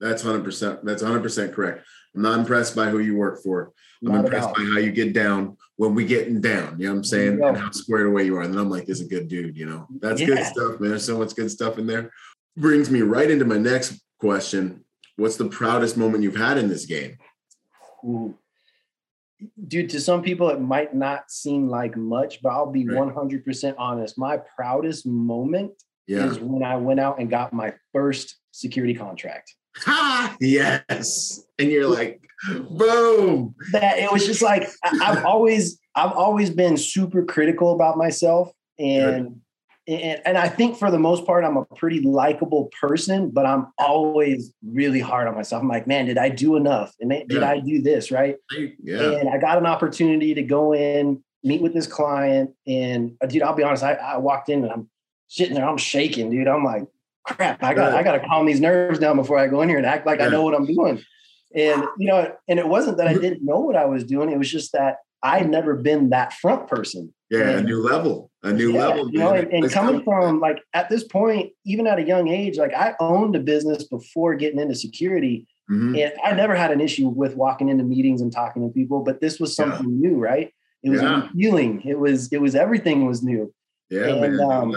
That's 0.00 0.22
hundred 0.22 0.44
percent. 0.44 0.84
That's 0.84 1.02
hundred 1.02 1.22
percent 1.22 1.52
correct. 1.52 1.84
I'm 2.14 2.22
not 2.22 2.38
impressed 2.38 2.74
by 2.74 2.86
who 2.86 3.00
you 3.00 3.16
work 3.16 3.42
for. 3.42 3.72
I'm 4.02 4.12
Not 4.12 4.24
impressed 4.24 4.54
by 4.54 4.62
how 4.62 4.78
you 4.78 4.92
get 4.92 5.12
down 5.12 5.56
when 5.76 5.94
we 5.94 6.04
getting 6.04 6.40
down. 6.40 6.78
You 6.78 6.86
know 6.86 6.92
what 6.92 6.98
I'm 6.98 7.04
saying? 7.04 7.38
You 7.38 7.46
And 7.46 7.56
how 7.56 7.70
squared 7.72 8.06
away 8.06 8.24
you 8.24 8.36
are. 8.36 8.42
And 8.42 8.54
then 8.54 8.60
I'm 8.60 8.70
like, 8.70 8.86
this 8.86 9.00
is 9.00 9.06
a 9.06 9.08
good 9.08 9.28
dude, 9.28 9.56
you 9.56 9.66
know. 9.66 9.86
That's 10.00 10.20
good 10.24 10.44
stuff, 10.44 10.80
man. 10.80 10.90
There's 10.90 11.04
so 11.04 11.18
much 11.18 11.34
good 11.34 11.50
stuff 11.50 11.78
in 11.78 11.86
there. 11.86 12.12
Brings 12.56 12.90
me 12.90 13.02
right 13.02 13.30
into 13.30 13.44
my 13.44 13.58
next 13.58 14.00
question. 14.20 14.84
What's 15.16 15.36
the 15.36 15.48
proudest 15.48 15.96
moment 15.96 16.22
you've 16.22 16.36
had 16.36 16.58
in 16.58 16.68
this 16.68 16.86
game? 16.86 17.18
Ooh. 18.04 18.36
Dude, 19.68 19.90
to 19.90 20.00
some 20.00 20.22
people, 20.22 20.50
it 20.50 20.60
might 20.60 20.94
not 20.94 21.30
seem 21.30 21.68
like 21.68 21.96
much, 21.96 22.42
but 22.42 22.50
I'll 22.50 22.70
be 22.72 22.86
Right. 22.86 22.96
100% 22.96 23.74
honest. 23.78 24.18
My 24.18 24.38
proudest 24.56 25.06
moment 25.06 25.72
Yeah. 26.06 26.26
is 26.26 26.38
when 26.40 26.62
I 26.62 26.76
went 26.76 27.00
out 27.00 27.20
and 27.20 27.30
got 27.30 27.52
my 27.52 27.74
first 27.92 28.36
security 28.52 28.94
contract. 28.94 29.54
Ha! 29.78 30.36
Yes. 30.40 31.44
And 31.58 31.70
you're 31.70 31.88
like, 31.88 32.20
boom. 32.70 33.54
That 33.72 33.98
it 33.98 34.10
was 34.12 34.26
just 34.26 34.42
like 34.42 34.68
I, 34.84 34.98
I've 35.02 35.24
always 35.24 35.78
I've 35.94 36.12
always 36.12 36.50
been 36.50 36.76
super 36.76 37.24
critical 37.24 37.72
about 37.74 37.96
myself 37.96 38.52
and 38.78 39.40
and, 39.88 40.20
and 40.24 40.38
I 40.38 40.48
think 40.48 40.76
for 40.76 40.90
the 40.90 40.98
most 40.98 41.24
part 41.24 41.44
I'm 41.44 41.56
a 41.56 41.64
pretty 41.64 42.00
likable 42.00 42.70
person, 42.80 43.30
but 43.30 43.46
I'm 43.46 43.68
always 43.78 44.52
really 44.62 45.00
hard 45.00 45.26
on 45.26 45.34
myself. 45.34 45.62
I'm 45.62 45.68
like, 45.68 45.86
man, 45.86 46.06
did 46.06 46.18
I 46.18 46.28
do 46.28 46.56
enough? 46.56 46.94
And 47.00 47.10
did 47.10 47.30
Yeah. 47.30 47.50
I 47.50 47.60
do 47.60 47.80
this 47.80 48.10
right? 48.10 48.36
Yeah. 48.82 49.12
And 49.12 49.28
I 49.28 49.38
got 49.38 49.58
an 49.58 49.66
opportunity 49.66 50.34
to 50.34 50.42
go 50.42 50.74
in, 50.74 51.22
meet 51.42 51.62
with 51.62 51.72
this 51.72 51.86
client, 51.86 52.50
and 52.66 53.16
uh, 53.22 53.26
dude, 53.26 53.42
I'll 53.42 53.54
be 53.54 53.62
honest, 53.62 53.82
I, 53.82 53.94
I 53.94 54.16
walked 54.18 54.48
in 54.48 54.62
and 54.62 54.72
I'm 54.72 54.90
sitting 55.28 55.54
there, 55.54 55.66
I'm 55.66 55.78
shaking, 55.78 56.30
dude. 56.30 56.48
I'm 56.48 56.64
like, 56.64 56.86
crap, 57.24 57.62
I 57.62 57.74
got 57.74 57.92
I 57.92 58.02
got 58.02 58.12
to 58.12 58.26
calm 58.26 58.46
these 58.46 58.60
nerves 58.60 58.98
down 58.98 59.16
before 59.16 59.38
I 59.38 59.46
go 59.46 59.62
in 59.62 59.68
here 59.68 59.78
and 59.78 59.86
act 59.86 60.06
like 60.06 60.20
I 60.20 60.28
know 60.28 60.42
what 60.42 60.54
I'm 60.54 60.66
doing. 60.66 61.02
And 61.54 61.84
you 61.98 62.08
know, 62.08 62.34
and 62.46 62.58
it 62.58 62.68
wasn't 62.68 62.98
that 62.98 63.08
I 63.08 63.14
didn't 63.14 63.44
know 63.44 63.60
what 63.60 63.76
I 63.76 63.86
was 63.86 64.04
doing. 64.04 64.30
It 64.30 64.38
was 64.38 64.50
just 64.50 64.72
that 64.72 64.96
I'd 65.22 65.48
never 65.48 65.74
been 65.74 66.10
that 66.10 66.32
front 66.32 66.68
person. 66.68 67.12
Yeah. 67.30 67.58
A 67.58 67.62
new 67.62 67.82
level. 67.82 68.30
A 68.44 68.52
new 68.52 68.72
yeah, 68.72 68.86
level. 68.86 69.10
you 69.10 69.18
know, 69.18 69.32
and, 69.32 69.52
and 69.52 69.70
coming 69.70 70.02
from 70.04 70.38
like 70.38 70.62
at 70.72 70.88
this 70.88 71.02
point, 71.02 71.52
even 71.64 71.86
at 71.88 71.98
a 71.98 72.02
young 72.02 72.28
age, 72.28 72.56
like 72.56 72.72
I 72.72 72.94
owned 73.00 73.34
a 73.34 73.40
business 73.40 73.84
before 73.84 74.36
getting 74.36 74.60
into 74.60 74.76
security. 74.76 75.46
Mhm. 75.68 76.00
And 76.00 76.12
I 76.24 76.32
never 76.32 76.54
had 76.54 76.70
an 76.70 76.80
issue 76.80 77.08
with 77.08 77.34
walking 77.36 77.68
into 77.68 77.84
meetings 77.84 78.20
and 78.20 78.32
talking 78.32 78.66
to 78.66 78.72
people, 78.72 79.00
but 79.02 79.20
this 79.20 79.40
was 79.40 79.50
Yeah. 79.58 79.64
something 79.64 80.00
new, 80.00 80.16
right? 80.16 80.52
It 80.82 80.90
was 80.90 81.02
Yeah. 81.02 81.28
healing. 81.34 81.82
It 81.84 81.98
was, 81.98 82.32
it 82.32 82.40
was 82.40 82.54
everything 82.54 83.06
was 83.06 83.22
new. 83.22 83.52
Yeah, 83.90 84.06
and, 84.06 84.36
man. 84.36 84.40
Um. 84.40 84.74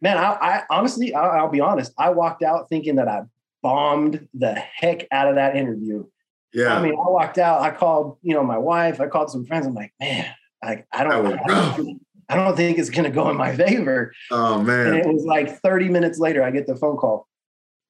Man, 0.00 0.16
I, 0.16 0.32
I 0.40 0.62
honestly, 0.70 1.14
I, 1.14 1.38
I'll 1.38 1.48
be 1.48 1.60
honest. 1.60 1.92
I 1.98 2.10
walked 2.10 2.42
out 2.42 2.68
thinking 2.68 2.96
that 2.96 3.08
I 3.08 3.22
bombed 3.62 4.28
the 4.34 4.54
heck 4.54 5.06
out 5.10 5.28
of 5.28 5.34
that 5.36 5.56
interview. 5.56 6.04
Yeah. 6.52 6.76
I 6.76 6.82
mean, 6.82 6.92
I 6.92 7.08
walked 7.10 7.38
out. 7.38 7.60
I 7.62 7.70
called, 7.70 8.18
you 8.22 8.34
know, 8.34 8.44
my 8.44 8.58
wife. 8.58 9.00
I 9.00 9.06
called 9.06 9.30
some 9.30 9.44
friends. 9.44 9.66
I'm 9.66 9.74
like, 9.74 9.92
man, 10.00 10.26
like 10.64 10.86
I 10.92 11.04
don't, 11.04 11.26
I 11.26 11.46
don't, 11.76 12.00
I 12.28 12.36
don't 12.36 12.56
think 12.56 12.78
it's 12.78 12.90
gonna 12.90 13.10
go 13.10 13.30
in 13.30 13.36
my 13.36 13.54
favor. 13.56 14.12
oh 14.30 14.62
man! 14.62 14.88
And 14.88 14.96
it 14.96 15.06
was 15.06 15.24
like 15.24 15.60
30 15.60 15.88
minutes 15.88 16.18
later, 16.18 16.42
I 16.42 16.50
get 16.50 16.66
the 16.66 16.76
phone 16.76 16.96
call. 16.96 17.26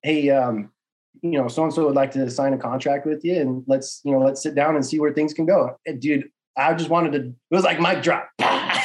Hey, 0.03 0.31
um, 0.31 0.71
you 1.23 1.33
know, 1.33 1.49
so 1.49 1.65
and 1.65 1.73
so 1.73 1.87
would 1.87 1.97
like 1.97 2.13
to 2.13 2.31
sign 2.31 2.53
a 2.53 2.59
contract 2.59 3.07
with 3.07 3.25
you, 3.25 3.37
and 3.37 3.65
let's, 3.67 4.01
you 4.05 4.13
know, 4.13 4.21
let's 4.21 4.41
sit 4.43 4.55
down 4.55 4.77
and 4.77 4.87
see 4.87 5.01
where 5.01 5.13
things 5.13 5.35
can 5.35 5.47
go. 5.47 5.77
And 5.87 6.01
dude, 6.01 6.29
I 6.57 6.75
just 6.75 6.91
wanted 6.91 7.13
to. 7.13 7.19
It 7.29 7.35
was 7.51 7.65
like 7.65 7.81
mic 7.81 8.03
drop. 8.03 8.29
That's 8.39 8.79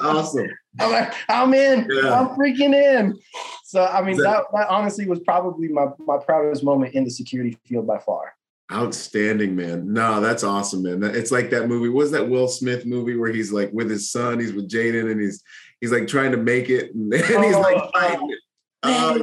awesome. 0.00 0.48
I'm 0.80 0.92
like, 0.92 1.12
I'm 1.28 1.52
in. 1.54 1.88
Yeah. 1.90 2.20
I'm 2.20 2.28
freaking 2.36 2.74
in. 2.74 3.18
So 3.64 3.84
I 3.84 4.02
mean, 4.02 4.16
that, 4.18 4.44
that 4.54 4.68
honestly 4.68 5.06
was 5.06 5.20
probably 5.20 5.68
my 5.68 5.86
my 5.98 6.18
proudest 6.18 6.64
moment 6.64 6.94
in 6.94 7.04
the 7.04 7.10
security 7.10 7.58
field 7.66 7.86
by 7.86 7.98
far. 7.98 8.34
Outstanding, 8.70 9.56
man. 9.56 9.92
No, 9.92 10.20
that's 10.20 10.44
awesome, 10.44 10.82
man. 10.82 11.02
It's 11.02 11.30
like 11.32 11.48
that 11.50 11.68
movie. 11.68 11.88
Was 11.88 12.10
that 12.10 12.28
Will 12.28 12.48
Smith 12.48 12.84
movie 12.84 13.16
where 13.16 13.32
he's 13.32 13.50
like 13.50 13.70
with 13.72 13.88
his 13.90 14.10
son, 14.12 14.38
he's 14.40 14.52
with 14.52 14.70
Jaden, 14.70 15.10
and 15.10 15.18
he's 15.20 15.42
he's 15.80 15.90
like 15.90 16.06
trying 16.06 16.32
to 16.32 16.36
make 16.36 16.68
it, 16.68 16.94
and, 16.94 17.12
he's 17.14 17.30
like 17.56 17.76
Oh, 17.78 17.90
fighting. 17.92 18.36
Uh, 18.82 19.18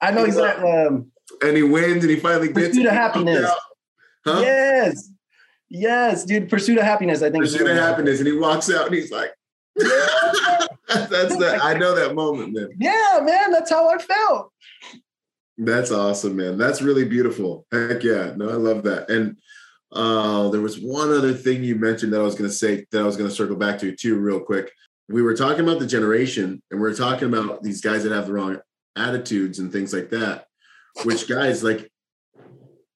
I 0.00 0.10
know 0.12 0.24
exactly. 0.24 0.70
Um, 0.70 1.12
and 1.42 1.56
he 1.56 1.62
wins, 1.62 2.02
and 2.04 2.10
he 2.10 2.16
finally 2.16 2.48
gets 2.48 2.68
Pursuit 2.68 2.86
it. 2.86 2.88
of 2.88 2.94
Happiness. 2.94 3.50
Huh? 4.24 4.40
Yes, 4.40 5.10
yes, 5.68 6.24
dude. 6.24 6.48
Pursuit 6.48 6.78
of 6.78 6.84
happiness. 6.84 7.22
I 7.22 7.30
think. 7.30 7.44
Pursuit 7.44 7.68
of 7.70 7.76
happiness, 7.76 8.18
and 8.18 8.26
he 8.26 8.32
walks 8.36 8.72
out, 8.72 8.86
and 8.86 8.94
he's 8.94 9.12
like, 9.12 9.30
"That's 9.76 11.36
that." 11.36 11.58
I 11.62 11.74
know 11.74 11.94
that 11.94 12.14
moment, 12.14 12.54
man. 12.54 12.70
Yeah, 12.80 13.20
man, 13.22 13.52
that's 13.52 13.70
how 13.70 13.88
I 13.90 13.98
felt. 13.98 14.52
That's 15.58 15.90
awesome, 15.90 16.36
man. 16.36 16.58
That's 16.58 16.82
really 16.82 17.04
beautiful. 17.04 17.66
Heck 17.72 18.02
yeah. 18.02 18.34
No, 18.36 18.50
I 18.50 18.54
love 18.54 18.82
that. 18.84 19.10
And 19.10 19.38
uh, 19.92 20.50
there 20.50 20.60
was 20.60 20.78
one 20.78 21.10
other 21.10 21.32
thing 21.32 21.64
you 21.64 21.76
mentioned 21.76 22.12
that 22.12 22.20
I 22.20 22.24
was 22.24 22.34
going 22.34 22.50
to 22.50 22.54
say 22.54 22.84
that 22.90 23.00
I 23.00 23.04
was 23.04 23.16
going 23.16 23.28
to 23.28 23.34
circle 23.34 23.56
back 23.56 23.78
to 23.80 23.94
too, 23.94 24.18
real 24.18 24.40
quick. 24.40 24.70
We 25.08 25.22
were 25.22 25.36
talking 25.36 25.62
about 25.62 25.78
the 25.78 25.86
generation, 25.86 26.62
and 26.70 26.80
we 26.80 26.88
are 26.88 26.94
talking 26.94 27.28
about 27.28 27.62
these 27.62 27.80
guys 27.80 28.02
that 28.02 28.12
have 28.12 28.26
the 28.26 28.32
wrong 28.32 28.58
attitudes 28.96 29.58
and 29.58 29.72
things 29.72 29.92
like 29.92 30.10
that. 30.10 30.46
Which 31.04 31.28
guys 31.28 31.62
like 31.62 31.90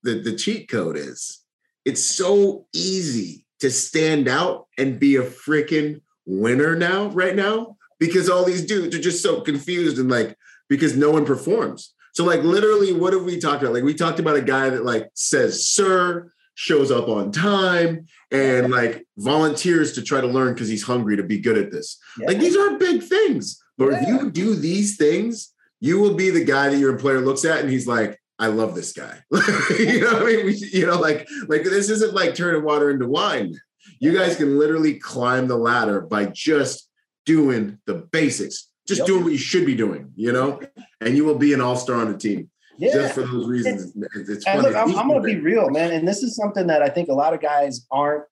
the 0.02 0.20
the 0.20 0.34
cheat 0.34 0.68
code 0.68 0.96
is 0.96 1.40
it's 1.84 2.04
so 2.04 2.66
easy 2.74 3.46
to 3.60 3.70
stand 3.70 4.28
out 4.28 4.66
and 4.78 4.98
be 4.98 5.16
a 5.16 5.22
freaking 5.22 6.00
winner 6.26 6.74
now, 6.76 7.06
right 7.08 7.36
now, 7.36 7.76
because 7.98 8.28
all 8.28 8.44
these 8.44 8.64
dudes 8.64 8.94
are 8.96 9.00
just 9.00 9.22
so 9.22 9.40
confused 9.40 9.98
and 9.98 10.10
like 10.10 10.36
because 10.68 10.96
no 10.96 11.10
one 11.10 11.24
performs. 11.24 11.94
So 12.14 12.24
like 12.24 12.42
literally, 12.42 12.92
what 12.92 13.12
have 13.12 13.24
we 13.24 13.38
talked 13.40 13.62
about? 13.62 13.74
Like 13.74 13.84
we 13.84 13.94
talked 13.94 14.18
about 14.20 14.36
a 14.36 14.42
guy 14.42 14.70
that 14.70 14.84
like 14.84 15.08
says 15.14 15.66
sir, 15.66 16.32
shows 16.54 16.90
up 16.90 17.08
on 17.08 17.32
time, 17.32 18.06
and 18.30 18.70
like 18.70 19.06
volunteers 19.18 19.92
to 19.94 20.02
try 20.02 20.20
to 20.20 20.26
learn 20.26 20.54
because 20.54 20.68
he's 20.68 20.82
hungry 20.82 21.16
to 21.16 21.22
be 21.22 21.38
good 21.40 21.56
at 21.58 21.70
this. 21.70 21.98
Like 22.18 22.38
these 22.38 22.56
aren't 22.56 22.78
big 22.80 23.02
things, 23.02 23.62
but 23.78 23.92
if 23.92 24.06
you 24.08 24.30
do 24.30 24.54
these 24.54 24.96
things, 24.96 25.52
you 25.80 25.98
will 26.00 26.14
be 26.14 26.30
the 26.30 26.44
guy 26.44 26.68
that 26.68 26.78
your 26.78 26.90
employer 26.90 27.20
looks 27.20 27.44
at 27.44 27.60
and 27.60 27.70
he's 27.70 27.86
like, 27.86 28.18
I 28.38 28.48
love 28.48 28.74
this 28.74 28.92
guy. 28.92 29.18
you 29.78 30.00
know 30.00 30.14
what 30.14 30.22
I 30.22 30.26
mean? 30.26 30.46
We- 30.46 30.70
You 30.72 30.86
know, 30.86 30.98
like 30.98 31.28
like 31.48 31.62
this 31.64 31.88
isn't 31.90 32.14
like 32.14 32.34
turning 32.34 32.62
water 32.64 32.90
into 32.90 33.06
wine. 33.06 33.54
You 33.98 34.16
guys 34.16 34.36
can 34.36 34.58
literally 34.58 34.94
climb 34.98 35.46
the 35.46 35.56
ladder 35.56 36.00
by 36.00 36.26
just 36.26 36.88
doing 37.26 37.78
the 37.86 37.94
basics, 38.12 38.68
just 38.90 39.00
Yep. 39.00 39.06
doing 39.06 39.24
what 39.24 39.32
you 39.32 39.38
should 39.38 39.64
be 39.64 39.74
doing, 39.74 40.12
you 40.14 40.32
know, 40.32 40.60
and 41.00 41.16
you 41.16 41.24
will 41.24 41.38
be 41.38 41.54
an 41.54 41.60
all-star 41.60 41.96
on 41.96 42.12
the 42.12 42.18
team. 42.18 42.50
yeah. 42.78 42.92
just 42.92 43.14
for 43.14 43.22
those 43.22 43.46
reasons. 43.46 43.92
It's, 44.14 44.28
it's 44.28 44.44
funny. 44.44 44.62
Look, 44.62 44.74
I'm, 44.74 44.96
I'm 44.96 45.08
going 45.08 45.20
to 45.20 45.26
be 45.26 45.38
real, 45.40 45.70
man, 45.70 45.92
and 45.92 46.06
this 46.06 46.22
is 46.22 46.34
something 46.36 46.66
that 46.68 46.82
I 46.82 46.88
think 46.88 47.08
a 47.08 47.14
lot 47.14 47.34
of 47.34 47.40
guys 47.40 47.86
aren't 47.90 48.24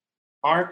aren't 0.43 0.71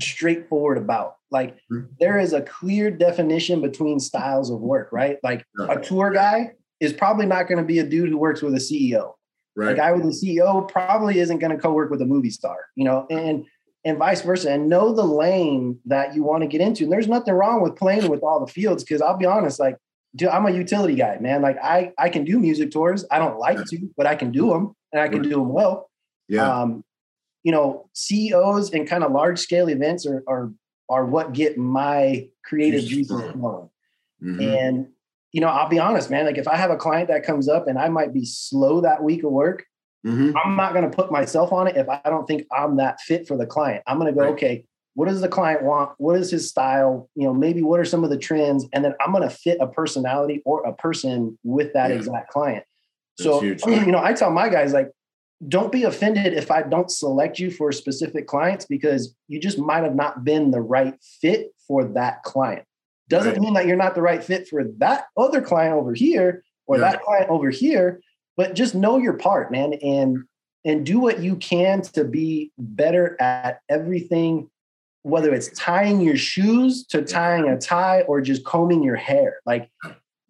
straightforward 0.00 0.78
about. 0.78 1.16
Like 1.30 1.56
mm-hmm. 1.70 1.86
there 2.00 2.18
is 2.18 2.32
a 2.32 2.42
clear 2.42 2.90
definition 2.90 3.60
between 3.60 4.00
styles 4.00 4.50
of 4.50 4.60
work, 4.60 4.90
right? 4.92 5.18
Like 5.22 5.44
a 5.68 5.78
tour 5.78 6.10
guy 6.10 6.52
is 6.80 6.92
probably 6.92 7.26
not 7.26 7.48
going 7.48 7.58
to 7.58 7.64
be 7.64 7.80
a 7.80 7.84
dude 7.84 8.08
who 8.08 8.18
works 8.18 8.40
with 8.42 8.54
a 8.54 8.58
CEO. 8.58 9.14
Right. 9.56 9.72
A 9.72 9.74
guy 9.74 9.92
with 9.92 10.04
a 10.04 10.16
CEO 10.16 10.70
probably 10.70 11.18
isn't 11.18 11.38
going 11.38 11.50
to 11.50 11.60
co-work 11.60 11.90
with 11.90 12.00
a 12.00 12.06
movie 12.06 12.30
star, 12.30 12.58
you 12.76 12.84
know, 12.84 13.06
and 13.10 13.44
and 13.84 13.98
vice 13.98 14.22
versa. 14.22 14.50
And 14.50 14.68
know 14.68 14.92
the 14.92 15.04
lane 15.04 15.78
that 15.86 16.14
you 16.14 16.22
want 16.22 16.42
to 16.42 16.48
get 16.48 16.60
into. 16.60 16.84
And 16.84 16.92
there's 16.92 17.08
nothing 17.08 17.34
wrong 17.34 17.62
with 17.62 17.76
playing 17.76 18.08
with 18.08 18.22
all 18.22 18.44
the 18.44 18.52
fields 18.52 18.84
because 18.84 19.00
I'll 19.00 19.16
be 19.16 19.26
honest, 19.26 19.60
like, 19.60 19.76
dude, 20.14 20.28
I'm 20.28 20.46
a 20.46 20.50
utility 20.50 20.94
guy, 20.94 21.18
man. 21.20 21.42
Like 21.42 21.56
I 21.62 21.92
I 21.98 22.08
can 22.08 22.24
do 22.24 22.38
music 22.38 22.70
tours. 22.70 23.04
I 23.10 23.18
don't 23.18 23.38
like 23.38 23.64
to, 23.64 23.90
but 23.96 24.06
I 24.06 24.14
can 24.14 24.30
do 24.30 24.50
them 24.50 24.74
and 24.92 25.00
I 25.00 25.08
can 25.08 25.22
do 25.22 25.30
them 25.30 25.52
well. 25.52 25.90
Yeah. 26.28 26.60
Um, 26.60 26.84
you 27.42 27.52
know, 27.52 27.88
CEOs 27.94 28.72
and 28.72 28.86
kind 28.86 29.04
of 29.04 29.12
large 29.12 29.38
scale 29.38 29.68
events 29.68 30.06
are 30.06 30.22
are 30.26 30.52
are 30.88 31.04
what 31.04 31.32
get 31.32 31.58
my 31.58 32.28
creative 32.44 32.84
juices 32.84 33.20
flowing. 33.32 33.70
Mm-hmm. 34.22 34.40
And 34.40 34.88
you 35.32 35.40
know, 35.40 35.48
I'll 35.48 35.68
be 35.68 35.78
honest, 35.78 36.10
man. 36.10 36.24
Like 36.24 36.38
if 36.38 36.48
I 36.48 36.56
have 36.56 36.70
a 36.70 36.76
client 36.76 37.08
that 37.08 37.22
comes 37.22 37.48
up 37.48 37.68
and 37.68 37.78
I 37.78 37.88
might 37.88 38.14
be 38.14 38.24
slow 38.24 38.80
that 38.80 39.02
week 39.02 39.22
of 39.24 39.30
work, 39.30 39.64
mm-hmm. 40.06 40.36
I'm 40.36 40.56
not 40.56 40.72
going 40.72 40.88
to 40.88 40.94
put 40.94 41.10
myself 41.10 41.52
on 41.52 41.68
it 41.68 41.76
if 41.76 41.88
I 41.88 42.00
don't 42.04 42.26
think 42.26 42.46
I'm 42.56 42.76
that 42.76 43.00
fit 43.00 43.26
for 43.26 43.36
the 43.36 43.46
client. 43.46 43.82
I'm 43.86 43.98
going 43.98 44.12
to 44.12 44.18
go, 44.18 44.24
right. 44.24 44.32
okay, 44.32 44.64
what 44.94 45.08
does 45.08 45.20
the 45.20 45.28
client 45.28 45.62
want? 45.62 45.92
What 45.98 46.18
is 46.18 46.30
his 46.30 46.48
style? 46.48 47.08
You 47.14 47.24
know, 47.24 47.34
maybe 47.34 47.62
what 47.62 47.78
are 47.78 47.84
some 47.84 48.02
of 48.04 48.10
the 48.10 48.18
trends? 48.18 48.66
And 48.72 48.84
then 48.84 48.94
I'm 49.00 49.12
going 49.12 49.22
to 49.22 49.34
fit 49.34 49.58
a 49.60 49.66
personality 49.66 50.42
or 50.44 50.64
a 50.64 50.74
person 50.74 51.38
with 51.44 51.72
that 51.74 51.90
yeah. 51.90 51.96
exact 51.96 52.30
client. 52.30 52.64
so, 53.16 53.42
you 53.66 53.92
know, 53.92 54.02
I 54.02 54.12
tell 54.12 54.30
my 54.30 54.48
guys 54.48 54.72
like, 54.72 54.90
don't 55.46 55.70
be 55.70 55.84
offended 55.84 56.34
if 56.34 56.50
I 56.50 56.62
don't 56.62 56.90
select 56.90 57.38
you 57.38 57.50
for 57.50 57.70
specific 57.70 58.26
clients 58.26 58.64
because 58.64 59.14
you 59.28 59.38
just 59.38 59.56
might 59.56 59.84
have 59.84 59.94
not 59.94 60.24
been 60.24 60.50
the 60.50 60.60
right 60.60 60.94
fit 61.20 61.52
for 61.66 61.84
that 61.84 62.24
client. 62.24 62.64
Doesn't 63.08 63.34
right. 63.34 63.40
mean 63.40 63.54
that 63.54 63.66
you're 63.66 63.76
not 63.76 63.94
the 63.94 64.02
right 64.02 64.22
fit 64.22 64.48
for 64.48 64.64
that 64.78 65.04
other 65.16 65.40
client 65.40 65.74
over 65.74 65.94
here 65.94 66.42
or 66.66 66.76
yeah. 66.76 66.90
that 66.90 67.02
client 67.02 67.30
over 67.30 67.50
here, 67.50 68.00
but 68.38 68.54
just 68.54 68.74
know 68.74 68.96
your 68.96 69.12
part, 69.12 69.52
man, 69.52 69.74
and 69.74 70.24
and 70.64 70.86
do 70.86 70.98
what 70.98 71.20
you 71.20 71.36
can 71.36 71.82
to 71.82 72.04
be 72.04 72.52
better 72.56 73.20
at 73.20 73.60
everything 73.68 74.48
whether 75.02 75.32
it's 75.32 75.48
tying 75.58 76.00
your 76.00 76.16
shoes 76.16 76.84
to 76.84 77.02
tying 77.02 77.48
a 77.48 77.58
tie 77.58 78.02
or 78.02 78.20
just 78.20 78.44
combing 78.44 78.82
your 78.82 78.96
hair. 78.96 79.38
Like 79.46 79.70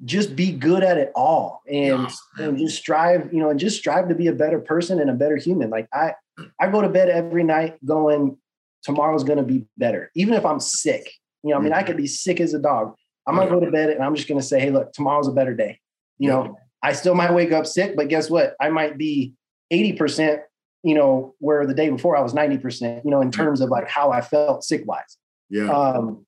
just 0.04 0.36
be 0.36 0.52
good 0.52 0.84
at 0.84 0.98
it 0.98 1.10
all 1.16 1.62
and, 1.66 2.02
yes. 2.02 2.22
and 2.38 2.58
just 2.58 2.76
strive, 2.76 3.32
you 3.32 3.40
know, 3.40 3.50
and 3.50 3.58
just 3.58 3.76
strive 3.76 4.08
to 4.08 4.14
be 4.14 4.28
a 4.28 4.32
better 4.32 4.60
person 4.60 5.00
and 5.00 5.10
a 5.10 5.14
better 5.14 5.36
human. 5.36 5.70
Like 5.70 5.88
I 5.92 6.12
I 6.60 6.68
go 6.68 6.80
to 6.80 6.88
bed 6.88 7.08
every 7.08 7.42
night 7.42 7.84
going, 7.84 8.36
tomorrow's 8.82 9.24
gonna 9.24 9.42
be 9.42 9.66
better. 9.76 10.10
Even 10.14 10.34
if 10.34 10.46
I'm 10.46 10.60
sick. 10.60 11.10
You 11.42 11.50
know, 11.50 11.58
I 11.58 11.60
mean, 11.60 11.72
I 11.72 11.78
mm-hmm. 11.78 11.86
could 11.86 11.96
be 11.96 12.06
sick 12.06 12.40
as 12.40 12.54
a 12.54 12.58
dog. 12.58 12.94
I'm 13.26 13.36
gonna 13.36 13.50
go 13.50 13.60
to 13.60 13.70
bed 13.70 13.90
and 13.90 14.02
I'm 14.02 14.14
just 14.14 14.28
gonna 14.28 14.42
say, 14.42 14.60
hey, 14.60 14.70
look, 14.70 14.92
tomorrow's 14.92 15.28
a 15.28 15.32
better 15.32 15.54
day. 15.54 15.80
You 16.18 16.30
know, 16.30 16.56
I 16.82 16.92
still 16.92 17.14
might 17.14 17.32
wake 17.32 17.52
up 17.52 17.66
sick, 17.66 17.96
but 17.96 18.08
guess 18.08 18.30
what? 18.30 18.54
I 18.60 18.68
might 18.70 18.96
be 18.96 19.34
80%, 19.72 20.40
you 20.82 20.94
know, 20.94 21.34
where 21.38 21.66
the 21.66 21.74
day 21.74 21.90
before 21.90 22.16
I 22.16 22.20
was 22.20 22.34
90%, 22.34 23.04
you 23.04 23.10
know, 23.10 23.20
in 23.20 23.30
terms 23.30 23.60
of 23.60 23.70
like 23.70 23.88
how 23.88 24.10
I 24.10 24.20
felt 24.20 24.64
sick 24.64 24.82
wise. 24.86 25.16
Yeah. 25.50 25.70
Um, 25.70 26.26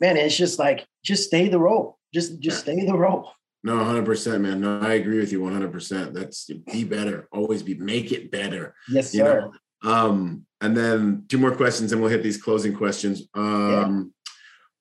man, 0.00 0.16
it's 0.16 0.36
just 0.36 0.58
like, 0.58 0.86
just 1.04 1.24
stay 1.24 1.48
the 1.48 1.58
role. 1.58 1.98
Just, 2.14 2.40
just 2.40 2.60
stay 2.60 2.84
the 2.84 2.96
role. 2.96 3.32
No, 3.62 3.74
100%, 3.74 4.40
man. 4.40 4.60
No, 4.60 4.80
I 4.80 4.94
agree 4.94 5.18
with 5.18 5.32
you 5.32 5.40
100%. 5.40 6.14
That's 6.14 6.48
be 6.72 6.84
better. 6.84 7.28
Always 7.32 7.62
be, 7.62 7.74
make 7.74 8.12
it 8.12 8.30
better. 8.30 8.74
Yes, 8.88 9.10
sir. 9.10 9.50
Know? 9.82 9.90
Um, 9.90 10.46
and 10.60 10.76
then 10.76 11.24
two 11.28 11.38
more 11.38 11.54
questions 11.54 11.92
and 11.92 12.00
we'll 12.00 12.10
hit 12.10 12.22
these 12.22 12.40
closing 12.40 12.74
questions. 12.74 13.22
Um, 13.34 14.12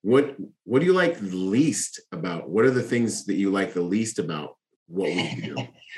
what 0.01 0.37
what 0.63 0.79
do 0.79 0.85
you 0.85 0.93
like 0.93 1.17
least 1.21 1.99
about? 2.11 2.49
What 2.49 2.65
are 2.65 2.71
the 2.71 2.83
things 2.83 3.25
that 3.25 3.35
you 3.35 3.51
like 3.51 3.73
the 3.73 3.81
least 3.81 4.19
about 4.19 4.55
what 4.89 5.07
we 5.07 5.41
do? 5.41 5.55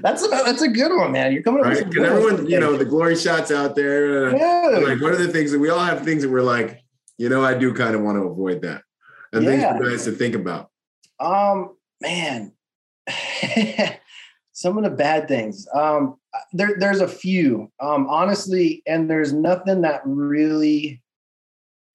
that's 0.00 0.24
a 0.24 0.28
that's 0.28 0.62
a 0.62 0.68
good 0.68 0.96
one, 0.96 1.12
man. 1.12 1.32
You're 1.32 1.42
coming 1.42 1.60
up 1.60 1.66
right? 1.66 1.82
everyone, 1.82 2.46
you 2.46 2.58
know, 2.58 2.76
the 2.76 2.84
glory 2.84 3.16
shots 3.16 3.50
out 3.50 3.76
there. 3.76 4.30
Uh, 4.30 4.80
like, 4.80 5.00
what 5.00 5.12
are 5.12 5.16
the 5.16 5.28
things 5.28 5.52
that 5.52 5.58
we 5.58 5.70
all 5.70 5.78
have 5.78 6.02
things 6.02 6.22
that 6.22 6.30
we're 6.30 6.42
like, 6.42 6.82
you 7.18 7.28
know, 7.28 7.44
I 7.44 7.54
do 7.54 7.74
kind 7.74 7.94
of 7.94 8.00
want 8.02 8.16
to 8.16 8.22
avoid 8.22 8.62
that, 8.62 8.82
and 9.32 9.44
yeah. 9.44 9.50
things 9.50 9.64
for 9.64 9.90
guys 9.90 10.04
to 10.04 10.12
think 10.12 10.34
about. 10.34 10.70
Um, 11.20 11.76
man, 12.00 12.52
some 14.52 14.78
of 14.78 14.84
the 14.84 14.90
bad 14.90 15.28
things. 15.28 15.68
Um, 15.74 16.16
there, 16.52 16.76
there's 16.78 17.00
a 17.00 17.08
few, 17.08 17.70
um, 17.80 18.08
honestly, 18.08 18.82
and 18.86 19.08
there's 19.08 19.32
nothing 19.32 19.82
that 19.82 20.00
really 20.04 21.02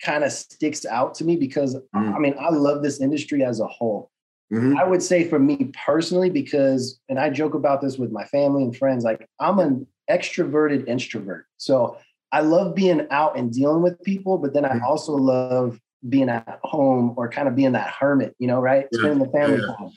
kind 0.02 0.24
of 0.24 0.32
sticks 0.32 0.86
out 0.86 1.14
to 1.16 1.26
me 1.26 1.36
because 1.36 1.76
mm. 1.76 2.16
I 2.16 2.20
mean, 2.20 2.36
I 2.40 2.50
love 2.50 2.84
this 2.84 3.02
industry 3.02 3.44
as 3.44 3.60
a 3.60 3.68
whole. 3.68 4.12
Mm-hmm. 4.52 4.78
I 4.78 4.84
would 4.84 5.04
say 5.04 5.28
for 5.28 5.38
me 5.38 5.72
personally, 5.86 6.30
because, 6.30 7.00
and 7.08 7.20
I 7.20 7.30
joke 7.30 7.54
about 7.54 7.82
this 7.82 7.98
with 7.98 8.12
my 8.12 8.26
family 8.26 8.64
and 8.64 8.76
friends, 8.76 9.04
like 9.04 9.28
I'm 9.40 9.60
an 9.60 9.86
extroverted 10.10 10.88
introvert. 10.88 11.46
So 11.58 11.98
I 12.32 12.42
love 12.42 12.76
being 12.76 13.08
out 13.12 13.38
and 13.38 13.52
dealing 13.52 13.84
with 13.84 14.02
people, 14.04 14.38
but 14.38 14.54
then 14.54 14.66
I 14.66 14.76
mm. 14.76 14.84
also 14.84 15.14
love 15.14 15.80
being 16.08 16.30
at 16.30 16.60
home 16.64 17.14
or 17.18 17.30
kind 17.30 17.48
of 17.48 17.56
being 17.56 17.74
that 17.74 17.90
hermit, 17.92 18.36
you 18.40 18.48
know, 18.48 18.60
right? 18.60 18.88
Yeah. 18.92 19.00
Spending 19.00 19.20
the 19.20 19.32
family 19.32 19.60
yeah. 19.60 19.76
time. 19.76 19.92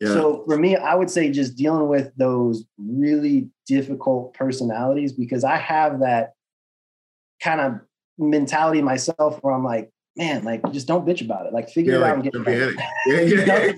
Yeah. 0.00 0.08
So 0.14 0.44
for 0.46 0.56
me, 0.56 0.76
I 0.76 0.94
would 0.94 1.10
say 1.10 1.30
just 1.30 1.56
dealing 1.56 1.88
with 1.88 2.10
those 2.16 2.64
really 2.78 3.50
difficult 3.66 4.32
personalities 4.32 5.12
because 5.12 5.44
I 5.44 5.56
have 5.56 6.00
that 6.00 6.32
kind 7.42 7.60
of 7.60 7.80
mentality 8.16 8.80
myself 8.80 9.38
where 9.42 9.52
I'm 9.52 9.64
like, 9.64 9.90
man, 10.16 10.44
like 10.44 10.62
just 10.72 10.86
don't 10.86 11.06
bitch 11.06 11.22
about 11.22 11.46
it. 11.46 11.52
Like 11.52 11.68
figure 11.68 11.92
yeah, 11.92 11.98
it 11.98 12.02
out 12.02 12.24
like, 12.24 12.34
and 12.34 12.44
get 12.44 12.58
it. 12.58 12.76
Yeah, 13.06 13.20
yeah. 13.66 13.72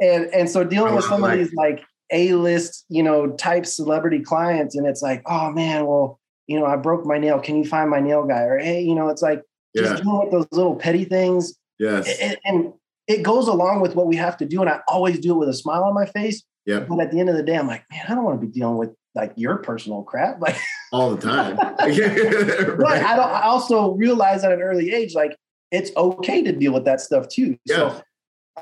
And 0.00 0.26
and 0.26 0.48
so 0.48 0.64
dealing 0.64 0.94
with 0.94 1.04
some 1.04 1.24
of 1.24 1.32
these 1.32 1.52
like 1.54 1.82
A-list, 2.12 2.84
you 2.88 3.02
know, 3.02 3.32
type 3.32 3.66
celebrity 3.66 4.20
clients, 4.20 4.76
and 4.76 4.86
it's 4.86 5.02
like, 5.02 5.22
oh 5.26 5.50
man, 5.50 5.86
well, 5.86 6.20
you 6.46 6.58
know, 6.58 6.66
I 6.66 6.76
broke 6.76 7.06
my 7.06 7.18
nail. 7.18 7.40
Can 7.40 7.56
you 7.56 7.64
find 7.64 7.90
my 7.90 8.00
nail 8.00 8.24
guy? 8.24 8.42
Or 8.42 8.58
hey, 8.58 8.82
you 8.82 8.94
know, 8.94 9.08
it's 9.08 9.22
like 9.22 9.42
just 9.76 10.02
dealing 10.02 10.20
with 10.20 10.32
those 10.32 10.46
little 10.52 10.74
petty 10.74 11.04
things. 11.04 11.54
Yes. 11.78 12.08
And, 12.20 12.36
and 12.44 12.72
it 13.06 13.22
goes 13.22 13.48
along 13.48 13.80
with 13.80 13.94
what 13.94 14.06
we 14.06 14.16
have 14.16 14.36
to 14.38 14.44
do. 14.44 14.60
And 14.60 14.70
I 14.70 14.80
always 14.88 15.18
do 15.18 15.32
it 15.32 15.38
with 15.38 15.48
a 15.48 15.54
smile 15.54 15.84
on 15.84 15.94
my 15.94 16.06
face. 16.06 16.42
Yeah. 16.66 16.80
But 16.80 17.00
at 17.00 17.10
the 17.10 17.20
end 17.20 17.28
of 17.28 17.36
the 17.36 17.42
day, 17.42 17.56
I'm 17.56 17.66
like, 17.66 17.84
man, 17.90 18.04
I 18.08 18.14
don't 18.14 18.24
want 18.24 18.40
to 18.40 18.46
be 18.46 18.52
dealing 18.52 18.76
with 18.76 18.90
like 19.14 19.32
your 19.36 19.56
personal 19.58 20.02
crap. 20.02 20.40
Like 20.40 20.56
all 20.92 21.14
the 21.14 21.20
time. 21.20 21.56
right. 21.78 22.78
But 22.78 23.02
I 23.02 23.16
don't 23.16 23.30
I 23.30 23.42
also 23.42 23.92
realize 23.92 24.44
at 24.44 24.52
an 24.52 24.60
early 24.60 24.92
age, 24.92 25.14
like 25.14 25.36
it's 25.70 25.90
okay 25.96 26.42
to 26.42 26.52
deal 26.52 26.72
with 26.72 26.84
that 26.84 27.00
stuff 27.00 27.28
too. 27.28 27.56
Yeah. 27.64 27.76
So 27.76 28.02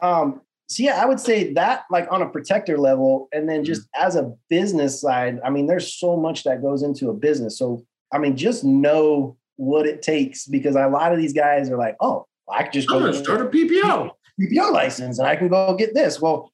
um 0.01 0.41
so 0.69 0.83
yeah, 0.83 1.03
I 1.03 1.07
would 1.07 1.19
say 1.19 1.53
that 1.55 1.85
like 1.91 2.07
on 2.11 2.21
a 2.21 2.29
protector 2.29 2.77
level, 2.77 3.29
and 3.33 3.49
then 3.49 3.64
just 3.64 3.83
mm-hmm. 3.83 4.07
as 4.07 4.16
a 4.16 4.33
business 4.51 5.01
side, 5.01 5.41
I 5.45 5.51
mean, 5.51 5.66
there's 5.66 5.95
so 5.95 6.16
much 6.16 6.45
that 6.45 6.62
goes 6.62 6.83
into 6.83 7.09
a 7.09 7.14
business. 7.14 7.59
So 7.59 7.85
I 8.12 8.19
mean, 8.19 8.37
just 8.37 8.64
know 8.64 9.37
what 9.57 9.87
it 9.87 10.03
takes 10.03 10.47
because 10.47 10.77
a 10.77 10.87
lot 10.89 11.12
of 11.12 11.19
these 11.19 11.33
guys 11.33 11.71
are 11.71 11.79
like, 11.79 11.97
oh, 12.01 12.27
I 12.51 12.64
can 12.64 12.73
just 12.73 12.89
go 12.89 13.11
start 13.12 13.41
a 13.41 13.47
PPO. 13.47 14.11
PPO 14.41 14.73
license 14.73 15.19
and 15.19 15.27
I 15.27 15.37
can 15.37 15.49
go 15.49 15.75
get 15.75 15.95
this. 15.95 16.21
Well, 16.21 16.53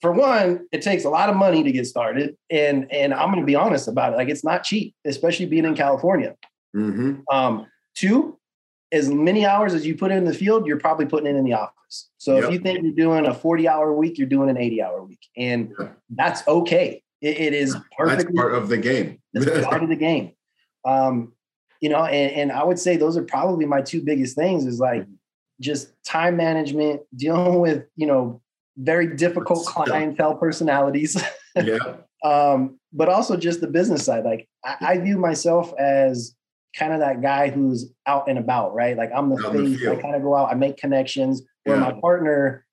for 0.00 0.12
one, 0.12 0.66
it 0.70 0.82
takes 0.82 1.04
a 1.04 1.08
lot 1.08 1.30
of 1.30 1.36
money 1.36 1.62
to 1.62 1.72
get 1.72 1.86
started, 1.86 2.36
and 2.50 2.92
and 2.92 3.14
I'm 3.14 3.30
going 3.30 3.40
to 3.40 3.46
be 3.46 3.54
honest 3.54 3.86
about 3.86 4.12
it. 4.12 4.16
Like 4.16 4.28
it's 4.28 4.44
not 4.44 4.64
cheap, 4.64 4.94
especially 5.04 5.46
being 5.46 5.64
in 5.64 5.76
California. 5.76 6.34
Mm-hmm. 6.76 7.20
Um, 7.32 7.66
two, 7.94 8.36
as 8.90 9.08
many 9.08 9.46
hours 9.46 9.74
as 9.74 9.86
you 9.86 9.96
put 9.96 10.10
in 10.10 10.24
the 10.24 10.34
field, 10.34 10.66
you're 10.66 10.78
probably 10.78 11.06
putting 11.06 11.28
it 11.28 11.38
in 11.38 11.44
the 11.44 11.54
office. 11.54 11.74
So 12.18 12.36
yep. 12.36 12.44
if 12.44 12.52
you 12.52 12.58
think 12.58 12.82
you're 12.82 12.92
doing 12.92 13.26
a 13.26 13.34
40 13.34 13.68
hour 13.68 13.92
week, 13.92 14.18
you're 14.18 14.28
doing 14.28 14.48
an 14.48 14.56
80 14.56 14.82
hour 14.82 15.04
week, 15.04 15.20
and 15.36 15.74
that's 16.10 16.46
okay. 16.46 17.02
it, 17.20 17.38
it 17.38 17.54
is 17.54 17.76
perfect. 17.96 18.22
That's 18.22 18.36
part 18.36 18.54
of 18.54 18.68
the 18.68 18.78
game. 18.78 19.20
That's 19.32 19.66
part 19.66 19.82
of 19.82 19.88
the 19.88 19.96
game. 19.96 20.32
Um, 20.84 21.32
you 21.80 21.88
know, 21.88 22.04
and, 22.04 22.32
and 22.32 22.52
I 22.52 22.64
would 22.64 22.78
say 22.78 22.96
those 22.96 23.16
are 23.16 23.24
probably 23.24 23.66
my 23.66 23.82
two 23.82 24.02
biggest 24.02 24.36
things. 24.36 24.66
Is 24.66 24.80
like 24.80 25.02
mm-hmm. 25.02 25.14
just 25.60 25.92
time 26.04 26.36
management, 26.36 27.02
dealing 27.14 27.60
with 27.60 27.84
you 27.96 28.06
know 28.06 28.40
very 28.76 29.14
difficult 29.16 29.66
clientele 29.66 30.36
personalities. 30.36 31.22
Yeah. 31.56 31.78
um, 32.24 32.80
but 32.92 33.08
also 33.08 33.36
just 33.36 33.60
the 33.60 33.68
business 33.68 34.04
side. 34.04 34.24
Like 34.24 34.48
I, 34.64 34.76
I, 34.80 34.98
view 34.98 35.18
myself 35.18 35.72
as 35.78 36.34
kind 36.76 36.92
of 36.92 36.98
that 36.98 37.22
guy 37.22 37.48
who's 37.48 37.92
out 38.08 38.28
and 38.28 38.38
about, 38.40 38.74
right? 38.74 38.96
Like 38.96 39.12
I'm 39.14 39.30
the 39.30 39.36
face. 39.36 39.78
The 39.78 39.92
I 39.92 40.02
kind 40.02 40.16
of 40.16 40.22
go 40.22 40.34
out, 40.34 40.50
I 40.50 40.54
make 40.54 40.76
connections. 40.76 41.42
Where 41.64 41.76
yeah. 41.76 41.90
my 41.90 42.00
partner, 42.00 42.66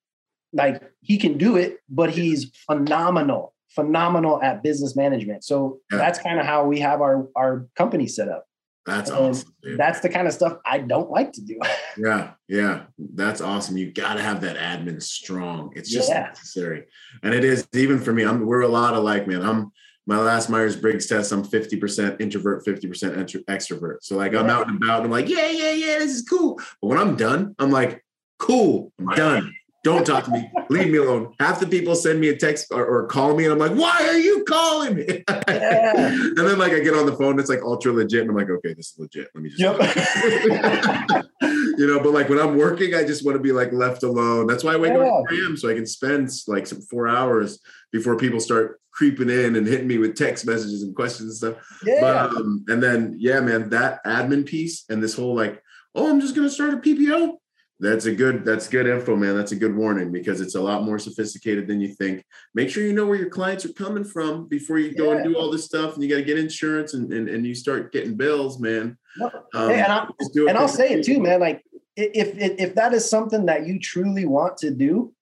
like 0.52 0.82
he 1.00 1.18
can 1.18 1.38
do 1.38 1.56
it, 1.56 1.78
but 1.88 2.10
he's 2.10 2.50
phenomenal, 2.66 3.54
phenomenal 3.70 4.42
at 4.42 4.62
business 4.62 4.96
management. 4.96 5.44
So 5.44 5.80
yeah. 5.90 5.98
that's 5.98 6.18
kind 6.18 6.38
of 6.38 6.46
how 6.46 6.64
we 6.64 6.80
have 6.80 7.00
our 7.00 7.28
our 7.36 7.66
company 7.76 8.06
set 8.06 8.28
up. 8.28 8.46
That's 8.84 9.10
And 9.10 9.18
awesome. 9.18 9.54
dude. 9.62 9.78
That's 9.78 10.00
the 10.00 10.08
kind 10.08 10.26
of 10.26 10.32
stuff 10.32 10.58
I 10.66 10.78
don't 10.78 11.10
like 11.10 11.32
to 11.34 11.40
do. 11.40 11.58
Yeah, 11.98 12.32
yeah, 12.48 12.84
that's 12.98 13.42
awesome. 13.42 13.76
You 13.76 13.92
got 13.92 14.14
to 14.14 14.22
have 14.22 14.40
that 14.40 14.56
admin 14.56 15.02
strong. 15.02 15.72
It's 15.76 15.90
just 15.90 16.08
Yeah. 16.08 16.28
necessary, 16.28 16.86
and 17.22 17.34
it 17.34 17.44
is 17.44 17.68
even 17.74 17.98
for 17.98 18.14
me. 18.14 18.22
I'm 18.24 18.46
we're 18.46 18.62
a 18.62 18.68
lot 18.68 18.94
alike, 18.94 19.26
man. 19.28 19.42
I'm 19.42 19.72
my 20.06 20.18
last 20.18 20.48
Myers 20.48 20.74
Briggs 20.74 21.06
test. 21.06 21.32
I'm 21.32 21.44
50 21.44 21.76
percent 21.76 22.20
introvert, 22.20 22.64
50 22.64 22.88
percent 22.88 23.14
extrovert. 23.14 23.98
So 24.00 24.16
like 24.16 24.34
I'm 24.34 24.48
out 24.48 24.68
and 24.68 24.82
about. 24.82 24.98
And 24.98 25.06
I'm 25.06 25.10
like, 25.10 25.28
yeah, 25.28 25.50
yeah, 25.50 25.72
yeah, 25.72 25.98
this 25.98 26.12
is 26.12 26.22
cool. 26.22 26.58
But 26.80 26.88
when 26.88 26.98
I'm 26.98 27.14
done, 27.14 27.54
I'm 27.58 27.70
like, 27.70 28.01
cool, 28.42 28.92
I'm 28.98 29.06
done. 29.14 29.54
Don't 29.84 30.06
talk 30.06 30.24
to 30.26 30.30
me. 30.30 30.48
Leave 30.68 30.92
me 30.92 30.98
alone. 30.98 31.34
Half 31.40 31.58
the 31.58 31.66
people 31.66 31.96
send 31.96 32.20
me 32.20 32.28
a 32.28 32.36
text 32.36 32.68
or, 32.70 32.86
or 32.86 33.06
call 33.08 33.34
me, 33.34 33.44
and 33.44 33.52
I'm 33.52 33.58
like, 33.58 33.76
why 33.76 33.98
are 34.08 34.18
you 34.18 34.44
calling 34.44 34.94
me? 34.94 35.24
Yeah. 35.28 35.42
and 35.48 36.38
then 36.38 36.58
like 36.58 36.72
I 36.72 36.78
get 36.80 36.94
on 36.94 37.04
the 37.06 37.16
phone, 37.16 37.40
it's 37.40 37.48
like 37.48 37.62
ultra 37.62 37.92
legit, 37.92 38.20
and 38.20 38.30
I'm 38.30 38.36
like, 38.36 38.48
okay, 38.48 38.74
this 38.74 38.92
is 38.92 38.98
legit. 38.98 39.28
Let 39.34 39.42
me 39.42 39.50
just 39.50 39.60
Yep. 39.60 41.26
you 41.42 41.86
know, 41.88 41.98
but 42.00 42.12
like 42.12 42.28
when 42.28 42.38
I'm 42.38 42.56
working, 42.56 42.94
I 42.94 43.02
just 43.02 43.24
want 43.24 43.36
to 43.36 43.42
be 43.42 43.50
like 43.50 43.72
left 43.72 44.04
alone. 44.04 44.46
That's 44.46 44.62
why 44.62 44.74
I 44.74 44.76
wake 44.76 44.92
up 44.92 45.00
at 45.00 45.28
3 45.28 45.44
a.m. 45.44 45.56
so 45.56 45.68
I 45.68 45.74
can 45.74 45.86
spend 45.86 46.30
like 46.46 46.68
some 46.68 46.80
four 46.82 47.08
hours 47.08 47.58
before 47.90 48.16
people 48.16 48.38
start 48.38 48.80
creeping 48.92 49.30
in 49.30 49.56
and 49.56 49.66
hitting 49.66 49.88
me 49.88 49.98
with 49.98 50.14
text 50.14 50.46
messages 50.46 50.84
and 50.84 50.94
questions 50.94 51.42
and 51.42 51.54
stuff. 51.54 51.78
yeah. 51.84 52.00
But 52.00 52.16
um, 52.36 52.64
and 52.68 52.80
then 52.80 53.16
yeah, 53.18 53.40
man, 53.40 53.70
that 53.70 54.04
admin 54.04 54.46
piece 54.46 54.84
and 54.88 55.02
this 55.02 55.16
whole 55.16 55.34
like, 55.34 55.60
oh, 55.96 56.08
I'm 56.08 56.20
just 56.20 56.36
gonna 56.36 56.50
start 56.50 56.74
a 56.74 56.76
PPO. 56.76 57.38
That's 57.82 58.04
a 58.06 58.14
good, 58.14 58.44
that's 58.44 58.68
good 58.68 58.86
info, 58.86 59.16
man. 59.16 59.36
That's 59.36 59.50
a 59.50 59.56
good 59.56 59.74
warning 59.74 60.12
because 60.12 60.40
it's 60.40 60.54
a 60.54 60.60
lot 60.60 60.84
more 60.84 61.00
sophisticated 61.00 61.66
than 61.66 61.80
you 61.80 61.88
think. 61.88 62.24
Make 62.54 62.70
sure 62.70 62.84
you 62.84 62.92
know 62.92 63.06
where 63.06 63.18
your 63.18 63.28
clients 63.28 63.64
are 63.64 63.72
coming 63.72 64.04
from 64.04 64.46
before 64.46 64.78
you 64.78 64.94
go 64.94 65.10
and 65.10 65.24
do 65.24 65.36
all 65.36 65.50
this 65.50 65.64
stuff. 65.64 65.94
And 65.94 66.02
you 66.04 66.08
got 66.08 66.16
to 66.16 66.22
get 66.22 66.38
insurance 66.38 66.94
and, 66.94 67.12
and 67.12 67.28
and 67.28 67.44
you 67.44 67.56
start 67.56 67.92
getting 67.92 68.14
bills, 68.16 68.60
man. 68.60 68.96
Um, 69.20 69.70
Hey, 69.70 69.80
and 69.82 69.92
I- 69.92 70.06
and 70.48 70.56
I'll 70.56 70.68
say 70.68 70.92
it 70.92 71.04
too, 71.04 71.18
man. 71.20 71.40
Like 71.40 71.64
if, 71.96 72.36
if 72.38 72.60
if 72.60 72.74
that 72.76 72.94
is 72.94 73.08
something 73.10 73.46
that 73.46 73.66
you 73.66 73.80
truly 73.80 74.26
want 74.26 74.58
to 74.58 74.70
do, 74.70 75.12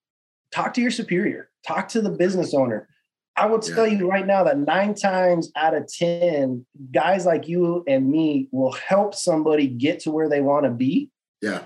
talk 0.53 0.75
to 0.75 0.83
your 0.83 0.91
superior, 0.91 1.49
talk 1.67 1.89
to 1.89 2.03
the 2.03 2.11
business 2.11 2.53
owner. 2.53 2.89
I 3.37 3.47
will 3.47 3.61
Yeah. 3.67 3.75
tell 3.75 3.87
you 3.87 4.07
right 4.07 4.27
now 4.27 4.45
that 4.45 4.59
nine 4.59 4.95
times 4.95 5.51
out 5.57 5.75
of 5.75 5.87
ten, 5.91 6.67
guys 6.93 7.25
like 7.25 7.49
you 7.49 7.85
and 7.89 8.07
me 8.11 8.49
will 8.53 8.73
help 8.73 9.15
somebody 9.15 9.67
get 9.67 10.01
to 10.01 10.11
where 10.11 10.29
they 10.29 10.43
want 10.43 10.65
to 10.65 10.71
be. 10.71 11.09
Yeah, 11.41 11.63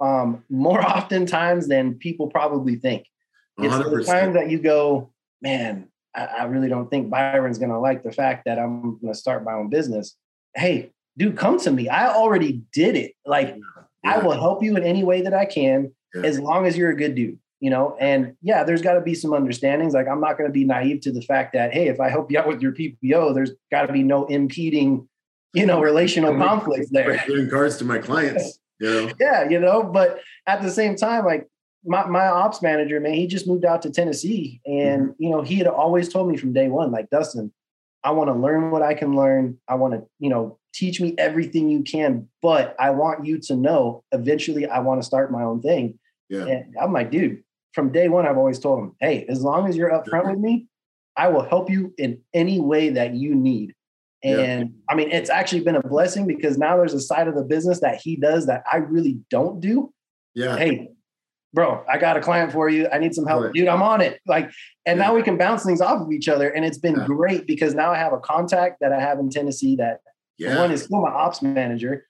Um, 0.00 0.44
more 0.48 0.80
oftentimes 0.96 1.68
than 1.68 1.94
people 1.94 2.28
probably 2.28 2.76
think. 2.76 3.06
It's 3.58 3.76
the 3.76 3.84
100%. 3.84 4.06
time 4.06 4.32
that 4.34 4.50
you 4.50 4.58
go, 4.58 5.10
man, 5.42 5.88
I, 6.14 6.24
I 6.26 6.44
really 6.44 6.68
don't 6.68 6.88
think 6.88 7.10
Byron's 7.10 7.58
gonna 7.58 7.80
like 7.80 8.02
the 8.02 8.12
fact 8.12 8.44
that 8.44 8.58
I'm 8.58 8.98
gonna 8.98 9.14
start 9.14 9.44
my 9.44 9.54
own 9.54 9.68
business. 9.68 10.16
Hey, 10.54 10.92
dude, 11.16 11.36
come 11.36 11.58
to 11.60 11.70
me. 11.70 11.88
I 11.88 12.08
already 12.08 12.62
did 12.72 12.96
it. 12.96 13.14
Like 13.26 13.56
I 14.04 14.18
will 14.18 14.32
help 14.32 14.62
you 14.62 14.76
in 14.76 14.84
any 14.84 15.04
way 15.04 15.22
that 15.22 15.34
I 15.34 15.44
can, 15.44 15.92
Yeah. 16.14 16.22
as 16.22 16.38
long 16.38 16.66
as 16.66 16.76
you're 16.76 16.90
a 16.90 16.96
good 16.96 17.14
dude. 17.14 17.38
You 17.60 17.70
know, 17.70 17.96
and 17.98 18.36
yeah, 18.40 18.62
there's 18.62 18.82
got 18.82 18.94
to 18.94 19.00
be 19.00 19.16
some 19.16 19.32
understandings. 19.32 19.92
Like 19.92 20.06
I'm 20.06 20.20
not 20.20 20.38
going 20.38 20.48
to 20.48 20.52
be 20.52 20.64
naive 20.64 21.00
to 21.02 21.12
the 21.12 21.22
fact 21.22 21.54
that 21.54 21.74
hey, 21.74 21.88
if 21.88 21.98
I 21.98 22.08
help 22.08 22.30
you 22.30 22.38
out 22.38 22.46
with 22.46 22.62
your 22.62 22.70
PPO, 22.70 23.34
there's 23.34 23.50
got 23.72 23.86
to 23.86 23.92
be 23.92 24.04
no 24.04 24.26
impeding, 24.26 25.08
you 25.52 25.66
know, 25.66 25.80
relational 25.80 26.36
conflicts 26.36 26.90
there 26.90 27.20
giving 27.26 27.50
cards 27.50 27.76
to 27.78 27.84
my 27.84 27.98
clients. 27.98 28.57
You 28.80 28.88
know, 28.88 29.12
yeah, 29.20 29.48
you 29.48 29.60
know, 29.60 29.82
but 29.82 30.20
at 30.46 30.62
the 30.62 30.70
same 30.70 30.96
time, 30.96 31.24
like 31.24 31.48
my, 31.84 32.06
my 32.06 32.26
ops 32.26 32.62
manager, 32.62 33.00
man, 33.00 33.14
he 33.14 33.26
just 33.26 33.46
moved 33.46 33.64
out 33.64 33.82
to 33.82 33.90
Tennessee. 33.90 34.60
And, 34.66 35.08
mm-hmm. 35.08 35.22
you 35.22 35.30
know, 35.30 35.42
he 35.42 35.56
had 35.56 35.66
always 35.66 36.08
told 36.08 36.30
me 36.30 36.36
from 36.36 36.52
day 36.52 36.68
one, 36.68 36.90
like, 36.90 37.10
Dustin, 37.10 37.52
I 38.04 38.12
want 38.12 38.28
to 38.28 38.34
learn 38.34 38.70
what 38.70 38.82
I 38.82 38.94
can 38.94 39.16
learn. 39.16 39.58
I 39.68 39.74
want 39.74 39.94
to, 39.94 40.02
you 40.18 40.30
know, 40.30 40.58
teach 40.72 41.00
me 41.00 41.14
everything 41.18 41.68
you 41.68 41.82
can, 41.82 42.28
but 42.42 42.76
I 42.78 42.90
want 42.90 43.26
you 43.26 43.38
to 43.40 43.56
know 43.56 44.04
eventually 44.12 44.66
I 44.66 44.80
want 44.80 45.00
to 45.00 45.06
start 45.06 45.32
my 45.32 45.42
own 45.42 45.60
thing. 45.60 45.98
yeah, 46.28 46.44
And 46.44 46.74
I'm 46.80 46.92
like, 46.92 47.10
dude, 47.10 47.42
from 47.72 47.90
day 47.90 48.08
one, 48.08 48.26
I've 48.26 48.38
always 48.38 48.58
told 48.58 48.80
him, 48.80 48.96
hey, 49.00 49.24
as 49.28 49.42
long 49.42 49.68
as 49.68 49.76
you're 49.76 49.90
upfront 49.90 50.30
with 50.30 50.38
me, 50.38 50.66
I 51.16 51.28
will 51.28 51.42
help 51.42 51.68
you 51.68 51.92
in 51.98 52.20
any 52.32 52.60
way 52.60 52.90
that 52.90 53.14
you 53.14 53.34
need. 53.34 53.74
Yeah. 54.22 54.38
And 54.38 54.74
I 54.88 54.94
mean, 54.94 55.10
it's 55.10 55.30
actually 55.30 55.60
been 55.60 55.76
a 55.76 55.82
blessing 55.82 56.26
because 56.26 56.58
now 56.58 56.76
there's 56.76 56.94
a 56.94 57.00
side 57.00 57.28
of 57.28 57.34
the 57.36 57.44
business 57.44 57.80
that 57.80 58.00
he 58.00 58.16
does 58.16 58.46
that 58.46 58.64
I 58.70 58.78
really 58.78 59.20
don't 59.30 59.60
do. 59.60 59.92
yeah, 60.34 60.56
Hey, 60.56 60.90
bro, 61.54 61.84
I 61.88 61.98
got 61.98 62.16
a 62.16 62.20
client 62.20 62.52
for 62.52 62.68
you. 62.68 62.88
I 62.92 62.98
need 62.98 63.14
some 63.14 63.26
help. 63.26 63.44
Right. 63.44 63.52
Dude, 63.52 63.68
I'm 63.68 63.82
on 63.82 64.00
it. 64.00 64.20
Like, 64.26 64.50
and 64.86 64.98
Yeah. 64.98 65.06
now 65.06 65.14
we 65.14 65.22
can 65.22 65.36
bounce 65.38 65.64
things 65.64 65.80
off 65.80 66.02
of 66.02 66.10
each 66.12 66.28
other. 66.28 66.48
And 66.50 66.64
it's 66.64 66.78
been 66.78 66.96
Yeah. 66.96 67.06
great 67.06 67.46
because 67.46 67.74
now 67.74 67.90
I 67.92 67.96
have 67.98 68.12
a 68.12 68.18
contact 68.18 68.78
that 68.80 68.92
I 68.92 69.00
have 69.00 69.18
in 69.20 69.30
Tennessee 69.30 69.76
that 69.76 70.00
yeah. 70.36 70.58
one 70.58 70.72
is 70.72 70.82
still 70.82 71.00
my 71.00 71.10
ops 71.10 71.40
manager, 71.40 72.06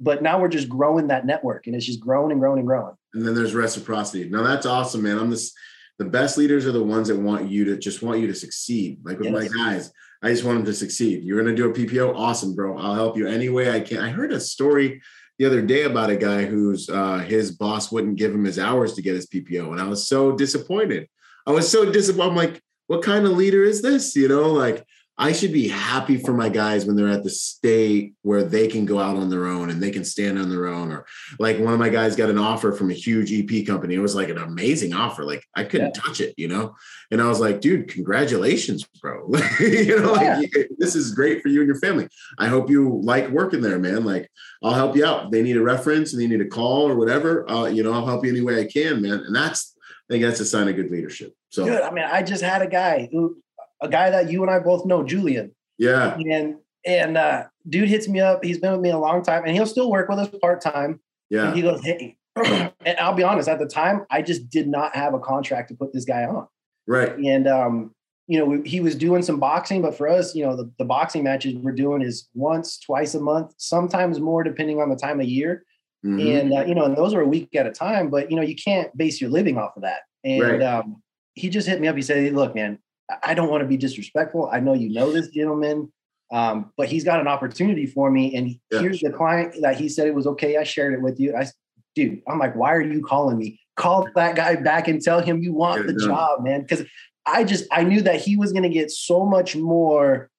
but 0.00 0.22
now 0.22 0.40
we're 0.40 0.48
just 0.48 0.68
growing 0.68 1.06
that 1.08 1.26
network 1.26 1.66
and 1.66 1.76
it's 1.76 1.86
just 1.86 2.00
growing 2.00 2.32
and 2.32 2.40
growing 2.40 2.58
and 2.58 2.66
growing. 2.66 2.94
and 3.14 3.26
then 3.26 3.34
there's 3.34 3.54
reciprocity. 3.54 4.28
Now 4.28 4.42
that's 4.42 4.66
awesome, 4.66 5.02
man. 5.02 5.18
I'm 5.18 5.30
this. 5.30 5.52
The 5.98 6.04
best 6.06 6.38
leaders 6.38 6.66
are 6.66 6.72
the 6.72 6.82
ones 6.82 7.08
that 7.08 7.18
want 7.18 7.48
you 7.48 7.64
to 7.66 7.76
just 7.76 8.02
want 8.02 8.20
you 8.20 8.26
to 8.26 8.34
succeed. 8.34 8.98
Like 9.04 9.18
with 9.18 9.30
my 9.30 9.46
guys, 9.46 9.92
I 10.22 10.30
just 10.30 10.44
want 10.44 10.58
them 10.58 10.66
to 10.66 10.74
succeed. 10.74 11.22
You're 11.22 11.42
gonna 11.42 11.54
do 11.54 11.70
a 11.70 11.72
PPO, 11.72 12.14
awesome, 12.16 12.54
bro. 12.54 12.78
I'll 12.78 12.94
help 12.94 13.16
you 13.16 13.26
any 13.26 13.48
way 13.48 13.70
I 13.70 13.80
can. 13.80 13.98
I 13.98 14.10
heard 14.10 14.32
a 14.32 14.40
story 14.40 15.02
the 15.38 15.46
other 15.46 15.62
day 15.62 15.82
about 15.82 16.10
a 16.10 16.16
guy 16.16 16.44
whose 16.44 16.88
uh, 16.88 17.18
his 17.18 17.52
boss 17.52 17.90
wouldn't 17.90 18.18
give 18.18 18.32
him 18.32 18.44
his 18.44 18.58
hours 18.58 18.94
to 18.94 19.02
get 19.02 19.14
his 19.14 19.26
PPO, 19.26 19.72
and 19.72 19.80
I 19.80 19.84
was 19.88 20.06
so 20.06 20.32
disappointed. 20.32 21.08
I 21.46 21.50
was 21.50 21.68
so 21.68 21.90
disappointed. 21.90 22.30
I'm 22.30 22.36
like, 22.36 22.62
what 22.86 23.02
kind 23.02 23.26
of 23.26 23.32
leader 23.32 23.64
is 23.64 23.82
this? 23.82 24.14
You 24.14 24.28
know, 24.28 24.52
like 24.52 24.86
I 25.18 25.32
should 25.32 25.52
be 25.52 25.68
happy 25.68 26.16
for 26.16 26.32
my 26.32 26.48
guys 26.48 26.86
when 26.86 26.96
they're 26.96 27.08
at 27.08 27.22
the 27.22 27.30
state 27.30 28.14
where 28.22 28.42
they 28.42 28.66
can 28.66 28.86
go 28.86 28.98
out 28.98 29.16
on 29.16 29.28
their 29.28 29.46
own 29.46 29.68
and 29.68 29.82
they 29.82 29.90
can 29.90 30.04
stand 30.04 30.38
on 30.38 30.48
their 30.48 30.66
own. 30.66 30.90
Or 30.90 31.06
like 31.38 31.58
one 31.58 31.74
of 31.74 31.78
my 31.78 31.90
guys 31.90 32.16
got 32.16 32.30
an 32.30 32.38
offer 32.38 32.72
from 32.72 32.90
a 32.90 32.94
huge 32.94 33.30
EP 33.30 33.66
company. 33.66 33.94
It 33.94 34.00
was 34.00 34.14
like 34.14 34.30
an 34.30 34.38
amazing 34.38 34.94
offer. 34.94 35.24
Like 35.24 35.44
I 35.54 35.64
couldn't 35.64 35.92
touch 35.92 36.20
it, 36.20 36.34
you 36.38 36.48
know? 36.48 36.74
And 37.10 37.20
I 37.20 37.28
was 37.28 37.40
like, 37.40 37.60
dude, 37.60 37.88
congratulations, 37.88 38.86
bro. 39.02 39.30
you 39.60 40.00
know, 40.00 40.12
like 40.12 40.50
this 40.78 40.96
is 40.96 41.14
great 41.14 41.42
for 41.42 41.48
you 41.48 41.60
and 41.60 41.68
your 41.68 41.78
family. 41.78 42.08
I 42.38 42.48
hope 42.48 42.70
you 42.70 43.00
like 43.04 43.28
working 43.28 43.60
there, 43.60 43.78
man. 43.78 44.04
Like 44.04 44.30
I'll 44.62 44.74
help 44.74 44.96
you 44.96 45.04
out. 45.04 45.26
If 45.26 45.30
they 45.30 45.42
need 45.42 45.58
a 45.58 45.62
reference 45.62 46.12
and 46.12 46.22
they 46.22 46.26
need 46.26 46.40
a 46.40 46.48
call 46.48 46.88
or 46.88 46.96
whatever, 46.96 47.48
uh, 47.50 47.66
you 47.66 47.82
know, 47.82 47.92
I'll 47.92 48.06
help 48.06 48.24
you 48.24 48.30
any 48.30 48.40
way 48.40 48.60
I 48.60 48.64
can, 48.64 49.02
man. 49.02 49.24
And 49.26 49.36
that's 49.36 49.76
I 50.08 50.14
think 50.14 50.24
that's 50.24 50.40
a 50.40 50.44
sign 50.44 50.68
of 50.68 50.76
good 50.76 50.90
leadership. 50.90 51.34
So 51.50 51.64
Good. 51.64 51.82
I 51.82 51.90
mean, 51.90 52.04
I 52.04 52.22
just 52.22 52.42
had 52.42 52.62
a 52.62 52.66
guy 52.66 53.08
who, 53.12 53.36
a 53.82 53.88
guy 53.88 54.10
that 54.10 54.30
you 54.30 54.42
and 54.42 54.50
I 54.50 54.58
both 54.60 54.86
know, 54.86 55.02
Julian, 55.02 55.54
yeah, 55.78 56.16
and 56.16 56.56
and 56.86 57.16
uh, 57.18 57.44
dude 57.68 57.88
hits 57.88 58.08
me 58.08 58.20
up. 58.20 58.42
He's 58.44 58.58
been 58.58 58.72
with 58.72 58.80
me 58.80 58.90
a 58.90 58.98
long 58.98 59.22
time, 59.22 59.44
and 59.44 59.54
he'll 59.54 59.66
still 59.66 59.90
work 59.90 60.08
with 60.08 60.18
us 60.18 60.28
part 60.40 60.60
time. 60.62 61.00
yeah, 61.30 61.48
And 61.48 61.56
he 61.56 61.62
goes, 61.62 61.82
"Hey," 61.82 62.16
and 62.36 62.98
I'll 62.98 63.14
be 63.14 63.22
honest. 63.22 63.48
At 63.48 63.58
the 63.58 63.66
time, 63.66 64.06
I 64.10 64.22
just 64.22 64.48
did 64.48 64.68
not 64.68 64.96
have 64.96 65.14
a 65.14 65.18
contract 65.18 65.68
to 65.68 65.74
put 65.74 65.92
this 65.92 66.04
guy 66.04 66.24
on, 66.24 66.46
right. 66.86 67.16
and 67.18 67.46
um, 67.46 67.94
you 68.28 68.38
know, 68.38 68.44
we, 68.46 68.68
he 68.68 68.80
was 68.80 68.94
doing 68.94 69.22
some 69.22 69.38
boxing, 69.40 69.82
but 69.82 69.96
for 69.96 70.08
us, 70.08 70.34
you 70.34 70.44
know, 70.44 70.56
the, 70.56 70.70
the 70.78 70.84
boxing 70.84 71.24
matches 71.24 71.54
we're 71.56 71.72
doing 71.72 72.00
is 72.02 72.28
once, 72.34 72.78
twice 72.78 73.14
a 73.14 73.20
month, 73.20 73.52
sometimes 73.58 74.20
more 74.20 74.42
depending 74.44 74.80
on 74.80 74.88
the 74.88 74.96
time 74.96 75.20
of 75.20 75.26
year. 75.26 75.64
Mhm. 76.04 76.40
and 76.40 76.52
uh, 76.52 76.64
you 76.64 76.74
know, 76.74 76.84
and 76.84 76.96
those 76.96 77.14
are 77.14 77.20
a 77.20 77.26
week 77.28 77.54
at 77.54 77.64
a 77.64 77.70
time. 77.70 78.10
But 78.10 78.28
you 78.28 78.36
know, 78.36 78.42
you 78.42 78.56
can't 78.56 78.90
base 78.96 79.20
your 79.20 79.30
living 79.30 79.56
off 79.56 79.76
of 79.76 79.82
that. 79.82 80.00
And 80.24 80.42
Right. 80.42 80.60
um, 80.62 81.00
he 81.34 81.48
just 81.48 81.68
hit 81.68 81.80
me 81.80 81.86
up. 81.86 81.94
He 81.94 82.02
said, 82.02 82.16
hey, 82.16 82.30
"Look, 82.30 82.56
man, 82.56 82.78
I- 83.22 83.34
don't 83.34 83.48
want 83.50 83.62
to 83.62 83.68
be 83.68 83.76
disrespectful. 83.76 84.48
I 84.52 84.60
know 84.60 84.72
you 84.74 84.90
know 84.90 85.12
this 85.12 85.28
gentleman, 85.28 85.92
um, 86.32 86.72
but 86.76 86.88
he's 86.88 87.04
got 87.04 87.20
an 87.20 87.28
opportunity 87.28 87.86
for 87.86 88.10
me. 88.10 88.34
And 88.34 88.48
Yeah. 88.70 88.80
here's 88.80 89.00
the 89.00 89.10
client 89.10 89.54
that 89.62 89.76
he 89.76 89.88
said 89.88 90.06
it 90.06 90.14
was 90.14 90.26
okay. 90.26 90.56
I 90.56 90.64
shared 90.64 90.94
it 90.94 91.02
with 91.02 91.18
you. 91.20 91.34
I, 91.36 91.46
dude, 91.94 92.22
I'm 92.28 92.38
like, 92.38 92.54
why 92.56 92.72
are 92.74 92.80
you 92.82 93.02
calling 93.02 93.38
me? 93.38 93.60
Call 93.76 94.06
that 94.14 94.36
guy 94.36 94.56
back 94.56 94.88
and 94.88 95.00
tell 95.00 95.20
him 95.20 95.42
you 95.42 95.52
want 95.52 95.86
Get 95.86 95.94
the 95.94 96.00
done. 96.00 96.08
job, 96.08 96.44
man. 96.44 96.62
Because 96.62 96.84
I 97.26 97.44
just 97.44 97.64
I 97.70 97.84
knew 97.84 98.02
that 98.02 98.20
he 98.20 98.36
was 98.36 98.52
going 98.52 98.64
to 98.64 98.68
get 98.68 98.90
so 98.90 99.24
much 99.24 99.56
more 99.56 100.30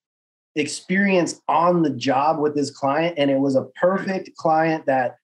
experience 0.55 1.41
on 1.47 1.82
the 1.82 1.89
job 1.89 2.39
with 2.39 2.55
this 2.55 2.69
client, 2.69 3.15
and 3.17 3.32
it 3.32 3.39
was 3.39 3.55
a 3.55 3.63
perfect 3.80 4.36
client 4.38 4.86
that 4.86 5.15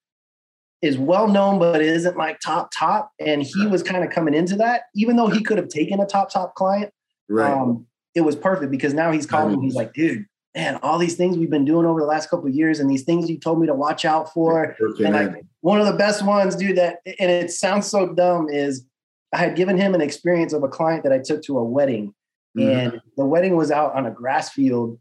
is 0.81 0.97
well 0.97 1.27
known, 1.27 1.59
but 1.59 1.81
it 1.81 1.87
isn't 1.87 2.17
like 2.17 2.39
top 2.39 2.71
top. 2.73 3.11
And 3.19 3.43
he 3.43 3.67
was 3.67 3.83
kind 3.83 4.03
of 4.03 4.09
coming 4.11 4.33
into 4.33 4.55
that, 4.55 4.83
even 4.95 5.17
though 5.17 5.27
he 5.27 5.43
could 5.43 5.57
have 5.57 5.67
taken 5.67 5.99
a 5.99 6.05
top 6.05 6.31
top 6.31 6.55
client. 6.55 6.91
Right. 7.29 7.51
Um, 7.51 7.85
it 8.15 8.21
was 8.21 8.35
perfect 8.35 8.71
because 8.71 8.93
now 8.93 9.11
he's 9.11 9.25
calling 9.25 9.59
me. 9.59 9.65
He's 9.65 9.75
like, 9.75 9.93
dude, 9.93 10.25
man, 10.55 10.79
all 10.81 10.97
these 10.97 11.15
things 11.15 11.37
we've 11.37 11.49
been 11.49 11.65
doing 11.65 11.85
over 11.85 11.99
the 11.99 12.05
last 12.07 12.29
couple 12.29 12.47
of 12.47 12.53
years, 12.55 12.79
and 12.79 12.89
these 12.89 13.03
things 13.03 13.29
you 13.29 13.37
told 13.37 13.59
me 13.61 13.67
to 13.67 13.73
watch 13.75 14.03
out 14.03 14.33
for. 14.33 14.75
Working 14.79 15.05
And 15.05 15.15
like 15.15 15.45
one 15.61 15.79
of 15.79 15.85
the 15.85 15.93
best 15.93 16.25
ones, 16.25 16.55
dude, 16.55 16.77
that 16.77 16.97
and 17.05 17.31
it 17.31 17.51
sounds 17.51 17.87
so 17.87 18.13
dumb 18.13 18.49
is 18.49 18.85
I 19.33 19.37
had 19.37 19.55
given 19.55 19.77
him 19.77 19.93
an 19.93 20.01
experience 20.01 20.53
of 20.53 20.63
a 20.63 20.67
client 20.67 21.03
that 21.03 21.13
I 21.13 21.19
took 21.19 21.43
to 21.43 21.59
a 21.59 21.63
wedding, 21.63 22.13
Mhm. 22.57 22.65
and 22.93 23.01
the 23.15 23.25
wedding 23.25 23.55
was 23.55 23.69
out 23.71 23.93
on 23.95 24.05
a 24.07 24.11
grass 24.11 24.49
field. 24.49 24.99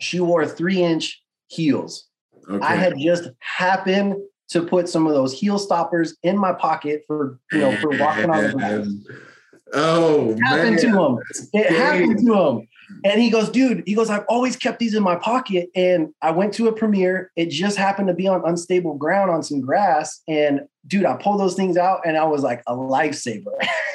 She 0.00 0.20
wore 0.20 0.46
three 0.46 0.80
inch 0.82 1.20
heels. 1.48 2.04
okay. 2.48 2.64
I 2.64 2.76
had 2.76 2.94
just 2.98 3.30
happened 3.40 4.14
to 4.50 4.62
put 4.62 4.88
some 4.88 5.06
of 5.06 5.12
those 5.12 5.38
heel 5.38 5.58
stoppers 5.58 6.16
in 6.22 6.38
my 6.38 6.52
pocket 6.52 7.02
for 7.06 7.38
you 7.52 7.58
know 7.58 7.76
for 7.76 7.90
walking 7.90 8.30
on 8.30 8.44
the 8.44 8.52
grass. 8.56 8.86
Oh 9.74 10.30
it 10.30 10.38
Happened 10.40 10.70
man. 10.70 10.78
to 10.78 11.02
him. 11.02 11.18
It 11.52 11.70
happened 11.70 12.18
to 12.26 12.34
him. 12.34 12.68
And 13.04 13.20
he 13.20 13.30
goes, 13.30 13.50
dude, 13.50 13.82
he 13.86 13.94
goes, 13.94 14.08
I've 14.08 14.24
always 14.28 14.56
kept 14.56 14.78
these 14.78 14.94
in 14.94 15.02
my 15.02 15.16
pocket. 15.16 15.68
And 15.74 16.14
I 16.22 16.30
went 16.30 16.54
to 16.54 16.68
a 16.68 16.72
premiere. 16.72 17.30
It 17.36 17.50
just 17.50 17.76
happened 17.76 18.08
to 18.08 18.14
be 18.14 18.26
on 18.26 18.42
unstable 18.46 18.94
ground 18.94 19.30
on 19.30 19.42
some 19.42 19.60
grass. 19.60 20.22
And 20.26 20.62
dude, 20.86 21.04
I 21.04 21.16
pulled 21.16 21.40
those 21.40 21.54
things 21.54 21.76
out 21.76 22.00
and 22.06 22.16
I 22.16 22.24
was 22.24 22.42
like 22.42 22.62
a 22.66 22.74
lifesaver. 22.74 23.44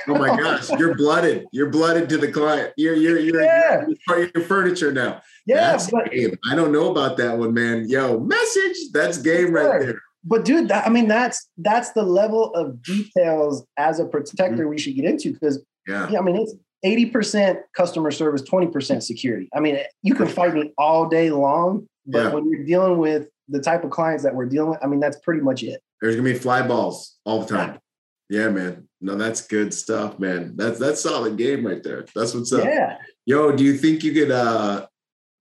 oh 0.08 0.16
my 0.16 0.38
gosh, 0.42 0.70
you're 0.78 0.96
blooded. 0.96 1.46
You're 1.52 1.70
blooded 1.70 2.08
to 2.10 2.18
the 2.18 2.32
client. 2.32 2.74
You're 2.78 2.96
you're 2.96 3.20
you're, 3.20 3.42
yeah. 3.42 3.86
you're 3.88 3.98
part 4.08 4.22
of 4.22 4.32
your 4.36 4.44
furniture 4.44 4.92
now. 4.92 5.22
Yeah, 5.46 5.78
but. 5.92 6.12
I 6.50 6.56
don't 6.56 6.72
know 6.72 6.92
about 6.92 7.18
that 7.18 7.38
one, 7.38 7.54
man. 7.54 7.90
Yo, 7.90 8.20
message. 8.20 8.78
That's 8.94 9.18
game 9.18 9.54
right 9.54 9.82
there. 9.82 10.02
But 10.26 10.46
dude, 10.46 10.70
that, 10.70 10.86
I 10.86 10.90
mean, 10.90 11.08
that's 11.08 11.50
that's 11.58 11.92
the 11.92 12.04
level 12.04 12.54
of 12.54 12.82
details 12.82 13.66
as 13.78 14.00
a 14.00 14.06
protector 14.06 14.64
mm-hmm. 14.64 14.70
we 14.70 14.78
should 14.78 14.96
get 14.96 15.06
into 15.06 15.34
because 15.34 15.64
yeah. 15.88 16.10
yeah, 16.10 16.20
I 16.20 16.22
mean, 16.22 16.38
it's 16.38 16.56
80% 16.86 17.60
customer 17.76 18.12
service, 18.12 18.42
20% 18.42 19.04
security. 19.04 19.50
I 19.54 19.60
mean, 19.60 19.78
you 20.02 20.16
can 20.16 20.28
fight 20.28 20.54
me 20.54 20.74
all 20.78 21.08
day 21.08 21.30
long, 21.30 21.88
but 22.06 22.20
yeah. 22.20 22.34
when 22.34 22.50
you're 22.50 22.66
dealing 22.66 22.98
with 22.98 23.28
the 23.48 23.60
type 23.60 23.84
of 23.84 23.92
clients 23.92 24.24
that 24.24 24.36
we're 24.36 24.46
dealing 24.46 24.72
with, 24.72 24.80
I 24.84 24.88
mean, 24.88 25.00
that's 25.00 25.18
pretty 25.20 25.42
much 25.42 25.64
it. 25.64 25.82
There's 26.02 26.16
gonna 26.16 26.30
be 26.30 26.38
fly 26.38 26.66
balls 26.66 27.18
all 27.26 27.42
the 27.44 27.56
time. 27.56 27.80
Yeah, 28.30 28.50
man. 28.50 28.88
No, 29.00 29.16
that's 29.16 29.46
good 29.48 29.74
stuff, 29.74 30.20
man. 30.20 30.56
That's 30.56 30.80
that's 30.80 31.02
solid 31.02 31.38
game 31.38 31.66
right 31.66 31.84
there. 31.84 32.06
That's 32.16 32.34
what's 32.34 32.52
up. 32.52 32.64
Yeah. 32.64 32.98
Yo, 33.26 33.56
do 33.56 33.64
you 33.64 33.78
think 33.78 34.04
you 34.04 34.14
could 34.14 34.32
uh 34.32 34.88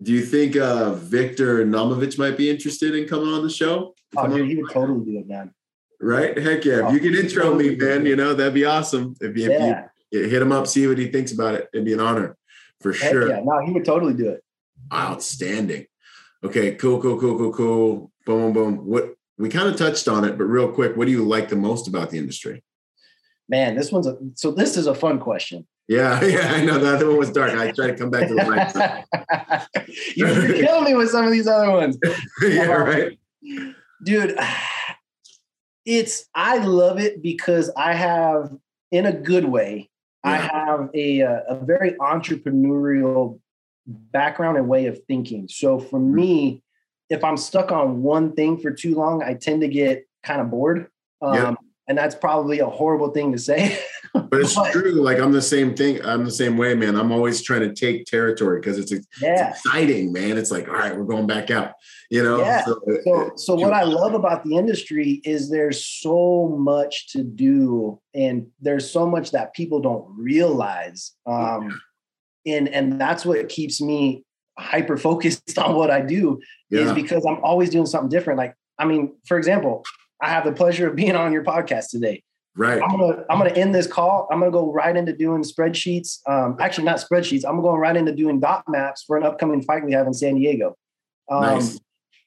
do 0.03 0.13
you 0.13 0.25
think 0.25 0.57
uh 0.57 0.93
Victor 0.93 1.65
Naumovich 1.65 2.19
might 2.19 2.37
be 2.37 2.51
interested 2.51 2.95
in 2.95 3.09
coming 3.09 3.33
on 3.33 3.43
the 3.43 3.51
show? 3.51 3.95
Oh, 4.17 4.27
dude, 4.29 4.49
he 4.49 4.57
would 4.57 4.71
totally 4.71 5.05
do 5.05 5.19
it, 5.19 5.27
man. 5.27 5.55
Right? 6.01 6.37
Heck 6.37 6.65
yeah. 6.65 6.89
If 6.89 6.95
you 6.95 7.01
can 7.01 7.15
intro 7.15 7.55
me, 7.55 7.77
man, 7.77 8.05
you 8.07 8.17
know, 8.17 8.35
that'd 8.35 8.55
be 8.55 8.65
awesome. 8.65 9.15
If, 9.21 9.37
you, 9.37 9.51
yeah. 9.51 9.85
you 10.11 10.29
hit 10.29 10.43
him 10.43 10.51
up, 10.51 10.67
see 10.67 10.87
what 10.87 10.99
he 10.99 11.09
thinks 11.09 11.33
about 11.33 11.55
it. 11.55 11.69
It'd 11.73 11.87
be 11.87 11.93
an 11.93 12.01
honor 12.01 12.37
for 12.81 12.93
Heck 12.93 13.11
sure. 13.11 13.29
Yeah, 13.29 13.41
no, 13.45 13.65
he 13.65 13.73
would 13.73 13.85
totally 13.85 14.15
do 14.15 14.31
it. 14.31 14.43
Outstanding. 14.93 15.87
Okay, 16.45 16.75
cool, 16.75 17.01
cool, 17.01 17.19
cool, 17.21 17.39
cool, 17.39 17.53
cool. 17.53 18.13
Boom, 18.27 18.53
boom, 18.53 18.77
boom. 18.77 18.87
What 18.87 19.15
we 19.39 19.49
kind 19.49 19.69
of 19.69 19.77
touched 19.77 20.09
on 20.09 20.25
it, 20.25 20.37
but 20.37 20.45
real 20.45 20.71
quick, 20.71 20.97
what 20.97 21.07
do 21.07 21.13
you 21.13 21.25
like 21.25 21.49
the 21.49 21.57
most 21.57 21.89
about 21.89 22.11
the 22.11 22.19
industry? 22.19 22.63
Man, 23.49 23.77
this 23.77 23.93
one's 23.93 24.07
a 24.07 24.17
so 24.35 24.51
this 24.51 24.77
is 24.77 24.87
a 24.87 24.95
fun 24.95 25.21
question. 25.21 25.67
Yeah, 25.89 26.23
yeah, 26.25 26.53
I 26.53 26.65
know 26.65 26.79
that 26.79 26.97
other 26.97 27.09
one 27.09 27.19
was 27.19 27.31
dark. 27.31 27.53
I 27.53 27.73
try 27.73 27.89
to 27.89 27.97
come 27.97 28.11
back 28.11 28.29
to 28.29 28.35
the 28.35 28.45
light. 28.45 29.89
You're 30.17 30.55
killing 30.55 30.85
me 30.85 30.95
with 30.95 31.11
some 31.11 31.27
of 31.27 31.33
these 31.33 31.47
other 31.47 31.71
ones. 31.71 31.99
yeah, 32.43 32.63
um, 32.63 32.83
right. 32.83 33.19
Dude, 34.05 34.39
it's 35.85 36.29
I 36.35 36.59
love 36.59 36.99
it 36.99 37.23
because 37.23 37.71
I 37.77 37.95
have, 37.95 38.51
in 38.91 39.07
a 39.07 39.13
good 39.13 39.45
way, 39.45 39.91
yeah. 40.25 40.31
I 40.31 40.37
have 40.37 40.91
a 40.95 41.21
a 41.21 41.61
very 41.63 41.93
entrepreneurial 41.93 43.41
background 43.87 44.57
and 44.57 44.69
way 44.69 44.87
of 44.87 45.03
thinking. 45.09 45.49
So 45.49 45.79
for 45.79 45.99
mm-hmm. 45.99 46.15
me, 46.15 46.63
if 47.11 47.25
I'm 47.25 47.37
stuck 47.37 47.73
on 47.73 48.03
one 48.03 48.33
thing 48.33 48.59
for 48.59 48.71
too 48.71 48.95
long, 48.95 49.23
I 49.23 49.35
tend 49.35 49.63
to 49.63 49.69
get 49.69 50.07
kind 50.23 50.41
of 50.41 50.51
bored. 50.51 50.89
Um, 51.21 51.35
yeah. 51.35 51.55
And 51.89 51.99
that's 51.99 52.15
probably 52.15 52.61
a 52.61 52.67
horrible 52.67 53.11
thing 53.11 53.33
to 53.33 53.39
say. 53.39 53.79
But 54.15 54.41
it's 54.41 54.55
but, 54.55 54.73
true. 54.73 54.93
Like 54.93 55.19
I'm 55.19 55.33
the 55.33 55.43
same 55.43 55.75
thing. 55.75 56.05
I'm 56.05 56.25
the 56.25 56.31
same 56.31 56.57
way, 56.57 56.75
man. 56.75 56.97
I'm 56.97 57.13
always 57.13 57.43
trying 57.43 57.61
to 57.61 57.75
take 57.75 58.07
territory 58.07 58.61
because 58.61 58.79
it's, 58.79 58.93
yeah. 59.21 59.51
it's, 59.51 59.65
exciting, 59.65 60.13
man. 60.13 60.37
It's 60.37 60.51
like, 60.51 60.69
all 60.69 60.75
right, 60.75 60.97
we're 60.97 61.05
going 61.05 61.27
back 61.27 61.51
out. 61.51 61.73
You 62.11 62.23
know. 62.23 62.41
Yeah. 62.41 62.65
So, 62.65 62.81
so, 63.05 63.33
so 63.37 63.55
what 63.55 63.73
I 63.73 63.85
love 63.85 64.15
about 64.15 64.45
the 64.45 64.57
industry 64.57 65.23
is 65.25 65.51
there's 65.51 65.85
so 65.85 66.49
much 66.59 67.13
to 67.13 67.23
do, 67.23 68.01
and 68.15 68.49
there's 68.61 68.91
so 68.91 69.07
much 69.07 69.31
that 69.33 69.55
people 69.55 69.81
don't 69.81 70.07
realize. 70.17 71.13
Um, 71.27 71.81
and 72.47 72.69
and 72.69 73.01
that's 73.01 73.25
what 73.25 73.49
keeps 73.49 73.81
me 73.81 74.25
hyper 74.59 74.97
focused 74.97 75.59
on 75.59 75.75
what 75.75 75.91
I 75.91 76.01
do 76.01 76.41
yeah. 76.71 76.81
is 76.81 76.93
because 76.93 77.25
I'm 77.27 77.43
always 77.43 77.71
doing 77.71 77.87
something 77.87 78.09
different. 78.09 78.39
Like, 78.39 78.55
I 78.79 78.85
mean, 78.85 79.15
for 79.27 79.39
example, 79.39 79.85
I 80.21 80.29
have 80.29 80.45
the 80.45 80.53
pleasure 80.53 80.89
of 80.89 80.97
being 80.97 81.17
on 81.17 81.33
your 81.33 81.45
podcast 81.45 81.91
today. 81.91 82.23
Right. 82.55 82.83
I'm 82.83 82.99
gonna 82.99 83.25
I'm 83.31 83.39
gonna 83.39 83.51
end 83.51 83.75
this 83.75 83.87
call. 83.87 84.29
I'm 84.31 84.41
gonna 84.41 84.51
go 84.51 84.71
right 84.71 84.95
into 84.95 85.15
doing 85.15 85.43
spreadsheets. 85.43 86.19
Um, 86.29 86.57
actually, 86.61 86.85
not 86.85 86.97
spreadsheets. 86.97 87.45
I'm 87.49 87.63
going 87.63 87.81
right 87.81 87.97
into 87.97 88.15
doing 88.15 88.41
dot 88.41 88.65
maps 88.69 89.05
for 89.05 89.17
an 89.17 89.25
upcoming 89.25 89.63
fight 89.63 89.85
we 89.85 89.93
have 89.93 90.07
in 90.07 90.13
San 90.13 90.35
Diego. 90.35 90.77
Um, 91.31 91.41
nice. 91.41 91.81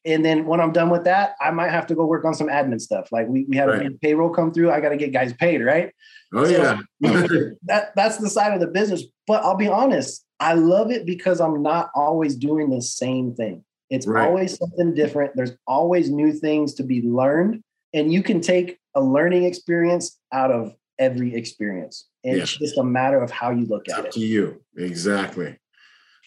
And 0.03 0.23
then 0.23 0.45
when 0.45 0.61
I'm 0.61 0.71
done 0.71 0.89
with 0.89 1.03
that, 1.05 1.35
I 1.41 1.49
might 1.51 1.71
have 1.71 1.87
to 1.87 1.95
go 1.95 2.05
work 2.05 2.25
on 2.25 2.33
some 2.33 2.47
admin 2.47 2.79
stuff. 2.81 3.11
Like 3.11 3.27
we 3.27 3.45
we 3.45 3.55
had 3.55 3.69
right. 3.69 3.85
a 3.85 3.91
payroll 3.91 4.29
come 4.29 4.51
through. 4.51 4.71
I 4.71 4.79
got 4.79 4.89
to 4.89 4.97
get 4.97 5.11
guys 5.11 5.33
paid, 5.33 5.61
right? 5.61 5.91
Oh 6.33 6.45
so 6.45 6.51
yeah. 6.51 6.81
that 7.63 7.95
that's 7.95 8.17
the 8.17 8.29
side 8.29 8.53
of 8.53 8.59
the 8.59 8.67
business. 8.67 9.03
But 9.27 9.43
I'll 9.43 9.57
be 9.57 9.67
honest, 9.67 10.25
I 10.39 10.53
love 10.53 10.91
it 10.91 11.05
because 11.05 11.39
I'm 11.39 11.61
not 11.61 11.91
always 11.95 12.35
doing 12.35 12.69
the 12.69 12.81
same 12.81 13.35
thing. 13.35 13.63
It's 13.89 14.07
right. 14.07 14.27
always 14.27 14.57
something 14.57 14.93
different. 14.93 15.33
There's 15.35 15.53
always 15.67 16.09
new 16.09 16.31
things 16.31 16.73
to 16.75 16.83
be 16.83 17.01
learned. 17.01 17.63
And 17.95 18.13
you 18.13 18.21
can 18.21 18.41
take 18.41 18.77
a 18.93 19.01
learning 19.01 19.45
experience 19.45 20.19
out 20.31 20.51
of 20.51 20.75
every 20.99 21.33
experience. 21.33 22.07
And 22.23 22.37
yeah. 22.37 22.43
it's 22.43 22.57
just 22.57 22.77
a 22.77 22.83
matter 22.83 23.21
of 23.21 23.31
how 23.31 23.49
you 23.49 23.65
look 23.65 23.83
it's 23.85 23.93
at 23.93 23.99
up 24.01 24.05
it. 24.05 24.11
To 24.11 24.19
you. 24.19 24.61
Exactly. 24.77 25.57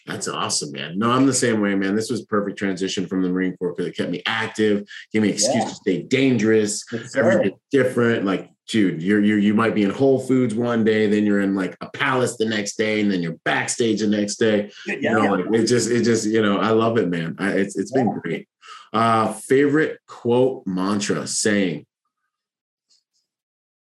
That's 0.07 0.27
awesome, 0.27 0.71
man. 0.71 0.97
No, 0.97 1.11
I'm 1.11 1.27
the 1.27 1.33
same 1.33 1.61
way, 1.61 1.75
man. 1.75 1.95
This 1.95 2.09
was 2.09 2.23
perfect 2.23 2.57
transition 2.57 3.05
from 3.05 3.21
the 3.21 3.29
Marine 3.29 3.55
Corps 3.57 3.73
because 3.73 3.87
it 3.87 3.95
kept 3.95 4.09
me 4.09 4.23
active, 4.25 4.87
gave 5.13 5.21
me 5.21 5.29
excuse 5.29 5.55
yeah. 5.55 5.69
to 5.69 5.75
stay 5.75 6.01
dangerous, 6.01 6.83
everything 7.15 7.55
different. 7.71 8.25
Like 8.25 8.49
dude, 8.69 9.01
you're 9.01 9.21
you 9.21 9.35
you 9.35 9.53
might 9.53 9.75
be 9.75 9.83
in 9.83 9.89
Whole 9.89 10.19
Foods 10.19 10.55
one 10.55 10.83
day, 10.83 11.07
then 11.07 11.25
you're 11.25 11.41
in 11.41 11.55
like 11.55 11.75
a 11.81 11.89
palace 11.89 12.37
the 12.37 12.45
next 12.45 12.75
day, 12.75 13.01
and 13.01 13.11
then 13.11 13.21
you're 13.21 13.37
backstage 13.43 13.99
the 13.99 14.07
next 14.07 14.37
day. 14.37 14.71
Yeah, 14.87 14.95
you 14.95 15.09
know, 15.11 15.23
yeah. 15.23 15.31
like 15.31 15.45
it 15.53 15.65
just 15.65 15.89
it 15.91 16.03
just 16.03 16.25
you 16.25 16.41
know 16.41 16.57
I 16.59 16.69
love 16.69 16.97
it, 16.97 17.09
man. 17.09 17.35
I, 17.39 17.51
it's 17.51 17.77
it's 17.77 17.91
been 17.91 18.11
great. 18.19 18.47
Uh, 18.91 19.33
favorite 19.33 19.99
quote, 20.07 20.63
mantra, 20.65 21.27
saying. 21.27 21.85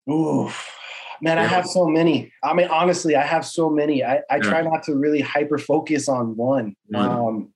Ooh, 0.10 0.52
man, 1.22 1.40
I 1.40 1.46
have 1.46 1.66
so 1.66 1.88
many. 1.88 2.32
I 2.44 2.54
mean, 2.54 2.68
honestly, 2.68 3.16
I 3.16 3.24
have 3.24 3.46
so 3.46 3.70
many. 3.70 4.04
I, 4.04 4.22
I 4.30 4.40
try 4.40 4.62
not 4.62 4.84
to 4.84 4.96
really 4.96 5.22
hyper 5.22 5.58
focus 5.58 6.10
on 6.10 6.36
one. 6.36 6.76
one. 6.88 7.10
Um, 7.10 7.54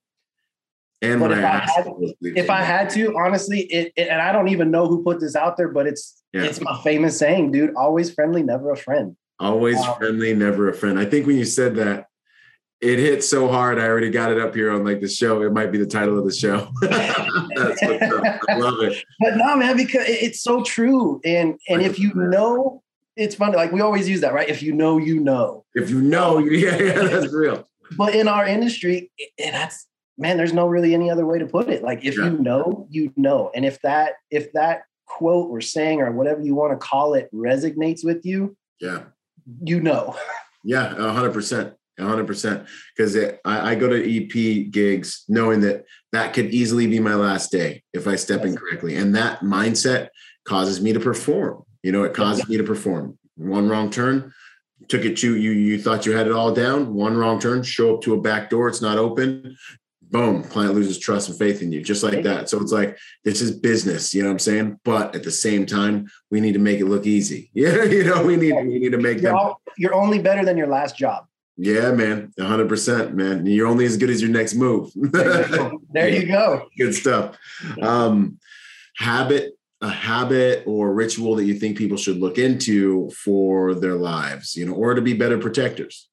and 1.01 1.19
but 1.19 1.31
if 1.31 1.43
I, 1.43 1.57
had, 1.59 1.87
if 2.21 2.49
I 2.49 2.61
had 2.63 2.89
to, 2.91 3.15
honestly, 3.17 3.59
it, 3.61 3.93
it, 3.95 4.07
and 4.07 4.19
I 4.19 4.31
don't 4.31 4.47
even 4.47 4.71
know 4.71 4.87
who 4.87 5.03
put 5.03 5.19
this 5.19 5.35
out 5.35 5.55
there, 5.55 5.67
but 5.67 5.85
it's 5.85 6.23
yeah. 6.33 6.43
it's 6.43 6.59
my 6.59 6.75
famous 6.81 7.19
saying, 7.19 7.51
dude. 7.51 7.75
Always 7.75 8.11
friendly, 8.11 8.41
never 8.41 8.71
a 8.71 8.77
friend. 8.77 9.15
Always 9.39 9.77
um, 9.77 9.95
friendly, 9.97 10.33
never 10.33 10.69
a 10.69 10.73
friend. 10.73 10.97
I 10.97 11.05
think 11.05 11.27
when 11.27 11.37
you 11.37 11.45
said 11.45 11.75
that, 11.75 12.07
it 12.79 12.99
hit 12.99 13.23
so 13.23 13.47
hard. 13.47 13.79
I 13.79 13.87
already 13.87 14.09
got 14.09 14.31
it 14.31 14.39
up 14.39 14.53
here 14.53 14.71
on 14.71 14.83
like 14.83 15.01
the 15.01 15.07
show. 15.07 15.41
It 15.41 15.51
might 15.51 15.71
be 15.71 15.77
the 15.77 15.85
title 15.85 16.17
of 16.17 16.25
the 16.25 16.33
show. 16.33 16.69
I 16.83 18.57
love 18.57 18.81
it. 18.81 19.03
But 19.19 19.37
no, 19.37 19.55
man, 19.55 19.77
because 19.77 20.05
it's 20.07 20.41
so 20.41 20.63
true. 20.63 21.19
And 21.25 21.59
and 21.67 21.81
if 21.81 21.97
you 21.97 22.13
know, 22.13 22.83
it's 23.15 23.35
funny. 23.35 23.55
Like 23.55 23.71
we 23.71 23.81
always 23.81 24.07
use 24.07 24.21
that, 24.21 24.33
right? 24.33 24.47
If 24.47 24.61
you 24.61 24.73
know, 24.73 24.99
you 24.99 25.19
know. 25.19 25.65
If 25.73 25.89
you 25.89 26.01
know, 26.01 26.37
yeah, 26.39 26.77
yeah 26.77 26.93
that's 26.93 27.33
real. 27.33 27.67
But 27.97 28.13
in 28.13 28.27
our 28.27 28.45
industry, 28.45 29.11
that's 29.39 29.87
man, 30.17 30.37
there's 30.37 30.53
no 30.53 30.67
really 30.67 30.93
any 30.93 31.09
other 31.09 31.25
way 31.25 31.39
to 31.39 31.47
put 31.47 31.69
it. 31.69 31.83
Like 31.83 32.05
if 32.05 32.15
yeah. 32.15 32.25
you 32.25 32.37
know, 32.37 32.87
you 32.91 33.11
know. 33.15 33.51
And 33.55 33.65
if 33.65 33.81
that 33.81 34.13
if 34.29 34.53
that 34.53 34.83
quote 35.07 35.49
or 35.49 35.61
saying 35.61 36.01
or 36.01 36.11
whatever 36.11 36.41
you 36.41 36.53
want 36.53 36.73
to 36.73 36.77
call 36.77 37.15
it 37.15 37.27
resonates 37.33 38.05
with 38.05 38.23
you, 38.23 38.55
yeah, 38.79 39.03
you 39.63 39.81
know. 39.81 40.15
Yeah, 40.63 40.93
hundred 41.11 41.33
percent. 41.33 41.73
100% 41.99 42.67
because 42.95 43.17
I, 43.45 43.71
I, 43.71 43.75
go 43.75 43.87
to 43.87 43.95
ep 43.97 44.71
gigs 44.71 45.23
knowing 45.27 45.61
that 45.61 45.85
that 46.11 46.33
could 46.33 46.53
easily 46.53 46.87
be 46.87 46.99
my 46.99 47.15
last 47.15 47.51
day 47.51 47.83
if 47.93 48.07
i 48.07 48.15
step 48.15 48.45
in 48.45 48.55
correctly 48.55 48.95
and 48.95 49.15
that 49.15 49.39
mindset 49.39 50.09
causes 50.45 50.79
me 50.79 50.93
to 50.93 50.99
perform 50.99 51.63
you 51.81 51.91
know 51.91 52.03
it 52.03 52.13
causes 52.13 52.47
me 52.47 52.57
to 52.57 52.63
perform 52.63 53.17
one 53.35 53.67
wrong 53.67 53.89
turn 53.89 54.31
took 54.89 55.05
it 55.05 55.17
to 55.17 55.35
you 55.37 55.51
you 55.51 55.81
thought 55.81 56.05
you 56.05 56.15
had 56.15 56.27
it 56.27 56.33
all 56.33 56.53
down 56.53 56.93
one 56.93 57.17
wrong 57.17 57.39
turn 57.39 57.63
show 57.63 57.95
up 57.95 58.01
to 58.01 58.13
a 58.13 58.21
back 58.21 58.49
door 58.49 58.67
it's 58.67 58.81
not 58.81 58.97
open 58.97 59.57
boom, 60.09 60.43
client 60.43 60.73
loses 60.73 60.97
trust 60.97 61.29
and 61.29 61.37
faith 61.37 61.61
in 61.61 61.71
you, 61.71 61.81
just 61.81 62.03
like 62.03 62.23
that. 62.23 62.49
So 62.49 62.61
it's 62.61 62.71
like 62.71 62.97
this 63.23 63.41
is 63.41 63.51
business, 63.51 64.13
you 64.13 64.21
know 64.21 64.29
what 64.29 64.33
I'm 64.33 64.39
saying? 64.39 64.79
But 64.83 65.15
at 65.15 65.23
the 65.23 65.31
same 65.31 65.65
time, 65.65 66.07
we 66.31 66.39
need 66.39 66.53
to 66.53 66.59
make 66.59 66.79
it 66.79 66.85
look 66.85 67.05
easy. 67.05 67.49
Yeah, 67.53 67.83
you 67.83 68.03
know, 68.03 68.23
we 68.23 68.35
need 68.35 68.53
we 68.53 68.79
need 68.79 68.91
to 68.91 68.97
make 68.97 69.21
you're 69.21 69.31
them. 69.31 69.35
All, 69.35 69.61
you're 69.77 69.95
only 69.95 70.19
better 70.19 70.45
than 70.45 70.57
your 70.57 70.67
last 70.67 70.97
job. 70.97 71.26
Yeah, 71.57 71.91
man, 71.91 72.31
100, 72.35 72.69
percent 72.69 73.15
man. 73.15 73.45
You're 73.45 73.67
only 73.67 73.85
as 73.85 73.97
good 73.97 74.11
as 74.11 74.21
your 74.21 74.29
next 74.29 74.53
move. 74.53 74.91
there, 74.95 75.49
you 75.49 75.57
go. 75.57 75.81
there 75.91 76.09
you 76.09 76.27
go. 76.27 76.67
Good 76.77 76.93
stuff. 76.93 77.35
Um, 77.81 78.37
habit, 78.95 79.57
a 79.81 79.89
habit 79.89 80.63
or 80.67 80.93
ritual 80.93 81.35
that 81.35 81.45
you 81.45 81.55
think 81.55 81.77
people 81.77 81.97
should 81.97 82.17
look 82.17 82.37
into 82.37 83.09
for 83.09 83.73
their 83.73 83.95
lives, 83.95 84.55
you 84.55 84.65
know, 84.65 84.73
or 84.73 84.93
to 84.93 85.01
be 85.01 85.13
better 85.13 85.39
protectors. 85.39 86.09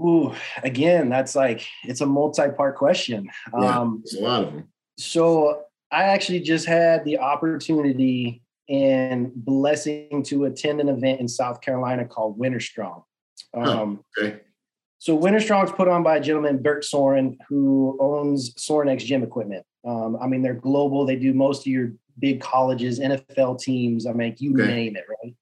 Ooh, 0.00 0.34
again, 0.62 1.10
that's 1.10 1.36
like 1.36 1.66
it's 1.84 2.00
a 2.00 2.06
multi-part 2.06 2.76
question. 2.76 3.28
Yeah, 3.52 3.78
um, 3.78 4.02
a 4.18 4.20
lot 4.22 4.44
of 4.44 4.54
them. 4.54 4.68
So 4.96 5.64
I 5.90 6.04
actually 6.04 6.40
just 6.40 6.66
had 6.66 7.04
the 7.04 7.18
opportunity 7.18 8.42
and 8.68 9.32
blessing 9.34 10.22
to 10.24 10.46
attend 10.46 10.80
an 10.80 10.88
event 10.88 11.20
in 11.20 11.28
South 11.28 11.60
Carolina 11.60 12.06
called 12.06 12.38
Winter 12.38 12.60
Strong. 12.60 13.02
Um, 13.54 14.00
oh, 14.18 14.22
okay. 14.22 14.40
So 15.02 15.16
Winter 15.16 15.40
Strong's 15.40 15.72
put 15.72 15.88
on 15.88 16.04
by 16.04 16.18
a 16.18 16.20
gentleman, 16.20 16.62
Bert 16.62 16.84
Sorin, 16.84 17.36
who 17.48 17.98
owns 17.98 18.54
Sorinex 18.54 19.00
Gym 19.04 19.24
Equipment. 19.24 19.66
Um, 19.84 20.16
I 20.22 20.28
mean, 20.28 20.42
they're 20.42 20.54
global. 20.54 21.04
They 21.04 21.16
do 21.16 21.34
most 21.34 21.62
of 21.62 21.66
your 21.66 21.90
big 22.20 22.40
colleges, 22.40 23.00
NFL 23.00 23.58
teams. 23.58 24.06
I 24.06 24.12
mean, 24.12 24.36
you 24.38 24.54
okay. 24.54 24.64
name 24.64 24.96
it, 24.96 25.04
right? 25.08 25.34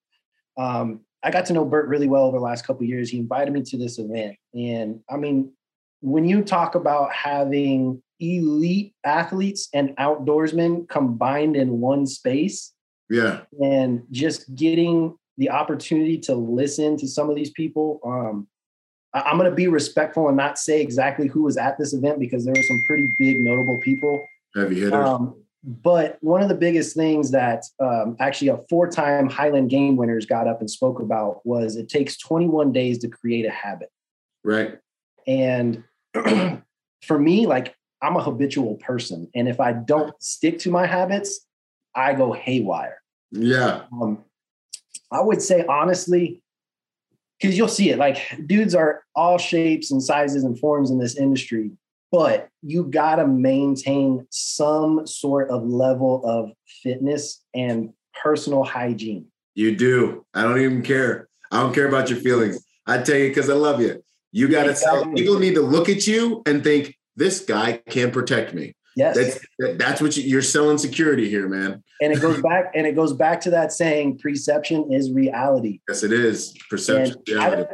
Um, 0.57 1.01
I 1.23 1.31
got 1.31 1.45
to 1.45 1.53
know 1.53 1.67
Bert 1.67 1.89
really 1.89 2.07
well 2.07 2.25
over 2.25 2.39
the 2.39 2.43
last 2.43 2.67
couple 2.67 2.87
years. 2.87 3.11
He 3.11 3.19
invited 3.19 3.53
me 3.53 3.61
to 3.65 3.77
this 3.77 3.99
event, 3.99 4.37
and 4.55 5.01
I 5.11 5.19
mean, 5.19 5.53
when 6.01 6.25
you 6.25 6.43
talk 6.43 6.75
about 6.75 7.13
having 7.13 8.03
elite 8.19 8.95
athletes 9.05 9.69
and 9.75 9.95
outdoorsmen 9.99 10.89
combined 10.89 11.55
in 11.55 11.81
one 11.81 12.07
space, 12.07 12.73
yeah, 13.11 13.41
and 13.63 14.05
just 14.11 14.55
getting 14.55 15.19
the 15.37 15.51
opportunity 15.51 16.17
to 16.21 16.35
listen 16.35 16.97
to 16.97 17.07
some 17.07 17.29
of 17.29 17.37
these 17.37 17.51
people. 17.51 18.01
Um, 18.03 18.47
I'm 19.13 19.39
going 19.39 19.51
to 19.51 19.57
be 19.57 19.67
respectful 19.67 20.29
and 20.29 20.37
not 20.37 20.59
say 20.59 20.81
exactly 20.81 21.27
who 21.27 21.43
was 21.43 21.57
at 21.57 21.79
this 21.79 21.93
event 21.93 22.21
because 22.21 22.45
there 22.45 22.55
were 22.57 22.63
some 22.63 22.83
pretty 22.87 23.13
big 23.19 23.41
notable 23.41 23.79
people. 23.81 24.25
Heavy 24.55 24.77
hitters. 24.77 24.93
Um, 24.93 25.35
but 25.63 26.17
one 26.21 26.43
of 26.43 26.49
the 26.49 26.55
biggest 26.55 26.97
things 26.97 27.33
that 27.33 27.65
um, 27.81 28.17
actually 28.19 28.49
a 28.49 28.59
four-time 28.71 29.29
Highland 29.29 29.69
Game 29.69 29.97
winners 29.97 30.27
got 30.27 30.47
up 30.47 30.61
and 30.61 30.71
spoke 30.71 31.01
about 31.01 31.45
was 31.45 31.77
it 31.77 31.89
takes 31.89 32.17
21 32.19 32.73
days 32.73 32.99
to 32.99 33.09
create 33.09 33.45
a 33.45 33.51
habit. 33.51 33.91
Right. 34.43 34.79
And 35.27 35.85
for 37.03 37.19
me, 37.19 37.47
like 37.47 37.75
I'm 38.03 38.17
a 38.17 38.23
habitual 38.23 38.77
person, 38.77 39.29
and 39.35 39.49
if 39.49 39.61
I 39.61 39.73
don't 39.73 40.15
stick 40.23 40.59
to 40.61 40.71
my 40.71 40.87
habits, 40.87 41.47
I 41.95 42.15
go 42.15 42.33
haywire. 42.33 43.03
Yeah. 43.31 43.83
Um, 43.93 44.25
I 45.13 45.21
would 45.21 45.43
say 45.43 45.65
honestly, 45.67 46.43
because 47.41 47.57
you'll 47.57 47.69
see 47.69 47.91
it. 47.91 47.99
Like 47.99 48.19
dudes 48.47 48.75
are 48.75 49.03
all 49.15 49.39
shapes 49.39 49.91
and 49.91 50.03
sizes 50.03 50.45
and 50.45 50.59
forms 50.59 50.91
in 50.91 50.99
this 50.99 51.17
industry, 51.17 51.71
but 52.13 52.49
you 52.63 52.85
got 52.85 53.17
to 53.17 53.27
maintain 53.27 54.27
some 54.31 55.07
sort 55.07 55.51
of 55.51 55.65
level 55.65 56.25
of 56.25 56.53
fitness 56.83 57.43
and 57.55 57.93
personal 58.23 58.65
hygiene. 58.65 59.27
You 59.55 59.77
do. 59.77 60.25
I 60.35 60.43
don't 60.43 60.61
even 60.61 60.83
care. 60.83 61.29
I 61.51 61.61
don't 61.61 61.75
care 61.75 61.89
about 61.89 62.11
your 62.11 62.21
feelings. 62.21 62.65
I 62.87 62.99
tell 62.99 63.17
you 63.17 63.29
because 63.29 63.51
I 63.51 63.55
love 63.55 63.81
you. 63.81 64.03
You 64.33 64.49
got 64.49 64.65
to 64.65 64.71
exactly. 64.71 65.15
people 65.15 65.39
need 65.39 65.55
to 65.55 65.63
look 65.63 65.89
at 65.89 66.07
you 66.07 66.43
and 66.47 66.63
think 66.63 66.97
this 67.17 67.41
guy 67.41 67.81
can 67.89 68.11
protect 68.11 68.55
me. 68.55 68.75
Yes, 68.97 69.17
that's 69.17 69.79
that's 69.79 70.01
what 70.01 70.17
you, 70.17 70.37
are 70.37 70.43
selling 70.43 70.79
security 70.79 71.29
here, 71.29 71.49
man. 71.49 71.83
And 72.03 72.13
it 72.13 72.21
goes 72.21 72.43
back 72.43 72.73
and 72.75 72.87
it 72.87 72.97
goes 72.97 73.13
back 73.13 73.41
to 73.43 73.51
that 73.51 73.73
saying: 73.73 74.19
perception 74.19 74.93
is 74.93 75.13
reality. 75.13 75.81
Yes, 75.89 76.03
it 76.03 76.13
is 76.13 76.55
perception. 76.69 77.23
I 77.39 77.51
don't, 77.51 77.71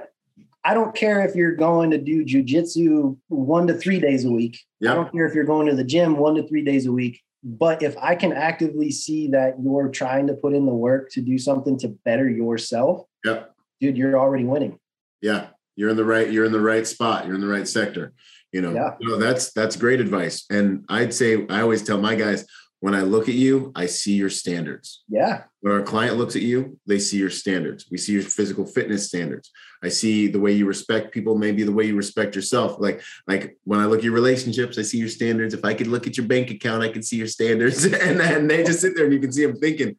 I 0.64 0.74
don't 0.74 0.94
care 0.94 1.22
if 1.24 1.34
you're 1.34 1.54
going 1.54 1.92
to 1.92 1.98
do 1.98 2.24
jujitsu 2.24 3.16
one 3.28 3.66
to 3.68 3.74
three 3.74 4.00
days 4.00 4.24
a 4.24 4.30
week. 4.30 4.60
Yep. 4.80 4.90
I 4.90 4.94
don't 4.94 5.12
care 5.12 5.26
if 5.26 5.34
you're 5.34 5.44
going 5.44 5.68
to 5.68 5.76
the 5.76 5.84
gym 5.84 6.16
one 6.16 6.34
to 6.34 6.46
three 6.46 6.64
days 6.64 6.86
a 6.86 6.92
week. 6.92 7.22
But 7.44 7.82
if 7.82 7.96
I 7.98 8.16
can 8.16 8.32
actively 8.32 8.90
see 8.90 9.28
that 9.28 9.54
you're 9.62 9.88
trying 9.88 10.26
to 10.26 10.34
put 10.34 10.52
in 10.52 10.66
the 10.66 10.74
work 10.74 11.10
to 11.12 11.20
do 11.20 11.38
something 11.38 11.78
to 11.78 11.88
better 12.04 12.28
yourself, 12.28 13.06
yeah, 13.24 13.44
dude, 13.80 13.96
you're 13.96 14.18
already 14.18 14.42
winning. 14.42 14.80
Yeah, 15.22 15.46
you're 15.76 15.90
in 15.90 15.96
the 15.96 16.04
right. 16.04 16.30
You're 16.30 16.44
in 16.44 16.52
the 16.52 16.60
right 16.60 16.86
spot. 16.86 17.26
You're 17.26 17.36
in 17.36 17.40
the 17.40 17.46
right 17.46 17.68
sector. 17.68 18.12
You 18.56 18.62
know, 18.62 18.72
yeah. 18.72 18.94
know 19.02 19.18
that's 19.18 19.52
that's 19.52 19.76
great 19.76 20.00
advice. 20.00 20.46
And 20.48 20.86
I'd 20.88 21.12
say 21.12 21.46
I 21.50 21.60
always 21.60 21.82
tell 21.82 21.98
my 21.98 22.14
guys 22.14 22.46
when 22.80 22.94
I 22.94 23.02
look 23.02 23.28
at 23.28 23.34
you, 23.34 23.70
I 23.74 23.84
see 23.84 24.14
your 24.14 24.30
standards. 24.30 25.04
Yeah. 25.10 25.42
When 25.60 25.74
our 25.74 25.82
client 25.82 26.16
looks 26.16 26.36
at 26.36 26.42
you, 26.42 26.78
they 26.86 26.98
see 26.98 27.18
your 27.18 27.28
standards. 27.28 27.84
We 27.90 27.98
see 27.98 28.14
your 28.14 28.22
physical 28.22 28.64
fitness 28.64 29.08
standards. 29.08 29.50
I 29.82 29.90
see 29.90 30.28
the 30.28 30.40
way 30.40 30.52
you 30.52 30.64
respect 30.64 31.12
people, 31.12 31.36
maybe 31.36 31.64
the 31.64 31.72
way 31.72 31.84
you 31.84 31.96
respect 31.96 32.34
yourself. 32.34 32.76
Like, 32.78 33.02
like 33.28 33.58
when 33.64 33.78
I 33.78 33.84
look 33.84 33.98
at 33.98 34.04
your 34.04 34.14
relationships, 34.14 34.78
I 34.78 34.82
see 34.82 34.96
your 34.96 35.08
standards. 35.08 35.52
If 35.52 35.66
I 35.66 35.74
could 35.74 35.86
look 35.86 36.06
at 36.06 36.16
your 36.16 36.26
bank 36.26 36.50
account, 36.50 36.82
I 36.82 36.88
can 36.88 37.02
see 37.02 37.16
your 37.16 37.26
standards. 37.26 37.84
and 37.84 38.18
then 38.18 38.46
they 38.46 38.64
just 38.64 38.80
sit 38.80 38.96
there 38.96 39.04
and 39.04 39.12
you 39.12 39.20
can 39.20 39.32
see 39.32 39.44
them 39.44 39.56
thinking, 39.56 39.96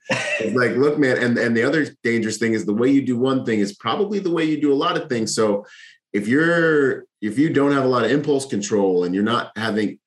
like, 0.54 0.72
look, 0.72 0.98
man. 0.98 1.18
And 1.18 1.38
and 1.38 1.56
the 1.56 1.64
other 1.64 1.86
dangerous 2.04 2.40
thing 2.40 2.54
is 2.54 2.66
the 2.66 2.74
way 2.74 2.90
you 2.90 3.04
do 3.04 3.20
one 3.20 3.46
thing 3.46 3.60
is 3.60 3.76
probably 3.76 4.18
the 4.18 4.32
way 4.32 4.46
you 4.46 4.60
do 4.60 4.74
a 4.74 4.82
lot 4.82 4.98
of 4.98 5.10
things. 5.10 5.36
So 5.36 5.64
if 6.14 6.28
you're 6.28 7.07
if 7.22 7.38
you 7.40 7.52
don't 7.52 7.72
have 7.72 7.84
a 7.84 7.88
lot 7.88 8.06
of 8.06 8.12
impulse 8.12 8.46
control 8.46 9.04
and 9.04 9.14
you're 9.14 9.24
not 9.24 9.52
having 9.56 10.00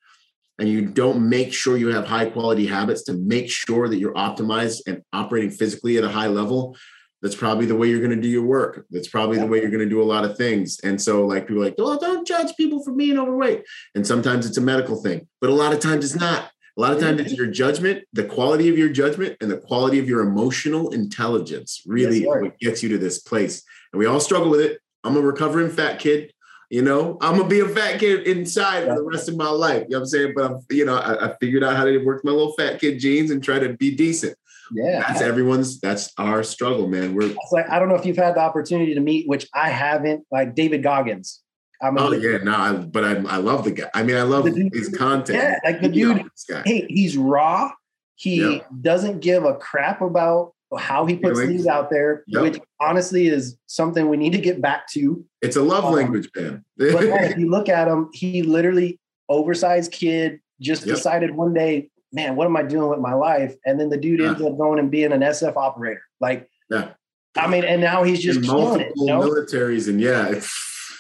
and 0.58 0.68
you 0.68 0.86
don't 0.86 1.26
make 1.26 1.54
sure 1.54 1.78
you 1.78 1.88
have 1.88 2.06
high 2.06 2.28
quality 2.28 2.66
habits 2.66 3.02
to 3.04 3.14
make 3.14 3.50
sure 3.50 3.88
that 3.88 3.96
you're 3.96 4.14
optimized 4.14 4.82
and 4.86 5.02
operating 5.12 5.50
physically 5.50 5.96
at 5.96 6.04
a 6.04 6.08
high 6.08 6.26
level 6.26 6.76
that's 7.22 7.34
probably 7.34 7.66
the 7.66 7.74
way 7.74 7.88
you're 7.88 8.00
going 8.00 8.16
to 8.16 8.20
do 8.20 8.28
your 8.28 8.44
work. 8.44 8.86
That's 8.90 9.08
probably 9.08 9.38
the 9.38 9.46
way 9.46 9.60
you're 9.60 9.70
going 9.70 9.84
to 9.84 9.88
do 9.88 10.00
a 10.00 10.04
lot 10.04 10.24
of 10.24 10.36
things. 10.36 10.80
And 10.82 11.00
so 11.00 11.26
like 11.26 11.46
people 11.46 11.62
like 11.62 11.74
oh 11.78 11.98
don't 11.98 12.26
judge 12.26 12.56
people 12.56 12.82
for 12.82 12.92
being 12.92 13.18
overweight. 13.18 13.64
And 13.94 14.06
sometimes 14.06 14.46
it's 14.46 14.58
a 14.58 14.62
medical 14.62 15.02
thing 15.02 15.28
but 15.40 15.50
a 15.50 15.54
lot 15.54 15.72
of 15.72 15.80
times 15.80 16.04
it's 16.04 16.20
not. 16.20 16.50
A 16.76 16.80
lot 16.80 16.92
of 16.92 17.00
times 17.00 17.20
it's 17.20 17.32
mm-hmm. 17.32 17.42
your 17.42 17.52
judgment 17.52 18.04
the 18.12 18.24
quality 18.24 18.68
of 18.68 18.78
your 18.78 18.88
judgment 18.88 19.36
and 19.40 19.50
the 19.50 19.58
quality 19.58 19.98
of 19.98 20.08
your 20.08 20.20
emotional 20.22 20.90
intelligence 20.90 21.82
really 21.84 22.20
yes, 22.20 22.28
what 22.28 22.58
gets 22.58 22.82
you 22.82 22.88
to 22.90 22.98
this 22.98 23.18
place. 23.18 23.62
And 23.92 23.98
we 23.98 24.06
all 24.06 24.20
struggle 24.20 24.50
with 24.50 24.60
it. 24.60 24.78
I'm 25.04 25.16
a 25.16 25.20
recovering 25.20 25.70
fat 25.70 25.98
kid 25.98 26.32
you 26.70 26.82
know, 26.82 27.18
I'm 27.20 27.36
gonna 27.36 27.48
be 27.48 27.60
a 27.60 27.68
fat 27.68 27.98
kid 27.98 28.28
inside 28.28 28.86
for 28.86 28.94
the 28.94 29.02
rest 29.02 29.28
of 29.28 29.36
my 29.36 29.48
life. 29.48 29.82
You 29.88 29.90
know 29.90 29.98
what 29.98 30.02
I'm 30.02 30.06
saying? 30.06 30.32
But 30.36 30.44
I'm, 30.44 30.66
you 30.70 30.84
know, 30.84 30.96
I, 30.96 31.26
I 31.26 31.36
figured 31.40 31.64
out 31.64 31.76
how 31.76 31.84
to 31.84 31.98
work 31.98 32.24
my 32.24 32.30
little 32.30 32.52
fat 32.52 32.80
kid 32.80 33.00
genes 33.00 33.32
and 33.32 33.42
try 33.42 33.58
to 33.58 33.74
be 33.74 33.94
decent. 33.94 34.36
Yeah. 34.72 35.00
That's 35.00 35.20
everyone's 35.20 35.80
that's 35.80 36.12
our 36.16 36.44
struggle, 36.44 36.86
man. 36.86 37.14
We're 37.14 37.30
it's 37.30 37.52
like 37.52 37.68
I 37.68 37.80
don't 37.80 37.88
know 37.88 37.96
if 37.96 38.06
you've 38.06 38.16
had 38.16 38.36
the 38.36 38.40
opportunity 38.40 38.94
to 38.94 39.00
meet, 39.00 39.28
which 39.28 39.48
I 39.52 39.68
haven't, 39.68 40.24
like 40.30 40.54
David 40.54 40.84
Goggins. 40.84 41.42
I'm 41.82 41.98
oh 41.98 42.12
yeah, 42.12 42.38
no, 42.38 42.54
I, 42.54 42.72
but 42.74 43.04
I, 43.04 43.12
I 43.24 43.36
love 43.38 43.64
the 43.64 43.72
guy. 43.72 43.90
I 43.92 44.04
mean, 44.04 44.16
I 44.16 44.22
love 44.22 44.44
dude, 44.44 44.72
his 44.72 44.90
content. 44.90 45.42
Yeah, 45.42 45.58
like 45.64 45.80
the 45.80 45.88
dude. 45.88 46.24
Hey, 46.64 46.86
he's 46.88 47.16
raw. 47.16 47.72
He 48.14 48.42
yeah. 48.42 48.58
doesn't 48.80 49.20
give 49.20 49.44
a 49.44 49.54
crap 49.54 50.02
about 50.02 50.52
how 50.78 51.04
he 51.04 51.16
puts 51.16 51.40
things 51.40 51.66
out 51.66 51.90
there, 51.90 52.24
yep. 52.26 52.42
which 52.42 52.58
honestly 52.80 53.26
is 53.26 53.56
something 53.66 54.08
we 54.08 54.16
need 54.16 54.32
to 54.32 54.38
get 54.38 54.60
back 54.60 54.86
to. 54.88 55.24
It's 55.42 55.56
a 55.56 55.62
love 55.62 55.84
um, 55.84 55.94
language, 55.94 56.28
man. 56.36 56.64
but 56.76 57.02
if 57.02 57.38
you 57.38 57.50
look 57.50 57.68
at 57.68 57.88
him, 57.88 58.08
he 58.12 58.42
literally 58.42 59.00
oversized 59.28 59.92
kid 59.92 60.40
just 60.60 60.86
yep. 60.86 60.96
decided 60.96 61.32
one 61.32 61.54
day, 61.54 61.90
man, 62.12 62.36
what 62.36 62.46
am 62.46 62.56
I 62.56 62.62
doing 62.62 62.88
with 62.88 63.00
my 63.00 63.14
life? 63.14 63.54
And 63.64 63.80
then 63.80 63.88
the 63.88 63.96
dude 63.96 64.20
yeah. 64.20 64.28
ended 64.28 64.46
up 64.46 64.58
going 64.58 64.78
and 64.78 64.90
being 64.90 65.12
an 65.12 65.20
SF 65.20 65.56
operator. 65.56 66.02
Like, 66.20 66.48
yeah. 66.70 66.90
I 67.36 67.46
mean, 67.46 67.64
and 67.64 67.80
now 67.80 68.02
he's 68.02 68.20
just 68.20 68.40
multiple 68.40 68.80
it, 68.80 68.92
you 68.96 69.06
know? 69.06 69.20
militaries, 69.20 69.88
and 69.88 70.00
yeah, 70.00 70.40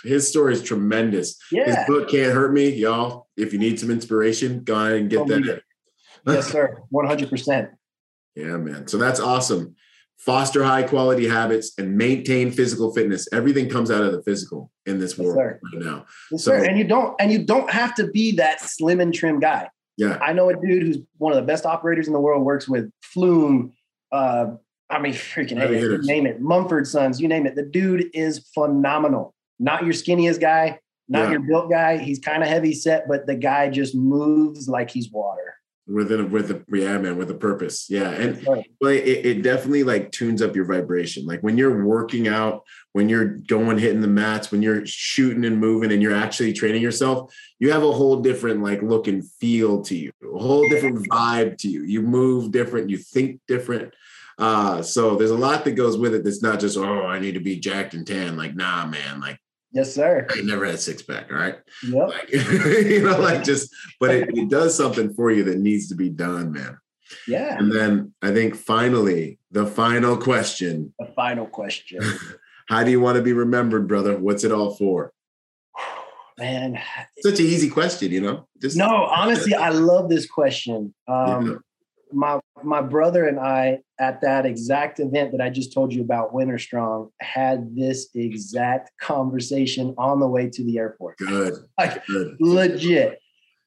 his 0.04 0.28
story 0.28 0.52
is 0.52 0.62
tremendous. 0.62 1.36
Yeah. 1.50 1.64
His 1.64 1.76
book 1.88 2.08
can't 2.08 2.32
hurt 2.32 2.52
me, 2.52 2.68
y'all. 2.70 3.28
If 3.36 3.52
you 3.52 3.58
need 3.58 3.80
some 3.80 3.90
inspiration, 3.90 4.62
go 4.62 4.76
ahead 4.76 4.92
and 4.92 5.10
get 5.10 5.26
that. 5.26 5.62
yes, 6.26 6.48
sir, 6.48 6.82
one 6.90 7.06
hundred 7.06 7.30
percent. 7.30 7.70
Yeah, 8.40 8.56
man. 8.56 8.86
So 8.86 8.96
that's 8.96 9.20
awesome. 9.20 9.76
Foster 10.18 10.62
high 10.62 10.82
quality 10.82 11.26
habits 11.26 11.72
and 11.78 11.96
maintain 11.96 12.50
physical 12.50 12.92
fitness. 12.92 13.26
Everything 13.32 13.68
comes 13.68 13.90
out 13.90 14.02
of 14.02 14.12
the 14.12 14.22
physical 14.22 14.70
in 14.84 14.98
this 14.98 15.16
world 15.16 15.38
yes, 15.38 15.58
right 15.62 15.82
now. 15.82 16.04
Yes, 16.30 16.44
so, 16.44 16.50
sir. 16.50 16.64
And 16.64 16.78
you 16.78 16.84
don't 16.84 17.14
and 17.18 17.32
you 17.32 17.44
don't 17.44 17.70
have 17.70 17.94
to 17.94 18.06
be 18.08 18.32
that 18.36 18.60
slim 18.60 19.00
and 19.00 19.14
trim 19.14 19.40
guy. 19.40 19.68
Yeah. 19.96 20.18
I 20.20 20.32
know 20.32 20.50
a 20.50 20.54
dude 20.54 20.82
who's 20.82 20.98
one 21.18 21.32
of 21.32 21.36
the 21.36 21.46
best 21.46 21.64
operators 21.64 22.06
in 22.06 22.12
the 22.12 22.20
world, 22.20 22.44
works 22.44 22.68
with 22.68 22.90
Flume. 23.02 23.72
Uh, 24.12 24.52
I 24.90 24.98
mean, 24.98 25.12
freaking 25.14 25.58
hey, 25.58 25.96
name 26.02 26.26
it, 26.26 26.40
Mumford 26.40 26.86
Sons, 26.86 27.20
you 27.20 27.28
name 27.28 27.46
it. 27.46 27.54
The 27.54 27.64
dude 27.64 28.10
is 28.12 28.46
phenomenal. 28.54 29.34
Not 29.58 29.84
your 29.84 29.94
skinniest 29.94 30.40
guy, 30.40 30.80
not 31.08 31.24
yeah. 31.24 31.30
your 31.32 31.40
built 31.40 31.70
guy. 31.70 31.98
He's 31.98 32.18
kind 32.18 32.42
of 32.42 32.48
heavy 32.48 32.74
set, 32.74 33.08
but 33.08 33.26
the 33.26 33.34
guy 33.34 33.68
just 33.68 33.94
moves 33.94 34.68
like 34.68 34.90
he's 34.90 35.10
water 35.10 35.54
within 35.90 36.20
a 36.20 36.26
with 36.26 36.50
a 36.50 36.64
yeah 36.72 36.96
man 36.98 37.16
with 37.16 37.30
a 37.30 37.34
purpose 37.34 37.86
yeah 37.90 38.10
and 38.10 38.46
right. 38.46 38.70
but 38.80 38.94
it, 38.94 39.26
it 39.26 39.42
definitely 39.42 39.82
like 39.82 40.10
tunes 40.12 40.40
up 40.40 40.54
your 40.54 40.64
vibration 40.64 41.26
like 41.26 41.42
when 41.42 41.58
you're 41.58 41.84
working 41.84 42.28
out 42.28 42.62
when 42.92 43.08
you're 43.08 43.24
going 43.24 43.76
hitting 43.76 44.00
the 44.00 44.06
mats 44.06 44.52
when 44.52 44.62
you're 44.62 44.86
shooting 44.86 45.44
and 45.44 45.58
moving 45.58 45.90
and 45.90 46.02
you're 46.02 46.14
actually 46.14 46.52
training 46.52 46.80
yourself 46.80 47.34
you 47.58 47.72
have 47.72 47.82
a 47.82 47.92
whole 47.92 48.20
different 48.20 48.62
like 48.62 48.82
look 48.82 49.08
and 49.08 49.28
feel 49.32 49.82
to 49.82 49.96
you 49.96 50.12
a 50.22 50.38
whole 50.38 50.68
different 50.68 51.08
vibe 51.08 51.58
to 51.58 51.68
you 51.68 51.82
you 51.82 52.00
move 52.02 52.52
different 52.52 52.88
you 52.88 52.96
think 52.96 53.40
different 53.48 53.92
uh 54.38 54.80
so 54.80 55.16
there's 55.16 55.30
a 55.30 55.36
lot 55.36 55.64
that 55.64 55.72
goes 55.72 55.98
with 55.98 56.14
it 56.14 56.22
that's 56.22 56.42
not 56.42 56.60
just 56.60 56.76
oh 56.76 57.06
i 57.06 57.18
need 57.18 57.34
to 57.34 57.40
be 57.40 57.58
jacked 57.58 57.94
and 57.94 58.06
tan 58.06 58.36
like 58.36 58.54
nah 58.54 58.86
man 58.86 59.20
like 59.20 59.38
Yes, 59.72 59.94
sir. 59.94 60.26
I 60.30 60.40
never 60.42 60.66
had 60.66 60.80
six 60.80 61.02
pack. 61.02 61.30
All 61.30 61.38
right. 61.38 61.56
Yep. 61.84 62.08
Like, 62.08 62.32
you 62.32 63.02
know, 63.02 63.20
like 63.20 63.44
just, 63.44 63.72
but 64.00 64.10
it, 64.10 64.36
it 64.36 64.48
does 64.48 64.76
something 64.76 65.14
for 65.14 65.30
you 65.30 65.44
that 65.44 65.58
needs 65.58 65.88
to 65.88 65.94
be 65.94 66.08
done, 66.08 66.52
man. 66.52 66.78
Yeah. 67.26 67.56
And 67.56 67.72
then 67.72 68.12
I 68.22 68.32
think 68.32 68.56
finally, 68.56 69.38
the 69.50 69.66
final 69.66 70.16
question. 70.16 70.92
The 70.98 71.12
final 71.14 71.46
question. 71.46 72.00
How 72.68 72.84
do 72.84 72.90
you 72.90 73.00
want 73.00 73.16
to 73.16 73.22
be 73.22 73.32
remembered, 73.32 73.88
brother? 73.88 74.16
What's 74.16 74.44
it 74.44 74.52
all 74.52 74.74
for? 74.74 75.12
Man, 76.38 76.80
such 77.18 77.38
an 77.38 77.46
easy 77.46 77.68
question, 77.68 78.12
you 78.12 78.20
know. 78.20 78.48
Just 78.62 78.76
no, 78.76 78.86
honestly, 78.86 79.54
I 79.54 79.70
love 79.70 80.08
this 80.08 80.26
question. 80.26 80.94
Um, 81.06 81.62
my 82.12 82.40
my 82.62 82.82
brother 82.82 83.26
and 83.26 83.38
I 83.40 83.80
at 83.98 84.20
that 84.22 84.46
exact 84.46 85.00
event 85.00 85.32
that 85.32 85.40
I 85.40 85.50
just 85.50 85.72
told 85.72 85.92
you 85.92 86.02
about, 86.02 86.32
Winter 86.34 86.58
Strong, 86.58 87.10
had 87.20 87.74
this 87.76 88.08
exact 88.14 88.90
conversation 89.00 89.94
on 89.98 90.20
the 90.20 90.26
way 90.28 90.48
to 90.50 90.64
the 90.64 90.78
airport. 90.78 91.18
Good. 91.18 91.54
like 91.78 92.04
Good. 92.06 92.36
legit. 92.40 93.20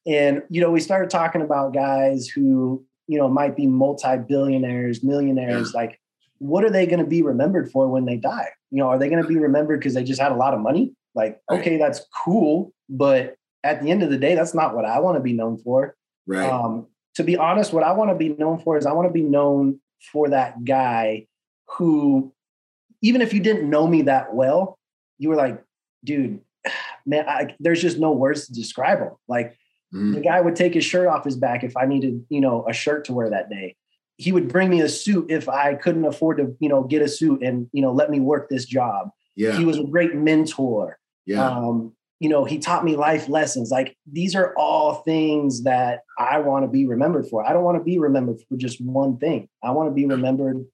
And 0.06 0.42
you 0.50 0.60
know, 0.60 0.70
we 0.70 0.80
started 0.80 1.10
talking 1.10 1.42
about 1.42 1.74
guys 1.74 2.28
who 2.28 2.84
you 3.06 3.18
know 3.18 3.28
might 3.28 3.56
be 3.56 3.66
multi-billionaires, 3.66 5.02
millionaires. 5.02 5.72
Like, 5.74 6.00
what 6.38 6.64
are 6.64 6.70
they 6.70 6.86
going 6.86 7.00
to 7.00 7.06
be 7.06 7.22
remembered 7.22 7.70
for 7.70 7.88
when 7.88 8.04
they 8.04 8.16
die? 8.16 8.48
You 8.70 8.78
know, 8.78 8.88
are 8.88 8.98
they 8.98 9.08
going 9.08 9.22
to 9.22 9.28
be 9.28 9.38
remembered 9.38 9.80
because 9.80 9.94
they 9.94 10.04
just 10.04 10.20
had 10.20 10.32
a 10.32 10.36
lot 10.36 10.54
of 10.54 10.60
money? 10.60 10.94
Like, 11.14 11.40
Right. 11.50 11.60
okay, 11.60 11.76
that's 11.76 12.04
cool, 12.24 12.72
but 12.88 13.36
at 13.62 13.80
the 13.82 13.90
end 13.90 14.02
of 14.02 14.10
the 14.10 14.18
day, 14.18 14.34
that's 14.34 14.52
not 14.52 14.74
what 14.74 14.84
I 14.84 14.98
want 14.98 15.16
to 15.16 15.20
be 15.22 15.32
known 15.32 15.58
for. 15.58 15.94
Right. 16.26 16.50
Um, 16.50 16.88
to 17.14 17.24
be 17.24 17.36
honest, 17.36 17.72
what 17.72 17.82
I 17.84 17.92
want 17.92 18.10
to 18.10 18.16
be 18.16 18.30
known 18.30 18.58
for 18.58 18.76
is 18.76 18.86
I 18.86 18.92
want 18.92 19.08
to 19.08 19.12
be 19.12 19.22
known 19.22 19.80
for 20.12 20.28
that 20.30 20.64
guy 20.64 21.26
who, 21.70 22.32
even 23.02 23.20
if 23.22 23.32
you 23.32 23.40
didn't 23.40 23.68
know 23.68 23.86
me 23.86 24.02
that 24.02 24.34
well, 24.34 24.78
you 25.18 25.28
were 25.28 25.36
like, 25.36 25.62
dude, 26.04 26.40
man, 27.06 27.28
I, 27.28 27.54
there's 27.60 27.80
just 27.82 27.98
no 27.98 28.12
words 28.12 28.46
to 28.46 28.52
describe 28.52 28.98
him. 28.98 29.12
Like 29.28 29.56
Mhm. 29.92 30.14
the 30.14 30.20
guy 30.20 30.40
would 30.40 30.56
take 30.56 30.74
his 30.74 30.84
shirt 30.84 31.06
off 31.06 31.24
his 31.24 31.36
back 31.36 31.62
if 31.62 31.76
I 31.76 31.86
needed, 31.86 32.24
you 32.28 32.40
know, 32.40 32.66
a 32.68 32.72
shirt 32.72 33.04
to 33.04 33.12
wear 33.12 33.30
that 33.30 33.48
day. 33.48 33.76
He 34.16 34.32
would 34.32 34.48
bring 34.48 34.68
me 34.68 34.80
a 34.80 34.88
suit 34.88 35.30
if 35.30 35.48
I 35.48 35.74
couldn't 35.74 36.04
afford 36.04 36.38
to, 36.38 36.56
you 36.58 36.68
know, 36.68 36.82
get 36.82 37.00
a 37.00 37.06
suit 37.06 37.44
and, 37.44 37.68
you 37.72 37.80
know, 37.80 37.92
let 37.92 38.10
me 38.10 38.18
work 38.18 38.48
this 38.48 38.64
job. 38.64 39.10
Yeah. 39.36 39.56
He 39.56 39.64
was 39.64 39.78
a 39.78 39.84
great 39.84 40.14
mentor 40.16 40.98
Yeah. 41.26 41.46
um, 41.48 41.92
you 42.20 42.28
know, 42.28 42.44
he 42.44 42.58
taught 42.58 42.84
me 42.84 42.96
life 42.96 43.28
lessons. 43.28 43.70
Like 43.70 43.96
these 44.10 44.34
are 44.34 44.54
all 44.56 45.02
things 45.02 45.64
that 45.64 46.00
I 46.18 46.38
want 46.38 46.64
to 46.64 46.68
be 46.68 46.86
remembered 46.86 47.26
for. 47.26 47.46
I 47.46 47.52
don't 47.52 47.64
want 47.64 47.78
to 47.78 47.84
be 47.84 47.98
remembered 47.98 48.38
for 48.48 48.56
just 48.56 48.80
one 48.80 49.18
thing. 49.18 49.48
I 49.62 49.72
want 49.72 49.90
to 49.90 49.94
be 49.94 50.06
remembered, 50.06 50.64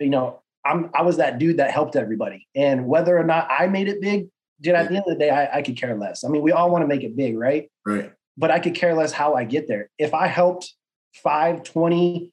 you 0.00 0.10
know, 0.10 0.40
I'm 0.64 0.90
I 0.94 1.02
was 1.02 1.16
that 1.18 1.38
dude 1.38 1.58
that 1.58 1.70
helped 1.70 1.96
everybody. 1.96 2.46
And 2.54 2.86
whether 2.86 3.16
or 3.16 3.24
not 3.24 3.48
I 3.50 3.68
made 3.68 3.88
it 3.88 4.00
big, 4.00 4.28
dude, 4.60 4.74
at 4.74 4.88
the 4.88 4.96
end 4.96 5.04
of 5.06 5.12
the 5.12 5.18
day, 5.18 5.30
I, 5.30 5.58
I 5.58 5.62
could 5.62 5.76
care 5.76 5.96
less. 5.96 6.24
I 6.24 6.28
mean, 6.28 6.42
we 6.42 6.52
all 6.52 6.70
want 6.70 6.82
to 6.82 6.88
make 6.88 7.02
it 7.02 7.16
big, 7.16 7.38
right? 7.38 7.70
Right. 7.86 8.12
But 8.36 8.50
I 8.50 8.58
could 8.58 8.74
care 8.74 8.94
less 8.94 9.12
how 9.12 9.34
I 9.34 9.44
get 9.44 9.68
there. 9.68 9.90
If 9.98 10.14
I 10.14 10.26
helped 10.26 10.74
5, 11.22 11.62
20, 11.62 12.32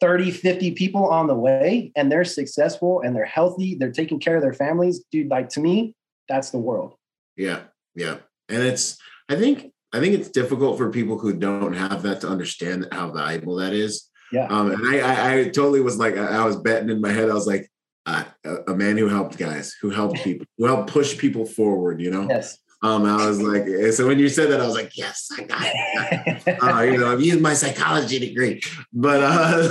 30, 0.00 0.30
50 0.30 0.70
people 0.72 1.06
on 1.06 1.28
the 1.28 1.34
way 1.34 1.92
and 1.96 2.10
they're 2.10 2.24
successful 2.24 3.00
and 3.00 3.14
they're 3.14 3.24
healthy, 3.24 3.76
they're 3.76 3.92
taking 3.92 4.20
care 4.20 4.36
of 4.36 4.42
their 4.42 4.52
families, 4.52 5.04
dude, 5.10 5.30
like 5.30 5.48
to 5.50 5.60
me, 5.60 5.94
that's 6.28 6.50
the 6.50 6.58
world. 6.58 6.94
Yeah. 7.36 7.60
Yeah. 7.94 8.18
And 8.48 8.62
it's, 8.62 8.98
I 9.28 9.36
think, 9.36 9.72
I 9.92 10.00
think 10.00 10.14
it's 10.14 10.30
difficult 10.30 10.78
for 10.78 10.90
people 10.90 11.18
who 11.18 11.34
don't 11.34 11.74
have 11.74 12.02
that 12.02 12.20
to 12.22 12.28
understand 12.28 12.88
how 12.92 13.10
valuable 13.10 13.56
that 13.56 13.72
is. 13.72 14.08
Yeah. 14.32 14.46
Um, 14.46 14.70
and 14.72 14.86
I, 14.86 15.00
I, 15.00 15.34
I 15.40 15.44
totally 15.44 15.80
was 15.80 15.98
like, 15.98 16.16
I, 16.16 16.42
I 16.42 16.44
was 16.44 16.56
betting 16.56 16.88
in 16.88 17.00
my 17.00 17.12
head. 17.12 17.28
I 17.28 17.34
was 17.34 17.46
like, 17.46 17.70
uh, 18.06 18.24
a, 18.44 18.72
a 18.72 18.76
man 18.76 18.96
who 18.96 19.08
helped 19.08 19.36
guys, 19.38 19.74
who 19.80 19.90
helped 19.90 20.16
people, 20.24 20.46
who 20.58 20.66
helped 20.66 20.90
push 20.90 21.16
people 21.16 21.44
forward. 21.44 22.00
You 22.00 22.10
know. 22.10 22.26
Yes. 22.28 22.58
Um, 22.84 23.06
I 23.06 23.28
was 23.28 23.40
like, 23.40 23.64
so 23.92 24.08
when 24.08 24.18
you 24.18 24.28
said 24.28 24.50
that, 24.50 24.60
I 24.60 24.66
was 24.66 24.74
like, 24.74 24.96
yes, 24.98 25.28
I 25.38 25.44
got 25.44 25.62
it. 25.62 26.58
uh, 26.64 26.80
you 26.80 26.98
know, 26.98 27.12
I've 27.12 27.22
used 27.22 27.40
my 27.40 27.54
psychology 27.54 28.18
degree, 28.18 28.60
but 28.92 29.22
uh, 29.22 29.68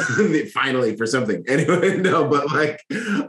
finally 0.54 0.96
for 0.96 1.06
something. 1.06 1.44
Anyway, 1.46 1.98
no, 1.98 2.30
but 2.30 2.50
like, 2.54 2.80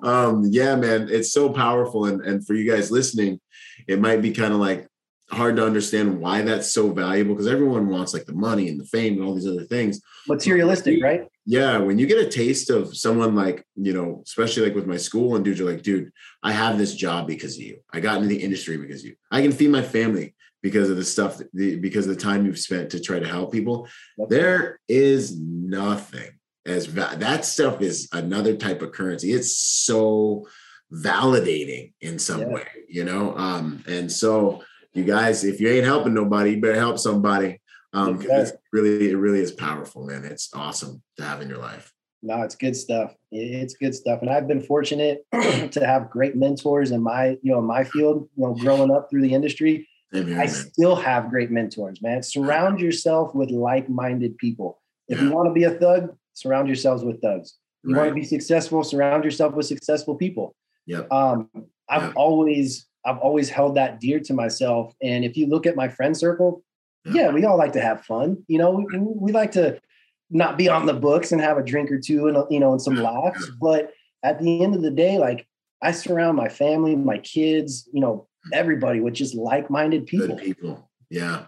um, 0.04 0.44
yeah, 0.50 0.76
man, 0.76 1.08
it's 1.10 1.32
so 1.32 1.50
powerful, 1.50 2.04
and 2.04 2.20
and 2.20 2.46
for 2.46 2.54
you 2.54 2.70
guys 2.70 2.92
listening, 2.92 3.40
it 3.86 4.00
might 4.00 4.22
be 4.22 4.32
kind 4.32 4.52
of 4.52 4.60
like 4.60 4.86
hard 5.30 5.56
to 5.56 5.64
understand 5.64 6.20
why 6.20 6.42
that's 6.42 6.72
so 6.72 6.90
valuable 6.90 7.34
because 7.34 7.48
everyone 7.48 7.88
wants 7.88 8.12
like 8.12 8.26
the 8.26 8.34
money 8.34 8.68
and 8.68 8.78
the 8.78 8.84
fame 8.84 9.14
and 9.14 9.24
all 9.24 9.34
these 9.34 9.46
other 9.46 9.64
things. 9.64 10.00
Materialistic, 10.28 11.02
right? 11.02 11.26
Yeah, 11.46 11.78
when 11.78 11.98
you 11.98 12.06
get 12.06 12.24
a 12.24 12.28
taste 12.28 12.70
of 12.70 12.96
someone 12.96 13.34
like, 13.34 13.64
you 13.74 13.92
know, 13.92 14.22
especially 14.24 14.64
like 14.64 14.74
with 14.74 14.86
my 14.86 14.96
school 14.96 15.34
and 15.34 15.44
dudes 15.44 15.60
are 15.60 15.64
like, 15.64 15.82
dude, 15.82 16.12
I 16.42 16.52
have 16.52 16.78
this 16.78 16.94
job 16.94 17.26
because 17.26 17.56
of 17.56 17.62
you. 17.62 17.78
I 17.92 18.00
got 18.00 18.16
into 18.16 18.28
the 18.28 18.42
industry 18.42 18.76
because 18.76 19.00
of 19.00 19.06
you. 19.06 19.16
I 19.30 19.42
can 19.42 19.52
feed 19.52 19.70
my 19.70 19.82
family 19.82 20.34
because 20.62 20.90
of 20.90 20.96
the 20.96 21.04
stuff, 21.04 21.40
the, 21.52 21.76
because 21.76 22.06
of 22.06 22.14
the 22.14 22.20
time 22.20 22.46
you've 22.46 22.58
spent 22.58 22.90
to 22.90 23.00
try 23.00 23.18
to 23.18 23.26
help 23.26 23.52
people. 23.52 23.88
Yep. 24.18 24.28
There 24.28 24.80
is 24.86 25.36
nothing 25.40 26.30
as 26.64 26.86
va- 26.86 27.16
that 27.18 27.44
stuff 27.44 27.80
is 27.80 28.08
another 28.12 28.56
type 28.56 28.82
of 28.82 28.92
currency. 28.92 29.32
It's 29.32 29.56
so 29.56 30.46
validating 30.92 31.92
in 32.00 32.18
some 32.18 32.40
Yeah. 32.42 32.48
way, 32.48 32.66
you 32.88 33.04
know? 33.04 33.36
Um, 33.36 33.82
and 33.86 34.10
so 34.10 34.62
you 34.92 35.04
guys, 35.04 35.44
if 35.44 35.60
you 35.60 35.68
ain't 35.68 35.86
helping 35.86 36.14
nobody, 36.14 36.50
you 36.52 36.60
better 36.60 36.78
help 36.78 36.98
somebody. 36.98 37.60
Um, 37.94 38.20
it's 38.22 38.52
really, 38.72 39.10
it 39.10 39.16
really 39.16 39.40
is 39.40 39.52
powerful, 39.52 40.04
man. 40.06 40.24
It's 40.24 40.50
awesome 40.54 41.02
to 41.16 41.24
have 41.24 41.40
in 41.42 41.48
your 41.48 41.58
life. 41.58 41.92
No, 42.22 42.42
it's 42.42 42.54
good 42.54 42.76
stuff. 42.76 43.14
It's 43.32 43.74
good 43.74 43.94
stuff, 43.94 44.20
and 44.22 44.30
I've 44.30 44.46
been 44.46 44.60
fortunate 44.60 45.24
to 45.32 45.82
have 45.84 46.08
great 46.08 46.36
mentors 46.36 46.92
in 46.92 47.02
my, 47.02 47.30
you 47.42 47.50
know, 47.52 47.58
in 47.58 47.64
my 47.64 47.82
field. 47.82 48.28
You 48.36 48.44
know, 48.44 48.54
growing 48.54 48.92
up 48.92 49.10
through 49.10 49.22
the 49.22 49.34
industry, 49.34 49.88
here, 50.12 50.22
I 50.22 50.44
man. 50.44 50.48
still 50.48 50.94
have 50.94 51.30
great 51.30 51.50
mentors. 51.50 52.00
Man, 52.00 52.22
surround 52.22 52.80
yourself 52.80 53.34
with 53.34 53.50
like-minded 53.50 54.38
people. 54.38 54.80
If 55.08 55.20
you 55.20 55.32
want 55.32 55.48
to 55.48 55.52
be 55.52 55.64
a 55.64 55.72
thug, 55.72 56.16
surround 56.32 56.68
yourselves 56.68 57.02
with 57.02 57.20
thugs. 57.20 57.54
You 57.82 57.96
want 57.96 58.08
to 58.10 58.14
be 58.14 58.24
successful, 58.24 58.84
surround 58.84 59.24
yourself 59.24 59.54
with 59.54 59.66
successful 59.66 60.14
people. 60.14 60.54
Yep. 60.86 61.12
Um, 61.12 61.48
I've 61.88 62.02
Yeah. 62.02 62.12
always, 62.16 62.86
I've 63.04 63.18
always 63.18 63.48
held 63.48 63.76
that 63.76 64.00
dear 64.00 64.20
to 64.20 64.34
myself. 64.34 64.94
And 65.02 65.24
if 65.24 65.36
you 65.36 65.46
look 65.46 65.66
at 65.66 65.76
my 65.76 65.88
friend 65.88 66.16
circle, 66.16 66.62
Yeah. 67.04 67.12
yeah, 67.14 67.32
we 67.32 67.44
all 67.44 67.56
like 67.58 67.72
to 67.72 67.80
have 67.80 68.04
fun. 68.04 68.44
You 68.48 68.58
know, 68.58 68.70
we, 68.72 68.86
we 68.98 69.32
like 69.32 69.52
to 69.52 69.80
not 70.30 70.56
be 70.56 70.68
on 70.68 70.86
the 70.86 70.94
books 70.94 71.32
and 71.32 71.40
have 71.40 71.58
a 71.58 71.62
drink 71.62 71.90
or 71.90 71.98
two 71.98 72.26
and 72.28 72.36
you 72.50 72.58
know 72.60 72.72
and 72.72 72.80
some 72.80 72.96
laughs. 72.96 73.50
But 73.60 73.92
at 74.22 74.40
the 74.40 74.62
end 74.62 74.74
of 74.74 74.82
the 74.82 74.90
day, 74.90 75.18
like 75.18 75.46
I 75.82 75.90
surround 75.92 76.36
my 76.36 76.48
family, 76.48 76.94
my 76.96 77.18
kids, 77.18 77.88
you 77.92 78.00
know, 78.00 78.28
everybody 78.52 79.00
with 79.00 79.14
just 79.14 79.34
like-minded 79.34 80.06
people. 80.06 80.28
Good 80.28 80.38
people. 80.38 80.90
Yeah. 81.10 81.46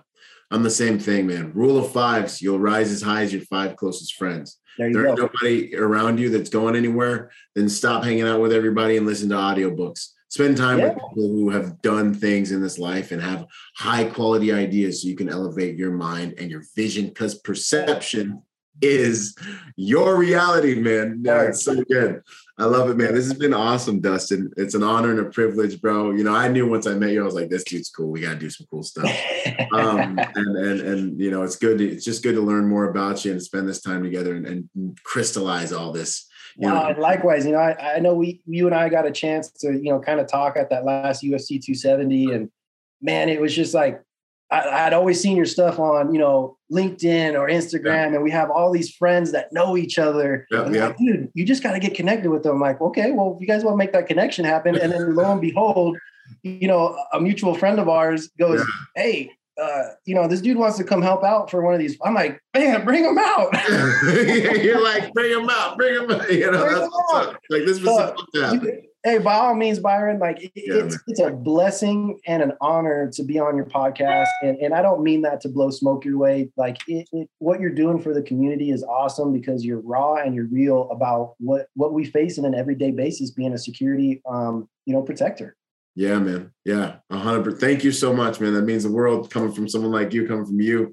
I'm 0.50 0.62
the 0.62 0.70
same 0.70 0.98
thing, 0.98 1.26
man. 1.26 1.52
Rule 1.54 1.78
of 1.78 1.92
fives, 1.92 2.40
you'll 2.40 2.58
rise 2.58 2.90
as 2.90 3.02
high 3.02 3.22
as 3.22 3.32
your 3.32 3.42
five 3.42 3.76
closest 3.76 4.14
friends. 4.14 4.58
There 4.78 4.92
There 4.92 5.08
ain't 5.08 5.18
nobody 5.18 5.76
around 5.76 6.18
you 6.18 6.30
that's 6.30 6.50
going 6.50 6.76
anywhere, 6.76 7.30
then 7.54 7.68
stop 7.68 8.04
hanging 8.04 8.26
out 8.26 8.40
with 8.40 8.52
everybody 8.52 8.96
and 8.96 9.06
listen 9.06 9.28
to 9.30 9.36
audiobooks. 9.36 10.08
Spend 10.28 10.56
time 10.56 10.80
with 10.80 10.94
people 10.94 11.28
who 11.28 11.50
have 11.50 11.80
done 11.80 12.12
things 12.12 12.50
in 12.50 12.60
this 12.60 12.76
life 12.76 13.12
and 13.12 13.22
have 13.22 13.46
high 13.76 14.04
quality 14.04 14.52
ideas 14.52 15.00
so 15.00 15.08
you 15.08 15.14
can 15.14 15.28
elevate 15.28 15.76
your 15.76 15.92
mind 15.92 16.34
and 16.38 16.50
your 16.50 16.64
vision 16.74 17.06
because 17.06 17.36
perception 17.36 18.42
is 18.80 19.36
your 19.76 20.16
reality, 20.16 20.74
man. 20.74 21.22
It's 21.24 21.64
so 21.64 21.82
good. 21.84 22.22
I 22.56 22.64
love 22.66 22.88
it, 22.88 22.96
man. 22.96 23.14
This 23.14 23.26
has 23.26 23.38
been 23.38 23.55
awesome, 23.55 24.01
Dustin. 24.01 24.52
It's 24.56 24.74
an 24.74 24.84
honor 24.84 25.10
and 25.10 25.20
a 25.20 25.24
privilege, 25.24 25.80
bro. 25.80 26.12
You 26.12 26.22
know, 26.22 26.34
I 26.34 26.46
knew 26.46 26.68
once 26.68 26.86
I 26.86 26.94
met 26.94 27.10
you, 27.10 27.22
I 27.22 27.24
was 27.24 27.34
like, 27.34 27.48
this 27.48 27.64
dude's 27.64 27.90
cool. 27.90 28.10
We 28.10 28.20
got 28.20 28.34
to 28.34 28.38
do 28.38 28.51
some 28.51 28.66
cool 28.70 28.84
stuff. 28.84 29.10
um, 29.72 30.18
and 30.18 30.56
and 30.56 30.80
and 30.80 31.20
you 31.20 31.32
know, 31.32 31.42
it's 31.42 31.56
good. 31.56 31.78
To, 31.78 31.88
it's 31.88 32.05
just 32.05 32.22
good 32.22 32.36
to 32.36 32.40
learn 32.40 32.68
more 32.68 32.88
about 32.88 33.24
you 33.24 33.32
and 33.32 33.42
spend 33.42 33.68
this 33.68 33.80
time 33.80 34.05
together 34.05 34.36
and, 34.36 34.46
and 34.46 34.98
crystallize 35.02 35.72
all 35.72 35.90
this. 35.90 36.28
You 36.56 36.68
know, 36.68 36.94
likewise, 36.96 37.44
you 37.44 37.51
know, 37.51 37.59
I, 37.59 37.96
I 37.96 37.98
know 37.98 38.14
we, 38.14 38.40
you 38.46 38.66
and 38.66 38.76
I 38.76 38.88
got 38.88 39.06
a 39.06 39.10
chance 39.10 39.51
to, 39.59 39.72
you 39.72 39.90
know, 39.90 39.98
kind 39.98 40.20
of 40.20 40.28
talk 40.28 40.56
at 40.56 40.70
that 40.70 40.84
last 40.84 41.24
UFC 41.24 41.60
270, 41.60 42.32
and 42.32 42.48
man, 43.02 43.28
it 43.28 43.40
was 43.40 43.52
just 43.52 43.74
like 43.74 44.01
I, 44.55 44.86
I'd 44.86 44.93
always 44.93 45.20
seen 45.20 45.36
your 45.36 45.47
stuff 45.47 45.78
on, 45.78 46.12
you 46.12 46.18
know, 46.20 46.56
LinkedIn 46.72 47.35
or 47.39 47.48
Instagram, 47.48 48.14
and 48.14 48.22
we 48.22 48.31
have 48.31 48.51
all 48.51 48.70
these 48.72 48.90
friends 48.94 49.32
that 49.32 49.52
know 49.52 49.76
each 49.76 49.98
other. 49.98 50.47
Yeah, 50.51 50.70
yeah. 50.70 50.86
like, 50.89 50.97
dude, 50.98 51.31
you 51.35 51.44
just 51.44 51.62
got 51.62 51.72
to 51.72 51.81
get 51.81 51.94
connected 51.94 52.31
with 52.31 52.43
them. 52.43 52.56
I'm 52.56 52.60
like, 52.60 52.81
okay, 52.81 53.10
well, 53.12 53.35
if 53.35 53.40
you 53.40 53.47
guys 53.47 53.64
want 53.64 53.74
to 53.74 53.78
make 53.78 53.93
that 53.93 54.06
connection 54.06 54.44
happen, 54.44 54.76
and 54.76 54.93
then 54.93 55.14
lo 55.14 55.32
and 55.32 55.40
behold, 55.40 55.97
you 56.43 56.68
know, 56.68 56.97
a 57.12 57.20
mutual 57.20 57.55
friend 57.55 57.78
of 57.78 57.89
ours 57.89 58.28
goes, 58.39 58.62
hey. 58.97 59.31
Uh, 59.56 59.90
you 60.05 60.16
know, 60.16 60.26
this 60.26 60.40
dude 60.40 60.56
wants 60.56 60.76
to 60.76 60.82
come 60.82 61.01
help 61.01 61.22
out 61.22 61.48
for 61.48 61.62
one 61.62 61.72
of 61.72 61.78
these. 61.78 61.97
I'm 62.05 62.12
like, 62.12 62.40
man, 62.56 62.85
bring 62.85 63.05
him 63.05 63.16
out. 63.16 63.52
You're 64.64 64.82
like, 64.82 65.12
bring 65.12 65.31
him 65.31 65.48
out, 65.48 65.76
bring 65.76 65.94
him 65.94 66.10
out. 66.10 66.28
You 66.28 66.51
know, 66.51 66.59
Bring 66.64 66.74
that's 66.74 66.82
'em 66.86 66.90
what's 66.90 67.14
out. 67.14 67.28
up. 67.35 67.40
Like 67.51 67.64
this 67.64 67.78
was 67.78 67.86
Uh, 67.89 68.06
supposed 68.09 68.28
to 68.35 68.43
happen. 68.47 68.82
Hey, 69.05 69.18
by 69.18 69.35
all 69.35 69.55
means, 69.55 69.78
Byron, 69.78 70.18
like 70.18 70.43
it- 70.43 70.52
Yeah, 70.56 70.76
it's 70.85 70.94
man. 70.94 71.01
it's 71.09 71.20
a 71.20 71.31
blessing 71.31 72.18
and 72.26 72.43
an 72.43 72.52
honor 72.60 73.10
to 73.12 73.22
be 73.22 73.39
on 73.39 73.55
your 73.56 73.66
podcast. 73.66 74.28
And, 74.43 74.56
and 74.59 74.74
I 74.74 74.81
don't 74.82 75.02
mean 75.02 75.22
that 75.22 75.40
to 75.43 75.48
blow 75.48 75.70
smoke 75.70 76.05
your 76.05 76.18
way. 76.18 76.51
Like 76.56 76.78
it, 76.89 77.06
it, 77.12 77.28
what 77.39 77.60
you're 77.60 77.70
doing 77.70 78.01
for 78.01 78.14
the 78.14 78.22
community 78.22 78.70
is 78.70 78.82
awesome 78.82 79.32
because 79.32 79.64
you're 79.64 79.81
raw 79.81 80.14
and 80.16 80.35
you're 80.35 80.48
real 80.51 80.89
about 80.90 81.35
what 81.39 81.68
what 81.74 81.93
we 81.93 82.05
face 82.05 82.39
on 82.39 82.44
an 82.47 82.55
everyday 82.55 82.90
basis, 82.90 83.31
being 83.31 83.52
a 83.52 83.59
security 83.59 84.22
um, 84.28 84.68
you 84.86 84.94
know, 84.94 85.02
protector. 85.02 85.56
Yeah, 85.97 86.18
man. 86.18 86.51
Yeah, 86.64 86.97
a 87.10 87.18
hundred. 87.18 87.44
percent. 87.44 87.60
Thank 87.60 87.85
you 87.85 87.93
so 87.93 88.12
much, 88.12 88.40
man. 88.40 88.55
That 88.55 88.62
means 88.64 88.82
the 88.82 88.90
world 88.90 89.31
coming 89.31 89.52
from 89.52 89.68
someone 89.68 89.93
like 89.93 90.12
you, 90.12 90.26
coming 90.26 90.44
from 90.44 90.60
you. 90.60 90.93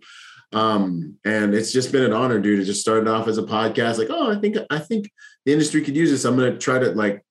Um, 0.53 1.17
and 1.25 1.53
it's 1.55 1.71
just 1.71 1.91
been 1.91 2.03
an 2.03 2.13
honor, 2.13 2.37
dude, 2.39 2.59
to 2.59 2.65
just 2.65 2.81
start 2.81 3.07
off 3.07 3.27
as 3.27 3.37
a 3.37 3.43
podcast. 3.43 3.97
Like, 3.97 4.09
oh, 4.11 4.31
I 4.31 4.35
think 4.39 4.57
I 4.69 4.79
think 4.79 5.09
the 5.45 5.53
industry 5.53 5.81
could 5.81 5.95
use 5.95 6.11
this. 6.11 6.25
I'm 6.25 6.35
gonna 6.35 6.57
try 6.57 6.77
to 6.77 6.91
like. 6.91 7.23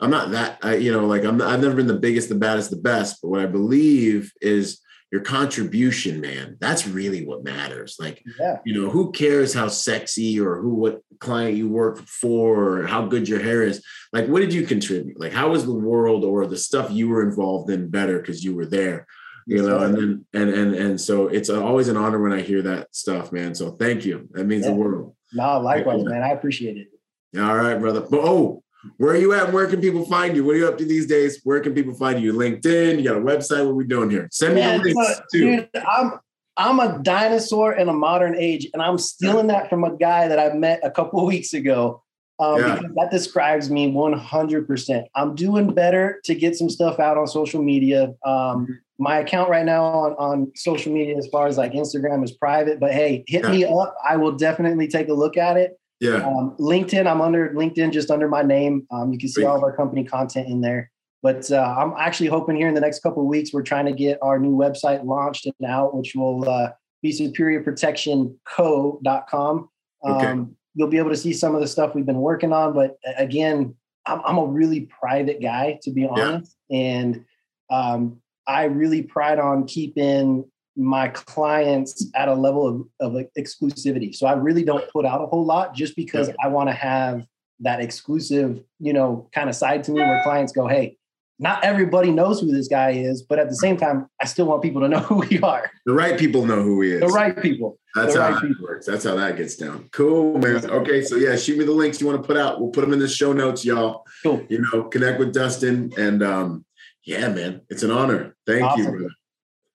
I'm 0.00 0.10
not 0.10 0.30
that, 0.32 0.58
I, 0.62 0.76
you 0.76 0.92
know, 0.92 1.06
like 1.06 1.24
I'm. 1.24 1.40
I've 1.40 1.60
never 1.62 1.74
been 1.76 1.86
the 1.86 1.94
biggest, 1.94 2.28
the 2.28 2.34
baddest, 2.34 2.70
the 2.70 2.76
best. 2.76 3.20
But 3.22 3.28
what 3.30 3.40
I 3.40 3.46
believe 3.46 4.32
is 4.40 4.80
your 5.12 5.22
contribution, 5.22 6.20
man. 6.20 6.56
That's 6.60 6.86
really 6.86 7.24
what 7.24 7.44
matters. 7.44 7.96
Like, 7.98 8.22
Yeah. 8.38 8.58
you 8.64 8.74
know, 8.74 8.90
who 8.90 9.12
cares 9.12 9.54
how 9.54 9.68
sexy 9.68 10.38
or 10.40 10.60
who 10.60 10.74
what 10.74 11.00
client 11.20 11.56
you 11.56 11.68
work 11.68 11.98
for 12.06 12.80
or 12.80 12.86
how 12.86 13.06
good 13.06 13.28
your 13.28 13.40
hair 13.40 13.62
is? 13.62 13.82
Like, 14.12 14.26
what 14.28 14.40
did 14.40 14.52
you 14.52 14.66
contribute? 14.66 15.18
Like, 15.18 15.32
how 15.32 15.50
was 15.50 15.64
the 15.64 15.72
world 15.72 16.24
or 16.24 16.46
the 16.46 16.56
stuff 16.56 16.90
you 16.90 17.08
were 17.08 17.22
involved 17.22 17.70
in 17.70 17.88
better 17.88 18.18
because 18.18 18.44
you 18.44 18.54
were 18.54 18.66
there? 18.66 19.06
You 19.46 19.62
know, 19.66 19.78
and 19.78 19.94
then 19.96 20.26
and 20.34 20.50
and 20.50 20.74
and 20.74 21.00
so 21.00 21.28
it's 21.28 21.48
always 21.48 21.86
an 21.86 21.96
honor 21.96 22.20
when 22.20 22.32
I 22.32 22.40
hear 22.42 22.62
that 22.62 22.94
stuff, 22.94 23.30
man. 23.30 23.54
So 23.54 23.70
thank 23.70 24.04
you. 24.04 24.28
That 24.32 24.44
means 24.44 24.64
Yeah. 24.64 24.72
the 24.72 24.76
world. 24.76 25.14
No, 25.32 25.60
likewise, 25.60 26.02
man. 26.04 26.24
I 26.24 26.30
appreciate 26.30 26.76
it. 26.76 27.40
All 27.40 27.56
right, 27.56 27.78
brother. 27.78 28.00
But 28.00 28.20
oh, 28.24 28.64
where 28.98 29.12
are 29.12 29.16
you 29.16 29.32
at? 29.32 29.52
Where 29.52 29.66
can 29.66 29.80
people 29.80 30.04
find 30.06 30.36
you? 30.36 30.44
What 30.44 30.54
are 30.56 30.58
you 30.58 30.68
up 30.68 30.78
to 30.78 30.84
these 30.84 31.06
days? 31.06 31.40
Where 31.44 31.60
can 31.60 31.74
people 31.74 31.94
find 31.94 32.20
you? 32.22 32.32
LinkedIn? 32.32 32.98
You 32.98 33.04
got 33.04 33.16
a 33.16 33.20
website? 33.20 33.64
What 33.64 33.70
are 33.72 33.74
we 33.74 33.84
doing 33.86 34.10
here? 34.10 34.28
Send 34.32 34.54
me 34.54 34.60
Man, 34.60 34.82
the 34.82 34.94
links 34.94 35.20
too. 35.32 35.56
dude, 35.56 35.68
I'm 35.88 36.12
I'm 36.56 36.80
a 36.80 36.98
dinosaur 37.02 37.74
in 37.74 37.88
a 37.88 37.92
modern 37.92 38.34
age, 38.36 38.68
and 38.72 38.82
I'm 38.82 38.98
stealing 38.98 39.48
that 39.48 39.68
from 39.68 39.84
a 39.84 39.94
guy 39.96 40.26
that 40.28 40.38
I 40.38 40.54
met 40.54 40.80
a 40.82 40.90
couple 40.90 41.20
of 41.20 41.26
weeks 41.34 41.52
ago. 41.52 42.02
Um, 42.38 42.58
Yeah. 42.60 42.74
because 42.76 42.94
that 42.96 43.10
describes 43.10 43.70
me 43.70 43.90
100%. 43.92 45.04
I'm 45.14 45.34
doing 45.34 45.72
better 45.72 46.20
to 46.24 46.34
get 46.34 46.54
some 46.54 46.68
stuff 46.68 47.00
out 47.00 47.16
on 47.16 47.26
social 47.26 47.62
media. 47.62 48.12
Um, 48.26 48.78
my 48.98 49.18
account 49.18 49.48
right 49.50 49.64
now 49.64 49.84
on, 49.84 50.12
on 50.12 50.52
social 50.54 50.92
media, 50.92 51.16
as 51.16 51.26
far 51.28 51.46
as 51.46 51.56
like 51.58 51.72
Instagram, 51.72 52.22
is 52.24 52.32
private. 52.32 52.78
But 52.80 52.92
hey, 52.92 53.24
hit 53.26 53.46
me 53.48 53.64
up. 53.64 53.94
I 54.06 54.16
will 54.16 54.32
definitely 54.32 54.88
take 54.88 55.08
a 55.08 55.14
look 55.14 55.36
at 55.36 55.56
it. 55.56 55.78
Yeah. 56.00 56.26
Um, 56.26 56.56
LinkedIn, 56.58 57.06
I'm 57.06 57.20
under 57.20 57.50
LinkedIn 57.50 57.92
just 57.92 58.10
under 58.10 58.28
my 58.28 58.42
name. 58.42 58.86
Um, 58.90 59.12
you 59.12 59.18
can 59.18 59.28
see 59.28 59.42
Great. 59.42 59.50
all 59.50 59.56
of 59.56 59.62
our 59.62 59.74
company 59.74 60.04
content 60.04 60.48
in 60.48 60.60
there. 60.60 60.90
But 61.22 61.50
uh, 61.50 61.74
I'm 61.78 61.94
actually 61.98 62.28
hoping 62.28 62.56
here 62.56 62.68
in 62.68 62.74
the 62.74 62.80
next 62.80 63.02
couple 63.02 63.22
of 63.22 63.28
weeks, 63.28 63.52
we're 63.52 63.62
trying 63.62 63.86
to 63.86 63.92
get 63.92 64.18
our 64.22 64.38
new 64.38 64.54
website 64.54 65.04
launched 65.04 65.46
and 65.46 65.54
out, 65.68 65.96
which 65.96 66.14
will 66.14 66.48
uh, 66.48 66.68
be 67.02 67.10
superiorprotectionco.com. 67.12 69.68
Um, 70.04 70.14
Okay. 70.14 70.34
You'll 70.78 70.88
be 70.88 70.98
able 70.98 71.08
to 71.08 71.16
see 71.16 71.32
some 71.32 71.54
of 71.54 71.62
the 71.62 71.66
stuff 71.66 71.94
we've 71.94 72.04
been 72.04 72.20
working 72.20 72.52
on. 72.52 72.74
But 72.74 72.98
again, 73.16 73.74
I'm, 74.04 74.20
I'm 74.26 74.36
a 74.36 74.44
really 74.44 74.82
private 74.82 75.40
guy, 75.40 75.78
to 75.82 75.90
be 75.90 76.06
honest. 76.06 76.54
And 76.70 77.24
um, 77.70 78.20
I 78.46 78.64
really 78.64 79.00
pride 79.02 79.38
on 79.38 79.66
keeping 79.66 80.44
my 80.76 81.08
clients 81.08 82.06
at 82.14 82.28
a 82.28 82.34
level 82.34 82.88
of, 83.00 83.16
of 83.16 83.26
exclusivity. 83.38 84.14
So 84.14 84.26
I 84.26 84.34
really 84.34 84.62
don't 84.62 84.88
put 84.90 85.06
out 85.06 85.22
a 85.22 85.26
whole 85.26 85.44
lot 85.44 85.74
just 85.74 85.96
because 85.96 86.30
I 86.42 86.48
want 86.48 86.68
to 86.68 86.74
have 86.74 87.26
that 87.60 87.80
exclusive, 87.80 88.62
you 88.78 88.92
know, 88.92 89.28
kind 89.32 89.48
of 89.48 89.56
side 89.56 89.84
to 89.84 89.92
me 89.92 90.00
where 90.00 90.22
clients 90.22 90.52
go, 90.52 90.66
hey, 90.66 90.98
not 91.38 91.64
everybody 91.64 92.10
knows 92.10 92.40
who 92.40 92.50
this 92.50 92.68
guy 92.68 92.92
is, 92.92 93.22
but 93.22 93.38
at 93.38 93.48
the 93.48 93.56
same 93.56 93.76
time, 93.76 94.06
I 94.20 94.24
still 94.24 94.46
want 94.46 94.62
people 94.62 94.80
to 94.82 94.88
know 94.88 94.98
who 95.00 95.16
we 95.16 95.38
are. 95.40 95.70
The 95.84 95.92
right 95.92 96.18
people 96.18 96.46
know 96.46 96.62
who 96.62 96.80
he 96.82 96.92
is. 96.92 97.00
The 97.00 97.08
right 97.08 97.40
people. 97.40 97.78
That's 97.94 98.14
the 98.14 98.22
how 98.22 98.28
right 98.28 98.42
that 98.42 98.48
people. 98.48 98.64
works. 98.66 98.86
That's 98.86 99.04
how 99.04 99.16
that 99.16 99.36
gets 99.36 99.56
down. 99.56 99.88
Cool, 99.92 100.38
man. 100.38 100.64
Okay, 100.64 101.02
so 101.02 101.16
yeah, 101.16 101.36
shoot 101.36 101.58
me 101.58 101.64
the 101.64 101.72
links 101.72 102.00
you 102.00 102.06
want 102.06 102.22
to 102.22 102.26
put 102.26 102.36
out. 102.36 102.60
We'll 102.60 102.70
put 102.70 102.82
them 102.82 102.92
in 102.92 102.98
the 102.98 103.08
show 103.08 103.32
notes, 103.32 103.64
y'all. 103.64 104.04
Cool. 104.22 104.44
You 104.48 104.64
know, 104.72 104.84
connect 104.84 105.18
with 105.18 105.32
Dustin, 105.32 105.92
and 105.98 106.22
um, 106.22 106.64
yeah, 107.04 107.28
man, 107.28 107.62
it's 107.68 107.82
an 107.82 107.90
honor. 107.90 108.34
Thank 108.46 108.76
you, 108.78 108.90
brother. 108.90 109.10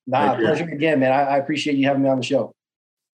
Nah, 0.07 0.29
Thank 0.29 0.39
you. 0.39 0.45
pleasure 0.45 0.63
again, 0.65 0.99
man. 0.99 1.11
I, 1.11 1.23
I 1.23 1.37
appreciate 1.37 1.77
you 1.77 1.87
having 1.87 2.03
me 2.03 2.09
on 2.09 2.17
the 2.17 2.23
show. 2.23 2.51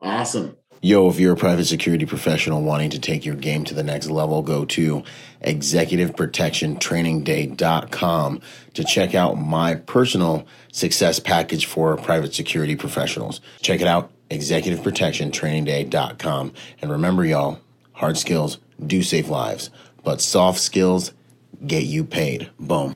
Awesome. 0.01 0.57
Yo, 0.81 1.09
if 1.09 1.19
you're 1.19 1.34
a 1.34 1.38
private 1.38 1.65
security 1.65 2.05
professional 2.05 2.61
wanting 2.61 2.91
to 2.91 2.99
take 2.99 3.26
your 3.26 3.34
game 3.34 3.64
to 3.64 3.73
the 3.73 3.81
next 3.81 4.11
level, 4.11 4.43
go 4.43 4.64
to 4.64 5.01
executiveprotectiontrainingday.com 5.43 8.41
to 8.73 8.84
check 8.84 9.15
out 9.15 9.34
my 9.35 9.73
personal 9.76 10.45
success 10.72 11.19
package 11.19 11.65
for 11.65 11.97
private 11.97 12.35
security 12.35 12.76
professionals. 12.76 13.41
Check 13.61 13.81
it 13.81 13.88
out, 13.88 14.11
executiveprotectiontrainingday.com. 14.30 16.53
And 16.81 16.91
remember, 16.91 17.26
y'all, 17.26 17.59
hard 17.93 18.18
skills 18.18 18.59
do 18.85 19.01
save 19.01 19.30
lives, 19.30 19.72
but 20.03 20.22
soft 20.22 20.59
skills 20.59 21.11
get 21.65 21.85
you 21.85 22.03
paid. 22.03 22.51
Boom. 22.59 22.95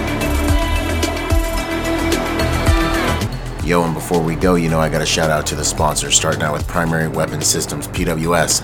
Yo, 3.71 3.85
and 3.85 3.93
before 3.93 4.21
we 4.21 4.35
go, 4.35 4.55
you 4.55 4.67
know, 4.67 4.81
I 4.81 4.89
got 4.89 5.01
a 5.01 5.05
shout 5.05 5.29
out 5.29 5.47
to 5.47 5.55
the 5.55 5.63
sponsors, 5.63 6.13
starting 6.13 6.41
out 6.41 6.51
with 6.51 6.67
Primary 6.67 7.07
Weapon 7.07 7.39
Systems, 7.39 7.87
PWS. 7.87 8.61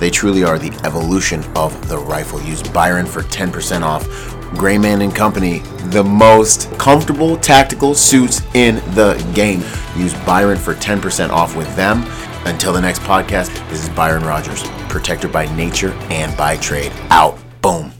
They 0.00 0.10
truly 0.10 0.42
are 0.42 0.58
the 0.58 0.72
evolution 0.84 1.44
of 1.54 1.88
the 1.88 1.96
rifle. 1.96 2.42
Use 2.42 2.60
Byron 2.60 3.06
for 3.06 3.22
10% 3.22 3.82
off. 3.82 4.08
Grayman 4.56 5.02
and 5.02 5.14
Company, 5.14 5.60
the 5.90 6.02
most 6.02 6.68
comfortable 6.76 7.36
tactical 7.36 7.94
suits 7.94 8.42
in 8.54 8.82
the 8.96 9.14
game. 9.32 9.60
Use 9.96 10.14
Byron 10.26 10.58
for 10.58 10.74
10% 10.74 11.30
off 11.30 11.54
with 11.54 11.72
them. 11.76 12.02
Until 12.44 12.72
the 12.72 12.80
next 12.80 13.02
podcast, 13.02 13.54
this 13.70 13.84
is 13.84 13.88
Byron 13.90 14.24
Rogers, 14.24 14.64
protector 14.88 15.28
by 15.28 15.46
nature 15.54 15.92
and 16.10 16.36
by 16.36 16.56
trade. 16.56 16.90
Out. 17.10 17.38
Boom. 17.62 17.92